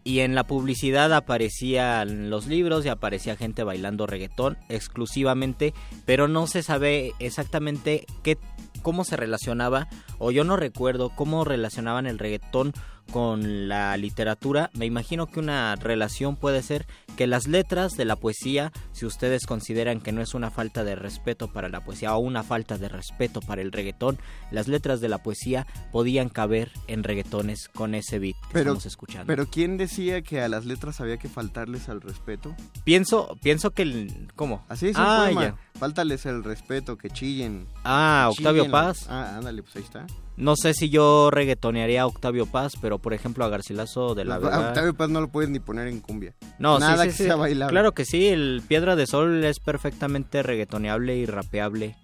Y 0.04 0.20
en 0.20 0.34
la 0.34 0.44
publicidad 0.44 1.12
aparecían 1.12 2.28
los 2.28 2.46
libros 2.46 2.84
y 2.84 2.88
aparecía 2.88 3.36
gente 3.36 3.62
bailando 3.62 4.06
reggaetón 4.06 4.58
exclusivamente, 4.68 5.74
pero 6.04 6.26
no 6.26 6.46
se 6.46 6.62
sabe 6.62 7.12
exactamente 7.20 8.06
qué, 8.22 8.36
cómo 8.82 9.04
se 9.04 9.16
relacionaba, 9.16 9.88
o 10.18 10.32
yo 10.32 10.42
no 10.44 10.56
recuerdo 10.56 11.10
cómo 11.10 11.44
relacionaban 11.44 12.06
el 12.06 12.18
reggaetón 12.18 12.72
con 13.12 13.68
la 13.68 13.96
literatura. 13.96 14.70
Me 14.74 14.86
imagino 14.86 15.26
que 15.28 15.38
una 15.38 15.76
relación 15.76 16.34
puede 16.36 16.62
ser 16.62 16.86
que 17.16 17.26
las 17.26 17.46
letras 17.46 17.92
de 17.92 18.04
la 18.04 18.16
poesía, 18.16 18.72
si 18.92 19.06
ustedes 19.06 19.46
consideran 19.46 20.00
que 20.00 20.12
no 20.12 20.22
es 20.22 20.34
una 20.34 20.50
falta 20.50 20.82
de 20.82 20.94
respeto 20.96 21.52
para 21.52 21.68
la 21.68 21.84
poesía 21.84 22.14
o 22.16 22.18
una 22.18 22.42
falta 22.42 22.78
de 22.78 22.88
respeto 22.88 23.40
para 23.40 23.62
el 23.62 23.70
reggaetón, 23.70 24.18
las 24.50 24.66
letras 24.66 25.00
de 25.00 25.08
la 25.08 25.18
poesía 25.22 25.66
podían 25.92 26.28
caber 26.30 26.72
en 26.88 27.04
reggaetones 27.04 27.68
con 27.68 27.94
ese 27.94 28.18
beat 28.18 28.34
que 28.34 28.46
Pero, 28.52 28.60
estamos 28.72 28.86
escuchando. 28.86 29.26
pero 29.26 29.46
¿quién 29.46 29.76
decía 29.76 30.22
que 30.22 30.40
a 30.40 30.48
las 30.48 30.64
letras 30.64 31.00
había 31.00 31.18
que 31.18 31.28
faltarles 31.28 31.88
al 31.88 32.00
respeto? 32.00 32.56
pienso, 32.84 33.36
pienso 33.42 33.70
que 33.72 33.82
el, 33.82 34.32
¿cómo? 34.34 34.64
Así 34.68 34.88
es 34.88 34.96
un 34.96 35.02
ah, 35.06 35.24
poema. 35.26 35.42
ya. 35.42 35.56
Faltales 35.78 36.24
el 36.26 36.42
respeto, 36.42 36.96
que 36.96 37.10
chillen. 37.10 37.66
Ah, 37.84 38.28
Octavio 38.30 38.62
chillen 38.62 38.72
Paz. 38.72 39.06
Ah, 39.08 39.36
ándale, 39.36 39.62
pues 39.62 39.76
ahí 39.76 39.82
está. 39.82 40.06
No 40.36 40.56
sé 40.56 40.72
si 40.72 40.88
yo 40.88 41.30
reggaetonearía 41.30 42.02
a 42.02 42.06
Octavio 42.06 42.46
Paz, 42.46 42.72
pero 42.80 42.98
por 42.98 43.12
ejemplo 43.12 43.44
a 43.44 43.48
Garcilaso 43.48 44.14
de 44.14 44.24
la 44.24 44.36
A 44.36 44.38
Vega. 44.38 44.68
Octavio 44.68 44.94
Paz 44.94 45.10
no 45.10 45.20
lo 45.20 45.28
puedes 45.28 45.50
ni 45.50 45.60
poner 45.60 45.88
en 45.88 46.00
cumbia. 46.00 46.34
No, 46.58 46.78
Nada 46.78 47.02
sí, 47.02 47.08
que 47.08 47.14
sí. 47.14 47.24
sea 47.24 47.36
bailable. 47.36 47.72
Claro 47.72 47.92
que 47.92 48.04
sí, 48.04 48.28
el 48.28 48.62
Piedra 48.66 48.96
de 48.96 49.06
Sol 49.06 49.44
es 49.44 49.60
perfectamente 49.60 50.42
reggaetoneable 50.42 51.16
y 51.16 51.26
rapeable, 51.26 51.96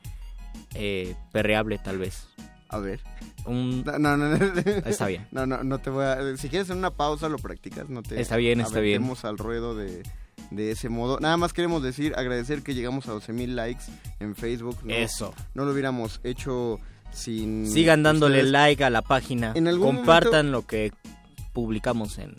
eh, 0.74 1.14
perreable 1.32 1.78
tal 1.78 1.98
vez. 1.98 2.28
A 2.68 2.78
ver. 2.78 3.00
Un... 3.46 3.82
No, 3.84 3.98
no, 3.98 4.16
no, 4.16 4.36
no. 4.36 4.60
Está 4.84 5.06
bien. 5.06 5.26
No, 5.32 5.46
no, 5.46 5.64
no 5.64 5.78
te 5.78 5.88
voy 5.88 6.04
a... 6.04 6.36
Si 6.36 6.48
quieres 6.48 6.68
en 6.70 6.78
una 6.78 6.90
pausa 6.90 7.28
lo 7.28 7.38
practicas, 7.38 7.88
no 7.88 8.02
te... 8.02 8.20
Está 8.20 8.36
bien, 8.36 8.60
está 8.60 8.80
bien. 8.80 9.10
al 9.22 9.38
ruedo 9.38 9.74
de, 9.74 10.02
de 10.50 10.70
ese 10.70 10.90
modo. 10.90 11.18
Nada 11.20 11.38
más 11.38 11.54
queremos 11.54 11.82
decir, 11.82 12.14
agradecer 12.16 12.62
que 12.62 12.74
llegamos 12.74 13.08
a 13.08 13.12
12 13.12 13.32
mil 13.32 13.56
likes 13.56 13.84
en 14.20 14.34
Facebook. 14.34 14.76
¿no? 14.84 14.92
Eso. 14.92 15.34
No 15.54 15.64
lo 15.64 15.72
hubiéramos 15.72 16.20
hecho 16.24 16.78
sin... 17.12 17.70
Sigan 17.70 18.02
dándole 18.02 18.38
ustedes. 18.38 18.52
like 18.52 18.84
a 18.84 18.90
la 18.90 19.02
página, 19.02 19.52
En 19.54 19.68
algún 19.68 19.96
compartan 19.96 20.52
lo 20.52 20.66
que 20.66 20.92
publicamos 21.52 22.18
en 22.18 22.34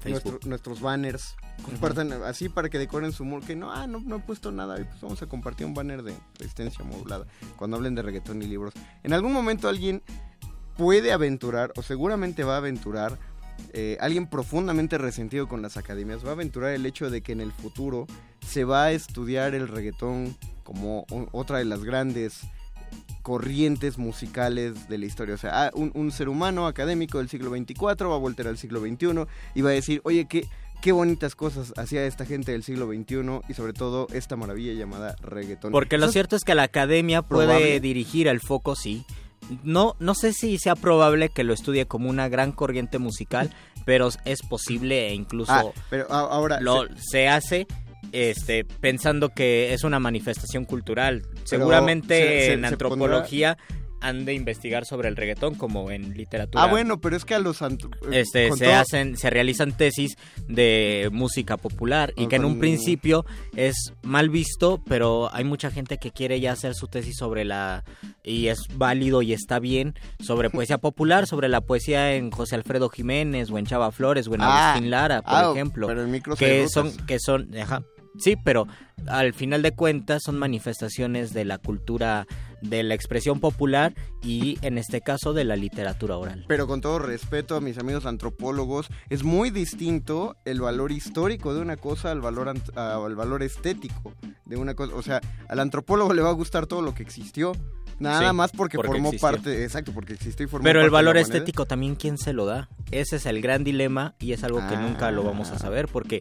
Facebook. 0.00 0.32
Nuestro- 0.32 0.48
nuestros 0.48 0.80
banners. 0.80 1.34
Compartan 1.64 2.12
así 2.24 2.48
para 2.48 2.68
que 2.68 2.78
decoren 2.78 3.12
su 3.12 3.24
muro. 3.24 3.46
Que 3.46 3.54
no, 3.54 3.70
ah, 3.70 3.86
no, 3.86 4.00
no 4.00 4.16
he 4.16 4.18
puesto 4.20 4.50
nada. 4.50 4.76
Pues 4.76 5.00
vamos 5.00 5.22
a 5.22 5.26
compartir 5.26 5.66
un 5.66 5.74
banner 5.74 6.02
de 6.02 6.14
resistencia 6.38 6.84
modulada. 6.84 7.26
Cuando 7.56 7.76
hablen 7.76 7.94
de 7.94 8.02
reggaetón 8.02 8.42
y 8.42 8.46
libros. 8.46 8.74
En 9.04 9.12
algún 9.12 9.32
momento 9.32 9.68
alguien 9.68 10.02
puede 10.76 11.12
aventurar, 11.12 11.72
o 11.76 11.82
seguramente 11.82 12.42
va 12.42 12.54
a 12.54 12.58
aventurar, 12.58 13.18
eh, 13.74 13.96
alguien 14.00 14.26
profundamente 14.26 14.98
resentido 14.98 15.46
con 15.46 15.62
las 15.62 15.76
academias, 15.76 16.24
va 16.24 16.30
a 16.30 16.32
aventurar 16.32 16.72
el 16.72 16.84
hecho 16.86 17.10
de 17.10 17.22
que 17.22 17.32
en 17.32 17.40
el 17.40 17.52
futuro 17.52 18.06
se 18.44 18.64
va 18.64 18.84
a 18.84 18.92
estudiar 18.92 19.54
el 19.54 19.68
reggaetón 19.68 20.36
como 20.64 21.06
otra 21.32 21.58
de 21.58 21.64
las 21.66 21.84
grandes 21.84 22.40
corrientes 23.22 23.98
musicales 23.98 24.88
de 24.88 24.98
la 24.98 25.06
historia. 25.06 25.34
O 25.34 25.38
sea, 25.38 25.66
ah, 25.66 25.70
un, 25.74 25.90
un 25.94 26.10
ser 26.12 26.28
humano 26.28 26.66
académico 26.66 27.18
del 27.18 27.28
siglo 27.28 27.50
XXIV 27.50 28.10
va 28.10 28.14
a 28.14 28.18
voltear 28.18 28.48
al 28.48 28.58
siglo 28.58 28.80
XXI 28.80 29.26
y 29.54 29.62
va 29.62 29.70
a 29.70 29.72
decir, 29.72 30.00
oye, 30.04 30.26
qué, 30.26 30.46
qué 30.82 30.92
bonitas 30.92 31.34
cosas 31.34 31.72
hacía 31.76 32.04
esta 32.04 32.26
gente 32.26 32.52
del 32.52 32.64
siglo 32.64 32.88
XXI 32.88 33.40
y 33.48 33.54
sobre 33.54 33.72
todo 33.72 34.08
esta 34.12 34.36
maravilla 34.36 34.74
llamada 34.74 35.16
reggaetón. 35.22 35.72
Porque 35.72 35.96
lo 35.96 36.08
cierto 36.10 36.36
es 36.36 36.42
que 36.42 36.54
la 36.54 36.64
academia 36.64 37.22
puede 37.22 37.46
probable. 37.46 37.80
dirigir 37.80 38.28
el 38.28 38.40
foco, 38.40 38.74
sí. 38.76 39.06
No, 39.64 39.96
no 39.98 40.14
sé 40.14 40.32
si 40.32 40.58
sea 40.58 40.76
probable 40.76 41.28
que 41.28 41.44
lo 41.44 41.52
estudie 41.52 41.86
como 41.86 42.10
una 42.10 42.28
gran 42.28 42.52
corriente 42.52 42.98
musical, 42.98 43.52
pero 43.84 44.08
es 44.24 44.42
posible 44.42 45.08
e 45.08 45.14
incluso 45.14 45.52
Ah, 45.52 45.64
pero 45.90 46.10
ahora... 46.12 46.60
lo, 46.60 46.86
se 46.96 47.28
hace 47.28 47.66
este, 48.12 48.64
pensando 48.64 49.30
que 49.30 49.72
es 49.74 49.84
una 49.84 49.98
manifestación 49.98 50.64
cultural. 50.64 51.22
Pero 51.32 51.40
Seguramente 51.46 52.14
se- 52.18 52.28
se- 52.46 52.52
en 52.52 52.60
se 52.60 52.66
antropología 52.66 53.56
han 54.04 54.24
de 54.24 54.34
investigar 54.34 54.84
sobre 54.84 55.08
el 55.08 55.14
reggaetón 55.14 55.54
como 55.54 55.92
en 55.92 56.14
literatura. 56.14 56.64
Ah, 56.64 56.66
bueno, 56.66 57.00
pero 57.00 57.14
es 57.16 57.24
que 57.24 57.36
a 57.36 57.38
los... 57.38 57.62
antro- 57.62 57.88
Este, 58.10 58.50
se 58.50 58.64
todo- 58.64 58.74
hacen, 58.74 59.16
se 59.16 59.30
realizan 59.30 59.76
tesis 59.76 60.16
de 60.48 61.08
música 61.12 61.56
popular 61.56 62.12
y 62.16 62.24
Ah, 62.24 62.28
que 62.28 62.34
en 62.34 62.44
un 62.44 62.58
principio 62.58 63.24
es 63.54 63.92
mal 64.02 64.28
visto, 64.28 64.82
pero 64.88 65.32
hay 65.32 65.44
mucha 65.44 65.70
gente 65.70 65.98
que 65.98 66.10
quiere 66.10 66.40
ya 66.40 66.50
hacer 66.50 66.74
su 66.74 66.88
tesis 66.88 67.14
sobre 67.16 67.44
la 67.44 67.84
y 68.24 68.48
es 68.48 68.58
válido 68.74 69.22
y 69.22 69.32
está 69.34 69.60
bien 69.60 69.94
sobre 70.18 70.50
poesía 70.66 70.78
popular, 70.78 71.28
sobre 71.28 71.48
la 71.48 71.60
poesía 71.60 72.16
en 72.16 72.32
José 72.32 72.56
Alfredo 72.56 72.88
Jiménez 72.88 73.50
o 73.52 73.58
en 73.58 73.66
Chava 73.66 73.92
Flores 73.92 74.26
o 74.26 74.34
en 74.34 74.40
Ah, 74.42 74.70
Agustín 74.72 74.90
Lara, 74.90 75.22
por 75.22 75.32
ah, 75.32 75.50
ejemplo, 75.52 75.86
pero 75.86 76.02
en 76.02 76.10
micros 76.10 76.40
hay 76.42 76.48
que 76.48 76.68
son 76.68 76.90
que 77.06 77.18
son, 77.20 77.56
ajá, 77.56 77.84
sí, 78.18 78.36
pero 78.36 78.66
al 79.06 79.32
final 79.34 79.62
de 79.62 79.72
cuentas 79.72 80.22
son 80.24 80.38
manifestaciones 80.38 81.32
de 81.32 81.44
la 81.44 81.58
cultura 81.58 82.26
de 82.60 82.84
la 82.84 82.94
expresión 82.94 83.40
popular 83.40 83.92
y 84.22 84.56
en 84.62 84.78
este 84.78 85.00
caso 85.00 85.32
de 85.32 85.42
la 85.44 85.56
literatura 85.56 86.16
oral. 86.16 86.44
Pero 86.46 86.68
con 86.68 86.80
todo 86.80 87.00
respeto 87.00 87.56
a 87.56 87.60
mis 87.60 87.76
amigos 87.78 88.06
antropólogos, 88.06 88.86
es 89.10 89.24
muy 89.24 89.50
distinto 89.50 90.36
el 90.44 90.60
valor 90.60 90.92
histórico 90.92 91.54
de 91.54 91.60
una 91.60 91.76
cosa 91.76 92.12
al 92.12 92.20
valor, 92.20 92.54
al 92.76 93.14
valor 93.16 93.42
estético 93.42 94.14
de 94.44 94.56
una 94.56 94.74
cosa. 94.74 94.94
O 94.94 95.02
sea, 95.02 95.20
al 95.48 95.58
antropólogo 95.58 96.14
le 96.14 96.22
va 96.22 96.28
a 96.28 96.34
gustar 96.34 96.66
todo 96.68 96.82
lo 96.82 96.94
que 96.94 97.02
existió. 97.02 97.52
Nada 97.98 98.30
Sí, 98.30 98.36
más 98.36 98.52
porque, 98.52 98.76
porque 98.76 98.92
formó 98.92 99.08
existió. 99.08 99.28
parte, 99.30 99.64
exacto, 99.64 99.92
porque 99.92 100.12
existió 100.14 100.46
y 100.46 100.48
formó 100.48 100.62
Pero 100.64 100.80
el 100.80 100.86
parte 100.86 100.86
de 100.86 100.92
la 100.92 100.96
valor 100.98 101.16
estético 101.16 101.66
también, 101.66 101.94
¿quién 101.96 102.16
se 102.16 102.32
lo 102.32 102.46
da? 102.46 102.68
Ese 102.92 103.16
es 103.16 103.26
el 103.26 103.40
gran 103.42 103.64
dilema 103.64 104.14
y 104.20 104.32
es 104.32 104.44
algo 104.44 104.60
que 104.68 104.76
nunca 104.76 105.10
lo 105.10 105.24
vamos 105.24 105.50
Ah. 105.50 105.56
a 105.56 105.58
saber 105.58 105.88
porque 105.88 106.20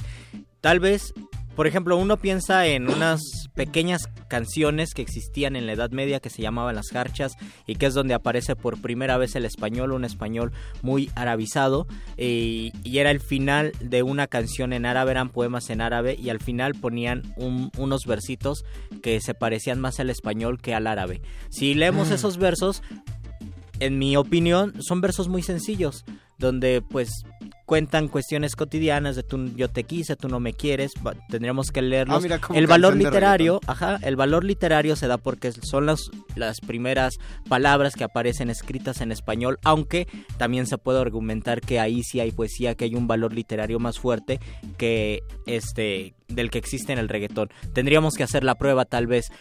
tal 0.59 0.79
vez, 0.79 1.13
por 1.55 1.67
ejemplo, 1.67 1.97
uno 1.97 2.17
piensa 2.17 2.65
en 2.67 2.89
unas 2.89 3.21
pequeñas 3.55 4.07
canciones 4.29 4.93
que 4.93 5.01
existían 5.01 5.55
en 5.55 5.65
la 5.67 5.73
Edad 5.73 5.91
Media 5.91 6.19
que 6.19 6.29
se 6.29 6.41
llamaban 6.41 6.75
las 6.75 6.89
jarchas 6.89 7.33
y 7.67 7.75
que 7.75 7.87
es 7.87 7.93
donde 7.93 8.13
aparece 8.13 8.55
por 8.55 8.81
primera 8.81 9.17
vez 9.17 9.35
el 9.35 9.45
español, 9.45 9.91
un 9.91 10.05
español 10.05 10.51
muy 10.81 11.11
arabizado 11.15 11.87
y, 12.17 12.71
y 12.83 12.99
era 12.99 13.11
el 13.11 13.19
final 13.19 13.73
de 13.81 14.01
una 14.03 14.27
canción 14.27 14.71
en 14.73 14.85
árabe, 14.85 15.11
eran 15.11 15.29
poemas 15.29 15.69
en 15.69 15.81
árabe 15.81 16.15
y 16.17 16.29
al 16.29 16.39
final 16.39 16.73
ponían 16.75 17.23
un- 17.35 17.69
unos 17.77 18.05
versitos 18.05 18.63
que 19.03 19.19
se 19.19 19.33
parecían 19.33 19.79
más 19.81 19.99
al 19.99 20.09
español 20.09 20.59
que 20.61 20.73
al 20.73 20.87
árabe. 20.87 21.21
Si 21.49 21.73
leemos 21.73 22.09
Mm. 22.09 22.13
esos 22.13 22.37
versos, 22.37 22.81
en 23.79 23.97
mi 23.99 24.15
opinión, 24.15 24.73
son 24.81 25.01
versos 25.01 25.27
muy 25.27 25.41
sencillos, 25.41 26.05
donde 26.41 26.81
pues 26.81 27.23
cuentan 27.65 28.09
cuestiones 28.09 28.57
cotidianas 28.57 29.15
de 29.15 29.23
tú 29.23 29.49
yo 29.55 29.69
te 29.69 29.85
quise, 29.85 30.17
tú 30.17 30.27
no 30.27 30.41
me 30.41 30.51
quieres, 30.51 30.91
tendríamos 31.29 31.71
que 31.71 31.81
leerlos. 31.81 32.17
Ah, 32.17 32.19
mira, 32.21 32.41
el 32.53 32.67
valor 32.67 32.97
literario, 32.97 33.61
ajá, 33.65 33.97
el 34.01 34.17
valor 34.17 34.43
literario 34.43 34.97
se 34.97 35.07
da 35.07 35.17
porque 35.17 35.53
son 35.53 35.85
las, 35.85 36.11
las 36.35 36.59
primeras 36.59 37.13
palabras 37.47 37.95
que 37.95 38.03
aparecen 38.03 38.49
escritas 38.49 38.99
en 38.99 39.13
español, 39.13 39.57
aunque 39.63 40.07
también 40.37 40.67
se 40.67 40.77
puede 40.77 40.99
argumentar 40.99 41.61
que 41.61 41.79
ahí 41.79 42.03
sí 42.03 42.19
hay 42.19 42.31
poesía, 42.31 42.75
que 42.75 42.85
hay 42.85 42.95
un 42.95 43.07
valor 43.07 43.33
literario 43.33 43.79
más 43.79 43.99
fuerte 43.99 44.41
que 44.77 45.21
este 45.45 46.13
del 46.27 46.49
que 46.49 46.57
existe 46.57 46.91
en 46.91 46.99
el 46.99 47.09
reggaetón. 47.09 47.49
Tendríamos 47.73 48.15
que 48.15 48.23
hacer 48.23 48.43
la 48.43 48.55
prueba 48.55 48.85
tal 48.85 49.07
vez 49.07 49.31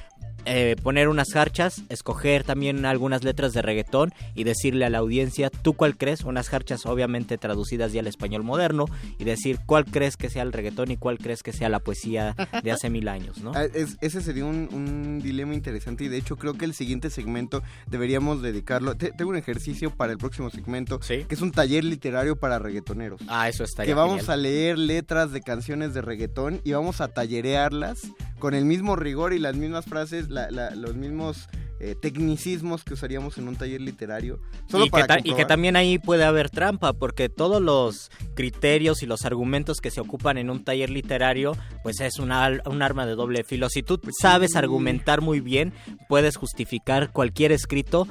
eh, 0.46 0.76
poner 0.82 1.08
unas 1.08 1.32
jarchas, 1.32 1.82
escoger 1.88 2.44
también 2.44 2.84
algunas 2.84 3.24
letras 3.24 3.52
de 3.52 3.62
reggaetón 3.62 4.12
y 4.34 4.44
decirle 4.44 4.84
a 4.84 4.90
la 4.90 4.98
audiencia, 4.98 5.50
¿tú 5.50 5.74
cuál 5.74 5.96
crees? 5.96 6.22
Unas 6.24 6.48
jarchas 6.48 6.86
obviamente 6.86 7.38
traducidas 7.38 7.92
ya 7.92 8.00
al 8.00 8.06
español 8.06 8.42
moderno 8.42 8.86
y 9.18 9.24
decir 9.24 9.58
cuál 9.66 9.84
crees 9.84 10.16
que 10.16 10.30
sea 10.30 10.42
el 10.42 10.52
reggaetón 10.52 10.90
y 10.90 10.96
cuál 10.96 11.18
crees 11.18 11.42
que 11.42 11.52
sea 11.52 11.68
la 11.68 11.80
poesía 11.80 12.34
de 12.62 12.72
hace 12.72 12.90
mil 12.90 13.08
años, 13.08 13.38
¿no? 13.38 13.52
Ah, 13.60 13.64
es- 13.64 13.96
ese 14.00 14.20
sería 14.22 14.44
un, 14.44 14.68
un 14.72 15.20
dilema 15.22 15.54
interesante 15.54 16.04
y 16.04 16.08
de 16.08 16.16
hecho 16.16 16.36
creo 16.36 16.54
que 16.54 16.64
el 16.64 16.72
siguiente 16.74 17.10
segmento 17.10 17.62
deberíamos 17.88 18.42
dedicarlo. 18.42 18.96
te- 18.96 19.12
tengo 19.12 19.30
un 19.30 19.36
ejercicio 19.36 19.90
para 19.90 20.12
el 20.12 20.18
próximo 20.18 20.50
segmento 20.50 20.98
que 21.00 21.26
es 21.28 21.40
un 21.42 21.52
taller 21.52 21.84
literario 21.84 22.36
para 22.36 22.58
reggaetoneros. 22.58 23.20
Ah, 23.28 23.48
eso 23.48 23.64
estaría 23.64 23.90
Que 23.90 23.94
vamos 23.94 24.20
genial. 24.20 24.30
a 24.32 24.36
leer 24.36 24.78
letras 24.78 25.32
de 25.32 25.40
canciones 25.42 25.92
de 25.94 26.00
reggaetón 26.02 26.60
y 26.64 26.72
vamos 26.72 27.00
a 27.00 27.08
tallerearlas 27.08 28.00
con 28.38 28.54
el 28.54 28.64
mismo 28.64 28.96
rigor 28.96 29.32
y 29.34 29.38
las 29.38 29.54
mismas 29.56 29.84
frases, 29.84 30.29
la- 30.30 30.50
la- 30.50 30.74
los 30.74 30.94
mismos 30.94 31.48
eh, 31.82 31.94
tecnicismos 32.00 32.84
que 32.84 32.92
usaríamos 32.92 33.38
en 33.38 33.48
un 33.48 33.56
taller 33.56 33.80
literario. 33.80 34.38
Solo 34.70 34.84
y, 34.84 34.90
que 34.90 35.00
y 35.24 35.34
también 35.46 35.76
ahí 35.76 35.98
puede 35.98 36.24
haber 36.24 36.50
trampa, 36.50 36.92
porque 36.92 37.30
todos 37.30 37.62
los 37.62 38.10
criterios 38.34 39.02
y 39.02 39.06
los 39.06 39.24
argumentos 39.24 39.78
que 39.80 39.90
se 39.90 40.00
ocupan 40.02 40.36
en 40.36 40.50
un 40.50 40.62
taller 40.62 40.90
literario, 40.90 41.56
pues 41.82 42.00
es 42.00 42.18
una 42.18 42.50
un 42.66 42.82
arma 42.82 43.06
de 43.06 43.14
doble 43.14 43.44
filo. 43.44 43.70
Si 43.70 43.82
tú 43.82 43.98
sabes 44.20 44.56
argumentar 44.56 45.22
muy 45.22 45.40
bien, 45.40 45.72
puedes 46.06 46.36
justificar 46.36 47.12
cualquier 47.12 47.50
escrito 47.50 48.06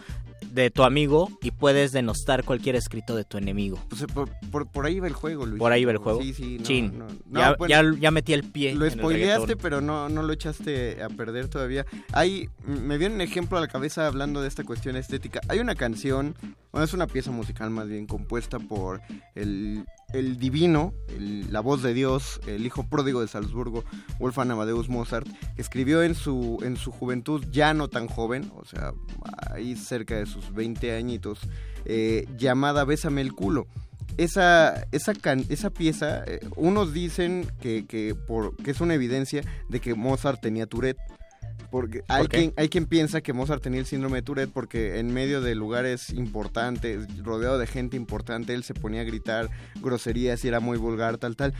de 0.51 0.69
tu 0.71 0.83
amigo 0.83 1.29
y 1.41 1.51
puedes 1.51 1.91
denostar 1.91 2.43
cualquier 2.43 2.75
escrito 2.75 3.15
de 3.15 3.23
tu 3.23 3.37
enemigo. 3.37 3.79
Pues, 3.89 4.03
por, 4.13 4.29
por- 4.51 4.67
por 4.71 4.85
ahí 4.85 4.99
va 4.99 5.07
el 5.07 5.13
juego, 5.13 5.45
Luis. 5.45 5.59
Por 5.59 5.71
ahí 5.71 5.85
va 5.85 5.91
el 5.91 5.97
juego. 5.97 6.21
Sí, 6.21 6.33
sí, 6.33 6.57
no, 6.59 6.63
Chin. 6.63 6.97
no, 6.97 7.07
no, 7.27 7.39
ya, 7.39 7.55
bueno, 7.57 7.69
ya- 7.93 7.99
ya 7.99 8.11
metí 8.11 8.33
el 8.33 8.43
pie. 8.43 8.73
Lo 8.75 8.89
spoileaste, 8.89 9.55
pero 9.57 9.81
no, 9.81 10.09
no 10.09 10.23
lo 10.23 10.33
echaste 10.33 11.01
a 11.03 11.09
perder 11.09 11.47
todavía. 11.47 11.85
Hay, 12.13 12.49
me 12.65 12.97
viene 12.97 13.15
un 13.15 13.21
ejemplo 13.21 13.57
a 13.57 13.61
la 13.61 13.67
cabeza 13.67 14.07
hablando 14.07 14.41
de 14.41 14.47
esta 14.47 14.63
cuestión 14.63 14.95
estética. 14.95 15.39
Hay 15.47 15.59
una 15.59 15.75
canción, 15.75 16.35
bueno, 16.71 16.85
es 16.85 16.93
una 16.93 17.07
pieza 17.07 17.31
musical 17.31 17.69
más 17.69 17.87
bien 17.87 18.07
compuesta 18.07 18.59
por 18.59 19.01
el, 19.35 19.85
el 20.13 20.37
divino, 20.39 20.93
la 21.17 21.59
voz 21.59 21.81
de 21.83 21.93
Dios, 21.93 22.39
el 22.47 22.65
hijo 22.65 22.87
pródigo 22.87 23.21
de 23.21 23.27
Salzburgo, 23.27 23.83
Wolfgang 24.19 24.51
Amadeus 24.51 24.89
Mozart, 24.89 25.27
escribió 25.57 26.03
en 26.03 26.15
su, 26.15 26.59
en 26.63 26.77
su 26.77 26.91
juventud, 26.91 27.43
ya 27.51 27.73
no 27.73 27.87
tan 27.87 28.07
joven, 28.07 28.51
o 28.55 28.65
sea, 28.65 28.93
ahí 29.51 29.75
cerca 29.75 30.15
de 30.17 30.25
sus 30.25 30.53
20 30.53 30.95
añitos, 30.95 31.39
eh, 31.85 32.27
llamada 32.37 32.83
Bésame 32.85 33.21
el 33.21 33.33
culo 33.33 33.67
esa, 34.17 34.85
esa, 34.91 35.13
can- 35.13 35.45
esa 35.49 35.69
pieza, 35.69 36.23
eh, 36.25 36.39
unos 36.57 36.91
dicen 36.93 37.47
que, 37.61 37.85
que, 37.85 38.15
por, 38.15 38.55
que 38.57 38.71
es 38.71 38.81
una 38.81 38.95
evidencia 38.95 39.43
de 39.69 39.79
que 39.79 39.93
Mozart 39.95 40.41
tenía 40.41 40.65
Tourette. 40.65 40.97
Porque 41.71 42.01
hay, 42.07 42.27
quien, 42.27 42.53
hay 42.57 42.69
quien 42.69 42.85
piensa 42.85 43.21
que 43.21 43.31
Mozart 43.33 43.61
tenía 43.61 43.79
el 43.79 43.85
síndrome 43.85 44.17
de 44.17 44.21
Tourette 44.23 44.51
porque 44.51 44.99
en 44.99 45.13
medio 45.13 45.39
de 45.41 45.53
lugares 45.55 46.09
importantes, 46.11 47.05
rodeado 47.23 47.57
de 47.59 47.67
gente 47.67 47.95
importante, 47.95 48.53
él 48.53 48.63
se 48.63 48.73
ponía 48.73 49.01
a 49.01 49.03
gritar 49.03 49.49
groserías 49.81 50.43
y 50.43 50.47
era 50.47 50.59
muy 50.59 50.77
vulgar, 50.77 51.17
tal, 51.17 51.35
tal. 51.35 51.53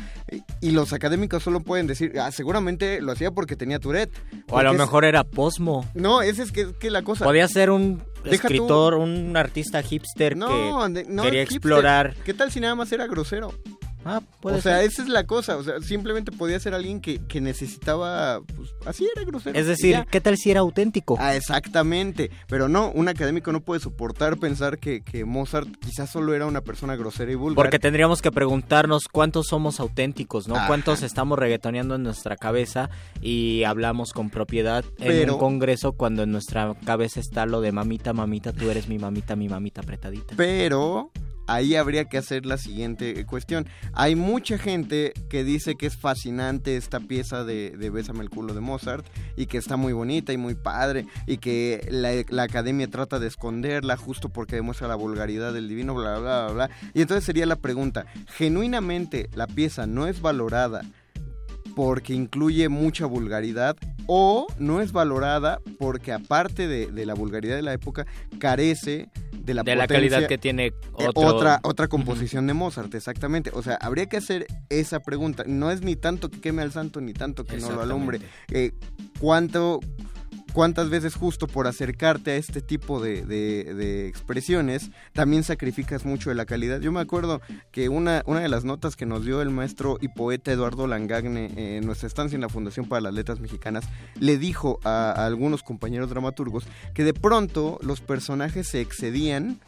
Y- 0.61 0.71
los 0.71 0.93
académicos 0.93 1.43
solo 1.43 1.59
pueden 1.59 1.87
decir, 1.87 2.13
ah, 2.19 2.31
seguramente 2.31 3.01
lo 3.01 3.11
hacía 3.11 3.31
porque 3.31 3.55
tenía 3.55 3.79
Tourette. 3.79 4.11
O 4.49 4.57
a 4.57 4.63
lo 4.63 4.71
es- 4.71 4.77
mejor 4.77 5.03
era 5.05 5.23
Posmo. 5.23 5.85
No, 5.93 6.21
ese 6.21 6.43
es 6.43 6.51
que, 6.51 6.73
que 6.79 6.89
la 6.89 7.01
cosa. 7.03 7.25
Podía 7.25 7.47
ser 7.47 7.69
un 7.69 7.97
Deja 8.23 8.47
tú- 8.47 8.53
escritor, 8.53 8.93
un 8.95 9.35
artista 9.37 9.81
hipster 9.83 10.35
No, 10.37 10.47
que 10.87 10.93
de- 10.93 11.05
no 11.09 11.23
quería 11.23 11.41
hipster. 11.41 11.57
explorar. 11.57 12.15
¿Qué 12.23 12.33
tal 12.33 12.51
si 12.51 12.59
nada 12.59 12.75
más 12.75 12.91
era 12.91 13.07
grosero? 13.07 13.53
Ah, 14.05 14.21
puede 14.41 14.57
o 14.57 14.61
sea, 14.61 14.77
ser. 14.77 14.85
esa 14.89 15.01
es 15.03 15.09
la 15.09 15.25
cosa. 15.25 15.57
O 15.57 15.63
sea, 15.63 15.81
simplemente 15.81 16.31
podía 16.31 16.59
ser 16.59 16.73
alguien 16.73 17.01
que, 17.01 17.19
que 17.27 17.41
necesitaba. 17.41 18.41
Pues, 18.55 18.69
así 18.85 19.07
era 19.13 19.25
grosero. 19.25 19.57
Es 19.57 19.67
decir. 19.67 20.05
¿qué 20.09 20.21
tal 20.21 20.37
si 20.37 20.51
era 20.51 20.61
auténtico? 20.61 21.17
Ah, 21.19 21.35
exactamente. 21.35 22.31
Pero 22.47 22.69
no, 22.69 22.91
un 22.91 23.07
académico 23.09 23.51
no 23.51 23.61
puede 23.61 23.79
soportar 23.81 24.37
pensar 24.37 24.77
que, 24.79 25.01
que 25.01 25.25
Mozart 25.25 25.67
quizás 25.79 26.09
solo 26.09 26.33
era 26.33 26.45
una 26.45 26.61
persona 26.61 26.95
grosera 26.95 27.31
y 27.31 27.35
vulgar. 27.35 27.55
Porque 27.55 27.79
tendríamos 27.79 28.21
que 28.21 28.31
preguntarnos 28.31 29.07
cuántos 29.11 29.47
somos 29.47 29.79
auténticos, 29.79 30.47
¿no? 30.47 30.55
Ajá. 30.55 30.67
Cuántos 30.67 31.03
estamos 31.03 31.37
reggaetoneando 31.37 31.95
en 31.95 32.03
nuestra 32.03 32.37
cabeza 32.37 32.89
y 33.21 33.63
hablamos 33.63 34.13
con 34.13 34.29
propiedad 34.29 34.85
en 34.99 35.07
Pero- 35.07 35.33
un 35.33 35.39
congreso 35.39 35.91
cuando 35.93 36.23
en 36.23 36.31
nuestra 36.31 36.75
cabeza 36.85 37.19
está 37.19 37.45
lo 37.45 37.61
de 37.61 37.71
mamita, 37.71 38.13
mamita, 38.13 38.53
tú 38.53 38.69
eres 38.69 38.87
mi 38.87 38.97
mamita, 38.97 39.35
mi 39.35 39.49
mamita 39.49 39.81
apretadita. 39.81 40.33
Pero 40.37 41.11
ahí 41.49 41.75
habría 41.75 42.05
que 42.05 42.17
hacer 42.17 42.45
la 42.45 42.57
siguiente 42.57 43.25
cuestión. 43.25 43.67
Hay 43.93 44.15
mucha 44.15 44.57
gente 44.57 45.13
que 45.29 45.43
dice 45.43 45.75
que 45.75 45.87
es 45.87 45.97
fascinante 45.97 46.77
esta 46.77 46.99
pieza 46.99 47.43
de, 47.43 47.71
de 47.71 47.89
Bésame 47.89 48.21
el 48.21 48.29
culo 48.29 48.53
de 48.53 48.61
Mozart 48.61 49.05
y 49.35 49.47
que 49.47 49.57
está 49.57 49.75
muy 49.77 49.93
bonita 49.93 50.31
y 50.31 50.37
muy 50.37 50.55
padre 50.55 51.05
y 51.25 51.37
que 51.37 51.87
la, 51.89 52.11
la 52.29 52.43
academia 52.43 52.87
trata 52.87 53.19
de 53.19 53.27
esconderla 53.27 53.97
justo 53.97 54.29
porque 54.29 54.55
demuestra 54.55 54.87
la 54.87 54.95
vulgaridad 54.95 55.53
del 55.53 55.67
divino, 55.67 55.93
bla, 55.95 56.19
bla, 56.19 56.45
bla, 56.45 56.53
bla. 56.53 56.69
Y 56.93 57.01
entonces 57.01 57.25
sería 57.25 57.45
la 57.45 57.55
pregunta, 57.55 58.05
¿genuinamente 58.27 59.29
la 59.33 59.47
pieza 59.47 59.87
no 59.87 60.07
es 60.07 60.21
valorada 60.21 60.81
porque 61.79 62.13
incluye 62.13 62.67
mucha 62.67 63.05
vulgaridad? 63.05 63.77
o 64.11 64.47
no 64.57 64.81
es 64.81 64.91
valorada 64.91 65.61
porque 65.77 66.11
aparte 66.11 66.67
de, 66.67 66.87
de 66.87 67.05
la 67.05 67.13
vulgaridad 67.13 67.55
de 67.55 67.61
la 67.61 67.73
época, 67.73 68.07
carece 68.39 69.07
de 69.31 69.53
la, 69.53 69.61
de 69.61 69.75
la 69.75 69.85
calidad 69.85 70.25
que 70.25 70.39
tiene 70.39 70.73
otro... 70.93 71.11
otra 71.15 71.59
otra 71.61 71.87
composición 71.87 72.47
de 72.47 72.55
Mozart, 72.55 72.93
exactamente. 72.95 73.51
O 73.53 73.61
sea, 73.61 73.75
habría 73.75 74.07
que 74.07 74.17
hacer 74.17 74.47
esa 74.69 74.99
pregunta. 74.99 75.43
No 75.45 75.69
es 75.69 75.83
ni 75.83 75.95
tanto 75.95 76.29
que 76.29 76.41
queme 76.41 76.63
al 76.63 76.71
santo, 76.71 77.01
ni 77.01 77.13
tanto 77.13 77.45
que 77.45 77.57
no 77.57 77.71
lo 77.71 77.83
alumbre. 77.83 78.19
Eh, 78.51 78.71
¿Cuánto 79.19 79.79
cuántas 80.53 80.89
veces 80.89 81.15
justo 81.15 81.47
por 81.47 81.67
acercarte 81.67 82.31
a 82.31 82.35
este 82.35 82.61
tipo 82.61 83.01
de, 83.01 83.23
de- 83.23 84.07
expresiones 84.07 84.89
también 85.13 85.43
sacrificas 85.43 86.05
mucho 86.05 86.29
de 86.29 86.35
la 86.35 86.45
calidad. 86.45 86.79
Yo 86.81 86.91
me 86.91 86.99
acuerdo 86.99 87.41
que 87.71 87.89
una, 87.89 88.23
una 88.25 88.39
de 88.41 88.49
las 88.49 88.63
notas 88.65 88.95
que 88.95 89.05
nos 89.05 89.25
dio 89.25 89.41
el 89.41 89.49
maestro 89.49 89.97
y 90.01 90.07
poeta 90.09 90.51
Eduardo 90.51 90.87
Langagne 90.87 91.77
en 91.77 91.85
nuestra 91.85 92.07
estancia 92.07 92.35
en 92.35 92.41
la 92.41 92.49
Fundación 92.49 92.87
para 92.87 93.01
las 93.01 93.13
Letras 93.13 93.39
Mexicanas, 93.39 93.85
le 94.19 94.37
dijo 94.37 94.79
a 94.83 95.25
algunos 95.25 95.63
compañeros 95.63 96.09
dramaturgos 96.09 96.65
que 96.93 97.03
de 97.03 97.13
pronto 97.13 97.79
los 97.81 98.01
personajes 98.01 98.67
se 98.67 98.81
excedían 98.81 99.59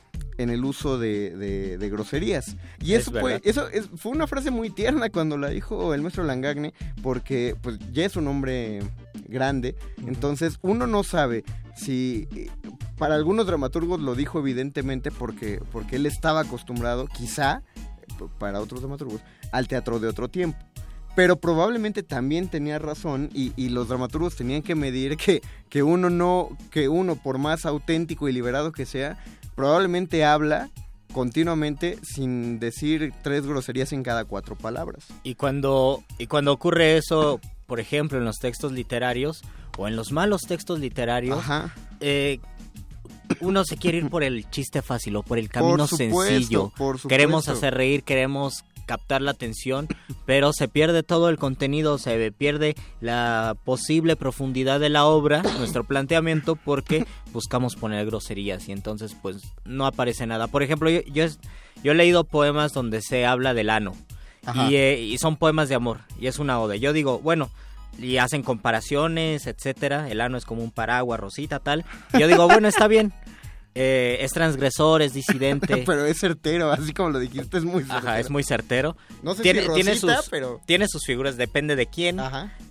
en 0.41 0.49
el 0.49 0.63
uso 0.65 0.97
de, 0.97 1.35
de- 1.37 1.77
de 1.77 1.89
groserías. 1.89 2.55
Y 2.81 2.93
Es 2.93 3.01
eso 3.03 3.11
fue, 3.11 3.23
verdad. 3.23 3.41
eso 3.43 3.67
es- 3.69 3.89
fue 3.95 4.11
una 4.11 4.27
frase 4.27 4.51
muy 4.51 4.69
tierna 4.69 5.09
cuando 5.09 5.37
la 5.37 5.49
dijo 5.49 5.93
el 5.93 6.01
maestro 6.01 6.23
Langagne, 6.23 6.73
porque 7.01 7.55
pues 7.61 7.77
ya 7.91 8.05
es 8.05 8.15
un 8.15 8.27
hombre 8.27 8.81
grande, 9.27 9.75
entonces 10.05 10.57
uno 10.61 10.87
no 10.87 11.03
sabe 11.03 11.43
si 11.75 12.27
para 12.97 13.15
algunos 13.15 13.47
dramaturgos 13.47 13.99
lo 13.99 14.13
dijo 14.15 14.39
evidentemente 14.39 15.09
porque, 15.11 15.61
porque 15.71 15.95
él 15.95 16.05
estaba 16.05 16.41
acostumbrado, 16.41 17.07
quizá, 17.07 17.63
para 18.37 18.59
otros 18.61 18.81
dramaturgos, 18.81 19.21
al 19.51 19.67
teatro 19.67 19.99
de 19.99 20.07
otro 20.07 20.27
tiempo. 20.29 20.57
Pero 21.15 21.35
probablemente 21.37 22.03
también 22.03 22.47
tenía 22.47 22.79
razón 22.79 23.29
y, 23.33 23.51
y 23.57 23.67
los 23.69 23.89
dramaturgos 23.89 24.35
tenían 24.37 24.61
que 24.61 24.75
medir 24.75 25.17
que, 25.17 25.41
que 25.69 25.83
uno 25.83 26.09
no, 26.09 26.55
que 26.69 26.87
uno 26.87 27.15
por 27.17 27.37
más 27.37 27.65
auténtico 27.65 28.29
y 28.29 28.31
liberado 28.33 28.71
que 28.71 28.85
sea, 28.85 29.17
probablemente 29.55 30.23
habla 30.25 30.69
continuamente 31.11 31.99
sin 32.03 32.59
decir 32.59 33.13
tres 33.21 33.45
groserías 33.45 33.91
en 33.93 34.03
cada 34.03 34.25
cuatro 34.25 34.55
palabras. 34.55 35.05
Y 35.23 35.35
cuando, 35.35 36.03
y 36.17 36.27
cuando 36.27 36.53
ocurre 36.53 36.97
eso, 36.97 37.39
por 37.67 37.79
ejemplo, 37.79 38.17
en 38.17 38.25
los 38.25 38.37
textos 38.37 38.71
literarios 38.71 39.41
o 39.77 39.87
en 39.87 39.95
los 39.95 40.11
malos 40.11 40.41
textos 40.41 40.79
literarios, 40.79 41.43
eh, 41.99 42.39
uno 43.39 43.63
se 43.63 43.77
quiere 43.77 43.99
ir 43.99 44.09
por 44.09 44.23
el 44.23 44.49
chiste 44.49 44.81
fácil 44.81 45.15
o 45.15 45.23
por 45.23 45.37
el 45.37 45.49
camino 45.49 45.87
supuesto, 45.87 46.23
sencillo. 46.23 46.69
por 46.77 46.97
supuesto. 46.97 47.07
Queremos 47.09 47.47
hacer 47.47 47.73
reír, 47.73 48.03
queremos 48.03 48.65
captar 48.85 49.21
la 49.21 49.31
atención, 49.31 49.87
pero 50.25 50.53
se 50.53 50.67
pierde 50.67 51.03
todo 51.03 51.29
el 51.29 51.37
contenido, 51.37 51.97
se 51.97 52.31
pierde 52.31 52.75
la 52.99 53.55
posible 53.63 54.15
profundidad 54.15 54.79
de 54.79 54.89
la 54.89 55.05
obra, 55.05 55.41
nuestro 55.57 55.83
planteamiento, 55.83 56.55
porque 56.55 57.05
buscamos 57.33 57.75
poner 57.75 58.05
groserías 58.05 58.67
y 58.69 58.71
entonces 58.71 59.15
pues 59.21 59.37
no 59.65 59.85
aparece 59.85 60.25
nada. 60.27 60.47
Por 60.47 60.63
ejemplo, 60.63 60.89
yo, 60.89 61.01
yo, 61.01 61.25
yo 61.83 61.91
he 61.91 61.95
leído 61.95 62.23
poemas 62.23 62.73
donde 62.73 63.01
se 63.01 63.25
habla 63.25 63.53
del 63.53 63.69
ano 63.69 63.95
y, 64.67 64.75
eh, 64.75 64.99
y 64.99 65.17
son 65.17 65.37
poemas 65.37 65.69
de 65.69 65.75
amor 65.75 65.99
y 66.19 66.27
es 66.27 66.39
una 66.39 66.59
ode. 66.59 66.79
Yo 66.79 66.93
digo, 66.93 67.19
bueno, 67.19 67.49
y 67.99 68.17
hacen 68.17 68.43
comparaciones, 68.43 69.47
etcétera. 69.47 70.09
El 70.09 70.21
ano 70.21 70.37
es 70.37 70.45
como 70.45 70.63
un 70.63 70.71
paraguas, 70.71 71.19
rosita, 71.19 71.59
tal. 71.59 71.85
Y 72.13 72.19
yo 72.19 72.27
digo, 72.27 72.47
bueno, 72.47 72.67
está 72.67 72.87
bien. 72.87 73.13
Eh, 73.73 74.17
es 74.21 74.31
transgresor, 74.31 75.01
es 75.01 75.13
disidente. 75.13 75.77
pero 75.85 76.05
es 76.05 76.19
certero, 76.19 76.71
así 76.71 76.93
como 76.93 77.09
lo 77.11 77.19
dijiste, 77.19 77.57
es 77.57 77.63
muy 77.63 77.83
certero. 77.83 77.97
Ajá, 77.99 78.19
es 78.19 78.29
muy 78.29 78.43
certero. 78.43 78.97
No 79.23 79.33
sé 79.33 79.43
tiene, 79.43 79.61
si 79.61 79.73
tiene 79.73 79.91
rosita, 79.91 80.17
sus, 80.21 80.29
pero- 80.29 80.61
tiene 80.65 80.87
sus 80.87 81.03
figuras, 81.05 81.37
depende 81.37 81.75
de 81.75 81.87
quién. 81.87 82.19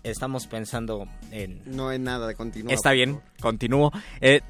Estamos 0.02 0.47
pensando 0.47 1.06
en... 1.31 1.62
No 1.64 1.90
en 1.93 2.05
nada 2.05 2.27
de 2.27 2.35
continuo. 2.35 2.72
Está 2.72 2.93
bien, 2.93 3.20
continúo. 3.40 3.93
Eh, 4.20 4.40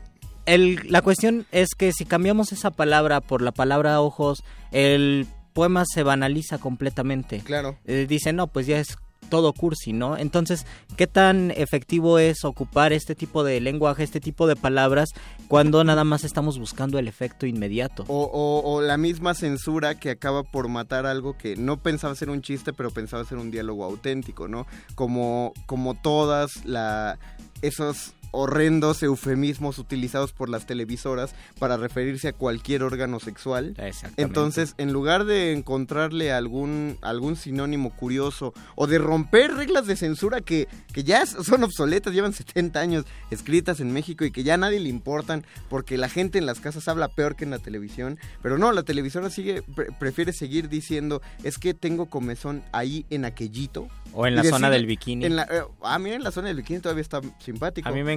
el- 0.46 0.80
la 0.90 1.02
cuestión 1.02 1.46
es 1.52 1.68
que 1.76 1.92
si 1.92 2.04
cambiamos 2.04 2.52
esa 2.52 2.70
palabra 2.70 3.20
por 3.20 3.42
la 3.42 3.52
palabra 3.52 4.00
ojos, 4.00 4.42
el 4.72 5.26
poema 5.52 5.84
se 5.84 6.02
banaliza 6.02 6.58
completamente. 6.58 7.40
Claro. 7.40 7.78
Eh, 7.84 8.06
dice, 8.08 8.32
no, 8.32 8.46
pues 8.48 8.66
ya 8.66 8.78
es 8.80 8.96
todo 9.30 9.54
cursi, 9.54 9.94
¿no? 9.94 10.18
Entonces, 10.18 10.66
¿qué 10.98 11.06
tan 11.06 11.50
efectivo 11.52 12.18
es 12.18 12.44
ocupar 12.44 12.92
este 12.92 13.14
tipo 13.14 13.42
de 13.44 13.60
lenguaje, 13.60 14.02
este 14.02 14.20
tipo 14.20 14.46
de 14.46 14.56
palabras, 14.56 15.08
cuando 15.48 15.82
nada 15.84 16.04
más 16.04 16.24
estamos 16.24 16.58
buscando 16.58 16.98
el 16.98 17.08
efecto 17.08 17.46
inmediato? 17.46 18.04
O, 18.08 18.24
o- 18.24 18.74
o 18.74 18.82
la 18.82 18.98
misma 18.98 19.32
censura 19.34 19.94
que 19.94 20.10
acaba 20.10 20.42
por 20.42 20.68
matar 20.68 21.06
algo 21.06 21.38
que 21.38 21.56
no 21.56 21.78
pensaba 21.78 22.14
ser 22.14 22.28
un 22.28 22.42
chiste, 22.42 22.72
pero 22.74 22.90
pensaba 22.90 23.24
ser 23.24 23.38
un 23.38 23.50
diálogo 23.50 23.84
auténtico, 23.84 24.48
¿no? 24.48 24.66
Como, 24.94 25.52
como 25.66 25.94
todas 25.94 26.64
la, 26.66 27.18
esos 27.62 28.12
horrendos 28.32 29.02
eufemismos 29.02 29.78
utilizados 29.78 30.32
por 30.32 30.48
las 30.48 30.66
televisoras 30.66 31.34
para 31.58 31.76
referirse 31.76 32.28
a 32.28 32.32
cualquier 32.32 32.82
órgano 32.82 33.20
sexual. 33.20 33.74
Entonces, 34.16 34.74
en 34.78 34.92
lugar 34.92 35.24
de 35.24 35.52
encontrarle 35.52 36.32
algún, 36.32 36.96
algún 37.02 37.36
sinónimo 37.36 37.90
curioso 37.96 38.52
o 38.76 38.86
de 38.86 38.98
romper 38.98 39.54
reglas 39.54 39.86
de 39.86 39.96
censura 39.96 40.40
que, 40.40 40.68
que 40.92 41.04
ya 41.04 41.26
son 41.26 41.64
obsoletas, 41.64 42.12
llevan 42.14 42.32
70 42.32 42.80
años 42.80 43.04
escritas 43.30 43.80
en 43.80 43.92
México 43.92 44.24
y 44.24 44.30
que 44.30 44.42
ya 44.42 44.54
a 44.54 44.58
nadie 44.58 44.80
le 44.80 44.88
importan 44.88 45.44
porque 45.68 45.96
la 45.98 46.08
gente 46.08 46.38
en 46.38 46.46
las 46.46 46.60
casas 46.60 46.88
habla 46.88 47.08
peor 47.08 47.36
que 47.36 47.44
en 47.44 47.50
la 47.50 47.58
televisión, 47.58 48.18
pero 48.42 48.58
no, 48.58 48.72
la 48.72 48.82
televisora 48.82 49.30
sigue 49.30 49.62
pre- 49.62 49.88
prefiere 49.98 50.32
seguir 50.32 50.68
diciendo, 50.68 51.22
es 51.42 51.58
que 51.58 51.74
tengo 51.74 52.06
comezón 52.06 52.62
ahí 52.72 53.06
en 53.10 53.24
aquellito. 53.24 53.88
O 54.12 54.26
en 54.26 54.34
la 54.34 54.42
zona 54.42 54.70
del 54.70 54.86
bikini. 54.86 55.24
en 55.24 55.36
la- 55.36 55.44
eh, 55.44 55.62
ah, 55.82 55.98
mira, 55.98 56.16
en 56.16 56.24
la 56.24 56.32
zona 56.32 56.48
del 56.48 56.56
bikini 56.58 56.80
todavía 56.80 57.02
está 57.02 57.20
simpático. 57.38 57.88
A 57.88 57.92
mí 57.92 58.02
me 58.02 58.12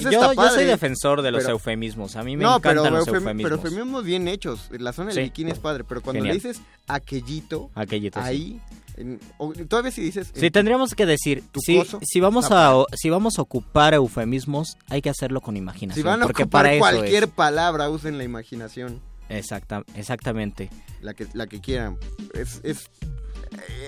yo, 0.00 0.32
yo 0.34 0.50
soy 0.50 0.64
defensor 0.64 1.22
de 1.22 1.30
los 1.30 1.42
pero- 1.42 1.54
eufemismos. 1.54 2.16
A 2.16 2.22
mí 2.22 2.36
me 2.36 2.44
no, 2.44 2.56
encantan 2.56 2.84
pero, 2.84 2.96
los 2.96 3.06
eufemi- 3.08 3.14
eufemismos. 3.16 3.42
pero 3.42 3.54
eufemismos 3.56 4.04
bien 4.04 4.28
hechos. 4.28 4.68
La 4.70 4.92
zona 4.92 5.08
del 5.08 5.16
Sí. 5.16 5.22
bikini 5.22 5.50
es 5.52 5.58
padre, 5.58 5.84
pero 5.84 6.00
cuando 6.02 6.18
Genial. 6.22 6.36
le 6.38 6.42
dices 6.48 6.62
aquellito, 6.88 7.70
Aquellito, 7.74 8.20
sí. 8.20 8.26
ahí, 8.26 8.60
en- 8.96 9.20
o- 9.38 9.52
todavía 9.52 9.90
si 9.90 10.02
dices... 10.02 10.30
Sí, 10.34 10.46
en- 10.46 10.52
tendríamos 10.52 10.94
que 10.94 11.06
decir, 11.06 11.42
si, 11.64 11.78
coso, 11.78 11.98
si 12.02 12.20
vamos 12.20 12.48
a 12.50 12.74
si 12.94 13.10
vamos 13.10 13.38
a 13.38 13.42
ocupar 13.42 13.94
eufemismos, 13.94 14.76
hay 14.88 15.02
que 15.02 15.10
hacerlo 15.10 15.40
con 15.40 15.56
imaginación. 15.56 16.02
Si 16.02 16.06
van 16.06 16.22
a 16.22 16.26
porque 16.26 16.42
ocupar 16.44 16.64
para 16.66 16.78
cualquier 16.78 17.24
es. 17.24 17.30
palabra, 17.30 17.88
usen 17.90 18.18
la 18.18 18.24
imaginación, 18.24 19.00
Exacta, 19.28 19.82
exactamente. 19.94 20.68
la 21.00 21.14
que, 21.14 21.26
la 21.32 21.46
que 21.46 21.60
quieran. 21.60 21.96
Es, 22.34 22.60
es, 22.64 22.90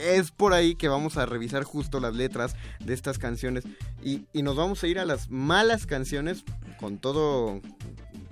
es 0.04 0.30
por 0.30 0.52
ahí 0.52 0.74
que 0.74 0.88
vamos 0.88 1.16
a 1.16 1.26
revisar 1.26 1.64
justo 1.64 2.00
las 2.00 2.14
letras 2.14 2.54
de 2.80 2.94
estas 2.94 3.18
canciones 3.18 3.64
y, 4.02 4.22
y 4.32 4.42
nos 4.42 4.56
vamos 4.56 4.82
a 4.82 4.86
ir 4.86 4.98
a 4.98 5.04
las 5.04 5.30
malas 5.30 5.86
canciones 5.86 6.44
con 6.78 6.98
todo... 6.98 7.60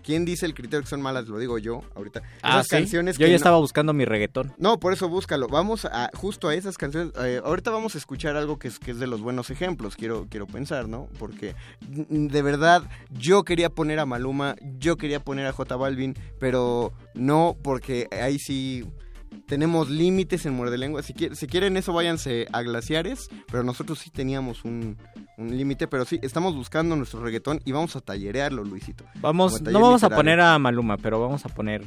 ¿Quién 0.04 0.24
dice 0.24 0.46
el 0.46 0.54
criterio 0.54 0.82
que 0.82 0.88
son 0.88 1.00
malas? 1.00 1.28
Lo 1.28 1.38
digo 1.38 1.58
yo 1.58 1.82
ahorita. 1.94 2.22
Ah, 2.42 2.54
Esas 2.54 2.64
¿sí? 2.66 2.70
canciones 2.70 3.16
Yo 3.18 3.20
que 3.24 3.26
ya 3.30 3.34
no- 3.34 3.36
estaba 3.36 3.58
buscando 3.58 3.92
mi 3.92 4.04
reggaetón. 4.04 4.52
No, 4.58 4.80
por 4.80 4.92
eso 4.92 5.08
búscalo. 5.08 5.46
Vamos 5.46 5.84
a 5.84 6.10
justo 6.14 6.48
a 6.48 6.56
esas 6.56 6.76
canciones. 6.76 7.12
eh, 7.20 7.40
ahorita 7.44 7.70
vamos 7.70 7.94
a 7.94 7.98
escuchar 7.98 8.34
algo 8.36 8.58
que 8.58 8.66
es, 8.66 8.80
que 8.80 8.90
es 8.90 8.98
de 8.98 9.06
los 9.06 9.20
buenos 9.20 9.50
ejemplos, 9.50 9.94
quiero, 9.94 10.26
quiero 10.28 10.48
pensar, 10.48 10.88
¿no? 10.88 11.08
Porque 11.20 11.54
mm, 11.88 12.26
de 12.26 12.42
verdad 12.42 12.82
yo 13.12 13.44
quería 13.44 13.70
poner 13.70 14.00
a 14.00 14.04
Maluma, 14.04 14.56
yo 14.76 14.96
quería 14.96 15.20
poner 15.20 15.46
a 15.46 15.52
J 15.52 15.76
Balvin, 15.76 16.16
pero 16.40 16.92
no 17.14 17.56
porque 17.62 18.08
ahí 18.10 18.40
sí 18.40 18.84
tenemos 19.46 19.90
límites 19.90 20.46
en 20.46 20.54
Muerde 20.54 20.78
Lengua. 20.78 21.02
Si, 21.02 21.12
quiere- 21.14 21.34
si 21.36 21.46
quieren 21.46 21.76
eso, 21.76 21.92
váyanse 21.92 22.46
a 22.52 22.62
Glaciares, 22.62 23.28
pero 23.50 23.62
nosotros 23.62 23.98
sí 23.98 24.10
teníamos 24.10 24.64
un, 24.64 24.96
un 25.38 25.56
límite, 25.56 25.86
pero 25.88 26.04
sí, 26.04 26.18
estamos 26.22 26.54
buscando 26.54 26.96
nuestro 26.96 27.22
reggaetón 27.22 27.60
y 27.64 27.72
vamos 27.72 27.94
a 27.96 28.00
tallerearlo, 28.00 28.64
Luisito. 28.64 29.04
Vamos, 29.20 29.60
no 29.62 29.80
vamos 29.80 30.02
a 30.04 30.10
poner 30.10 30.40
a 30.40 30.58
Maluma, 30.58 30.96
pero 30.96 31.20
vamos 31.20 31.44
a 31.44 31.48
poner 31.48 31.84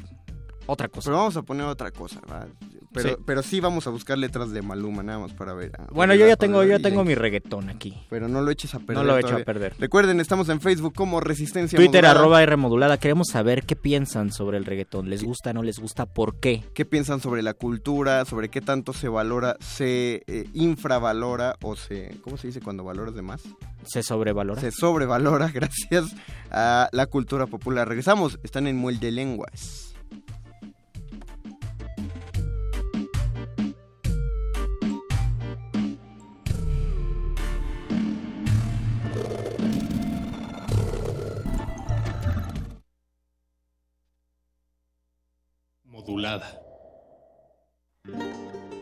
otra 0.65 0.87
cosa. 0.87 1.09
Pero 1.09 1.17
vamos 1.17 1.37
a 1.37 1.41
poner 1.43 1.65
otra 1.65 1.91
cosa, 1.91 2.19
¿va? 2.31 2.47
Pero, 2.93 3.09
Sí. 3.09 3.15
pero 3.25 3.43
sí 3.43 3.59
vamos 3.59 3.85
a 3.87 3.89
buscar 3.89 4.17
letras 4.17 4.51
de 4.51 4.61
Maluma, 4.61 5.03
nada 5.03 5.19
más 5.19 5.33
para 5.33 5.53
ver. 5.53 5.73
ah, 5.77 5.87
Bueno, 5.91 6.15
yo 6.15 6.25
ya 6.27 6.37
tengo, 6.37 6.63
yo 6.63 6.79
tengo 6.79 7.03
mi 7.03 7.13
reggaetón 7.13 7.69
aquí. 7.69 7.93
Pero 8.09 8.29
no 8.29 8.41
lo 8.41 8.49
eches 8.51 8.73
a 8.73 8.79
perder. 8.79 8.95
No 8.95 9.03
lo 9.03 9.19
todavía. 9.19 9.41
a 9.41 9.45
perder. 9.45 9.73
Recuerden, 9.77 10.21
estamos 10.21 10.47
en 10.47 10.61
Facebook 10.61 10.93
como 10.95 11.19
Resistencia 11.19 11.75
Twitter 11.75 12.03
Modulada. 12.03 12.19
arroba 12.21 12.41
R 12.43 12.55
modulada. 12.55 12.97
Queremos 12.97 13.27
saber 13.27 13.65
qué 13.65 13.75
piensan 13.75 14.31
sobre 14.31 14.57
el 14.57 14.63
reggaetón. 14.63 15.09
¿Les 15.09 15.23
gusta, 15.25 15.51
no 15.51 15.61
les 15.61 15.77
gusta? 15.79 16.05
¿Por 16.05 16.39
qué? 16.39 16.63
¿Qué 16.73 16.85
piensan 16.85 17.19
sobre 17.19 17.43
la 17.43 17.53
cultura? 17.53 18.23
¿Sobre 18.23 18.47
qué 18.47 18.61
tanto 18.61 18.93
se 18.93 19.09
valora, 19.09 19.57
se 19.59 20.23
eh, 20.27 20.47
infravalora 20.53 21.57
o 21.63 21.75
se... 21.75 22.17
¿Cómo 22.23 22.37
se 22.37 22.47
dice 22.47 22.61
cuando 22.61 22.85
valoras 22.85 23.13
de 23.13 23.21
más? 23.21 23.41
¿Se 23.83 24.03
sobrevalora? 24.03 24.61
Se 24.61 24.71
sobrevalora 24.71 25.49
gracias 25.53 26.15
a 26.49 26.87
la 26.93 27.07
cultura 27.07 27.45
popular. 27.45 27.89
Regresamos, 27.89 28.39
están 28.43 28.67
en 28.67 28.77
Muelde 28.77 29.11
Lenguas. 29.11 29.84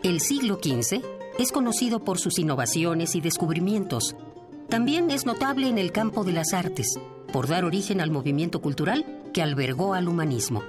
El 0.03 0.19
siglo 0.19 0.59
XV 0.61 1.01
es 1.39 1.51
conocido 1.51 2.03
por 2.03 2.19
sus 2.19 2.39
innovaciones 2.39 3.15
y 3.15 3.21
descubrimientos, 3.21 4.15
También 4.69 5.11
es 5.11 5.25
notable 5.25 5.67
en 5.67 5.77
el 5.77 5.91
campo 5.91 6.23
de 6.23 6.33
las 6.33 6.53
artes, 6.53 6.97
por 7.31 7.47
dar 7.47 7.63
origen 7.63 8.01
al 8.01 8.11
movimiento 8.11 8.61
cultural 8.61 9.05
que 9.33 9.41
albergó 9.43 9.93
al 9.93 10.07
humanismo. 10.07 10.63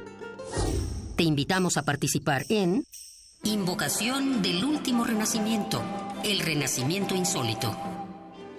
Te 1.16 1.22
invitamos 1.22 1.76
a 1.76 1.84
participar 1.84 2.44
en 2.48 2.84
Invocación 3.44 4.42
del 4.42 4.64
Último 4.64 5.04
Renacimiento, 5.04 5.82
el 6.24 6.40
Renacimiento 6.40 7.14
Insólito. 7.14 7.74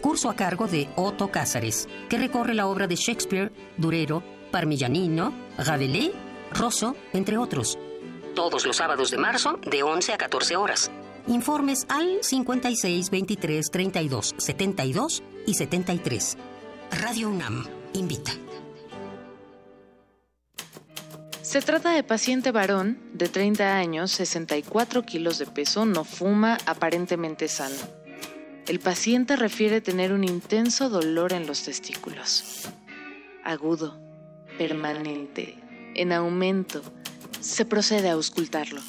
Curso 0.02 0.30
a 0.30 0.36
cargo 0.36 0.68
de 0.68 0.90
Otto 0.96 1.32
Cázares, 1.32 1.90
que 2.10 2.18
recorre 2.18 2.54
la 2.54 2.68
obra 2.68 2.88
de 2.88 2.96
Shakespeare, 2.96 3.52
Durero, 3.78 4.24
Parmigianino, 4.52 5.34
Rabelais, 5.58 6.12
Rosso, 6.52 6.96
entre 7.14 7.38
otros. 7.38 7.78
Todos 8.36 8.66
los 8.66 8.76
sábados 8.76 9.12
de 9.12 9.18
marzo, 9.18 9.58
de 9.66 9.82
11 9.82 10.12
a 10.14 10.18
14 10.18 10.58
horas. 10.58 10.92
Informes 11.28 11.86
al 11.88 12.20
56 12.22 13.10
23 13.10 13.72
32 13.72 14.36
72 14.38 15.24
y 15.48 15.54
73. 15.54 16.38
Radio 17.02 17.30
UNAM 17.30 17.66
invita. 17.94 18.32
Se 21.42 21.62
trata 21.62 21.92
de 21.92 22.04
paciente 22.04 22.52
varón 22.52 23.00
de 23.14 23.30
30 23.30 23.78
años, 23.78 24.12
64 24.12 25.04
kilos 25.04 25.38
de 25.38 25.46
peso, 25.46 25.86
no 25.86 26.04
fuma, 26.04 26.58
aparentemente 26.66 27.48
sano. 27.48 27.76
El 28.68 28.80
paciente 28.82 29.38
refiere 29.38 29.80
tener 29.80 30.12
un 30.12 30.26
intenso 30.26 30.90
dolor 30.90 31.32
en 31.32 31.48
los 31.48 31.64
testículos. 31.64 32.68
Agudo, 33.46 33.98
permanente, 34.58 35.56
en 35.96 36.12
aumento. 36.12 36.82
Se 37.46 37.64
procede 37.64 38.10
a 38.10 38.14
auscultarlo. 38.14 38.82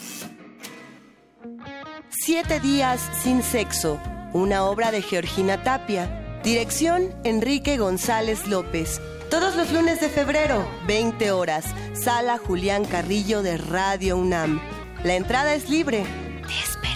Siete 2.09 2.59
días 2.59 3.01
sin 3.23 3.43
sexo, 3.43 4.01
una 4.33 4.65
obra 4.65 4.91
de 4.91 5.03
Georgina 5.03 5.63
Tapia. 5.63 6.41
Dirección 6.43 7.15
Enrique 7.23 7.77
González 7.77 8.47
López. 8.47 9.01
Todos 9.31 9.57
los 9.57 9.71
lunes 9.73 10.01
de 10.01 10.09
febrero, 10.09 10.67
20 10.87 11.33
horas, 11.33 11.67
Sala 11.93 12.39
Julián 12.39 12.87
Carrillo 12.87 13.43
de 13.43 13.59
Radio 13.59 14.17
UNAM. 14.17 14.61
La 15.05 15.17
entrada 15.17 15.55
es 15.55 15.69
libre. 15.69 16.05
Te 16.47 16.55
esperamos. 16.59 16.96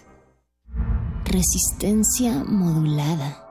Resistencia 1.31 2.43
modulada. 2.43 3.50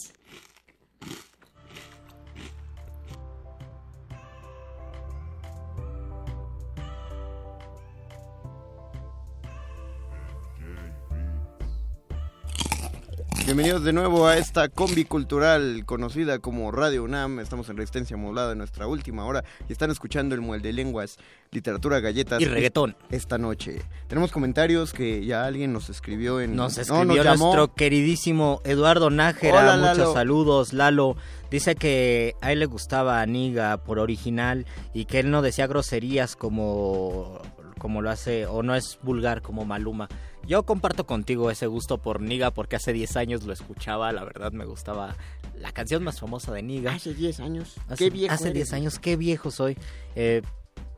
Bienvenidos 13.81 14.03
de 14.03 14.09
nuevo 14.09 14.27
a 14.27 14.37
esta 14.37 14.69
combi 14.69 15.05
cultural 15.05 15.85
conocida 15.87 16.37
como 16.37 16.71
Radio 16.71 17.03
UNAM. 17.03 17.39
Estamos 17.39 17.67
en 17.69 17.77
resistencia 17.77 18.15
modulada 18.15 18.51
en 18.51 18.59
nuestra 18.59 18.85
última 18.85 19.25
hora 19.25 19.43
y 19.67 19.71
están 19.71 19.89
escuchando 19.89 20.35
el 20.35 20.41
muelde 20.41 20.71
lenguas, 20.71 21.17
literatura, 21.49 21.99
galletas 21.99 22.39
Y 22.41 22.45
reggaetón. 22.45 22.95
esta 23.09 23.39
noche. 23.39 23.81
Tenemos 24.07 24.31
comentarios 24.31 24.93
que 24.93 25.25
ya 25.25 25.45
alguien 25.45 25.73
nos 25.73 25.89
escribió 25.89 26.39
en 26.41 26.55
Nos 26.55 26.77
no, 26.89 27.05
nuestro 27.05 27.73
queridísimo 27.73 28.61
Eduardo 28.65 29.09
Nájera. 29.09 29.61
Hola, 29.61 29.77
Muchos 29.77 29.97
Lalo. 29.97 30.13
saludos, 30.13 30.73
Lalo. 30.73 31.15
Dice 31.49 31.73
que 31.75 32.35
a 32.41 32.51
él 32.51 32.59
le 32.59 32.67
gustaba 32.67 33.19
Aniga 33.21 33.77
por 33.77 33.97
original 33.97 34.67
y 34.93 35.05
que 35.05 35.21
él 35.21 35.31
no 35.31 35.41
decía 35.41 35.65
groserías 35.65 36.35
como, 36.35 37.41
como 37.79 38.03
lo 38.03 38.11
hace, 38.11 38.45
o 38.45 38.61
no 38.61 38.75
es 38.75 38.99
vulgar 39.01 39.41
como 39.41 39.65
Maluma. 39.65 40.07
Yo 40.47 40.63
comparto 40.63 41.05
contigo 41.05 41.51
ese 41.51 41.67
gusto 41.67 41.99
por 41.99 42.21
Niga 42.21 42.51
porque 42.51 42.75
hace 42.75 42.93
10 42.93 43.15
años 43.17 43.43
lo 43.43 43.53
escuchaba, 43.53 44.11
la 44.11 44.23
verdad 44.23 44.51
me 44.51 44.65
gustaba 44.65 45.15
la 45.57 45.71
canción 45.71 46.03
más 46.03 46.19
famosa 46.19 46.51
de 46.51 46.63
Niga. 46.63 46.93
Hace 46.93 47.13
10 47.13 47.39
años. 47.39 47.75
Hace, 47.87 48.05
Qué 48.05 48.09
viejo 48.09 48.33
hace 48.33 48.45
eres. 48.45 48.55
10 48.55 48.73
años, 48.73 48.99
qué 48.99 49.15
viejo 49.15 49.51
soy. 49.51 49.77
Eh, 50.15 50.41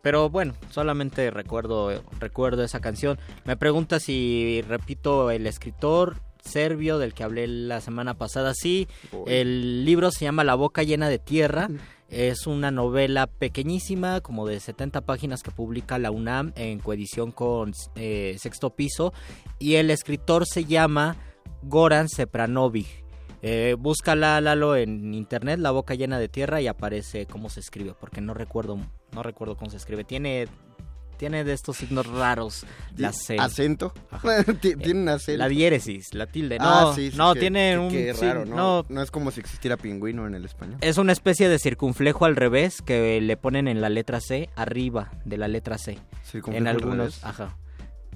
pero 0.02 0.30
bueno, 0.30 0.54
solamente 0.70 1.32
recuerdo, 1.32 2.04
recuerdo 2.20 2.64
esa 2.64 2.82
canción. 2.82 3.18
Me 3.46 3.56
pregunta 3.56 4.00
si 4.00 4.62
repito 4.68 5.32
el 5.32 5.48
escritor 5.48 6.18
serbio 6.44 6.98
del 6.98 7.14
que 7.14 7.24
hablé 7.24 7.48
la 7.48 7.82
semana 7.82 8.14
pasada. 8.14 8.54
Sí, 8.54 8.88
el 9.28 9.86
libro 9.86 10.12
se 10.12 10.26
llama 10.26 10.44
La 10.44 10.56
boca 10.56 10.84
llena 10.84 11.08
de 11.08 11.20
tierra. 11.20 11.70
Es 12.14 12.46
una 12.46 12.70
novela 12.70 13.26
pequeñísima, 13.26 14.22
como 14.22 14.46
de 14.46 14.60
70 14.60 15.02
páginas 15.02 15.42
que 15.42 15.50
publica 15.50 15.98
la 15.98 16.12
UNAM 16.12 16.54
en 16.56 16.78
coedición 16.78 17.32
con 17.32 17.74
eh, 17.96 18.36
Sexto 18.38 18.76
Piso. 18.76 19.14
Y 19.58 19.76
el 19.76 19.90
escritor 19.90 20.46
se 20.46 20.66
llama 20.66 21.16
Goran 21.64 22.10
Sepranovic. 22.10 22.86
Eh, 23.42 23.76
búscala, 23.80 24.40
Lalo, 24.42 24.76
en 24.76 25.16
internet, 25.16 25.58
La 25.60 25.72
boca 25.72 25.96
llena 25.96 26.20
de 26.20 26.30
tierra, 26.30 26.62
y 26.62 26.68
aparece 26.68 27.26
cómo 27.26 27.50
se 27.50 27.62
escribe, 27.62 27.96
porque 28.00 28.22
no 28.22 28.36
recuerdo, 28.36 28.78
no 29.12 29.24
recuerdo 29.24 29.58
cómo 29.58 29.72
se 29.72 29.78
escribe. 29.78 30.04
Tiene, 30.04 30.48
tiene 31.24 31.46
de 31.46 31.54
estos 31.54 31.78
signos 31.78 32.06
raros, 32.08 32.66
la 32.98 33.14
C. 33.14 33.38
¿Acento? 33.40 33.94
Ti- 34.62 34.76
Tiene 34.76 35.04
un 35.04 35.08
acento. 35.08 35.38
La 35.38 35.48
diéresis, 35.48 36.14
la 36.14 36.28
tilde. 36.28 36.60
No, 36.60 36.66
Ah, 36.90 36.94
sí, 36.94 37.12
sí, 37.12 37.18
no 37.18 37.34
tiene 37.34 37.80
un... 37.80 37.90
Qué 37.90 38.14
sí, 38.14 38.26
raro, 38.26 38.44
¿no? 38.46 38.56
no, 38.58 38.86
No 38.90 39.02
es 39.02 39.10
como 39.10 39.32
si 39.32 39.40
existiera 39.40 39.78
pingüino 39.78 40.28
en 40.28 40.36
el 40.36 40.44
español. 40.44 40.80
es 40.82 40.98
una 40.98 41.14
especie 41.14 41.48
de 41.48 41.60
circunflejo 41.60 42.26
al 42.26 42.36
revés 42.36 42.82
que 42.82 43.22
le 43.22 43.38
ponen 43.38 43.70
en 43.70 43.80
la 43.80 43.88
letra 43.88 44.20
C, 44.20 44.50
arriba 44.58 45.12
de 45.24 45.38
la 45.38 45.48
letra 45.48 45.78
C. 45.78 45.98
En 46.48 46.68
al 46.68 46.76
algunos, 46.76 47.24
ajá. 47.24 47.56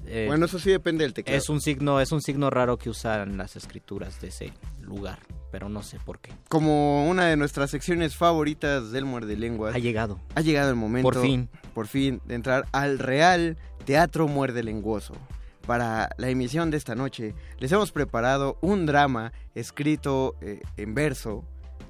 Eh, 0.05 0.25
Bueno, 0.27 0.45
eso 0.47 0.59
sí 0.59 0.69
depende 0.69 1.05
del 1.05 1.13
teclado. 1.13 1.37
es 1.37 1.47
un 1.49 1.61
signo, 1.61 2.01
es 2.01 2.11
un 2.11 2.21
signo 2.21 2.49
raro 2.49 2.77
que 2.77 2.89
usan 2.89 3.37
las 3.37 3.55
escrituras 3.55 4.19
de 4.21 4.29
ese 4.29 4.53
lugar, 4.81 5.19
pero 5.51 5.67
no 5.69 5.81
sé 5.83 5.97
por 5.99 6.19
qué. 6.19 6.31
Como 6.49 7.09
una 7.09 7.25
de 7.27 7.35
nuestras 7.35 7.71
secciones 7.71 8.15
favoritas 8.15 8.91
del 8.91 9.03
Muerde 9.05 9.35
Lenguas. 9.37 9.75
Ha 9.75 9.79
llegado. 9.79 10.19
Ha 10.35 10.41
llegado 10.41 10.69
el 10.69 10.75
momento. 10.77 11.09
Por 11.09 11.21
fin. 11.21 11.49
Por 11.77 11.85
fin, 11.85 12.21
de 12.25 12.33
entrar 12.33 12.65
al 12.71 12.97
Real 12.97 13.55
Teatro 13.85 14.27
Muerde 14.27 14.63
Lenguoso. 14.63 15.13
Para 15.67 16.09
la 16.17 16.27
emisión 16.27 16.71
de 16.71 16.77
esta 16.77 16.95
noche, 16.95 17.35
les 17.59 17.71
hemos 17.71 17.91
preparado 17.91 18.57
un 18.61 18.87
drama 18.87 19.31
escrito 19.53 20.33
eh, 20.41 20.59
en 20.75 20.95
verso. 20.95 21.43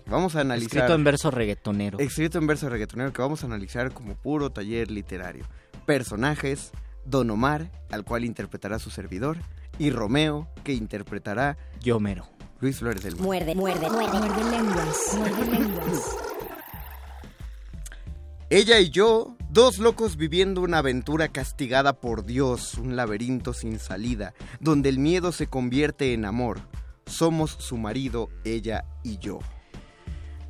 que 0.04 0.12
Vamos 0.12 0.36
a 0.36 0.42
analizar. 0.42 0.80
Escrito 0.80 0.94
en 0.94 1.06
verso 1.06 1.32
reggaetonero. 1.32 2.00
Escrito 2.00 2.38
en 2.38 2.48
verso 2.48 2.68
reggaetonero 2.68 3.14
que 3.14 3.22
vamos 3.22 3.44
a 3.44 3.46
analizar 3.46 3.94
como 3.94 4.16
puro 4.16 4.50
taller 4.50 4.92
literario. 4.92 5.46
Personajes, 5.86 6.72
Don 7.06 7.30
Omar, 7.30 7.72
al 7.90 8.04
cual 8.04 8.26
interpretará 8.26 8.80
su 8.80 8.90
servidor, 8.90 9.38
y 9.80 9.92
Romeo, 9.92 10.50
que 10.66 10.74
interpretará 10.74 11.58
Yo 11.80 12.02
mero. 12.02 12.28
Luis 12.60 12.80
Flores 12.80 13.04
del 13.04 13.16
Mar. 13.16 13.24
Muerde, 13.24 13.56
muerde, 13.56 13.90
muerde. 13.90 14.20
Muerde 14.20 14.52
lenguas. 14.52 15.14
Muerde 15.18 15.46
lenguas. 15.46 16.18
Ella 18.50 18.80
y 18.80 18.90
yo, 18.90 19.37
dos 19.50 19.80
locos 19.80 20.18
viviendo 20.18 20.62
una 20.62 20.80
aventura 20.80 21.30
castigada 21.30 22.00
por 22.00 22.26
Dios, 22.26 22.76
un 22.76 22.96
laberinto 22.96 23.54
sin 23.54 23.80
salida, 23.80 24.34
donde 24.60 24.90
el 24.90 25.00
miedo 25.00 25.32
se 25.32 25.48
convierte 25.48 26.14
en 26.14 26.26
amor. 26.26 26.60
Somos 27.06 27.52
su 27.52 27.78
marido, 27.78 28.30
ella 28.44 28.86
y 29.04 29.18
yo. 29.18 29.40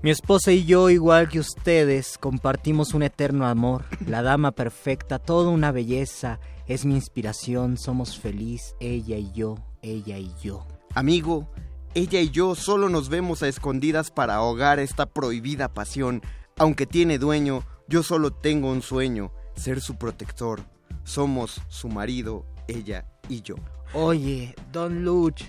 Mi 0.03 0.11
esposa 0.11 0.51
y 0.51 0.65
yo, 0.65 0.89
igual 0.89 1.27
que 1.27 1.39
ustedes, 1.39 2.17
compartimos 2.19 2.93
un 2.93 3.03
eterno 3.03 3.47
amor. 3.47 3.85
La 4.05 4.21
dama 4.21 4.51
perfecta, 4.51 5.17
toda 5.17 5.49
una 5.49 5.71
belleza, 5.71 6.39
es 6.67 6.85
mi 6.85 6.95
inspiración. 6.95 7.77
Somos 7.77 8.19
feliz, 8.19 8.75
ella 8.79 9.17
y 9.17 9.31
yo, 9.31 9.55
ella 9.81 10.19
y 10.19 10.31
yo. 10.41 10.67
Amigo, 10.93 11.49
ella 11.95 12.21
y 12.21 12.29
yo 12.29 12.53
solo 12.53 12.89
nos 12.89 13.09
vemos 13.09 13.41
a 13.41 13.47
escondidas 13.47 14.11
para 14.11 14.35
ahogar 14.35 14.79
esta 14.79 15.07
prohibida 15.07 15.73
pasión. 15.73 16.21
Aunque 16.57 16.85
tiene 16.85 17.17
dueño, 17.17 17.63
yo 17.87 18.03
solo 18.03 18.31
tengo 18.31 18.71
un 18.71 18.81
sueño, 18.81 19.31
ser 19.55 19.81
su 19.81 19.95
protector. 19.97 20.61
Somos 21.03 21.61
su 21.69 21.87
marido, 21.89 22.45
ella 22.67 23.05
y 23.29 23.41
yo. 23.41 23.55
Oye, 23.93 24.53
Don 24.71 25.03
Luch. 25.05 25.43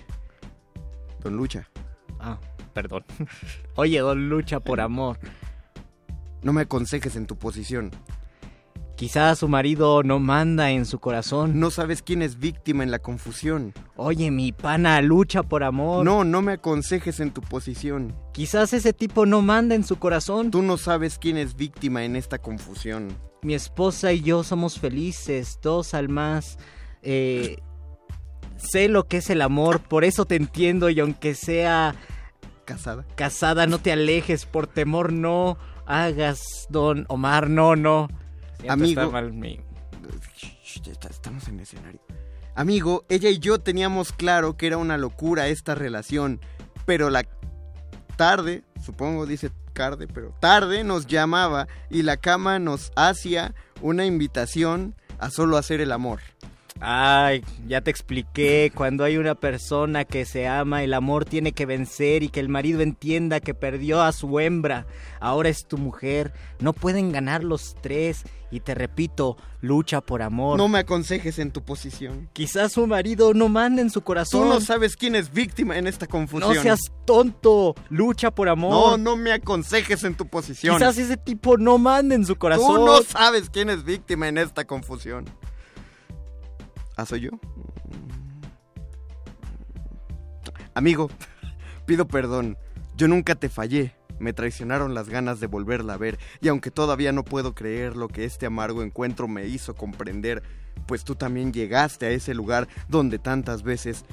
Don 1.21 1.35
Lucha, 1.35 1.69
Ah, 2.19 2.37
perdón. 2.73 3.03
Oye, 3.75 3.99
Don 3.99 4.29
Lucha, 4.29 4.59
por 4.61 4.79
amor. 4.81 5.19
no 6.41 6.53
me 6.53 6.61
aconsejes 6.61 7.15
en 7.17 7.25
tu 7.27 7.37
posición. 7.37 7.91
Quizás 8.99 9.39
su 9.39 9.47
marido 9.47 10.03
no 10.03 10.19
manda 10.19 10.71
en 10.71 10.85
su 10.85 10.99
corazón. 10.99 11.57
No 11.57 11.71
sabes 11.71 12.01
quién 12.01 12.21
es 12.21 12.37
víctima 12.37 12.83
en 12.83 12.91
la 12.91 12.99
confusión. 12.99 13.73
Oye, 13.95 14.29
mi 14.29 14.51
pana, 14.51 15.01
lucha 15.01 15.41
por 15.41 15.63
amor. 15.63 16.03
No, 16.03 16.25
no 16.25 16.41
me 16.41 16.51
aconsejes 16.51 17.21
en 17.21 17.31
tu 17.31 17.39
posición. 17.39 18.13
Quizás 18.33 18.73
ese 18.73 18.91
tipo 18.91 19.25
no 19.25 19.41
manda 19.41 19.73
en 19.73 19.85
su 19.85 19.99
corazón. 19.99 20.51
Tú 20.51 20.61
no 20.61 20.75
sabes 20.75 21.17
quién 21.17 21.37
es 21.37 21.55
víctima 21.55 22.03
en 22.03 22.17
esta 22.17 22.39
confusión. 22.39 23.17
Mi 23.41 23.53
esposa 23.53 24.11
y 24.11 24.19
yo 24.19 24.43
somos 24.43 24.77
felices, 24.77 25.59
dos 25.61 25.93
al 25.93 26.09
más. 26.09 26.57
Eh, 27.01 27.59
sé 28.57 28.89
lo 28.89 29.07
que 29.07 29.19
es 29.19 29.29
el 29.29 29.41
amor, 29.41 29.79
por 29.79 30.03
eso 30.03 30.25
te 30.25 30.35
entiendo 30.35 30.89
y 30.89 30.99
aunque 30.99 31.35
sea 31.35 31.95
Casada. 32.65 33.05
casada, 33.15 33.65
no 33.65 33.77
te 33.79 33.93
alejes, 33.93 34.45
por 34.45 34.67
temor 34.67 35.13
no 35.13 35.57
hagas, 35.85 36.67
don 36.69 37.05
Omar, 37.07 37.49
no, 37.49 37.77
no. 37.77 38.09
Siento 38.59 38.73
Amigo. 38.73 39.11
mal 39.11 39.31
mi- 39.33 39.59
estamos 41.09 41.47
en 41.47 41.59
escenario. 41.59 42.01
Amigo, 42.55 43.05
ella 43.09 43.29
y 43.29 43.39
yo 43.39 43.59
teníamos 43.59 44.11
claro 44.11 44.57
que 44.57 44.67
era 44.67 44.77
una 44.77 44.97
locura 44.97 45.47
esta 45.47 45.75
relación, 45.75 46.41
pero 46.85 47.09
la 47.09 47.25
tarde, 48.17 48.63
supongo 48.83 49.25
dice 49.25 49.51
tarde, 49.73 50.07
pero 50.07 50.35
tarde 50.41 50.83
nos 50.83 51.07
llamaba 51.07 51.67
y 51.89 52.01
la 52.03 52.17
cama 52.17 52.59
nos 52.59 52.91
hacía 52.95 53.55
una 53.81 54.05
invitación 54.05 54.95
a 55.19 55.29
solo 55.29 55.57
hacer 55.57 55.79
el 55.79 55.91
amor. 55.93 56.19
Ay, 56.81 57.43
ya 57.67 57.81
te 57.81 57.91
expliqué, 57.91 58.71
cuando 58.73 59.03
hay 59.03 59.17
una 59.17 59.35
persona 59.35 60.05
que 60.05 60.25
se 60.25 60.47
ama, 60.47 60.83
el 60.83 60.93
amor 60.93 61.25
tiene 61.25 61.51
que 61.51 61.65
vencer 61.65 62.23
y 62.23 62.29
que 62.29 62.39
el 62.39 62.47
marido 62.49 62.81
entienda 62.81 63.39
que 63.39 63.53
perdió 63.53 64.01
a 64.01 64.11
su 64.11 64.39
hembra. 64.39 64.87
Ahora 65.19 65.49
es 65.49 65.67
tu 65.67 65.77
mujer, 65.77 66.33
no 66.59 66.73
pueden 66.73 67.11
ganar 67.11 67.43
los 67.43 67.75
tres. 67.81 68.23
Y 68.51 68.61
te 68.61 68.73
repito, 68.73 69.37
lucha 69.61 70.01
por 70.01 70.23
amor. 70.23 70.57
No 70.57 70.67
me 70.67 70.79
aconsejes 70.79 71.37
en 71.37 71.51
tu 71.51 71.63
posición. 71.63 72.29
Quizás 72.33 72.71
su 72.71 72.87
marido 72.87 73.35
no 73.35 73.47
mande 73.47 73.83
en 73.83 73.91
su 73.91 74.01
corazón. 74.01 74.41
Tú 74.41 74.49
no 74.49 74.59
sabes 74.59 74.95
quién 74.95 75.13
es 75.15 75.31
víctima 75.31 75.77
en 75.77 75.85
esta 75.85 76.07
confusión. 76.07 76.55
No 76.55 76.59
seas 76.59 76.79
tonto, 77.05 77.75
lucha 77.89 78.31
por 78.31 78.49
amor. 78.49 78.71
No, 78.71 78.97
no 78.97 79.15
me 79.17 79.33
aconsejes 79.33 80.03
en 80.03 80.15
tu 80.15 80.27
posición. 80.27 80.77
Quizás 80.77 80.97
ese 80.97 81.15
tipo 81.15 81.57
no 81.57 81.77
mande 81.77 82.15
en 82.15 82.25
su 82.25 82.37
corazón. 82.37 82.77
Tú 82.77 82.85
no 82.87 83.03
sabes 83.03 83.51
quién 83.51 83.69
es 83.69 83.83
víctima 83.83 84.27
en 84.27 84.39
esta 84.39 84.65
confusión. 84.65 85.25
¿Ah, 86.99 87.05
soy 87.05 87.21
yo? 87.21 87.29
Amigo, 90.73 91.09
pido 91.85 92.05
perdón. 92.09 92.57
Yo 92.97 93.07
nunca 93.07 93.35
te 93.35 93.47
fallé. 93.47 93.95
Me 94.19 94.33
traicionaron 94.33 94.93
las 94.93 95.07
ganas 95.07 95.39
de 95.39 95.47
volverla 95.47 95.93
a 95.93 95.97
ver. 95.97 96.19
Y 96.41 96.49
aunque 96.49 96.71
todavía 96.71 97.13
no 97.13 97.23
puedo 97.23 97.55
creer 97.55 97.95
lo 97.95 98.09
que 98.09 98.25
este 98.25 98.47
amargo 98.47 98.83
encuentro 98.83 99.29
me 99.29 99.47
hizo 99.47 99.75
comprender, 99.75 100.43
pues 100.87 101.05
tú 101.05 101.15
también 101.15 101.53
llegaste 101.53 102.05
a 102.05 102.09
ese 102.09 102.33
lugar 102.33 102.67
donde 102.89 103.17
tantas 103.17 103.63
veces 103.63 104.03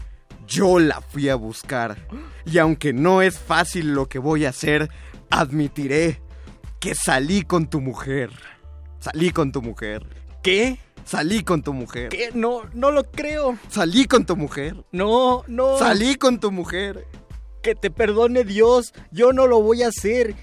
yo 0.46 0.78
la 0.78 1.00
fui 1.00 1.28
a 1.28 1.34
buscar. 1.34 1.98
Y 2.44 2.58
aunque 2.58 2.92
no 2.92 3.20
es 3.20 3.36
fácil 3.36 3.94
lo 3.94 4.08
que 4.08 4.20
voy 4.20 4.44
a 4.44 4.50
hacer, 4.50 4.90
admitiré 5.28 6.22
que 6.78 6.94
salí 6.94 7.42
con 7.42 7.68
tu 7.68 7.80
mujer. 7.80 8.30
Salí 9.00 9.32
con 9.32 9.50
tu 9.50 9.60
mujer. 9.60 10.06
¿Qué? 10.40 10.78
Salí 11.06 11.44
con 11.44 11.62
tu 11.62 11.72
mujer. 11.72 12.08
¿Qué? 12.08 12.30
No, 12.34 12.62
no 12.74 12.90
lo 12.90 13.04
creo. 13.04 13.56
Salí 13.68 14.06
con 14.06 14.26
tu 14.26 14.36
mujer. 14.36 14.74
No, 14.90 15.44
no. 15.46 15.78
Salí 15.78 16.16
con 16.16 16.40
tu 16.40 16.50
mujer. 16.50 17.06
Que 17.62 17.76
te 17.76 17.92
perdone 17.92 18.42
Dios. 18.42 18.92
Yo 19.12 19.32
no 19.32 19.46
lo 19.46 19.62
voy 19.62 19.84
a 19.84 19.88
hacer. 19.88 20.34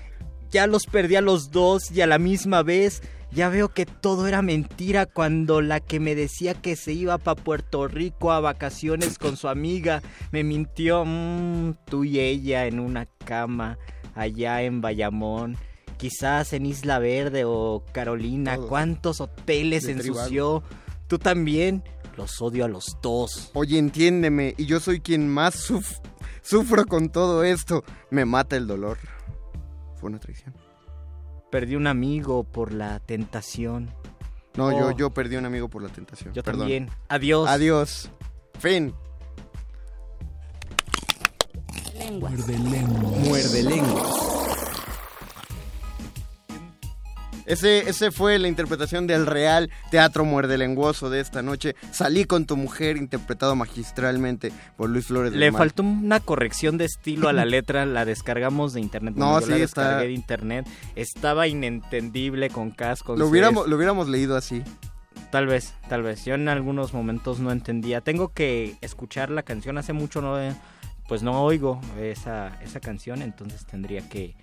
Ya 0.51 0.65
los 0.65 0.85
perdí 0.85 1.17
a 1.17 1.21
los 1.21 1.51
dos 1.51 1.91
y 1.91 1.99
a 1.99 2.07
la 2.07 2.17
misma 2.17 2.63
vez. 2.63 3.03
Ya 3.31 3.49
veo 3.49 3.69
que 3.69 3.85
todo 3.85 4.25
era 4.25 4.41
mentira 4.41 5.05
cuando 5.05 5.59
la 5.59 5.81
que 5.81 5.99
me 5.99 6.15
decía 6.15 6.53
que 6.53 6.77
se 6.77 6.93
iba 6.93 7.17
para 7.17 7.41
Puerto 7.41 7.89
Rico 7.89 8.31
a 8.31 8.39
vacaciones 8.39 9.17
con 9.17 9.35
su 9.35 9.49
amiga 9.49 10.01
me 10.31 10.45
mintió. 10.45 11.03
Mm, 11.05 11.73
tú 11.85 12.05
y 12.05 12.19
ella 12.19 12.67
en 12.67 12.79
una 12.79 13.07
cama 13.25 13.77
allá 14.15 14.61
en 14.61 14.79
Bayamón. 14.79 15.57
Quizás 16.03 16.51
en 16.51 16.65
Isla 16.65 16.99
Verde 16.99 17.45
o 17.45 17.81
Carolina. 17.93 18.55
Todos. 18.57 18.67
¿Cuántos 18.67 19.21
hoteles 19.21 19.83
De 19.87 19.95
tribal. 19.95 20.17
ensució? 20.19 20.61
Tú 21.07 21.17
también. 21.17 21.81
Los 22.17 22.41
odio 22.41 22.65
a 22.65 22.67
los 22.67 22.97
dos. 23.01 23.51
Oye, 23.53 23.77
entiéndeme, 23.77 24.53
y 24.57 24.65
yo 24.65 24.81
soy 24.81 24.99
quien 24.99 25.29
más 25.29 25.55
suf- 25.55 26.01
sufro 26.41 26.85
con 26.85 27.07
todo 27.07 27.45
esto. 27.45 27.85
Me 28.09 28.25
mata 28.25 28.57
el 28.57 28.67
dolor. 28.67 28.97
Fue 29.95 30.09
una 30.09 30.19
traición. 30.19 30.53
Perdí 31.49 31.77
un 31.77 31.87
amigo 31.87 32.43
por 32.43 32.73
la 32.73 32.99
tentación. 32.99 33.89
No, 34.57 34.65
Oh. 34.67 34.71
yo, 34.77 34.91
yo 34.91 35.09
perdí 35.11 35.37
un 35.37 35.45
amigo 35.45 35.69
por 35.69 35.81
la 35.83 35.87
tentación. 35.89 36.33
Yo 36.33 36.43
Perdón. 36.43 36.59
también. 36.63 36.89
Adiós. 37.07 37.47
Adiós. 37.49 38.09
Fin. 38.59 38.93
Lenguas. 41.97 42.33
Muerde 42.33 43.63
lenguas. 43.63 44.52
Ese, 47.45 47.89
ese 47.89 48.11
fue 48.11 48.39
la 48.39 48.47
interpretación 48.47 49.07
del 49.07 49.25
Real 49.25 49.69
Teatro 49.91 50.25
Muerde 50.25 50.57
Lenguoso 50.57 51.09
de 51.09 51.19
esta 51.19 51.41
noche. 51.41 51.75
Salí 51.91 52.25
con 52.25 52.45
tu 52.45 52.57
mujer, 52.57 52.97
interpretado 52.97 53.55
magistralmente 53.55 54.51
por 54.77 54.89
Luis 54.89 55.07
Flores 55.07 55.31
del 55.31 55.39
Le 55.39 55.51
faltó 55.51 55.83
una 55.83 56.19
corrección 56.19 56.77
de 56.77 56.85
estilo 56.85 57.29
a 57.29 57.33
la 57.33 57.45
letra, 57.45 57.85
la 57.85 58.05
descargamos 58.05 58.73
de 58.73 58.81
internet. 58.81 59.15
No, 59.17 59.39
yo 59.41 59.47
la 59.47 59.55
sí, 59.57 59.61
está- 59.61 59.81
descargué 59.83 60.07
de 60.07 60.13
internet. 60.13 60.67
Estaba 60.95 61.47
inentendible 61.47 62.49
con 62.49 62.71
cascos. 62.71 63.19
Lo 63.19 63.27
hubiéramos, 63.27 63.67
lo 63.67 63.75
hubiéramos 63.75 64.07
leído 64.07 64.35
así. 64.35 64.63
Tal 65.31 65.47
vez, 65.47 65.73
tal 65.89 66.03
vez. 66.03 66.25
Yo 66.25 66.35
en 66.35 66.47
algunos 66.47 66.93
momentos 66.93 67.39
no 67.39 67.51
entendía. 67.51 68.01
Tengo 68.01 68.29
que 68.33 68.75
escuchar 68.81 69.31
la 69.31 69.41
canción. 69.43 69.77
Hace 69.79 69.91
mucho 69.93 70.21
no, 70.21 70.39
eh, 70.39 70.53
pues 71.07 71.23
no 71.23 71.41
oigo 71.43 71.81
esa, 71.99 72.59
esa 72.61 72.79
canción, 72.79 73.21
entonces 73.21 73.65
tendría 73.65 74.07
que, 74.07 74.35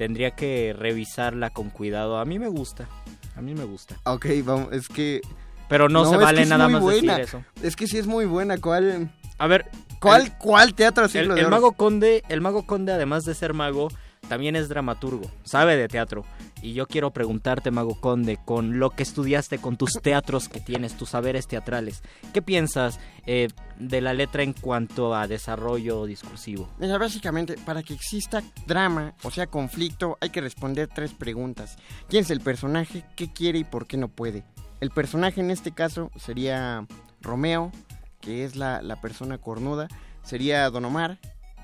tendría 0.00 0.30
que 0.30 0.74
revisarla 0.74 1.50
con 1.50 1.68
cuidado. 1.68 2.18
A 2.18 2.24
mí 2.24 2.38
me 2.38 2.48
gusta, 2.48 2.88
a 3.36 3.42
mí 3.42 3.54
me 3.54 3.64
gusta. 3.64 3.96
Ok, 4.04 4.24
vamos, 4.42 4.72
es 4.72 4.88
que... 4.88 5.20
Pero 5.68 5.90
no, 5.90 6.06
se 6.06 6.16
vale 6.16 6.46
nada 6.46 6.68
más 6.68 6.80
buena. 6.80 7.18
decir 7.18 7.36
eso. 7.36 7.44
Es 7.62 7.76
que 7.76 7.86
sí 7.86 7.98
es 7.98 8.06
muy 8.06 8.24
buena. 8.24 8.56
¿Cuál, 8.56 9.10
A 9.36 9.46
ver, 9.46 9.66
cuál, 10.00 10.22
el- 10.22 10.32
cuál 10.38 10.72
teatro 10.74 11.04
El, 11.04 11.28
de 11.34 11.40
el 11.42 11.48
mago 11.48 11.72
conde, 11.72 12.22
el 12.30 12.40
mago 12.40 12.64
conde, 12.64 12.92
además 12.92 13.24
de 13.24 13.34
ser 13.34 13.52
mago, 13.52 13.88
también 14.26 14.56
es 14.56 14.70
dramaturgo, 14.70 15.30
sabe 15.44 15.76
de 15.76 15.86
teatro. 15.86 16.24
Y 16.62 16.74
yo 16.74 16.86
quiero 16.86 17.10
preguntarte, 17.12 17.70
mago 17.70 17.98
conde, 18.00 18.38
con 18.44 18.78
lo 18.78 18.90
que 18.90 19.02
estudiaste, 19.02 19.58
con 19.58 19.76
tus 19.76 19.92
teatros 19.92 20.48
que 20.48 20.60
tienes, 20.60 20.96
tus 20.96 21.10
saberes 21.10 21.46
teatrales, 21.46 22.02
¿qué 22.32 22.42
piensas 22.42 23.00
eh, 23.26 23.48
de 23.78 24.00
la 24.00 24.12
letra 24.12 24.42
en 24.42 24.52
cuanto 24.52 25.14
a 25.14 25.26
desarrollo 25.26 26.04
discursivo? 26.04 26.68
Mira, 26.78 26.98
básicamente, 26.98 27.56
para 27.64 27.82
que 27.82 27.94
exista 27.94 28.42
drama, 28.66 29.14
o 29.22 29.30
sea, 29.30 29.46
conflicto, 29.46 30.18
hay 30.20 30.30
que 30.30 30.40
responder 30.40 30.88
tres 30.88 31.14
preguntas. 31.14 31.76
¿Quién 32.08 32.24
es 32.24 32.30
el 32.30 32.40
personaje? 32.40 33.04
¿Qué 33.16 33.32
quiere 33.32 33.60
y 33.60 33.64
por 33.64 33.86
qué 33.86 33.96
no 33.96 34.08
puede? 34.08 34.44
El 34.80 34.90
personaje 34.90 35.40
en 35.40 35.50
este 35.50 35.72
caso 35.72 36.10
sería 36.16 36.86
Romeo, 37.20 37.72
que 38.20 38.44
es 38.44 38.56
la, 38.56 38.82
la 38.82 39.00
persona 39.00 39.38
cornuda. 39.38 39.88
Sería 40.22 40.68
Don 40.70 40.84
Omar, 40.84 41.18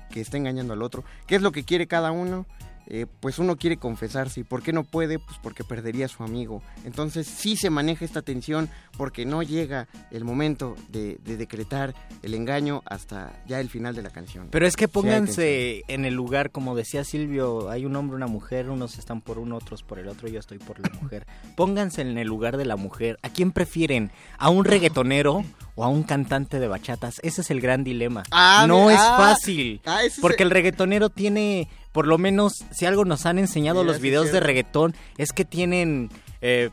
que 0.09 0.21
está 0.21 0.37
engañando 0.37 0.73
al 0.73 0.81
otro. 0.81 1.03
¿Qué 1.27 1.35
es 1.35 1.41
lo 1.41 1.51
que 1.51 1.63
quiere 1.63 1.87
cada 1.87 2.11
uno? 2.11 2.45
Eh, 2.89 3.05
pues 3.19 3.37
uno 3.39 3.57
quiere 3.57 3.77
confesarse. 3.77 4.39
¿Y 4.39 4.43
por 4.43 4.63
qué 4.63 4.71
no 4.73 4.83
puede? 4.83 5.19
Pues 5.19 5.37
porque 5.43 5.63
perdería 5.63 6.05
a 6.05 6.09
su 6.09 6.23
amigo. 6.23 6.61
Entonces 6.85 7.27
sí 7.27 7.57
se 7.57 7.69
maneja 7.69 8.05
esta 8.05 8.21
tensión 8.21 8.69
porque 8.97 9.25
no 9.25 9.43
llega 9.43 9.87
el 10.11 10.23
momento 10.23 10.75
de, 10.89 11.17
de 11.23 11.35
decretar 11.37 11.93
el 12.23 12.33
engaño 12.33 12.83
hasta 12.85 13.33
ya 13.45 13.59
el 13.59 13.69
final 13.69 13.93
de 13.95 14.03
la 14.03 14.09
canción. 14.09 14.47
Pero 14.51 14.65
es 14.65 14.75
que 14.75 14.87
Sí 14.87 14.91
pónganse 14.93 15.81
en 15.87 16.05
el 16.05 16.13
lugar, 16.13 16.51
como 16.51 16.75
decía 16.75 17.03
Silvio, 17.03 17.69
hay 17.69 17.85
un 17.85 17.95
hombre, 17.95 18.15
una 18.15 18.27
mujer, 18.27 18.69
unos 18.69 18.97
están 18.97 19.21
por 19.21 19.37
uno, 19.37 19.57
otros 19.57 19.83
por 19.83 19.99
el 19.99 20.07
otro, 20.07 20.27
yo 20.27 20.39
estoy 20.39 20.57
por 20.59 20.79
la 20.79 20.89
mujer. 21.01 21.25
Pónganse 21.55 22.01
en 22.01 22.17
el 22.17 22.27
lugar 22.27 22.57
de 22.57 22.65
la 22.65 22.75
mujer. 22.77 23.17
¿A 23.21 23.29
quién 23.29 23.51
prefieren? 23.51 24.11
¿A 24.37 24.49
un 24.49 24.63
reggaetonero 24.65 25.43
o 25.75 25.83
a 25.83 25.87
un 25.89 26.03
cantante 26.03 26.59
de 26.59 26.67
bachatas? 26.67 27.15
Ese 27.21 27.41
es 27.41 27.51
el 27.51 27.59
gran 27.61 27.83
dilema. 27.83 28.23
Ah, 28.31 28.65
no 28.67 28.89
es 28.89 28.97
ah, 28.99 29.15
fácil. 29.17 29.81
ah, 29.85 29.99
porque 30.21 30.43
el- 30.43 30.47
el 30.47 30.51
reggaetonero 30.51 31.09
tiene, 31.09 31.67
por 31.97 32.05
lo 32.05 32.19
menos, 32.19 32.53
si 32.69 32.85
algo 32.85 33.05
nos 33.05 33.25
han 33.25 33.39
enseñado 33.39 33.83
los 33.83 33.99
videos 33.99 34.31
de 34.31 34.39
reggaetón, 34.39 34.93
es 35.17 35.31
que 35.31 35.45
tienen... 35.45 36.11
eh, 36.41 36.69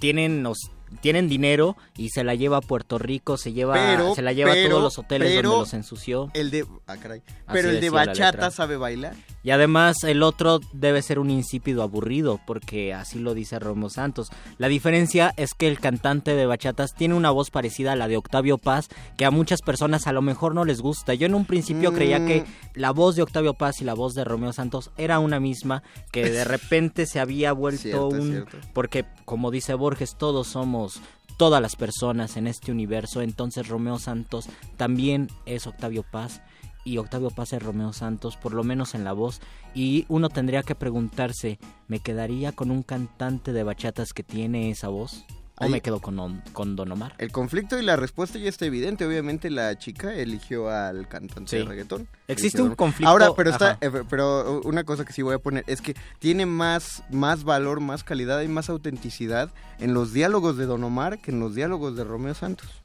tienen 0.00 0.42
nos 0.42 0.56
tienen 1.02 1.28
dinero 1.28 1.76
y 1.98 2.08
se 2.08 2.24
la 2.24 2.34
lleva 2.34 2.56
a 2.56 2.60
Puerto 2.62 2.96
Rico, 2.98 3.36
se 3.36 3.52
lleva 3.52 3.74
Pero- 3.74 4.14
se 4.14 4.22
la 4.22 4.32
lleva 4.32 4.52
a 4.52 4.54
todos 4.54 4.82
los 4.82 4.98
hoteles 4.98 5.32
pero- 5.34 5.50
donde 5.50 5.60
los 5.64 5.74
ensució. 5.74 6.30
El 6.32 6.50
de. 6.50 6.66
Ah, 6.86 6.96
caray. 6.96 7.20
Así 7.26 7.42
Pero 7.52 7.68
el 7.68 7.80
de 7.82 7.90
bachata 7.90 8.50
sabe 8.50 8.78
bailar. 8.78 9.14
Y 9.42 9.50
además 9.50 10.04
el 10.04 10.22
otro 10.22 10.60
debe 10.72 11.02
ser 11.02 11.18
un 11.18 11.30
insípido 11.30 11.82
aburrido, 11.82 12.40
porque 12.46 12.94
así 12.94 13.18
lo 13.18 13.34
dice 13.34 13.58
Romo 13.58 13.90
Santos. 13.90 14.28
La 14.58 14.68
diferencia 14.68 15.34
es 15.36 15.54
que 15.54 15.68
el 15.68 15.80
cantante 15.80 16.34
de 16.34 16.46
bachatas 16.46 16.94
tiene 16.94 17.14
una 17.14 17.30
voz 17.30 17.50
parecida 17.50 17.92
a 17.92 17.96
la 17.96 18.08
de 18.08 18.16
Octavio 18.16 18.58
Paz, 18.58 18.88
que 19.16 19.24
a 19.24 19.30
muchas 19.30 19.60
personas 19.62 20.06
a 20.06 20.12
lo 20.12 20.22
mejor 20.22 20.54
no 20.54 20.64
les 20.64 20.80
gusta. 20.80 21.14
Yo 21.14 21.26
en 21.26 21.34
un 21.34 21.44
principio 21.44 21.90
Mm. 21.90 21.94
creía 21.94 22.24
que 22.26 22.44
la 22.74 22.92
voz 22.92 23.16
de 23.16 23.22
Octavio 23.22 23.54
Paz 23.54 23.80
y 23.80 23.84
la 23.84 23.94
voz 23.94 24.14
de 24.14 24.24
Romeo 24.24 24.52
Santos 24.52 24.90
era 24.96 25.18
una 25.18 25.40
misma, 25.40 25.82
que 26.12 26.30
de 26.30 26.44
repente 26.44 27.06
se 27.06 27.18
había 27.20 27.52
vuelto 27.52 27.82
Cierto, 27.82 28.08
un... 28.08 28.28
cierto. 28.30 28.58
Porque 28.72 29.04
como 29.24 29.50
dice 29.50 29.74
Borges, 29.74 30.16
todos 30.16 30.46
somos 30.48 31.00
todas 31.36 31.60
las 31.60 31.74
personas 31.74 32.36
en 32.36 32.46
este 32.46 32.70
universo, 32.70 33.22
entonces 33.22 33.66
Romeo 33.66 33.98
Santos 33.98 34.48
también 34.76 35.28
es 35.46 35.66
Octavio 35.66 36.04
Paz 36.08 36.40
y 36.84 36.98
Octavio 36.98 37.30
Paz 37.30 37.52
es 37.52 37.62
Romeo 37.62 37.92
Santos, 37.92 38.36
por 38.36 38.54
lo 38.54 38.64
menos 38.64 38.94
en 38.94 39.04
la 39.04 39.12
voz, 39.12 39.40
y 39.74 40.04
uno 40.08 40.28
tendría 40.28 40.62
que 40.62 40.74
preguntarse, 40.74 41.58
¿me 41.88 42.00
quedaría 42.00 42.52
con 42.52 42.70
un 42.70 42.82
cantante 42.82 43.52
de 43.52 43.62
bachatas 43.62 44.12
que 44.12 44.22
tiene 44.22 44.70
esa 44.70 44.88
voz? 44.88 45.24
¿O 45.58 45.64
Ahí- 45.64 45.70
me 45.70 45.80
quedo 45.82 46.00
con, 46.00 46.18
On- 46.18 46.42
con 46.54 46.76
Don 46.76 46.90
Omar? 46.90 47.14
El 47.18 47.30
conflicto 47.30 47.78
y 47.78 47.82
la 47.84 47.94
respuesta 47.94 48.38
ya 48.38 48.48
está 48.48 48.64
evidente. 48.64 49.04
Obviamente 49.06 49.50
la 49.50 49.76
chica 49.78 50.12
eligió 50.14 50.70
al 50.70 51.06
cantante 51.08 51.50
Sí. 51.50 51.56
de 51.58 51.64
reggaetón. 51.64 52.08
Existe 52.26 52.62
un 52.62 52.74
conflicto, 52.74 53.10
Ahora, 53.10 53.32
pero 53.36 53.50
está, 53.50 53.76
eh, 53.82 53.90
pero 54.08 54.62
una 54.62 54.82
cosa 54.84 55.04
que 55.04 55.12
sí 55.12 55.20
voy 55.20 55.34
a 55.34 55.38
poner 55.38 55.62
es 55.66 55.82
que 55.82 55.94
tiene 56.18 56.46
más, 56.46 57.04
más 57.10 57.44
valor, 57.44 57.80
más 57.80 58.02
calidad 58.02 58.40
y 58.40 58.48
más 58.48 58.70
autenticidad 58.70 59.50
en 59.78 59.92
los 59.92 60.12
diálogos 60.14 60.56
de 60.56 60.64
Don 60.66 60.82
Omar 60.84 61.20
que 61.20 61.30
en 61.30 61.38
los 61.38 61.54
diálogos 61.54 61.96
de 61.96 62.04
Romeo 62.04 62.34
Santos. 62.34 62.81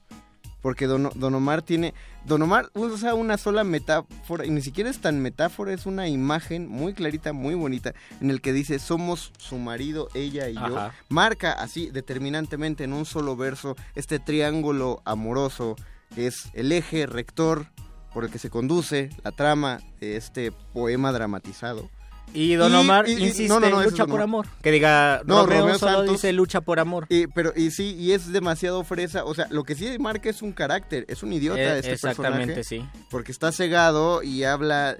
Porque 0.67 0.85
Don, 0.85 1.09
Don 1.15 1.33
Omar 1.33 1.61
tiene, 1.61 1.93
Don 2.25 2.41
Omar 2.41 2.69
usa 2.73 3.13
una 3.13 3.37
sola 3.37 3.63
metáfora, 3.63 4.45
y 4.45 4.49
ni 4.49 4.61
siquiera 4.61 4.89
es 4.89 4.99
tan 4.99 5.21
metáfora, 5.21 5.71
es 5.71 5.85
una 5.85 6.09
imagen 6.09 6.67
muy 6.67 6.91
clarita, 6.91 7.31
muy 7.31 7.55
bonita, 7.55 7.93
en 8.19 8.31
el 8.31 8.41
que 8.41 8.51
dice, 8.51 8.77
somos 8.77 9.31
su 9.37 9.59
marido, 9.59 10.09
ella 10.13 10.49
y 10.49 10.55
yo. 10.55 10.91
Marca 11.07 11.53
así 11.53 11.89
determinantemente 11.89 12.83
en 12.83 12.91
un 12.91 13.05
solo 13.05 13.37
verso 13.37 13.77
este 13.95 14.19
triángulo 14.19 15.01
amoroso, 15.05 15.77
que 16.13 16.27
es 16.27 16.49
el 16.53 16.73
eje 16.73 17.05
rector 17.05 17.67
por 18.13 18.25
el 18.25 18.29
que 18.29 18.37
se 18.37 18.49
conduce 18.49 19.09
la 19.23 19.31
trama 19.31 19.79
de 20.01 20.17
este 20.17 20.51
poema 20.51 21.13
dramatizado. 21.13 21.89
Y 22.33 22.53
Don 22.55 22.73
Omar 22.75 23.07
insiste, 23.09 23.47
no, 23.47 23.59
no, 23.59 23.69
no, 23.69 23.81
lucha 23.83 24.05
por 24.05 24.21
amor. 24.21 24.45
Que 24.61 24.71
diga, 24.71 25.21
No, 25.25 25.43
Romeo, 25.45 25.61
Romeo 25.61 25.79
solo 25.79 25.91
Santos- 25.99 26.11
dice 26.15 26.33
lucha 26.33 26.61
por 26.61 26.79
amor. 26.79 27.05
Y, 27.09 27.27
pero, 27.27 27.51
y 27.55 27.71
sí, 27.71 27.95
y 27.97 28.11
es 28.11 28.31
demasiado 28.31 28.83
fresa. 28.83 29.23
O 29.25 29.33
sea, 29.33 29.47
lo 29.49 29.63
que 29.63 29.75
sí 29.75 29.97
marca 29.99 30.29
es 30.29 30.41
un 30.41 30.51
carácter. 30.51 31.05
Es 31.07 31.23
un 31.23 31.33
idiota 31.33 31.59
Eh, 31.61 31.79
este 31.79 31.93
exactamente, 31.93 32.53
personaje. 32.55 32.63
sí. 32.63 33.01
Porque 33.09 33.31
está 33.31 33.51
cegado 33.51 34.21
y 34.23 34.43
habla. 34.43 34.97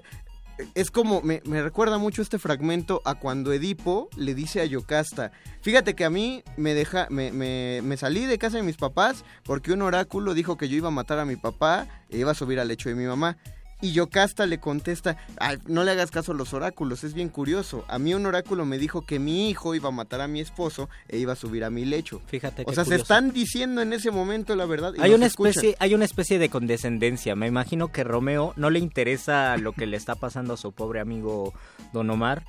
Es 0.74 0.90
como, 0.90 1.22
me, 1.22 1.40
me 1.44 1.62
recuerda 1.62 1.98
mucho 1.98 2.20
este 2.20 2.40
fragmento 2.40 3.00
a 3.04 3.14
cuando 3.14 3.52
Edipo 3.52 4.08
le 4.16 4.34
dice 4.34 4.60
a 4.60 4.64
Yocasta, 4.64 5.30
fíjate 5.62 5.94
que 5.94 6.04
a 6.04 6.10
mí 6.10 6.42
me 6.56 6.74
deja, 6.74 7.06
me, 7.10 7.30
me, 7.30 7.78
me 7.84 7.96
salí 7.96 8.24
de 8.26 8.38
casa 8.38 8.56
de 8.56 8.64
mis 8.64 8.76
papás 8.76 9.24
porque 9.44 9.70
un 9.72 9.82
oráculo 9.82 10.34
dijo 10.34 10.56
que 10.56 10.68
yo 10.68 10.76
iba 10.76 10.88
a 10.88 10.90
matar 10.90 11.20
a 11.20 11.24
mi 11.24 11.36
papá 11.36 11.86
e 12.10 12.18
iba 12.18 12.32
a 12.32 12.34
subir 12.34 12.58
al 12.58 12.66
lecho 12.66 12.88
de 12.88 12.96
mi 12.96 13.04
mamá. 13.04 13.36
Y 13.80 13.92
Yocasta 13.92 14.46
le 14.46 14.58
contesta, 14.58 15.16
"Ay, 15.38 15.58
no 15.66 15.84
le 15.84 15.92
hagas 15.92 16.10
caso 16.10 16.32
a 16.32 16.34
los 16.34 16.52
oráculos, 16.52 17.04
es 17.04 17.14
bien 17.14 17.28
curioso. 17.28 17.84
A 17.88 17.98
mí 17.98 18.12
un 18.14 18.26
oráculo 18.26 18.64
me 18.64 18.78
dijo 18.78 19.02
que 19.02 19.18
mi 19.18 19.48
hijo 19.48 19.74
iba 19.74 19.88
a 19.88 19.92
matar 19.92 20.20
a 20.20 20.28
mi 20.28 20.40
esposo 20.40 20.88
e 21.08 21.18
iba 21.18 21.34
a 21.34 21.36
subir 21.36 21.64
a 21.64 21.70
mi 21.70 21.84
lecho. 21.84 22.20
Fíjate 22.26 22.64
O 22.66 22.72
sea, 22.72 22.84
se 22.84 22.96
están 22.96 23.32
diciendo 23.32 23.80
en 23.80 23.92
ese 23.92 24.10
momento 24.10 24.56
la 24.56 24.66
verdad. 24.66 24.94
y 24.96 25.00
Hay 25.00 25.12
una 25.12 25.26
especie, 25.26 25.76
hay 25.78 25.94
una 25.94 26.04
especie 26.04 26.38
de 26.38 26.48
condescendencia. 26.48 27.36
Me 27.36 27.46
imagino 27.46 27.92
que 27.92 28.02
Romeo 28.04 28.52
no 28.56 28.70
le 28.70 28.80
interesa 28.80 29.56
lo 29.56 29.72
que 29.72 29.86
le 29.86 29.96
está 29.96 30.14
pasando 30.16 30.54
a 30.54 30.56
su 30.56 30.72
pobre 30.72 31.00
amigo 31.00 31.52
Don 31.92 32.10
Omar. 32.10 32.44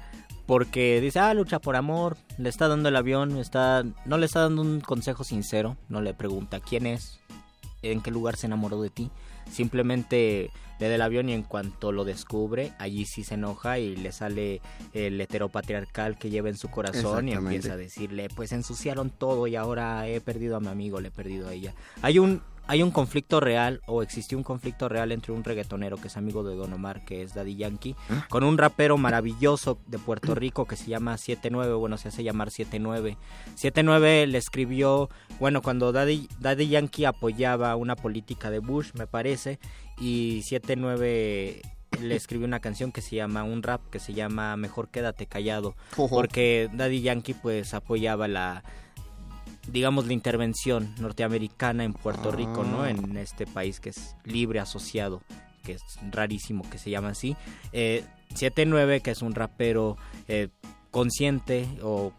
Porque 0.48 1.00
dice, 1.00 1.20
ah, 1.20 1.32
lucha 1.36 1.60
por 1.60 1.76
amor, 1.76 2.18
le 2.40 2.50
está 2.50 2.68
dando 2.68 2.90
el 2.90 2.96
avión, 2.96 3.38
está, 3.38 3.84
no 4.06 4.18
le 4.18 4.26
está 4.26 4.40
dando 4.42 4.64
un 4.64 4.82
consejo 4.82 5.24
sincero, 5.24 5.78
no 5.90 6.02
le 6.02 6.16
pregunta 6.16 6.60
quién 6.60 6.88
es, 6.88 7.20
en 7.84 8.02
qué 8.02 8.10
lugar 8.10 8.36
se 8.36 8.48
enamoró 8.48 8.82
de 8.82 8.90
ti. 8.90 9.12
Simplemente 9.52 10.52
le 10.80 10.88
da 10.88 10.96
el 10.96 11.02
avión 11.02 11.30
y 11.30 11.34
en 11.34 11.44
cuanto 11.44 11.92
lo 11.92 12.06
descubre, 12.06 12.72
allí 12.80 13.06
sí 13.06 13.24
se 13.24 13.34
enoja 13.34 13.80
y 13.80 13.96
le 13.96 14.12
sale 14.12 14.62
el 14.94 15.20
heteropatriarcal 15.20 16.18
que 16.18 16.30
lleva 16.30 16.50
en 16.50 16.58
su 16.58 16.70
corazón 16.70 17.28
y 17.28 17.34
empieza 17.34 17.74
a 17.74 17.78
decirle, 17.78 18.30
pues 18.34 18.52
ensuciaron 18.54 19.10
todo 19.10 19.48
y 19.48 19.56
ahora 19.56 20.08
he 20.08 20.22
perdido 20.22 20.56
a 20.56 20.60
mi 20.60 20.68
amigo, 20.68 21.02
le 21.02 21.10
he 21.10 21.12
perdido 21.12 21.50
a 21.50 21.54
ella. 21.54 21.74
Hay 22.02 22.18
un 22.20 22.42
hay 22.70 22.84
un 22.84 22.92
conflicto 22.92 23.40
real 23.40 23.82
o 23.88 24.04
existió 24.04 24.38
un 24.38 24.44
conflicto 24.44 24.88
real 24.88 25.12
entre 25.12 25.32
un 25.32 25.44
reggaetonero 25.44 25.98
que 25.98 26.08
es 26.08 26.18
amigo 26.18 26.44
de 26.44 26.56
Don 26.56 26.72
Omar, 26.72 27.04
que 27.04 27.24
es 27.24 27.34
Daddy 27.34 27.56
Yankee, 27.56 27.96
con 28.30 28.44
un 28.44 28.60
rapero 28.60 28.96
maravilloso 28.96 29.80
de 29.88 29.98
Puerto 29.98 30.36
Rico 30.36 30.68
que 30.68 30.76
se 30.76 30.86
llama 30.86 31.18
79, 31.18 31.74
bueno, 31.74 31.98
se 31.98 32.10
hace 32.10 32.24
llamar 32.24 32.52
79. 32.52 33.18
79 33.56 34.28
le 34.28 34.38
escribió, 34.38 35.10
bueno, 35.40 35.64
cuando 35.64 35.92
Daddy, 35.92 36.30
Daddy 36.40 36.68
Yankee 36.68 37.06
apoyaba 37.06 37.76
una 37.76 37.96
política 37.96 38.52
de 38.52 38.60
Bush, 38.60 38.92
me 38.94 39.08
parece, 39.08 39.58
y 40.00 40.44
79 40.44 41.64
le 42.04 42.16
escribió 42.16 42.46
una 42.46 42.60
canción 42.60 42.92
que 42.92 43.02
se 43.02 43.16
llama 43.16 43.44
un 43.44 43.64
rap 43.64 43.82
que 43.90 43.98
se 43.98 44.14
llama 44.14 44.56
Mejor 44.58 44.90
quédate 44.90 45.26
callado, 45.26 45.76
porque 45.96 46.70
Daddy 46.72 47.02
Yankee 47.02 47.34
pues 47.34 47.74
apoyaba 47.74 48.28
la 48.28 48.64
digamos 49.72 50.08
la 50.08 50.14
intervención 50.14 50.94
norteamericana 51.00 51.84
en 51.84 51.94
Puerto 51.94 52.32
Rico, 52.32 52.64
¿no? 52.64 52.84
Ah. 52.84 52.90
En 52.90 53.18
este 53.18 53.46
país 53.46 53.80
que 53.80 53.90
es 53.90 54.16
libre 54.24 54.60
asociado, 54.60 55.22
que 55.64 55.74
es 55.74 55.82
rarísimo 56.12 56.68
que 56.70 56.78
se 56.78 56.90
llama 56.90 57.10
así. 57.10 57.36
Eh, 57.72 58.04
79, 58.36 59.02
que 59.02 59.12
es 59.12 59.22
un 59.22 59.34
rapero 59.34 59.98
eh, 60.28 60.50
consciente 60.92 61.68
o 61.82 62.14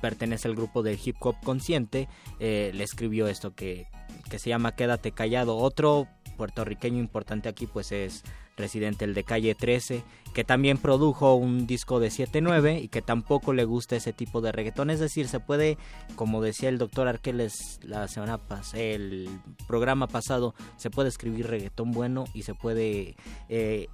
pertenece 0.00 0.48
al 0.48 0.54
grupo 0.54 0.82
del 0.82 0.98
hip 1.02 1.16
hop 1.20 1.36
consciente, 1.42 2.08
eh, 2.40 2.70
le 2.74 2.84
escribió 2.84 3.28
esto 3.28 3.54
que, 3.54 3.86
que 4.30 4.38
se 4.38 4.50
llama 4.50 4.74
Quédate 4.74 5.12
callado. 5.12 5.56
Otro 5.56 6.08
puertorriqueño 6.36 6.98
importante 6.98 7.48
aquí 7.48 7.66
pues 7.66 7.92
es 7.92 8.24
residente 8.58 9.04
el 9.04 9.14
de 9.14 9.24
calle 9.24 9.54
13 9.54 10.02
que 10.34 10.44
también 10.44 10.78
produjo 10.78 11.34
un 11.34 11.66
disco 11.66 12.00
de 12.00 12.08
7-9 12.08 12.82
y 12.82 12.88
que 12.88 13.00
tampoco 13.02 13.52
le 13.52 13.64
gusta 13.64 13.96
ese 13.96 14.12
tipo 14.12 14.40
de 14.40 14.52
reggaetón 14.52 14.90
es 14.90 15.00
decir 15.00 15.28
se 15.28 15.40
puede 15.40 15.78
como 16.16 16.42
decía 16.42 16.68
el 16.68 16.78
doctor 16.78 17.08
Arqueles 17.08 17.80
la 17.82 18.06
semana 18.08 18.38
pasada 18.38 18.82
el 18.82 19.28
programa 19.66 20.06
pasado 20.06 20.54
se 20.76 20.90
puede 20.90 21.08
escribir 21.08 21.46
reggaetón 21.46 21.92
bueno 21.92 22.24
y 22.34 22.42
se 22.42 22.54
puede 22.54 23.16
eh, 23.48 23.88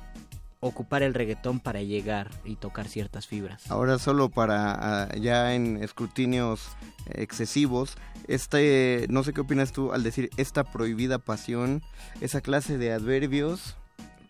ocupar 0.60 1.02
el 1.02 1.14
reggaetón 1.14 1.60
para 1.60 1.82
llegar 1.82 2.30
y 2.44 2.56
tocar 2.56 2.88
ciertas 2.88 3.26
fibras 3.26 3.70
Ahora 3.70 3.98
solo 3.98 4.30
para 4.30 5.04
ah, 5.04 5.14
ya 5.16 5.54
en 5.54 5.82
escrutinios 5.82 6.76
excesivos, 7.12 7.96
este, 8.28 9.06
no 9.10 9.22
sé 9.22 9.32
qué 9.32 9.42
opinas 9.42 9.72
tú 9.72 9.92
al 9.92 10.02
decir 10.02 10.30
esta 10.36 10.64
prohibida 10.64 11.18
pasión, 11.18 11.82
esa 12.20 12.40
clase 12.40 12.78
de 12.78 12.92
adverbios. 12.92 13.76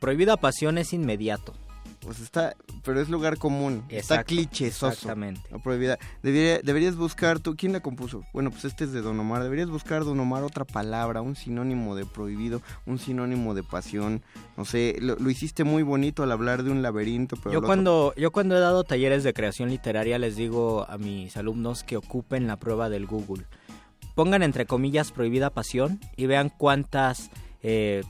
Prohibida 0.05 0.37
pasión 0.37 0.77
es 0.77 0.93
inmediato. 0.93 1.55
Pues 2.01 2.21
está, 2.21 2.55
pero 2.85 3.01
es 3.01 3.09
lugar 3.09 3.39
común, 3.39 3.83
está 3.89 4.23
clichesoso. 4.25 4.89
exactamente. 4.89 5.41
La 5.51 5.59
prohibida. 5.59 5.99
Debería- 6.23 6.61
deberías 6.63 6.97
buscar 6.97 7.41
tú, 7.41 7.57
¿quién 7.57 7.73
la 7.73 7.81
compuso? 7.81 8.23
Bueno, 8.35 8.51
pues 8.51 8.67
este 8.67 8.85
es 8.85 8.93
de 8.93 9.01
Don 9.01 9.19
Omar. 9.19 9.43
Deberías 9.43 9.71
buscar 9.71 10.05
Don 10.05 10.21
Omar 10.21 10.43
otra 10.43 10.67
palabra, 10.67 11.23
un 11.23 11.35
sinónimo 11.37 11.97
de 11.97 12.05
prohibido, 12.05 12.61
un 12.85 12.99
sinónimo 12.99 13.55
de 13.55 13.63
pasión. 13.63 14.21
No 14.59 14.67
sé, 14.67 14.97
lo, 15.01 15.17
lo 15.17 15.31
hiciste 15.31 15.65
muy 15.65 15.83
bonito 15.83 16.23
al 16.23 16.33
hablar 16.33 16.63
de 16.65 16.71
un 16.71 16.83
laberinto, 16.83 17.37
pero 17.37 17.53
Yo 17.55 17.59
otro- 17.61 17.69
cuando, 17.69 18.13
yo 18.19 18.31
cuando 18.31 18.55
he 18.59 18.61
dado 18.61 18.85
talleres 18.85 19.25
de 19.25 19.33
creación 19.33 19.71
literaria 19.71 20.19
les 20.19 20.37
digo 20.37 20.85
a 20.91 20.99
mis 20.99 21.39
alumnos 21.39 21.83
que 21.85 21.97
ocupen 21.97 22.47
la 22.47 22.59
prueba 22.59 22.91
del 22.91 23.07
Google. 23.07 23.47
Pongan 24.15 24.43
entre 24.43 24.67
comillas 24.67 25.11
prohibida 25.11 25.49
pasión 25.49 25.99
y 26.17 26.27
vean 26.27 26.51
cuántas 26.51 27.31
eh, 27.63 28.03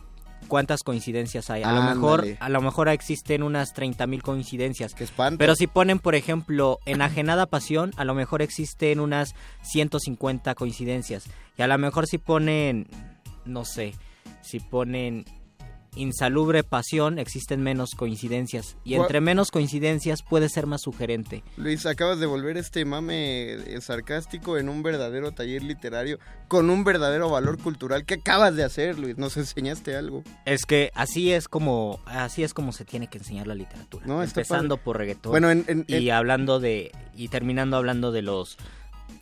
cuántas 0.44 0.82
coincidencias 0.82 1.50
hay. 1.50 1.62
A 1.62 1.72
lo 1.72 1.82
mejor 1.82 2.24
a 2.38 2.48
lo 2.48 2.60
mejor 2.60 2.88
existen 2.88 3.42
unas 3.42 3.74
30.000 3.74 4.22
coincidencias. 4.22 4.94
Qué 4.94 5.04
espanto. 5.04 5.38
Pero 5.38 5.54
si 5.54 5.66
ponen, 5.66 5.98
por 5.98 6.14
ejemplo, 6.14 6.78
enajenada 6.86 7.46
pasión, 7.46 7.92
a 7.96 8.04
lo 8.04 8.14
mejor 8.14 8.42
existen 8.42 9.00
unas 9.00 9.34
150 9.62 10.54
coincidencias. 10.54 11.24
Y 11.56 11.62
a 11.62 11.66
lo 11.66 11.78
mejor 11.78 12.06
si 12.06 12.18
ponen 12.18 12.88
no 13.44 13.64
sé, 13.64 13.94
si 14.42 14.60
ponen 14.60 15.24
insalubre 15.96 16.62
pasión, 16.64 17.18
existen 17.18 17.62
menos 17.62 17.94
coincidencias. 17.94 18.76
Y 18.84 18.94
entre 18.94 19.20
menos 19.20 19.50
coincidencias 19.50 20.22
puede 20.22 20.48
ser 20.48 20.66
más 20.66 20.82
sugerente. 20.82 21.42
Luis, 21.56 21.86
acabas 21.86 22.18
de 22.20 22.26
volver 22.26 22.56
este 22.56 22.84
mame 22.84 23.52
eh, 23.54 23.80
sarcástico 23.80 24.58
en 24.58 24.68
un 24.68 24.82
verdadero 24.82 25.32
taller 25.32 25.62
literario 25.62 26.18
con 26.48 26.70
un 26.70 26.84
verdadero 26.84 27.30
valor 27.30 27.58
cultural. 27.58 28.04
¿Qué 28.04 28.14
acabas 28.14 28.56
de 28.56 28.64
hacer, 28.64 28.98
Luis? 28.98 29.16
¿Nos 29.18 29.36
enseñaste 29.36 29.96
algo? 29.96 30.22
Es 30.44 30.66
que 30.66 30.90
así 30.94 31.32
es 31.32 31.48
como 31.48 32.00
así 32.06 32.42
es 32.44 32.54
como 32.54 32.72
se 32.72 32.84
tiene 32.84 33.08
que 33.08 33.18
enseñar 33.18 33.46
la 33.46 33.54
literatura. 33.54 34.06
No, 34.06 34.22
Empezando 34.22 34.76
por 34.76 34.98
reggaetón 34.98 35.30
Bueno, 35.32 35.50
en- 35.50 35.64
en- 35.68 35.84
y 35.88 36.08
en- 36.08 36.14
hablando 36.14 36.60
de 36.60 36.90
y 37.14 37.28
terminando 37.28 37.76
hablando 37.76 38.10
de 38.12 38.22
los 38.22 38.56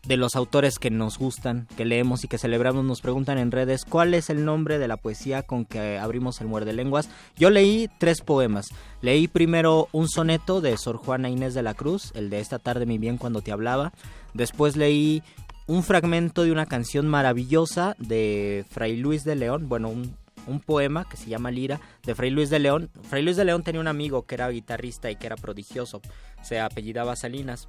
de 0.07 0.17
los 0.17 0.35
autores 0.35 0.79
que 0.79 0.91
nos 0.91 1.19
gustan, 1.19 1.69
que 1.77 1.85
leemos 1.85 2.25
y 2.25 2.29
que 2.29 2.39
celebramos, 2.39 2.85
nos 2.85 3.01
preguntan 3.01 3.39
en 3.39 3.53
redes 3.53 3.85
cuál 3.85 4.15
es 4.15 4.31
el 4.31 4.45
nombre 4.45 4.79
de 4.79 4.89
la 4.89 4.97
poesía 4.97 5.43
con 5.43 5.65
que 5.65 5.99
abrimos 5.99 6.41
el 6.41 6.49
muerde 6.49 6.73
lenguas. 6.73 7.09
Yo 7.37 7.51
leí 7.51 7.89
tres 7.99 8.21
poemas. 8.21 8.71
Leí 9.01 9.29
primero 9.29 9.89
un 9.93 10.09
soneto 10.09 10.61
de 10.61 10.77
Sor 10.77 10.97
Juana 10.97 11.31
Inés 11.31 11.55
de 11.55 11.63
la 11.63 11.75
Cruz, 11.75 12.13
el 12.15 12.31
de 12.31 12.41
esta 12.41 12.59
tarde 12.59 12.87
mi 12.87 12.99
bien 12.99 13.17
cuando 13.17 13.43
te 13.43 13.53
hablaba. 13.53 13.93
Después 14.35 14.77
leí 14.77 15.23
un 15.67 15.83
fragmento 15.83 16.43
de 16.43 16.53
una 16.53 16.67
canción 16.67 17.07
maravillosa 17.07 17.95
de 17.99 18.65
Fray 18.71 18.97
Luis 18.97 19.25
de 19.25 19.37
León, 19.37 19.69
bueno, 19.69 19.89
un, 19.89 20.21
poema 20.67 21.09
que 21.09 21.17
se 21.17 21.31
llama 21.31 21.53
Lira, 21.53 21.81
de 22.05 22.17
Fray 22.17 22.31
Luis 22.31 22.51
de 22.51 22.59
León. 22.59 22.91
Fray 23.09 23.23
Luis 23.23 23.37
de 23.37 23.45
León 23.45 23.63
tenía 23.63 23.81
un 23.81 23.87
amigo 23.87 24.27
que 24.27 24.35
era 24.35 24.49
guitarrista 24.49 25.11
y 25.11 25.17
que 25.17 25.27
era 25.27 25.37
prodigioso, 25.37 26.03
se 26.43 26.59
apellidaba 26.59 27.15
Salinas. 27.15 27.69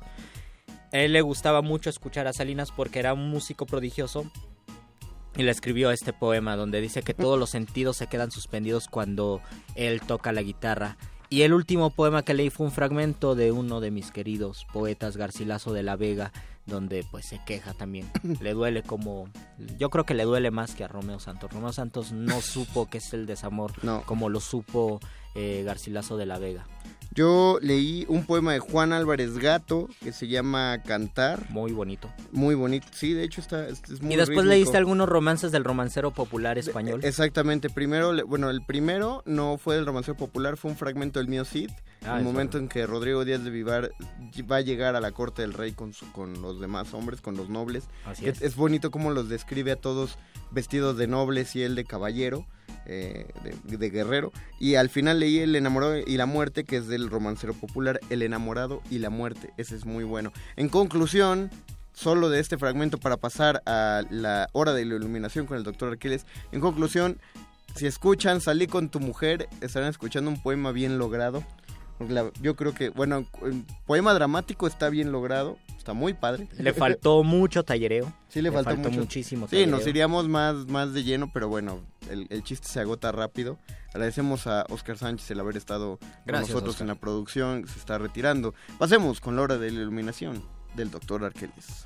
A 0.93 0.99
él 0.99 1.13
le 1.13 1.21
gustaba 1.21 1.63
mucho 1.63 1.89
escuchar 1.89 2.27
a 2.27 2.33
Salinas 2.33 2.71
porque 2.71 2.99
era 2.99 3.15
un 3.15 3.29
músico 3.29 3.65
prodigioso 3.65 4.25
y 5.35 5.41
le 5.41 5.49
escribió 5.49 5.89
este 5.89 6.13
poema 6.13 6.55
donde 6.55 6.81
dice 6.81 7.01
que 7.01 7.15
todos 7.15 7.39
los 7.39 7.49
sentidos 7.49 7.97
se 7.97 8.05
quedan 8.05 8.29
suspendidos 8.29 8.87
cuando 8.87 9.41
él 9.73 10.01
toca 10.01 10.31
la 10.31 10.43
guitarra. 10.43 10.97
Y 11.29 11.41
el 11.41 11.53
último 11.53 11.89
poema 11.89 12.21
que 12.21 12.35
leí 12.35 12.51
fue 12.51 12.67
un 12.67 12.71
fragmento 12.71 13.33
de 13.33 13.51
uno 13.51 13.81
de 13.81 13.89
mis 13.89 14.11
queridos 14.11 14.67
poetas, 14.71 15.17
Garcilaso 15.17 15.73
de 15.73 15.81
la 15.81 15.95
Vega, 15.95 16.31
donde 16.67 17.03
pues 17.09 17.25
se 17.25 17.41
queja 17.43 17.73
también. 17.73 18.11
Le 18.39 18.53
duele 18.53 18.83
como... 18.83 19.27
Yo 19.79 19.89
creo 19.89 20.05
que 20.05 20.13
le 20.13 20.25
duele 20.25 20.51
más 20.51 20.75
que 20.75 20.83
a 20.83 20.87
Romeo 20.87 21.19
Santos. 21.19 21.51
Romeo 21.51 21.73
Santos 21.73 22.11
no 22.11 22.39
supo 22.39 22.87
que 22.87 22.99
es 22.99 23.13
el 23.13 23.25
desamor 23.25 23.71
como 24.05 24.29
lo 24.29 24.39
supo 24.39 24.99
eh, 25.33 25.63
Garcilaso 25.65 26.17
de 26.17 26.27
la 26.27 26.37
Vega. 26.37 26.67
Yo 27.15 27.59
leí 27.61 28.05
un 28.07 28.25
poema 28.25 28.53
de 28.53 28.59
Juan 28.59 28.91
Álvarez 28.93 29.37
Gato 29.37 29.87
que 30.01 30.11
se 30.11 30.27
llama 30.27 30.81
Cantar. 30.83 31.47
Muy 31.49 31.71
bonito. 31.71 32.09
Muy 32.31 32.55
bonito. 32.55 32.87
Sí, 32.91 33.13
de 33.13 33.23
hecho 33.23 33.39
está 33.41 33.67
es, 33.67 33.81
es 33.91 34.01
muy 34.01 34.13
y 34.13 34.17
después 34.17 34.37
rítmico. 34.39 34.43
leíste 34.49 34.77
algunos 34.77 35.07
romances 35.07 35.51
del 35.51 35.63
romancero 35.63 36.11
popular 36.11 36.57
español. 36.57 37.01
Exactamente. 37.03 37.69
Primero, 37.69 38.13
bueno, 38.25 38.49
el 38.49 38.61
primero 38.63 39.21
no 39.25 39.57
fue 39.57 39.75
del 39.75 39.85
romancero 39.85 40.17
popular, 40.17 40.57
fue 40.57 40.71
un 40.71 40.77
fragmento 40.77 41.19
del 41.19 41.27
mío 41.27 41.45
Cid. 41.45 41.69
Ah, 42.05 42.17
el 42.17 42.23
momento 42.23 42.57
en 42.57 42.67
que 42.67 42.85
Rodrigo 42.85 43.23
Díaz 43.23 43.43
de 43.43 43.49
Vivar 43.49 43.91
va 44.51 44.55
a 44.57 44.61
llegar 44.61 44.95
a 44.95 44.99
la 45.01 45.11
corte 45.11 45.41
del 45.41 45.53
rey 45.53 45.71
con, 45.71 45.93
su- 45.93 46.11
con 46.11 46.41
los 46.41 46.59
demás 46.59 46.93
hombres, 46.93 47.21
con 47.21 47.37
los 47.37 47.47
nobles. 47.47 47.85
Así 48.05 48.27
es. 48.27 48.41
es. 48.41 48.55
bonito 48.55 48.91
cómo 48.91 49.11
los 49.11 49.29
describe 49.29 49.71
a 49.71 49.75
todos 49.77 50.17
vestidos 50.51 50.97
de 50.97 51.07
nobles 51.07 51.55
y 51.55 51.61
él 51.63 51.75
de 51.75 51.85
caballero. 51.85 52.45
Eh, 52.85 53.27
de, 53.63 53.89
guerrero. 53.89 54.31
Y 54.59 54.75
al 54.75 54.89
final 54.89 55.19
leí 55.19 55.39
El 55.39 55.55
enamorado 55.55 55.97
y 55.97 56.17
la 56.17 56.25
muerte 56.25 56.63
que 56.63 56.77
es 56.77 56.87
del 56.87 57.09
romancero 57.09 57.53
popular 57.53 57.99
El 58.09 58.21
enamorado 58.21 58.81
y 58.89 58.99
la 58.99 59.09
muerte. 59.09 59.51
Ese 59.57 59.75
es 59.75 59.85
muy 59.85 60.03
bueno. 60.03 60.31
En 60.55 60.69
conclusión 60.69 61.49
solo 61.93 62.29
de 62.29 62.39
este 62.39 62.57
fragmento 62.57 62.97
para 62.97 63.17
pasar 63.17 63.61
a 63.65 64.03
la 64.09 64.49
hora 64.53 64.73
de 64.73 64.85
la 64.85 64.95
iluminación 64.95 65.45
con 65.45 65.57
el 65.57 65.63
doctor 65.63 65.89
Arqueles 65.91 66.25
en 66.51 66.59
conclusión 66.59 67.19
si 67.75 67.85
escuchan 67.85 68.41
Salí 68.41 68.65
con 68.65 68.89
tu 68.89 68.99
mujer 68.99 69.47
estarán 69.61 69.89
escuchando 69.89 70.31
un 70.31 70.41
poema 70.41 70.71
bien 70.71 70.97
logrado 70.97 71.43
la- 71.99 72.31
yo 72.41 72.55
creo 72.55 72.73
que 72.73 72.89
bueno 72.89 73.25
el 73.43 73.63
poema 73.85 74.13
dramático 74.13 74.67
está 74.67 74.89
bien 74.89 75.11
logrado 75.11 75.57
está 75.77 75.93
muy 75.93 76.13
padre 76.13 76.47
Le 76.57 76.71
faltó 76.73 77.23
mucho 77.23 77.63
tallereo. 77.63 78.13
Sí, 78.29 78.41
le, 78.41 78.51
faltó, 78.51 78.75
mucho. 78.77 78.91
muchísimo. 78.99 79.47
Sí, 79.49 79.57
nos 79.65 79.79
tallereo. 79.81 79.89
iríamos 79.89 80.29
más, 80.29 80.55
más 80.67 80.93
de 80.93 81.03
lleno, 81.03 81.29
pero 81.33 81.49
bueno, 81.49 81.81
el, 82.09 82.25
el 82.29 82.41
chiste 82.43 82.67
se 82.69 82.79
agota 82.79 83.11
rápido. 83.11 83.59
Agradecemos 83.89 84.47
a 84.47 84.65
Oscar 84.69 84.97
Sánchez 84.97 85.29
el 85.31 85.39
haber 85.41 85.55
estado 85.57 85.99
con 86.25 86.35
nosotros 86.39 86.69
Oscar. 86.69 86.83
en 86.83 86.87
la 86.87 86.95
producción, 86.95 87.67
se 87.67 87.77
está 87.77 87.97
retirando. 87.97 88.53
Pasemos 88.79 89.19
con 89.19 89.35
la 89.35 89.41
hora 89.43 89.57
de 89.57 89.69
la 89.71 89.81
iluminación 89.81 90.41
del 90.75 90.89
doctor 90.89 91.23
Arqueles. 91.25 91.85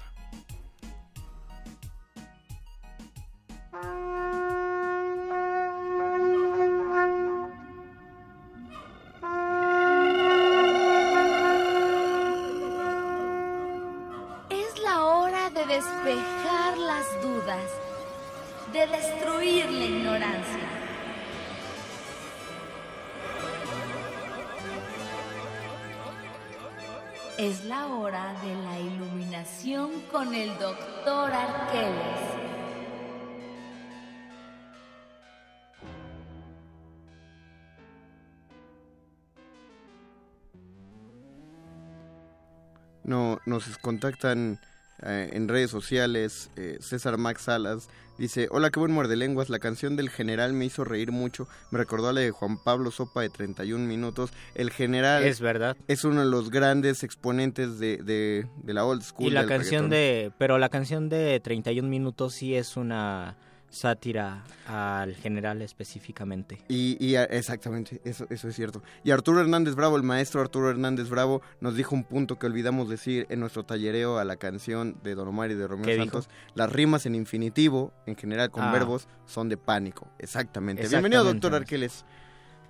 Nos 43.47 43.77
contactan 43.79 44.59
eh, 45.03 45.29
en 45.33 45.47
redes 45.47 45.71
sociales. 45.71 46.49
eh, 46.55 46.77
César 46.81 47.17
Max 47.17 47.43
Salas 47.43 47.87
dice: 48.17 48.47
Hola, 48.51 48.69
qué 48.71 48.79
buen 48.79 48.91
muerde 48.91 49.15
lenguas. 49.15 49.49
La 49.49 49.59
canción 49.59 49.95
del 49.95 50.09
general 50.09 50.53
me 50.53 50.65
hizo 50.65 50.83
reír 50.83 51.11
mucho. 51.11 51.47
Me 51.71 51.77
recordó 51.77 52.09
a 52.09 52.13
la 52.13 52.21
de 52.21 52.31
Juan 52.31 52.57
Pablo 52.63 52.89
Sopa 52.91 53.21
de 53.21 53.29
31 53.29 53.85
minutos. 53.85 54.31
El 54.55 54.71
general 54.71 55.23
Es 55.23 55.39
verdad. 55.39 55.77
es 55.87 56.03
uno 56.03 56.21
de 56.21 56.27
los 56.29 56.49
grandes 56.49 57.03
exponentes 57.03 57.77
de, 57.79 57.97
de- 57.97 58.47
de 58.63 58.73
la 58.73 58.85
old 58.85 59.03
school. 59.03 59.27
Y 59.27 59.31
la 59.31 59.45
canción 59.45 59.89
reggaetón. 59.89 60.29
de... 60.29 60.31
Pero 60.39 60.57
la 60.57 60.69
canción 60.69 61.09
de 61.09 61.39
31 61.39 61.87
minutos 61.87 62.33
sí 62.33 62.55
es 62.55 62.75
una 62.75 63.35
sátira 63.69 64.43
al 64.67 65.15
general 65.15 65.61
específicamente. 65.61 66.57
Y, 66.67 66.97
y, 66.99 67.15
exactamente, 67.15 68.01
eso, 68.03 68.25
eso 68.29 68.47
es 68.47 68.55
cierto. 68.55 68.81
Y 69.03 69.11
Arturo 69.11 69.41
Hernández 69.41 69.75
Bravo, 69.75 69.97
el 69.97 70.03
maestro 70.03 70.41
Arturo 70.41 70.69
Hernández 70.69 71.09
Bravo, 71.09 71.41
nos 71.59 71.75
dijo 71.75 71.95
un 71.95 72.03
punto 72.03 72.39
que 72.39 72.45
olvidamos 72.47 72.89
decir 72.89 73.25
en 73.29 73.39
nuestro 73.39 73.63
tallereo 73.63 74.17
a 74.17 74.25
la 74.25 74.37
canción 74.37 74.97
de 75.03 75.15
Don 75.15 75.27
Omar 75.27 75.51
y 75.51 75.55
de 75.55 75.67
Romeo. 75.67 75.97
Santos. 75.97 76.29
Las 76.55 76.71
rimas 76.71 77.05
en 77.05 77.15
infinitivo, 77.15 77.93
en 78.05 78.15
general 78.15 78.51
con 78.51 78.63
Ah. 78.63 78.71
verbos, 78.71 79.07
son 79.25 79.49
de 79.49 79.57
pánico. 79.57 80.07
Exactamente. 80.19 80.81
Exactamente, 80.83 81.15
Bienvenido, 81.17 81.23
doctor. 81.23 81.55
Arqueles. 81.55 82.05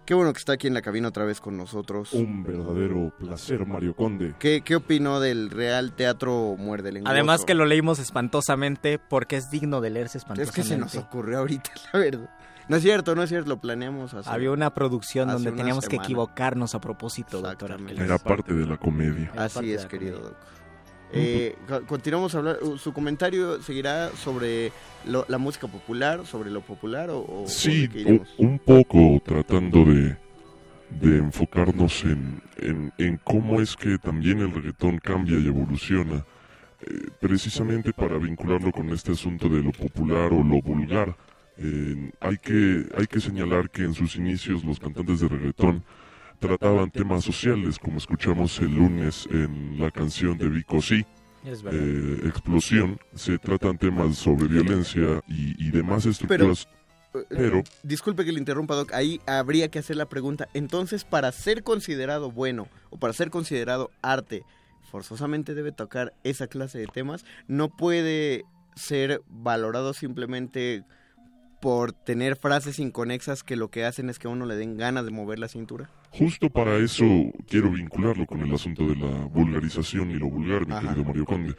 Qué 0.08 0.14
bueno 0.14 0.32
que 0.32 0.40
está 0.40 0.54
aquí 0.54 0.68
en 0.68 0.74
la 0.74 0.82
cabina 0.82 1.10
otra 1.10 1.26
vez 1.26 1.42
con 1.42 1.58
nosotros. 1.58 2.14
Un 2.14 2.42
verdadero 2.42 3.12
placer, 3.20 3.66
Mario 3.68 3.94
Conde. 3.94 4.36
¿Qué, 4.40 4.62
qué 4.62 4.78
opinó 4.78 5.20
del 5.20 5.50
Real 5.50 5.92
Teatro 5.92 6.56
Muerde 6.58 6.94
Lenguoso? 6.94 7.12
Además 7.12 7.44
que 7.44 7.54
lo 7.54 7.66
leímos 7.66 8.00
espantosamente 8.00 9.00
porque 9.00 9.36
es 9.36 9.52
digno 9.52 9.82
de 9.82 9.90
leerse 9.90 10.18
Es 10.18 10.24
espantosamente. 10.24 10.62
que 10.62 10.64
se 10.68 10.78
nos 10.78 10.96
ocurrió 10.96 11.40
ahorita, 11.40 11.72
la 11.94 12.00
verdad. 12.00 12.30
No 12.70 12.78
es 12.78 12.84
cierto, 12.84 13.16
no 13.16 13.24
es 13.24 13.28
cierto, 13.30 13.50
lo 13.50 13.60
planeamos 13.60 14.14
hace- 14.14 14.30
Había 14.30 14.52
una 14.52 14.74
producción 14.74 15.28
donde 15.28 15.50
una 15.50 15.58
teníamos 15.58 15.88
que 15.90 15.98
equivocarnos 15.98 16.74
a 16.74 16.80
propósito, 16.80 17.42
doctor 17.42 17.74
Arqueles. 17.74 18.00
Era 18.00 18.18
parte 18.18 18.54
de 18.54 18.66
la 18.66 18.78
comedia. 18.78 19.32
Así 19.36 19.74
es, 19.74 19.86
querido 19.88 20.20
comedia. 20.20 20.38
Eh, 21.14 21.56
co- 21.68 21.82
continuamos 21.86 22.36
a 22.36 22.40
hablar. 22.40 22.58
uh, 22.62 22.78
¿Su 22.78 22.92
comentario 22.94 23.62
seguirá 23.62 24.10
sobre 24.12 24.72
lo- 25.06 25.26
la 25.30 25.38
música 25.38 25.68
popular, 25.68 26.26
sobre 26.26 26.52
lo 26.52 26.62
popular 26.62 27.10
o, 27.10 27.20
o- 27.20 27.46
Sí, 27.48 27.88
un, 28.38 28.60
poco 28.60 29.22
tratando 29.24 29.86
de, 29.86 30.18
de 30.90 31.18
enfocarnos 31.18 32.04
en, 32.04 32.42
en, 32.58 32.92
en 32.98 33.18
cómo 33.24 33.62
es 33.62 33.76
que 33.76 33.98
también 33.98 34.40
el 34.40 34.52
reggaetón 34.52 34.98
cambia 35.00 35.40
y 35.40 35.48
evoluciona, 35.48 36.26
eh, 36.82 37.08
precisamente 37.22 37.94
para 37.94 38.18
vincularlo 38.18 38.72
con 38.72 38.90
este 38.90 39.14
asunto 39.14 39.48
de 39.50 39.64
lo 39.64 39.72
popular 39.72 40.34
o 40.34 40.44
lo 40.44 40.62
vulgar. 40.62 41.16
Eh, 41.58 42.12
hay, 42.20 42.38
que, 42.38 42.86
hay 42.96 43.08
que 43.08 43.20
señalar 43.20 43.70
que 43.70 43.82
en 43.84 43.94
sus 43.94 44.16
inicios 44.16 44.64
los 44.64 44.80
cantantes 44.80 45.22
de 45.22 45.28
reggaetón 45.28 45.84
trataban 46.40 46.92
temas 46.92 47.24
sociales, 47.24 47.80
como 47.80 47.98
escuchamos 47.98 48.60
el 48.60 48.74
lunes 48.76 49.28
en 49.32 49.80
la 49.80 49.92
canción 49.92 50.38
de 50.38 50.50
Vico 50.50 50.82
Sí. 50.82 51.06
Eh, 51.72 52.22
explosión, 52.26 53.00
se 53.16 53.38
tratan 53.38 53.78
temas 53.78 54.18
sobre 54.18 54.48
violencia 54.48 55.24
y, 55.30 55.56
y 55.66 55.72
demás 55.72 56.06
estructuras, 56.06 56.68
Eh, 57.14 57.24
pero 57.30 57.64
Disculpe 57.84 58.26
que 58.26 58.34
le 58.34 58.40
interrumpa, 58.40 58.76
Doc. 58.76 58.92
Ahí 58.94 59.22
habría 59.26 59.70
que 59.70 59.80
hacer 59.80 59.96
la 59.96 60.08
pregunta. 60.10 60.50
Entonces, 60.54 61.06
para 61.06 61.32
ser 61.32 61.64
considerado 61.64 62.32
bueno 62.32 62.68
o 62.90 62.98
para 62.98 63.14
ser 63.14 63.30
considerado 63.30 63.92
arte, 64.02 64.44
forzosamente 64.92 65.56
debe 65.56 65.72
tocar 65.72 66.14
esa 66.26 66.48
clase 66.48 66.80
de 66.80 66.88
temas. 66.88 67.24
No 67.48 67.70
puede 67.70 68.44
ser 68.76 69.22
valorado 69.30 69.94
simplemente 69.94 70.84
por 71.60 71.92
tener 71.92 72.36
frases 72.36 72.80
inconexas 72.80 73.44
que 73.44 73.56
lo 73.56 73.70
que 73.70 73.86
hacen 73.86 74.10
es 74.10 74.20
que 74.20 74.28
a 74.28 74.32
uno 74.32 74.46
le 74.46 74.56
den 74.56 74.78
ganas 74.78 75.06
de 75.06 75.12
mover 75.12 75.40
la 75.40 75.48
cintura. 75.48 75.90
Justo 76.12 76.50
para 76.50 76.78
eso 76.78 77.06
quiero 77.48 77.72
vincularlo 77.72 78.26
con 78.26 78.42
el 78.42 78.54
asunto 78.54 78.88
de 78.88 78.96
la 78.96 79.26
vulgarización 79.26 80.12
y 80.12 80.16
lo 80.16 80.30
vulgar, 80.30 80.66
mi 80.68 80.74
Ajá. 80.74 80.82
querido 80.82 81.04
Mario 81.04 81.26
Conde. 81.26 81.56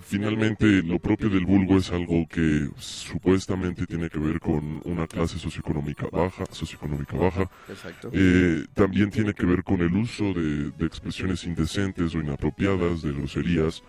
Finalmente, 0.00 0.82
lo 0.82 0.98
propio 0.98 1.28
del 1.28 1.46
vulgo 1.46 1.78
es 1.78 1.90
algo 1.92 2.26
que 2.28 2.68
supuestamente 2.76 3.86
tiene 3.86 4.10
que 4.10 4.18
ver 4.18 4.40
con 4.40 4.82
una 4.84 5.06
clase 5.06 5.38
socioeconómica 5.38 6.08
baja, 6.10 6.44
socioeconómica 6.50 7.16
baja. 7.16 7.48
Exacto. 7.68 8.10
Eh, 8.12 8.66
también 8.74 9.10
tiene 9.10 9.32
que 9.32 9.46
ver 9.46 9.62
con 9.62 9.80
el 9.80 9.94
uso 9.94 10.32
de, 10.34 10.72
de 10.72 10.86
expresiones 10.86 11.44
indecentes 11.44 12.14
o 12.14 12.18
inapropiadas, 12.18 13.02
de 13.02 13.12
groserías. 13.12 13.82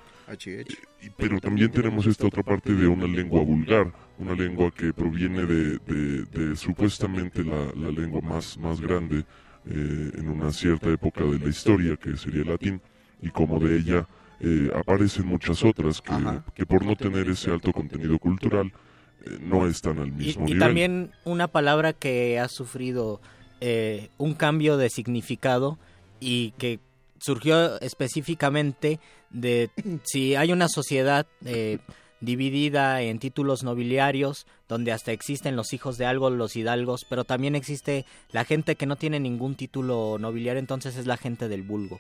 Pero 1.18 1.40
también 1.40 1.72
tenemos 1.72 2.06
esta 2.06 2.28
otra 2.28 2.44
parte 2.44 2.74
de 2.74 2.88
una 2.88 3.08
lengua 3.08 3.42
vulgar, 3.44 3.92
una 4.20 4.34
lengua 4.34 4.72
que 4.72 4.94
proviene 4.94 5.46
de, 5.46 5.78
de- 5.80 6.24
de 6.26 6.56
supuestamente 6.56 7.44
la, 7.44 7.72
la 7.76 7.92
lengua 7.92 8.22
más, 8.22 8.58
más 8.58 8.82
grande 8.82 9.20
eh, 9.66 10.12
en 10.16 10.30
una 10.30 10.52
cierta 10.52 10.90
época 10.90 11.24
de 11.24 11.40
la 11.40 11.48
historia, 11.50 11.96
que 11.98 12.16
sería 12.18 12.42
el 12.42 12.48
latín, 12.50 12.82
y 13.22 13.30
como 13.30 13.60
de 13.60 13.78
ella 13.78 14.08
eh, 14.40 14.70
aparecen 14.76 15.26
muchas 15.28 15.64
otras 15.64 16.02
que, 16.02 16.14
que 16.56 16.66
por 16.66 16.86
no 16.86 16.96
tener 16.96 17.28
ese 17.30 17.52
alto 17.52 17.72
contenido 17.74 18.18
cultural 18.20 18.72
eh, 19.26 19.38
no 19.42 19.68
están 19.68 19.98
al 20.00 20.08
Y, 20.10 20.12
mismo 20.12 20.44
y 20.44 20.54
nivel. 20.54 20.60
también 20.60 21.12
una 21.26 21.48
palabra 21.48 21.94
que 21.94 22.40
ha 22.40 22.48
sufrido 22.48 23.20
eh, 23.62 24.10
un 24.18 24.36
cambio 24.36 24.78
de 24.78 24.90
significado 24.90 25.78
y 26.20 26.52
que 26.60 26.80
surgió 27.20 27.80
específicamente 27.82 29.00
de 29.32 29.70
si 30.04 30.36
hay 30.36 30.52
una 30.52 30.68
sociedad 30.70 31.26
eh, 31.46 31.80
dividida 32.20 33.02
en 33.02 33.20
títulos 33.20 33.64
nobiliarios 33.64 34.48
donde 34.68 34.92
hasta 34.92 35.12
existen 35.12 35.56
los 35.56 35.74
hijos 35.74 35.98
de 35.98 36.06
algo, 36.06 36.30
los 36.30 36.56
hidalgos, 36.56 37.06
pero 37.10 37.24
también 37.24 37.56
existe 37.56 38.06
la 38.32 38.46
gente 38.46 38.76
que 38.76 38.86
no 38.86 38.96
tiene 38.96 39.20
ningún 39.20 39.56
título 39.56 40.18
nobiliario, 40.20 40.60
entonces 40.60 40.98
es 40.98 41.06
la 41.06 41.18
gente 41.18 41.48
del 41.48 41.64
vulgo. 41.64 42.00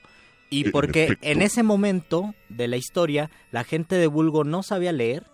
Y 0.49 0.69
porque 0.71 1.17
en 1.21 1.41
ese 1.41 1.63
momento 1.63 2.33
de 2.49 2.67
la 2.67 2.77
historia 2.77 3.29
la 3.51 3.63
gente 3.63 3.95
de 3.95 4.07
vulgo 4.07 4.43
no 4.43 4.63
sabía 4.63 4.91
leer, 4.91 5.25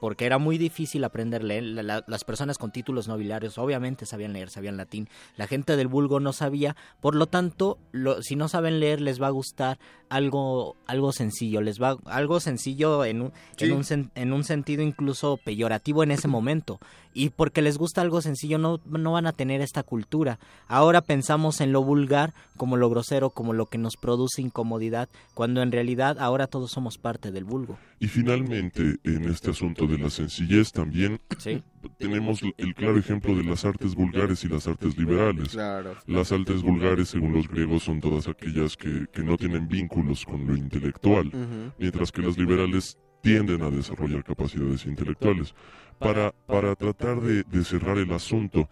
porque 0.00 0.26
era 0.26 0.38
muy 0.38 0.58
difícil 0.58 1.04
aprender 1.04 1.44
leer. 1.44 1.62
La- 1.62 1.82
la- 1.82 2.04
las 2.06 2.24
personas 2.24 2.58
con 2.58 2.72
títulos 2.72 3.06
nobiliarios 3.06 3.58
obviamente 3.58 4.06
sabían 4.06 4.32
leer, 4.32 4.50
sabían 4.50 4.76
latín. 4.76 5.08
La 5.36 5.46
gente 5.46 5.76
del 5.76 5.86
vulgo 5.88 6.18
no 6.20 6.32
sabía, 6.32 6.74
por 7.00 7.14
lo 7.14 7.26
tanto, 7.26 7.78
lo- 7.92 8.22
si 8.22 8.34
no 8.36 8.48
saben 8.48 8.80
leer 8.80 9.00
les 9.00 9.20
va 9.20 9.26
a 9.28 9.30
gustar 9.30 9.78
algo 10.08 10.76
algo 10.86 11.12
sencillo, 11.12 11.60
les 11.60 11.80
va 11.80 11.96
algo 12.06 12.40
sencillo 12.40 13.04
en 13.04 13.22
un, 13.22 13.32
Sí. 13.56 13.66
en 13.66 13.72
un 13.72 13.82
sen- 13.84 14.10
en 14.16 14.32
un 14.32 14.42
sentido 14.42 14.82
incluso 14.82 15.36
peyorativo 15.36 16.02
en 16.02 16.10
ese 16.10 16.26
momento. 16.28 16.80
Y 17.12 17.30
porque 17.30 17.60
les 17.62 17.76
gusta 17.76 18.00
algo 18.02 18.20
sencillo 18.22 18.58
no, 18.58 18.80
no 18.86 19.12
van 19.12 19.26
a 19.26 19.32
tener 19.32 19.60
esta 19.60 19.82
cultura. 19.82 20.38
Ahora 20.68 21.00
pensamos 21.00 21.60
en 21.60 21.72
lo 21.72 21.82
vulgar 21.82 22.34
como 22.56 22.76
lo 22.76 22.88
grosero, 22.88 23.30
como 23.30 23.52
lo 23.52 23.66
que 23.66 23.78
nos 23.78 23.96
produce 23.96 24.42
incomodidad, 24.42 25.08
cuando 25.34 25.60
en 25.62 25.72
realidad 25.72 26.18
ahora 26.20 26.46
todos 26.46 26.70
somos 26.70 26.98
parte 26.98 27.32
del 27.32 27.44
vulgo. 27.44 27.78
Y 27.98 28.06
finalmente, 28.06 28.96
en 29.04 29.28
este 29.28 29.50
asunto 29.50 29.86
de 29.90 29.98
la 29.98 30.10
sencillez 30.10 30.72
también 30.72 31.20
Sí. 31.38 31.62
tenemos 31.98 32.40
el 32.56 32.74
claro 32.74 32.98
ejemplo 32.98 33.34
de 33.34 33.44
las 33.44 33.64
artes 33.64 33.94
vulgares 33.94 34.44
y 34.44 34.48
las 34.48 34.66
artes 34.68 34.96
liberales. 34.96 35.50
Claro. 35.50 35.94
Las 36.06 36.32
artes 36.32 36.62
vulgares, 36.62 37.08
según 37.08 37.32
los 37.32 37.48
griegos, 37.48 37.82
son 37.82 38.00
todas 38.00 38.28
aquellas 38.28 38.76
que, 38.76 39.06
que 39.12 39.22
no 39.22 39.36
tienen 39.36 39.68
vínculos 39.68 40.24
con 40.24 40.46
lo 40.46 40.56
intelectual, 40.56 41.30
mientras 41.78 42.12
que 42.12 42.22
las 42.22 42.38
liberales 42.38 42.96
tienden 43.22 43.62
a 43.62 43.70
desarrollar 43.70 44.24
capacidades 44.24 44.86
intelectuales. 44.86 45.54
Para, 45.98 46.32
para 46.46 46.74
tratar 46.76 47.20
de, 47.20 47.42
de 47.42 47.62
cerrar 47.64 47.98
el 47.98 48.10
asunto, 48.12 48.68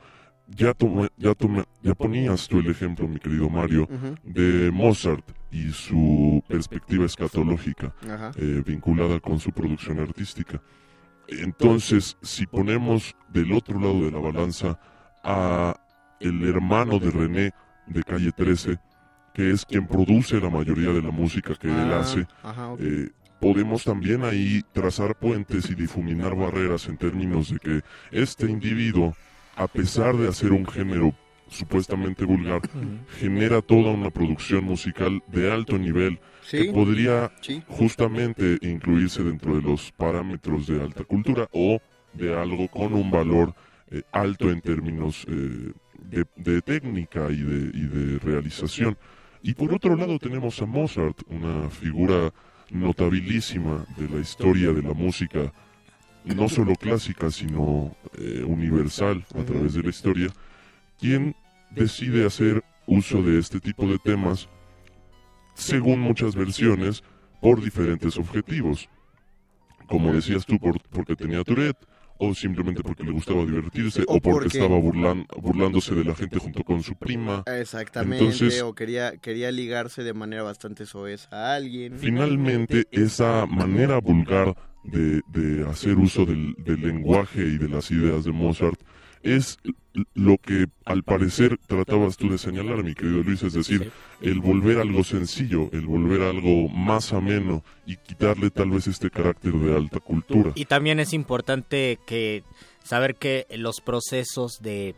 ya, 0.46 0.72
toma- 0.72 1.08
ya, 1.18 1.34
toma- 1.34 1.66
ya 1.82 1.94
ponías 1.94 2.48
tú 2.48 2.58
el 2.60 2.68
ejemplo, 2.70 3.06
mi 3.06 3.18
querido 3.18 3.50
Mario, 3.50 3.86
de 4.24 4.70
Mozart 4.70 5.24
y 5.50 5.70
su 5.72 6.42
perspectiva 6.48 7.04
escatológica 7.04 7.94
eh, 8.36 8.62
vinculada 8.66 9.20
con 9.20 9.38
su 9.40 9.50
producción 9.52 9.98
artística. 9.98 10.62
Entonces, 11.28 12.16
si 12.22 12.46
ponemos 12.46 13.14
del 13.28 13.52
otro 13.52 13.78
lado 13.78 14.04
de 14.04 14.10
la 14.10 14.18
balanza 14.18 14.78
a 15.22 15.78
el 16.20 16.42
hermano 16.48 16.98
de 16.98 17.10
René 17.10 17.52
de 17.86 18.02
Calle 18.02 18.32
13, 18.32 18.78
que 19.34 19.50
es 19.50 19.64
quien 19.64 19.86
produce 19.86 20.40
la 20.40 20.50
mayoría 20.50 20.90
de 20.90 21.02
la 21.02 21.10
música 21.10 21.54
que 21.54 21.68
él 21.68 21.92
Ah, 21.92 22.00
hace, 22.00 22.26
eh, 22.80 23.10
podemos 23.40 23.84
también 23.84 24.24
ahí 24.24 24.62
trazar 24.72 25.14
puentes 25.16 25.70
y 25.70 25.74
difuminar 25.74 26.34
barreras 26.34 26.88
en 26.88 26.96
términos 26.96 27.50
de 27.50 27.58
que 27.58 27.80
este 28.10 28.50
individuo, 28.50 29.14
a 29.54 29.68
pesar 29.68 30.16
de 30.16 30.28
hacer 30.28 30.52
un 30.52 30.66
género 30.66 31.14
supuestamente 31.48 32.24
vulgar, 32.24 32.62
genera 33.18 33.62
toda 33.62 33.92
una 33.92 34.10
producción 34.10 34.64
musical 34.64 35.22
de 35.28 35.52
alto 35.52 35.78
nivel 35.78 36.20
Sí, 36.48 36.56
que 36.56 36.72
podría 36.72 37.30
sí. 37.42 37.62
justamente 37.68 38.56
incluirse 38.62 39.22
dentro 39.22 39.54
de 39.54 39.60
los 39.60 39.92
parámetros 39.92 40.66
de 40.66 40.80
alta 40.80 41.04
cultura 41.04 41.46
o 41.52 41.78
de 42.14 42.34
algo 42.34 42.68
con 42.68 42.94
un 42.94 43.10
valor 43.10 43.54
eh, 43.90 44.00
alto 44.12 44.50
en 44.50 44.62
términos 44.62 45.26
eh, 45.28 45.72
de, 46.10 46.24
de 46.36 46.62
técnica 46.62 47.28
y 47.30 47.42
de, 47.42 47.78
y 47.78 47.82
de 47.82 48.18
realización. 48.20 48.96
Y 49.42 49.52
por 49.52 49.74
otro 49.74 49.94
lado 49.94 50.18
tenemos 50.18 50.62
a 50.62 50.64
Mozart, 50.64 51.20
una 51.28 51.68
figura 51.68 52.32
notabilísima 52.70 53.84
de 53.98 54.08
la 54.08 54.18
historia 54.18 54.72
de 54.72 54.82
la 54.82 54.94
música, 54.94 55.52
no 56.24 56.48
solo 56.48 56.74
clásica, 56.76 57.30
sino 57.30 57.94
eh, 58.16 58.42
universal 58.46 59.22
a 59.38 59.44
través 59.44 59.74
de 59.74 59.82
la 59.82 59.90
historia, 59.90 60.28
quien 60.98 61.36
decide 61.72 62.24
hacer 62.24 62.64
uso 62.86 63.22
de 63.22 63.38
este 63.38 63.60
tipo 63.60 63.86
de 63.86 63.98
temas 63.98 64.48
según 65.58 66.00
muchas 66.00 66.34
versiones, 66.34 67.02
por 67.40 67.62
diferentes 67.62 68.16
objetivos. 68.16 68.88
Como 69.88 70.12
decías 70.12 70.44
tú, 70.46 70.58
por- 70.58 70.80
porque 70.90 71.16
tenía 71.16 71.42
Tourette, 71.44 71.78
o 72.20 72.34
simplemente 72.34 72.82
porque 72.82 73.04
le 73.04 73.12
gustaba 73.12 73.44
divertirse, 73.44 74.02
O 74.08 74.16
o, 74.16 74.20
porque, 74.20 74.30
porque- 74.46 74.58
estaba 74.58 74.76
burlan- 74.78 75.24
burlándose 75.40 75.94
de 75.94 76.04
la 76.04 76.14
gente 76.16 76.38
junto 76.38 76.64
con 76.64 76.82
su 76.82 76.94
prima. 76.96 77.44
Exactamente, 77.46 78.24
Entonces, 78.24 78.60
o 78.62 78.74
quería, 78.74 79.16
quería 79.18 79.52
ligarse 79.52 80.02
de 80.02 80.14
manera 80.14 80.42
bastante 80.42 80.84
soez 80.84 81.28
a 81.32 81.54
alguien. 81.54 81.96
finalmente, 81.98 82.86
esa 82.90 83.46
manera 83.46 83.98
vulgar 84.00 84.56
de, 84.84 85.22
de 85.28 85.68
hacer 85.68 85.96
uso 85.96 86.24
del, 86.26 86.54
del 86.58 86.80
lenguaje 86.80 87.40
y 87.42 87.56
de 87.58 87.68
las 87.68 87.90
ideas 87.90 88.24
de 88.24 88.32
Mozart 88.32 88.80
es 89.22 89.58
lo 90.14 90.38
que 90.38 90.66
al 90.84 91.02
parecer 91.02 91.58
tratabas 91.66 92.16
tú 92.16 92.30
de 92.30 92.38
señalar, 92.38 92.84
mi 92.84 92.94
querido 92.94 93.22
Luis, 93.22 93.42
es 93.42 93.52
decir, 93.52 93.90
el 94.20 94.40
volver 94.40 94.78
algo 94.78 95.02
sencillo, 95.02 95.68
el 95.72 95.86
volver 95.86 96.22
algo 96.22 96.68
más 96.68 97.12
ameno 97.12 97.64
y 97.86 97.96
quitarle 97.96 98.50
tal 98.50 98.70
vez 98.70 98.86
este 98.86 99.10
carácter 99.10 99.52
de 99.52 99.74
alta 99.74 100.00
cultura. 100.00 100.52
Y 100.54 100.66
también 100.66 101.00
es 101.00 101.12
importante 101.12 101.98
que 102.06 102.44
saber 102.84 103.16
que 103.16 103.46
los 103.56 103.80
procesos 103.80 104.58
de, 104.60 104.94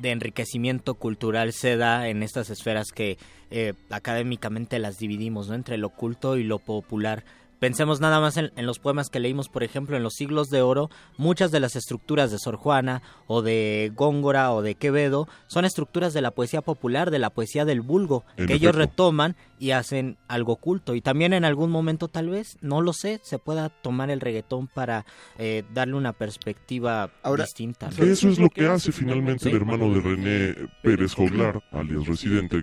de 0.00 0.10
enriquecimiento 0.10 0.94
cultural 0.94 1.52
se 1.52 1.76
da 1.76 2.08
en 2.08 2.22
estas 2.22 2.50
esferas 2.50 2.92
que 2.94 3.18
eh, 3.50 3.74
académicamente 3.90 4.78
las 4.78 4.98
dividimos, 4.98 5.48
¿no? 5.48 5.54
Entre 5.54 5.78
lo 5.78 5.90
culto 5.90 6.36
y 6.36 6.44
lo 6.44 6.58
popular. 6.58 7.24
Pensemos 7.58 8.00
nada 8.00 8.20
más 8.20 8.36
en, 8.36 8.52
en 8.56 8.66
los 8.66 8.78
poemas 8.78 9.08
que 9.10 9.18
leímos, 9.18 9.48
por 9.48 9.62
ejemplo, 9.64 9.96
en 9.96 10.02
los 10.02 10.14
siglos 10.14 10.48
de 10.48 10.62
oro, 10.62 10.90
muchas 11.16 11.50
de 11.50 11.60
las 11.60 11.74
estructuras 11.76 12.30
de 12.30 12.38
Sor 12.38 12.56
Juana 12.56 13.02
o 13.26 13.42
de 13.42 13.90
Góngora 13.94 14.52
o 14.52 14.62
de 14.62 14.76
Quevedo 14.76 15.26
son 15.48 15.64
estructuras 15.64 16.12
de 16.14 16.20
la 16.22 16.30
poesía 16.30 16.62
popular, 16.62 17.10
de 17.10 17.18
la 17.18 17.30
poesía 17.30 17.64
del 17.64 17.80
vulgo, 17.80 18.24
En 18.36 18.46
que 18.46 18.54
ellos 18.54 18.74
retoman 18.74 19.34
y 19.58 19.72
hacen 19.72 20.18
algo 20.28 20.56
culto. 20.56 20.94
Y 20.94 21.00
también 21.00 21.32
en 21.32 21.44
algún 21.44 21.70
momento 21.70 22.08
tal 22.08 22.28
vez, 22.28 22.58
no 22.60 22.80
lo 22.80 22.92
sé, 22.92 23.20
se 23.24 23.38
pueda 23.38 23.68
tomar 23.70 24.10
el 24.10 24.20
reggaetón 24.20 24.68
para 24.68 25.04
eh, 25.38 25.64
darle 25.74 25.94
una 25.94 26.12
perspectiva 26.12 27.10
distinta. 27.36 27.88
eso 27.98 28.28
es 28.28 28.38
lo 28.38 28.50
que 28.50 28.66
hace 28.66 28.92
finalmente 28.92 29.44
Sí. 29.44 29.50
el 29.50 29.56
hermano 29.56 29.92
de 29.92 30.00
René 30.00 30.68
Pérez 30.82 31.14
Joglar, 31.14 31.62
alias 31.72 32.06
Residente, 32.06 32.62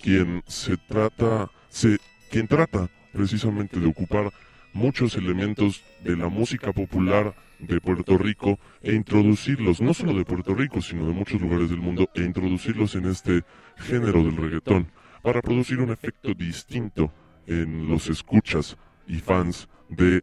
quien 0.00 0.42
se 0.46 0.76
trata, 0.76 1.50
se, 1.68 1.98
quien 2.30 2.46
trata 2.48 2.88
precisamente 3.16 3.80
de 3.80 3.86
ocupar 3.86 4.30
muchos 4.72 5.16
elementos 5.16 5.82
de 6.04 6.16
la 6.16 6.28
música 6.28 6.72
popular 6.72 7.34
de 7.58 7.80
Puerto 7.80 8.18
Rico 8.18 8.58
e 8.82 8.94
introducirlos, 8.94 9.80
no 9.80 9.94
solo 9.94 10.12
de 10.14 10.24
Puerto 10.24 10.54
Rico, 10.54 10.82
sino 10.82 11.06
de 11.06 11.14
muchos 11.14 11.40
lugares 11.40 11.70
del 11.70 11.80
mundo, 11.80 12.10
e 12.14 12.22
introducirlos 12.22 12.94
en 12.94 13.06
este 13.06 13.42
género 13.76 14.22
del 14.22 14.36
reggaetón, 14.36 14.88
para 15.22 15.40
producir 15.40 15.80
un 15.80 15.90
efecto 15.90 16.34
distinto 16.34 17.10
en 17.46 17.88
los 17.88 18.08
escuchas 18.08 18.76
y 19.06 19.16
fans 19.16 19.68
de 19.88 20.22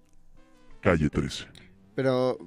Calle 0.82 1.10
13. 1.10 1.48
Pero, 1.96 2.38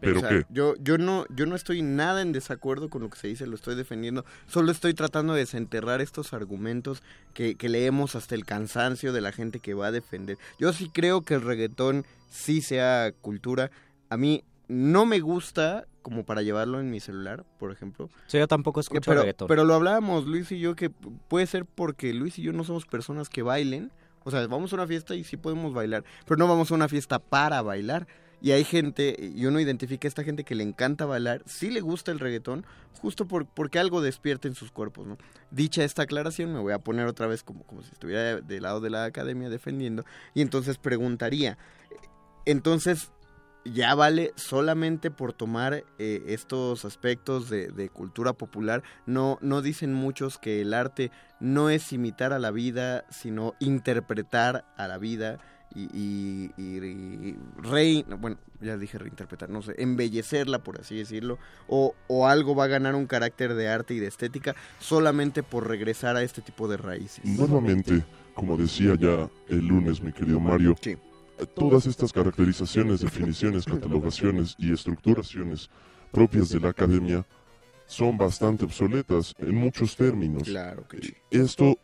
¿Pero 0.00 0.18
o 0.18 0.20
sea, 0.20 0.28
qué? 0.28 0.46
Yo, 0.50 0.74
yo, 0.80 0.98
no, 0.98 1.26
yo 1.28 1.46
no 1.46 1.56
estoy 1.56 1.82
nada 1.82 2.22
en 2.22 2.32
desacuerdo 2.32 2.88
con 2.88 3.02
lo 3.02 3.10
que 3.10 3.18
se 3.18 3.28
dice, 3.28 3.46
lo 3.46 3.54
estoy 3.54 3.74
defendiendo. 3.74 4.24
Solo 4.46 4.72
estoy 4.72 4.94
tratando 4.94 5.34
de 5.34 5.40
desenterrar 5.40 6.00
estos 6.00 6.32
argumentos 6.32 7.02
que, 7.34 7.54
que 7.54 7.68
leemos 7.68 8.14
hasta 8.16 8.34
el 8.34 8.44
cansancio 8.44 9.12
de 9.12 9.20
la 9.20 9.32
gente 9.32 9.60
que 9.60 9.74
va 9.74 9.88
a 9.88 9.92
defender. 9.92 10.38
Yo 10.58 10.72
sí 10.72 10.90
creo 10.92 11.22
que 11.22 11.34
el 11.34 11.42
reggaetón 11.42 12.06
sí 12.28 12.62
sea 12.62 13.12
cultura. 13.20 13.70
A 14.08 14.16
mí 14.16 14.44
no 14.68 15.04
me 15.04 15.20
gusta 15.20 15.86
como 16.02 16.24
para 16.24 16.42
llevarlo 16.42 16.80
en 16.80 16.90
mi 16.90 17.00
celular, 17.00 17.44
por 17.58 17.72
ejemplo. 17.72 18.08
Sí, 18.26 18.38
yo 18.38 18.48
tampoco 18.48 18.80
escucho 18.80 19.10
pero, 19.10 19.20
reggaetón. 19.20 19.48
Pero 19.48 19.64
lo 19.64 19.74
hablábamos 19.74 20.26
Luis 20.26 20.50
y 20.52 20.60
yo 20.60 20.74
que 20.74 20.90
puede 20.90 21.46
ser 21.46 21.64
porque 21.66 22.14
Luis 22.14 22.38
y 22.38 22.42
yo 22.42 22.52
no 22.52 22.64
somos 22.64 22.86
personas 22.86 23.28
que 23.28 23.42
bailen. 23.42 23.90
O 24.24 24.30
sea, 24.30 24.46
vamos 24.46 24.72
a 24.72 24.76
una 24.76 24.86
fiesta 24.86 25.14
y 25.14 25.24
sí 25.24 25.36
podemos 25.36 25.72
bailar, 25.72 26.04
pero 26.26 26.36
no 26.36 26.46
vamos 26.46 26.70
a 26.70 26.74
una 26.74 26.88
fiesta 26.88 27.18
para 27.18 27.62
bailar. 27.62 28.06
Y 28.42 28.52
hay 28.52 28.64
gente, 28.64 29.16
y 29.18 29.44
uno 29.46 29.60
identifica 29.60 30.06
a 30.06 30.10
esta 30.10 30.24
gente 30.24 30.44
que 30.44 30.54
le 30.54 30.62
encanta 30.62 31.04
bailar, 31.04 31.42
sí 31.46 31.70
le 31.70 31.80
gusta 31.80 32.10
el 32.10 32.18
reggaetón, 32.18 32.64
justo 33.00 33.26
por, 33.26 33.46
porque 33.46 33.78
algo 33.78 34.00
despierta 34.00 34.48
en 34.48 34.54
sus 34.54 34.70
cuerpos, 34.70 35.06
¿no? 35.06 35.18
Dicha 35.50 35.84
esta 35.84 36.02
aclaración, 36.02 36.52
me 36.52 36.60
voy 36.60 36.72
a 36.72 36.78
poner 36.78 37.06
otra 37.06 37.26
vez 37.26 37.42
como, 37.42 37.64
como 37.64 37.82
si 37.82 37.90
estuviera 37.92 38.40
del 38.40 38.62
lado 38.62 38.80
de 38.80 38.90
la 38.90 39.04
academia 39.04 39.50
defendiendo, 39.50 40.04
y 40.32 40.40
entonces 40.40 40.78
preguntaría, 40.78 41.58
entonces, 42.46 43.12
ya 43.64 43.94
vale 43.94 44.32
solamente 44.36 45.10
por 45.10 45.34
tomar 45.34 45.84
eh, 45.98 46.22
estos 46.28 46.86
aspectos 46.86 47.50
de, 47.50 47.68
de 47.68 47.90
cultura 47.90 48.32
popular. 48.32 48.82
No, 49.04 49.38
no 49.42 49.60
dicen 49.60 49.92
muchos 49.92 50.38
que 50.38 50.62
el 50.62 50.72
arte 50.72 51.10
no 51.40 51.68
es 51.68 51.92
imitar 51.92 52.32
a 52.32 52.38
la 52.38 52.50
vida, 52.50 53.04
sino 53.10 53.54
interpretar 53.60 54.64
a 54.78 54.88
la 54.88 54.96
vida 54.96 55.38
y, 55.74 56.50
y, 56.56 57.36
bueno, 58.18 58.36
ya 58.60 58.76
dije 58.76 58.98
reinterpretar, 58.98 59.48
no 59.48 59.62
sé, 59.62 59.74
embellecerla, 59.78 60.58
por 60.62 60.80
así 60.80 60.96
decirlo, 60.96 61.38
o, 61.68 61.94
o 62.08 62.26
algo 62.26 62.54
va 62.54 62.64
a 62.64 62.68
ganar 62.68 62.94
un 62.94 63.06
carácter 63.06 63.54
de 63.54 63.68
arte 63.68 63.94
y 63.94 63.98
de 63.98 64.06
estética 64.06 64.54
solamente 64.78 65.42
por 65.42 65.68
regresar 65.68 66.16
a 66.16 66.22
este 66.22 66.42
tipo 66.42 66.68
de 66.68 66.76
raíces. 66.76 67.24
Nuevamente, 67.24 68.02
como 68.34 68.56
decía 68.56 68.94
ya 68.98 69.28
el 69.48 69.66
lunes, 69.66 70.02
mi 70.02 70.12
querido 70.12 70.40
Mario, 70.40 70.74
eh, 70.84 70.96
todas 71.54 71.86
estas 71.86 72.12
caracterizaciones, 72.12 73.00
definiciones, 73.00 73.64
catalogaciones 73.64 74.56
y 74.58 74.72
estructuraciones 74.72 75.70
propias 76.10 76.50
de 76.50 76.60
la 76.60 76.70
academia 76.70 77.24
son 77.86 78.16
bastante 78.16 78.64
obsoletas 78.64 79.34
en 79.38 79.54
muchos 79.54 79.96
términos. 79.96 80.44
Claro 80.44 80.86
que 80.86 80.98
sí. 80.98 81.14
Esto 81.30 81.76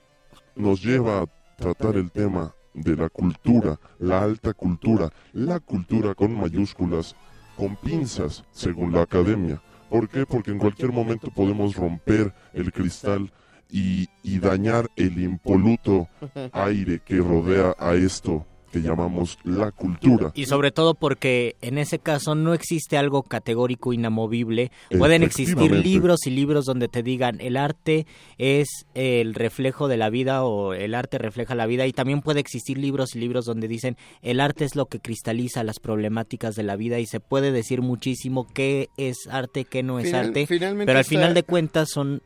nos 0.55 0.83
lleva 0.83 1.23
a 1.23 1.27
tratar 1.57 1.97
el 1.97 2.11
tema 2.11 2.55
de 2.77 2.95
la 2.97 3.09
cultura, 3.09 3.81
la 3.99 4.23
alta 4.23 4.53
cultura, 4.53 5.11
la 5.33 5.59
cultura 5.61 6.15
con 6.15 6.39
mayúsculas, 6.39 7.17
con 7.57 7.77
pinzas, 7.77 8.45
según 8.53 8.93
la 8.93 9.03
academia. 9.03 9.61
¿Por 9.91 10.09
qué? 10.09 10.27
Porque 10.27 10.51
en 10.51 10.59
cualquier 10.59 10.93
momento 10.93 11.31
podemos 11.31 11.75
romper 11.75 12.33
el 12.53 12.73
cristal 12.73 13.33
y, 13.71 14.09
y 14.23 14.39
dañar 14.39 14.89
el 14.97 15.21
impoluto 15.21 16.09
aire 16.53 17.01
que 17.05 17.17
rodea 17.17 17.75
a 17.79 17.95
esto 17.95 18.47
que 18.83 18.87
llamamos 18.87 19.39
la 19.45 19.73
cultura. 19.73 20.33
Y 20.35 20.47
sobre 20.47 20.71
todo 20.71 20.95
porque 20.95 21.57
en 21.63 21.79
ese 21.79 21.99
caso 21.99 22.35
no 22.35 22.53
existe 22.55 22.99
algo 22.99 23.23
categórico 23.23 23.93
inamovible. 23.93 24.71
Pueden 24.99 25.23
existir 25.23 25.71
libros 25.71 26.27
y 26.27 26.31
libros 26.31 26.65
donde 26.67 26.89
te 26.89 27.03
digan 27.03 27.41
el 27.41 27.57
arte 27.57 28.07
es 28.39 28.69
el 28.95 29.35
reflejo 29.35 29.89
de 29.89 29.97
la 29.97 30.11
vida 30.11 30.45
o 30.45 30.75
el 30.75 30.95
arte 30.95 31.19
refleja 31.19 31.55
la 31.55 31.67
vida 31.67 31.87
y 31.87 31.93
también 31.93 32.21
puede 32.21 32.41
existir 32.41 32.77
libros 32.79 33.15
y 33.17 33.19
libros 33.19 33.45
donde 33.47 33.69
dicen 33.69 33.97
el 34.23 34.41
arte 34.41 34.65
es 34.65 34.77
lo 34.77 34.87
que 34.87 35.01
cristaliza 35.01 35.65
las 35.65 35.81
problemáticas 35.81 36.55
de 36.55 36.63
la 36.63 36.77
vida 36.77 36.99
y 36.99 37.07
se 37.07 37.21
puede 37.21 37.53
decir 37.53 37.81
muchísimo 37.83 38.47
qué 38.53 38.89
es 38.97 39.27
arte, 39.31 39.65
qué 39.65 39.83
no 39.83 39.99
es 39.99 40.07
Final- 40.07 40.27
arte, 40.27 40.47
pero 40.49 40.69
al 40.69 40.77
está- 40.99 41.03
final 41.05 41.35
de 41.35 41.43
cuentas 41.43 41.89
son 41.91 42.21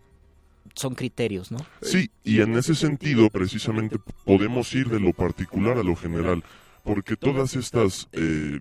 son 0.75 0.95
criterios, 0.95 1.51
¿no? 1.51 1.59
Sí, 1.83 2.11
y 2.25 2.41
en 2.41 2.57
ese 2.57 2.75
sentido 2.75 3.29
precisamente 3.31 3.99
podemos 4.25 4.73
ir 4.75 4.89
de 4.89 5.01
lo 5.01 5.13
particular 5.13 5.79
a 5.79 5.83
lo 5.83 5.97
general, 5.97 6.45
porque 6.85 7.17
todas 7.17 7.57
estas 7.57 8.09
eh, 8.13 8.61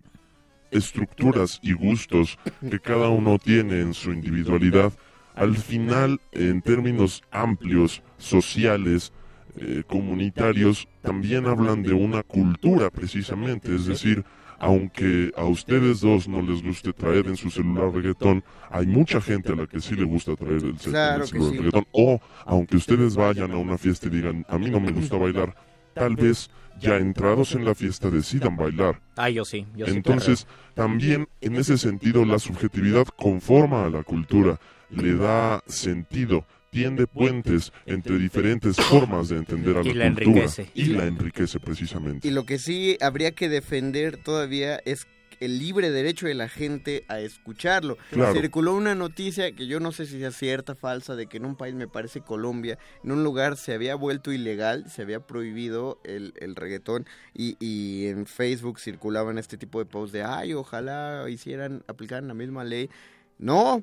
estructuras 0.72 1.60
y 1.62 1.74
gustos 1.74 2.38
que 2.70 2.80
cada 2.80 3.10
uno 3.10 3.38
tiene 3.40 3.82
en 3.82 3.94
su 3.94 4.12
individualidad, 4.12 4.94
al 5.36 5.56
final, 5.56 6.20
en 6.32 6.62
términos 6.62 7.24
amplios, 7.32 8.04
sociales, 8.18 9.14
eh, 9.56 9.84
comunitarios, 9.88 10.88
también 11.02 11.46
hablan 11.46 11.82
de 11.82 11.94
una 11.94 12.24
cultura 12.24 12.90
precisamente, 12.90 13.74
es 13.74 13.86
decir, 13.86 14.26
aunque 14.60 15.32
a 15.36 15.46
ustedes 15.46 16.02
dos 16.02 16.28
no 16.28 16.42
les 16.42 16.62
guste 16.62 16.94
traer 16.94 17.28
en 17.28 17.38
su 17.38 17.50
celular 17.50 17.92
reggaetón, 17.94 18.44
hay 18.70 18.86
mucha 18.86 19.22
gente 19.22 19.54
a 19.54 19.56
la 19.56 19.68
que 19.68 19.80
sí 19.80 19.96
le 19.96 20.04
gusta 20.04 20.36
traer 20.36 20.64
el, 20.64 20.74
Claro 20.76 21.24
el 21.24 21.30
celular 21.30 21.52
sí. 21.52 21.58
reggaetón. 21.58 21.88
O 21.92 22.20
aunque 22.46 22.78
ustedes 22.78 23.16
vayan 23.16 23.52
a 23.52 23.58
una 23.58 23.78
fiesta 23.78 24.08
y 24.08 24.12
digan, 24.12 24.46
a 24.50 24.58
mí 24.58 24.70
no 24.70 24.80
me 24.80 24.92
gusta 24.92 25.18
bailar, 25.18 25.56
tal 25.94 26.16
vez 26.16 26.50
ya 26.80 26.98
entrados 26.98 27.56
en 27.56 27.66
la 27.66 27.76
fiesta 27.76 28.10
decidan 28.10 28.56
bailar. 28.56 29.02
Ah, 29.18 29.30
yo 29.30 29.44
sí, 29.44 29.66
yo 29.76 29.86
sí 29.86 29.92
Entonces, 29.92 30.48
también 30.74 31.28
en 31.42 31.56
ese 31.56 31.78
sentido, 31.78 32.26
la 32.26 32.40
subjetividad 32.40 33.06
conforma 33.18 33.86
a 33.86 33.90
la 33.90 34.04
cultura, 34.04 34.60
le 34.90 35.16
da 35.16 35.62
sentido, 35.68 36.46
tiende 36.70 37.08
puentes 37.08 37.72
entre 37.86 38.18
diferentes 38.18 38.76
formas 38.78 39.30
de 39.30 39.38
entender 39.38 39.78
a 39.78 39.84
la, 39.84 39.90
Y 39.90 39.94
la 39.94 40.06
cultura. 40.08 40.28
enriquece. 40.32 40.70
Y 40.74 40.86
la 40.86 41.06
enriquece 41.06 41.60
precisamente. 41.60 42.28
Y 42.28 42.32
lo 42.32 42.46
que 42.46 42.60
sí 42.60 42.98
habría 43.02 43.32
que 43.32 43.50
defender 43.50 44.18
todavía 44.18 44.80
es 44.86 45.08
el 45.40 45.58
libre 45.58 45.90
derecho 45.90 46.28
de 46.28 46.34
la 46.34 46.50
gente 46.50 47.06
a 47.08 47.22
escucharlo. 47.22 47.98
Claro. 48.12 48.34
Circuló 48.34 48.74
una 48.76 48.94
noticia 48.94 49.54
que 49.54 49.68
yo 49.68 49.80
no 49.80 49.94
sé 49.94 50.06
si 50.06 50.20
sea 50.20 50.32
cierta, 50.32 50.76
falsa, 50.76 51.16
de 51.16 51.28
que 51.28 51.38
en 51.38 51.46
un 51.46 51.56
país, 51.56 51.74
me 51.76 51.88
parece 51.88 52.20
Colombia, 52.20 52.78
en 53.06 53.12
un 53.12 53.24
lugar 53.24 53.56
se 53.56 53.74
había 53.74 53.96
vuelto 53.96 54.34
ilegal, 54.34 54.90
se 54.90 55.02
había 55.02 55.22
prohibido 55.22 56.02
el, 56.04 56.34
el 56.42 56.58
reggaetón 56.58 57.06
y, 57.34 57.56
y 57.62 58.08
en 58.08 58.26
Facebook 58.26 58.80
circulaban 58.82 59.38
este 59.38 59.58
tipo 59.58 59.80
de 59.80 59.86
posts 59.86 60.12
de, 60.12 60.24
ay, 60.24 60.54
ojalá 60.54 61.24
hicieran, 61.30 61.84
aplicaran 61.88 62.28
la 62.28 62.34
misma 62.34 62.66
ley. 62.66 62.90
No, 63.38 63.82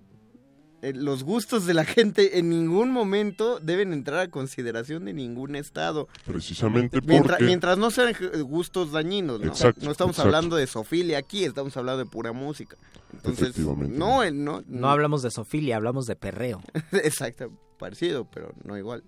eh, 0.86 0.92
los 0.94 1.24
gustos 1.24 1.66
de 1.66 1.74
la 1.74 1.84
gente 1.84 2.38
en 2.38 2.48
ningún 2.48 2.90
momento 2.90 3.58
deben 3.58 3.92
entrar 3.92 4.20
a 4.20 4.30
consideración 4.30 5.04
de 5.04 5.12
ningún 5.12 5.56
estado. 5.56 6.08
Precisamente 6.24 7.00
Mientras, 7.02 7.38
porque... 7.38 7.44
mientras 7.44 7.78
no 7.78 7.90
sean 7.90 8.14
gustos 8.44 8.92
dañinos, 8.92 9.40
¿no? 9.40 9.48
Exacto, 9.48 9.84
no 9.84 9.90
estamos 9.90 10.14
exacto. 10.14 10.28
hablando 10.28 10.56
de 10.56 10.66
sofilia 10.66 11.18
aquí, 11.18 11.44
estamos 11.44 11.76
hablando 11.76 12.04
de 12.04 12.06
pura 12.06 12.32
música. 12.32 12.76
Entonces, 13.12 13.48
Efectivamente. 13.48 13.98
no, 13.98 14.30
no, 14.30 14.62
No 14.68 14.90
hablamos 14.90 15.22
de 15.22 15.30
sofilia, 15.32 15.76
hablamos 15.76 16.06
de 16.06 16.14
perreo. 16.14 16.62
Exacto, 16.92 17.50
parecido, 17.78 18.24
pero 18.30 18.52
no 18.62 18.78
igual. 18.78 19.02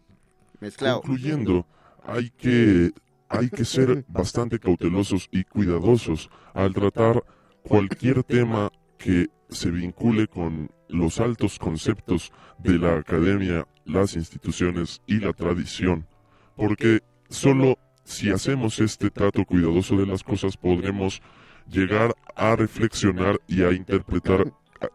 Mezclado. 0.61 1.03
Concluyendo, 1.03 1.65
hay 2.05 2.31
que, 2.31 2.91
hay 3.29 3.51
que 3.51 3.65
ser 3.65 4.05
bastante 4.09 4.59
cautelosos 4.59 5.29
y 5.31 5.45
cuidadosos 5.45 6.29
al 6.55 6.75
tratar 6.75 7.23
cualquier 7.63 8.25
tema 8.25 8.73
que 8.97 9.29
se 9.49 9.71
vincule 9.71 10.27
con 10.27 10.71
los 10.89 11.21
altos 11.21 11.59
conceptos 11.59 12.33
de 12.59 12.79
la 12.79 12.97
academia, 12.97 13.67
las 13.85 14.17
instituciones 14.17 15.01
y 15.07 15.21
la 15.21 15.33
tradición, 15.33 16.07
porque 16.57 17.01
solo 17.29 17.79
si 18.05 18.31
hacemos 18.31 18.81
este 18.81 19.11
trato 19.11 19.45
cuidadoso 19.45 19.97
de 19.97 20.07
las 20.07 20.23
cosas 20.23 20.57
podremos 20.57 21.21
llegar 21.69 22.15
a 22.35 22.57
reflexionar 22.57 23.39
y 23.47 23.63
a 23.63 23.73
interpretar 23.73 24.53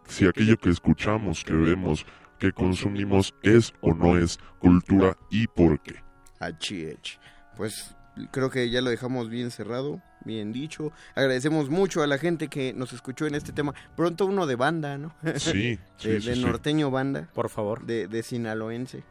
si 0.07 0.25
aquello 0.25 0.57
que 0.57 0.69
escuchamos, 0.69 1.43
que 1.43 1.53
vemos, 1.53 2.05
que 2.39 2.51
consumimos 2.51 3.33
es 3.43 3.73
o 3.81 3.93
no 3.93 4.17
es 4.17 4.39
cultura 4.59 5.15
y 5.29 5.47
por 5.47 5.79
qué. 5.81 5.95
HH. 6.39 7.19
Pues 7.55 7.95
creo 8.31 8.49
que 8.49 8.69
ya 8.69 8.81
lo 8.81 8.89
dejamos 8.89 9.29
bien 9.29 9.51
cerrado, 9.51 10.01
bien 10.25 10.51
dicho. 10.51 10.91
Agradecemos 11.15 11.69
mucho 11.69 12.03
a 12.03 12.07
la 12.07 12.17
gente 12.17 12.47
que 12.47 12.73
nos 12.73 12.93
escuchó 12.93 13.25
en 13.25 13.35
este 13.35 13.51
tema. 13.51 13.73
Pronto 13.95 14.25
uno 14.25 14.45
de 14.47 14.55
banda, 14.55 14.97
¿no? 14.97 15.13
Sí, 15.37 15.79
sí, 15.97 16.09
de, 16.09 16.21
sí, 16.21 16.29
de 16.29 16.35
sí. 16.35 16.41
norteño 16.41 16.91
banda. 16.91 17.29
Por 17.33 17.49
favor. 17.49 17.85
De, 17.85 18.07
de 18.07 18.23
sinaloense. 18.23 19.03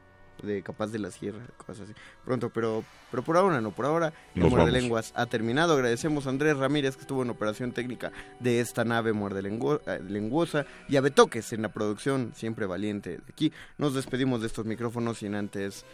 De 0.43 0.61
Capaz 0.63 0.89
de 0.89 0.99
la 0.99 1.13
Sierra, 1.13 1.39
cosas 1.57 1.85
así. 1.85 1.93
Pronto, 2.25 2.51
pero, 2.51 2.83
pero 3.13 3.23
por 3.23 3.37
ahora 3.37 3.61
no, 3.61 3.71
por 3.71 3.87
ahora 3.87 4.13
el 4.35 4.43
Muerde. 4.43 4.73
Lenguas 4.73 5.13
ha 5.15 5.27
terminado. 5.27 5.75
Agradecemos 5.75 6.27
a 6.27 6.31
Andrés 6.31 6.57
Ramírez 6.57 6.97
que 6.97 7.03
estuvo 7.03 7.23
en 7.23 7.31
operación 7.31 7.71
técnica 7.71 8.11
de 8.41 8.59
esta 8.59 8.85
nave 8.85 9.13
Muerde 9.13 9.41
eh, 9.41 10.01
Lenguosa 10.09 10.67
y 10.89 10.97
a 10.97 11.01
Betoques 11.01 11.53
en 11.53 11.63
la 11.63 11.69
producción, 11.69 12.33
siempre 12.35 12.67
valiente 12.67 13.19
de 13.19 13.23
aquí. 13.29 13.53
Nos 13.79 13.95
despedimos 13.95 14.41
de 14.41 14.49
estos 14.49 14.67
micrófonos 14.67 15.19
sin 15.19 15.37
antes, 15.37 15.85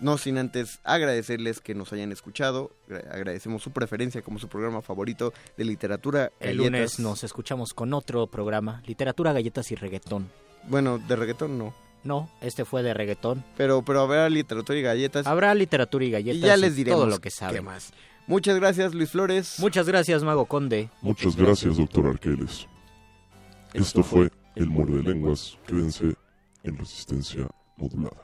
no 0.00 0.18
sin 0.18 0.38
antes 0.38 0.80
agradecerles 0.84 1.60
que 1.60 1.74
nos 1.74 1.92
hayan 1.92 2.12
escuchado. 2.12 2.70
Gra- 2.88 3.06
Agradecemos 3.12 3.62
su 3.62 3.70
preferencia 3.70 4.22
como 4.22 4.38
su 4.38 4.48
programa 4.48 4.82
favorito 4.82 5.32
de 5.56 5.64
literatura. 5.64 6.32
El 6.40 6.56
galletas. 6.58 6.64
lunes 6.66 6.98
nos 7.00 7.24
escuchamos 7.24 7.72
con 7.74 7.92
otro 7.94 8.26
programa, 8.26 8.82
Literatura, 8.86 9.32
Galletas 9.32 9.70
y 9.70 9.74
Reggaetón. 9.76 10.30
Bueno, 10.68 10.98
de 10.98 11.16
reggaetón 11.16 11.58
no. 11.58 11.74
No, 12.04 12.28
este 12.42 12.64
fue 12.66 12.82
de 12.82 12.92
reggaetón. 12.92 13.42
Pero, 13.56 13.82
pero 13.82 14.00
habrá 14.02 14.28
literatura 14.28 14.78
y 14.78 14.82
galletas. 14.82 15.26
Habrá 15.26 15.54
literatura 15.54 16.04
y 16.04 16.10
galletas 16.10 16.36
Y 16.36 16.40
ya 16.46 16.56
les 16.58 16.76
diremos 16.76 17.00
todo 17.00 17.08
lo 17.10 17.18
que 17.20 17.30
saben. 17.30 17.54
qué 17.56 17.60
más. 17.62 17.92
Muchas 18.26 18.56
gracias, 18.56 18.94
Luis 18.94 19.10
Flores. 19.10 19.56
Muchas 19.58 19.86
gracias, 19.86 20.22
Mago 20.22 20.44
Conde. 20.46 20.90
Muchas 21.02 21.34
gracias, 21.36 21.76
doctor 21.78 22.06
Arqueles. 22.06 22.66
Esto 23.72 24.02
fue 24.02 24.30
El 24.54 24.66
Muerde 24.68 25.02
Lenguas. 25.02 25.58
Quédense 25.66 26.14
en 26.62 26.76
resistencia 26.78 27.46
modulada. 27.76 28.23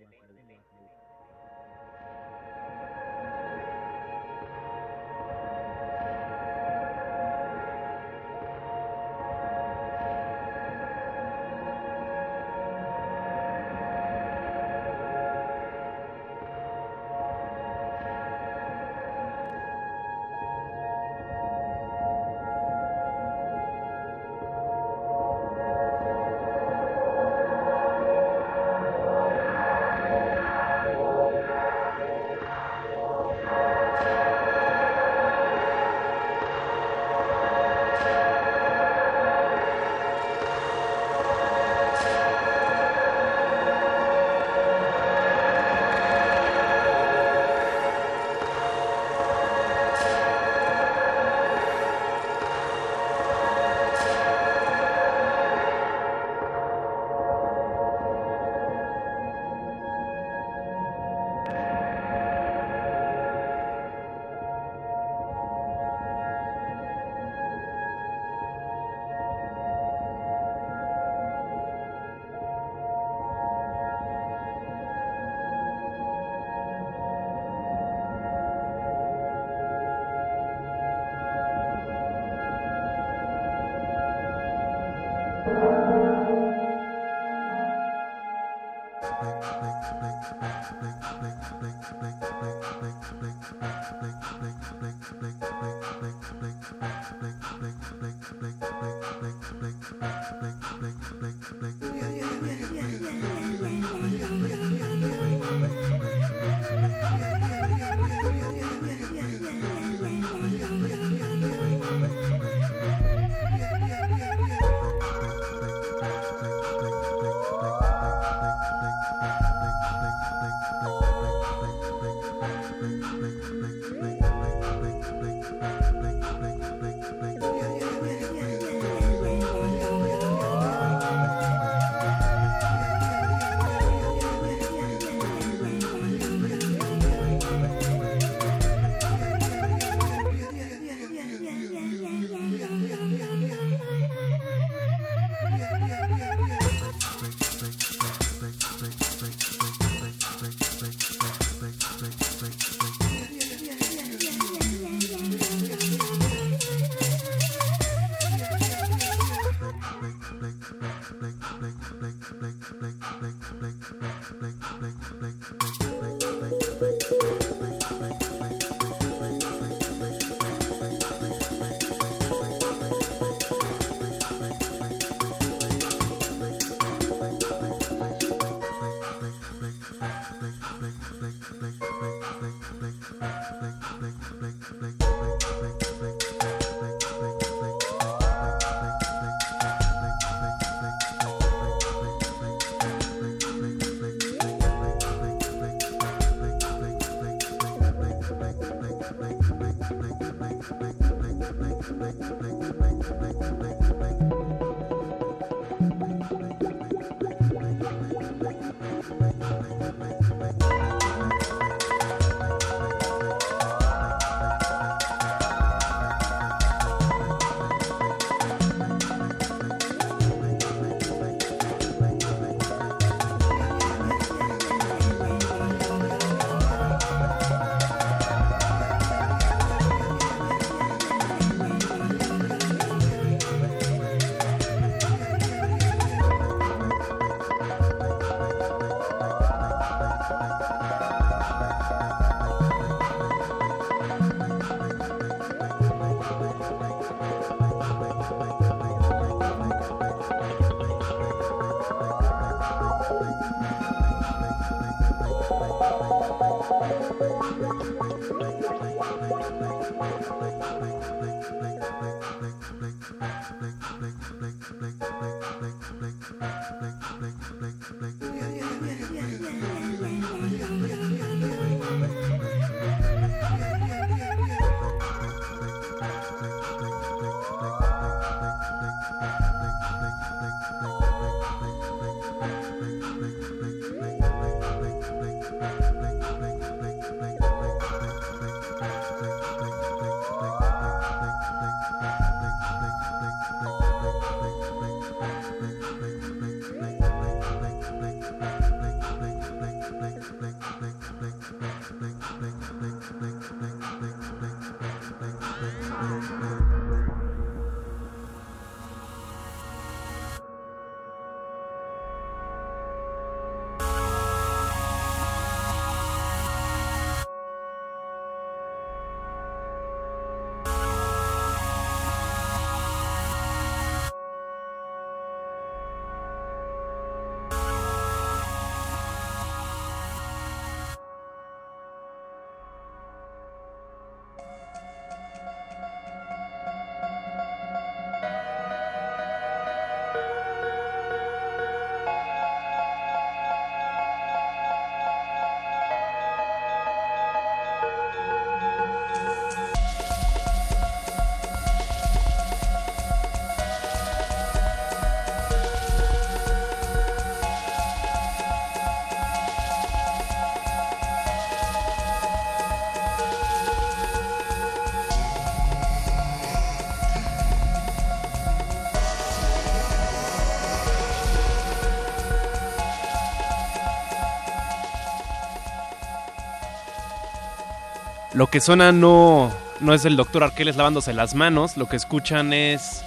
Lo 378.41 378.47
que 378.47 378.59
suena 378.59 378.91
no, 378.91 379.51
no 379.81 379.93
es 379.93 380.03
el 380.03 380.15
doctor 380.15 380.43
Arqueles 380.43 380.75
lavándose 380.75 381.13
las 381.13 381.35
manos, 381.35 381.77
lo 381.77 381.87
que 381.87 381.95
escuchan 381.95 382.53
es 382.53 383.03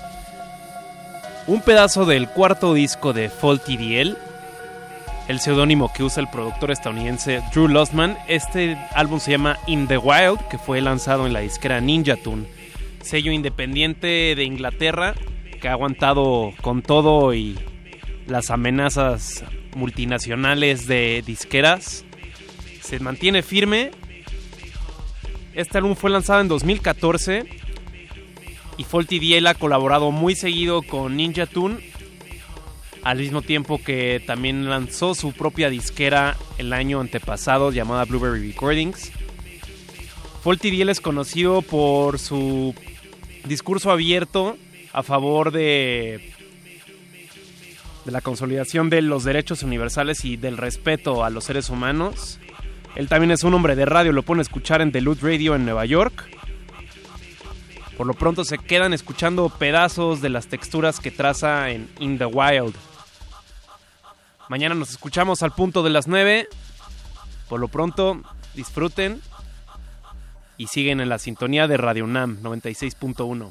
un 1.48 1.60
pedazo 1.60 2.04
del 2.04 2.28
cuarto 2.28 2.72
disco 2.72 3.12
de 3.12 3.30
Faulty 3.30 3.76
DL, 3.76 4.16
el 5.26 5.40
seudónimo 5.40 5.92
que 5.92 6.04
usa 6.04 6.20
el 6.20 6.28
productor 6.28 6.70
estadounidense 6.70 7.42
Drew 7.52 7.66
Lostman. 7.66 8.16
Este 8.28 8.78
álbum 8.94 9.18
se 9.18 9.32
llama 9.32 9.58
In 9.66 9.88
the 9.88 9.98
Wild, 9.98 10.38
que 10.48 10.56
fue 10.56 10.80
lanzado 10.80 11.26
en 11.26 11.32
la 11.32 11.40
disquera 11.40 11.80
Ninja 11.80 12.14
Tune, 12.14 12.46
sello 13.02 13.32
independiente 13.32 14.36
de 14.36 14.44
Inglaterra 14.44 15.14
que 15.60 15.66
ha 15.66 15.72
aguantado 15.72 16.52
con 16.60 16.80
todo 16.80 17.34
y 17.34 17.58
las 18.28 18.52
amenazas 18.52 19.42
multinacionales 19.74 20.86
de 20.86 21.24
disqueras. 21.26 22.04
Se 22.82 23.00
mantiene 23.00 23.42
firme 23.42 23.90
este 25.54 25.78
álbum 25.78 25.94
fue 25.94 26.10
lanzado 26.10 26.40
en 26.40 26.48
2014 26.48 27.44
y 28.76 28.84
Faulty 28.84 29.18
DL 29.18 29.46
ha 29.46 29.54
colaborado 29.54 30.10
muy 30.10 30.34
seguido 30.34 30.82
con 30.82 31.16
Ninja 31.16 31.46
Tune, 31.46 31.78
al 33.02 33.18
mismo 33.18 33.42
tiempo 33.42 33.80
que 33.82 34.22
también 34.26 34.68
lanzó 34.68 35.14
su 35.14 35.32
propia 35.32 35.70
disquera 35.70 36.36
el 36.58 36.72
año 36.72 37.00
antepasado 37.00 37.70
llamada 37.70 38.04
Blueberry 38.04 38.50
Recordings. 38.50 39.12
Faulty 40.42 40.76
DL 40.76 40.90
es 40.90 41.00
conocido 41.00 41.62
por 41.62 42.18
su 42.18 42.74
discurso 43.44 43.90
abierto 43.90 44.56
a 44.92 45.02
favor 45.02 45.52
de, 45.52 46.32
de 48.04 48.10
la 48.10 48.20
consolidación 48.20 48.90
de 48.90 49.02
los 49.02 49.24
derechos 49.24 49.62
universales 49.62 50.24
y 50.24 50.36
del 50.36 50.56
respeto 50.56 51.24
a 51.24 51.30
los 51.30 51.44
seres 51.44 51.70
humanos. 51.70 52.38
Él 52.94 53.08
también 53.08 53.32
es 53.32 53.42
un 53.42 53.54
hombre 53.54 53.74
de 53.74 53.86
radio, 53.86 54.12
lo 54.12 54.22
pone 54.22 54.40
a 54.40 54.42
escuchar 54.42 54.80
en 54.80 54.92
Loot 54.92 55.20
Radio 55.20 55.54
en 55.54 55.64
Nueva 55.64 55.84
York. 55.84 56.28
Por 57.96 58.06
lo 58.06 58.14
pronto 58.14 58.44
se 58.44 58.58
quedan 58.58 58.92
escuchando 58.92 59.48
pedazos 59.48 60.20
de 60.20 60.28
las 60.28 60.46
texturas 60.46 61.00
que 61.00 61.10
traza 61.10 61.70
en 61.70 61.88
In 61.98 62.18
the 62.18 62.26
Wild. 62.26 62.74
Mañana 64.48 64.74
nos 64.74 64.90
escuchamos 64.90 65.42
al 65.42 65.52
punto 65.52 65.82
de 65.82 65.90
las 65.90 66.06
9. 66.06 66.48
Por 67.48 67.60
lo 67.60 67.68
pronto, 67.68 68.20
disfruten 68.54 69.20
y 70.56 70.68
siguen 70.68 71.00
en 71.00 71.08
la 71.08 71.18
sintonía 71.18 71.66
de 71.66 71.76
Radio 71.76 72.04
UNAM 72.04 72.42
96.1. 72.42 73.50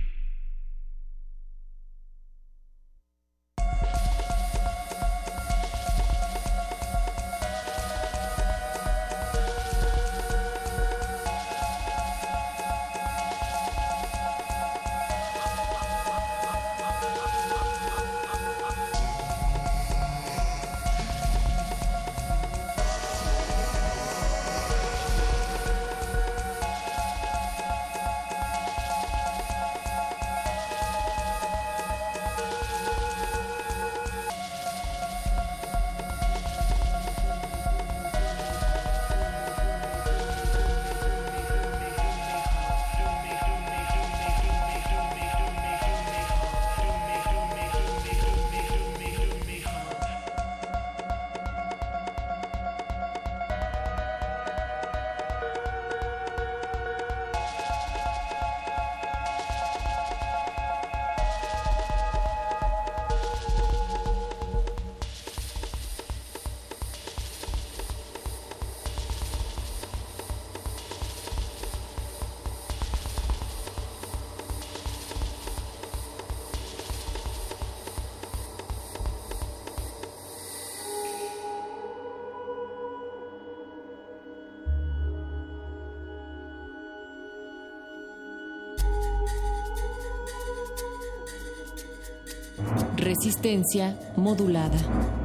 Resistencia 93.23 93.95
modulada. 94.17 95.20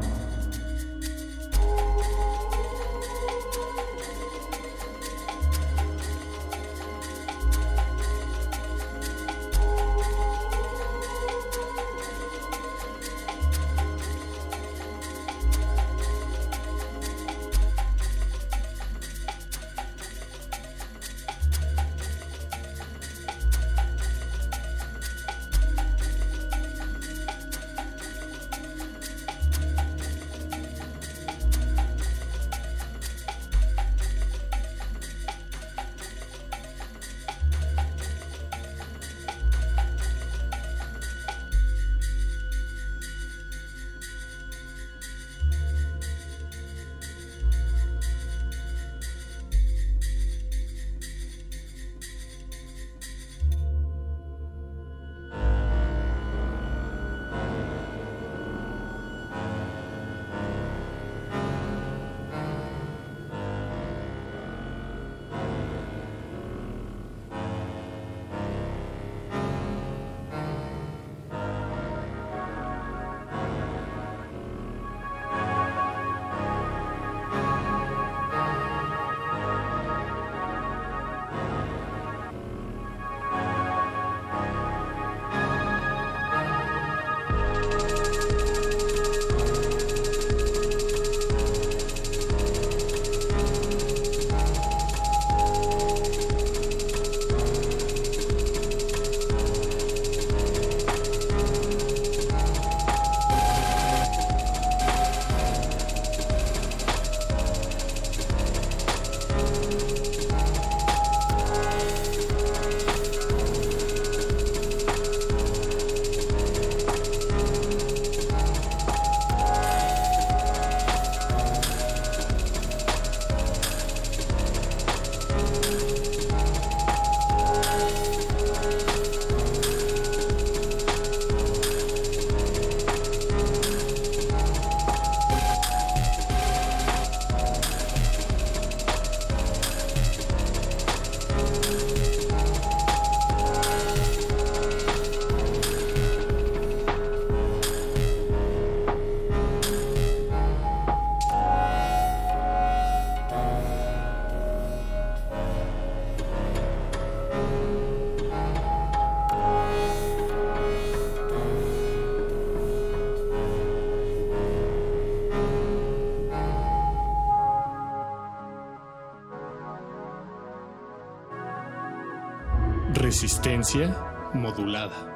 Modulada. 174.32 175.15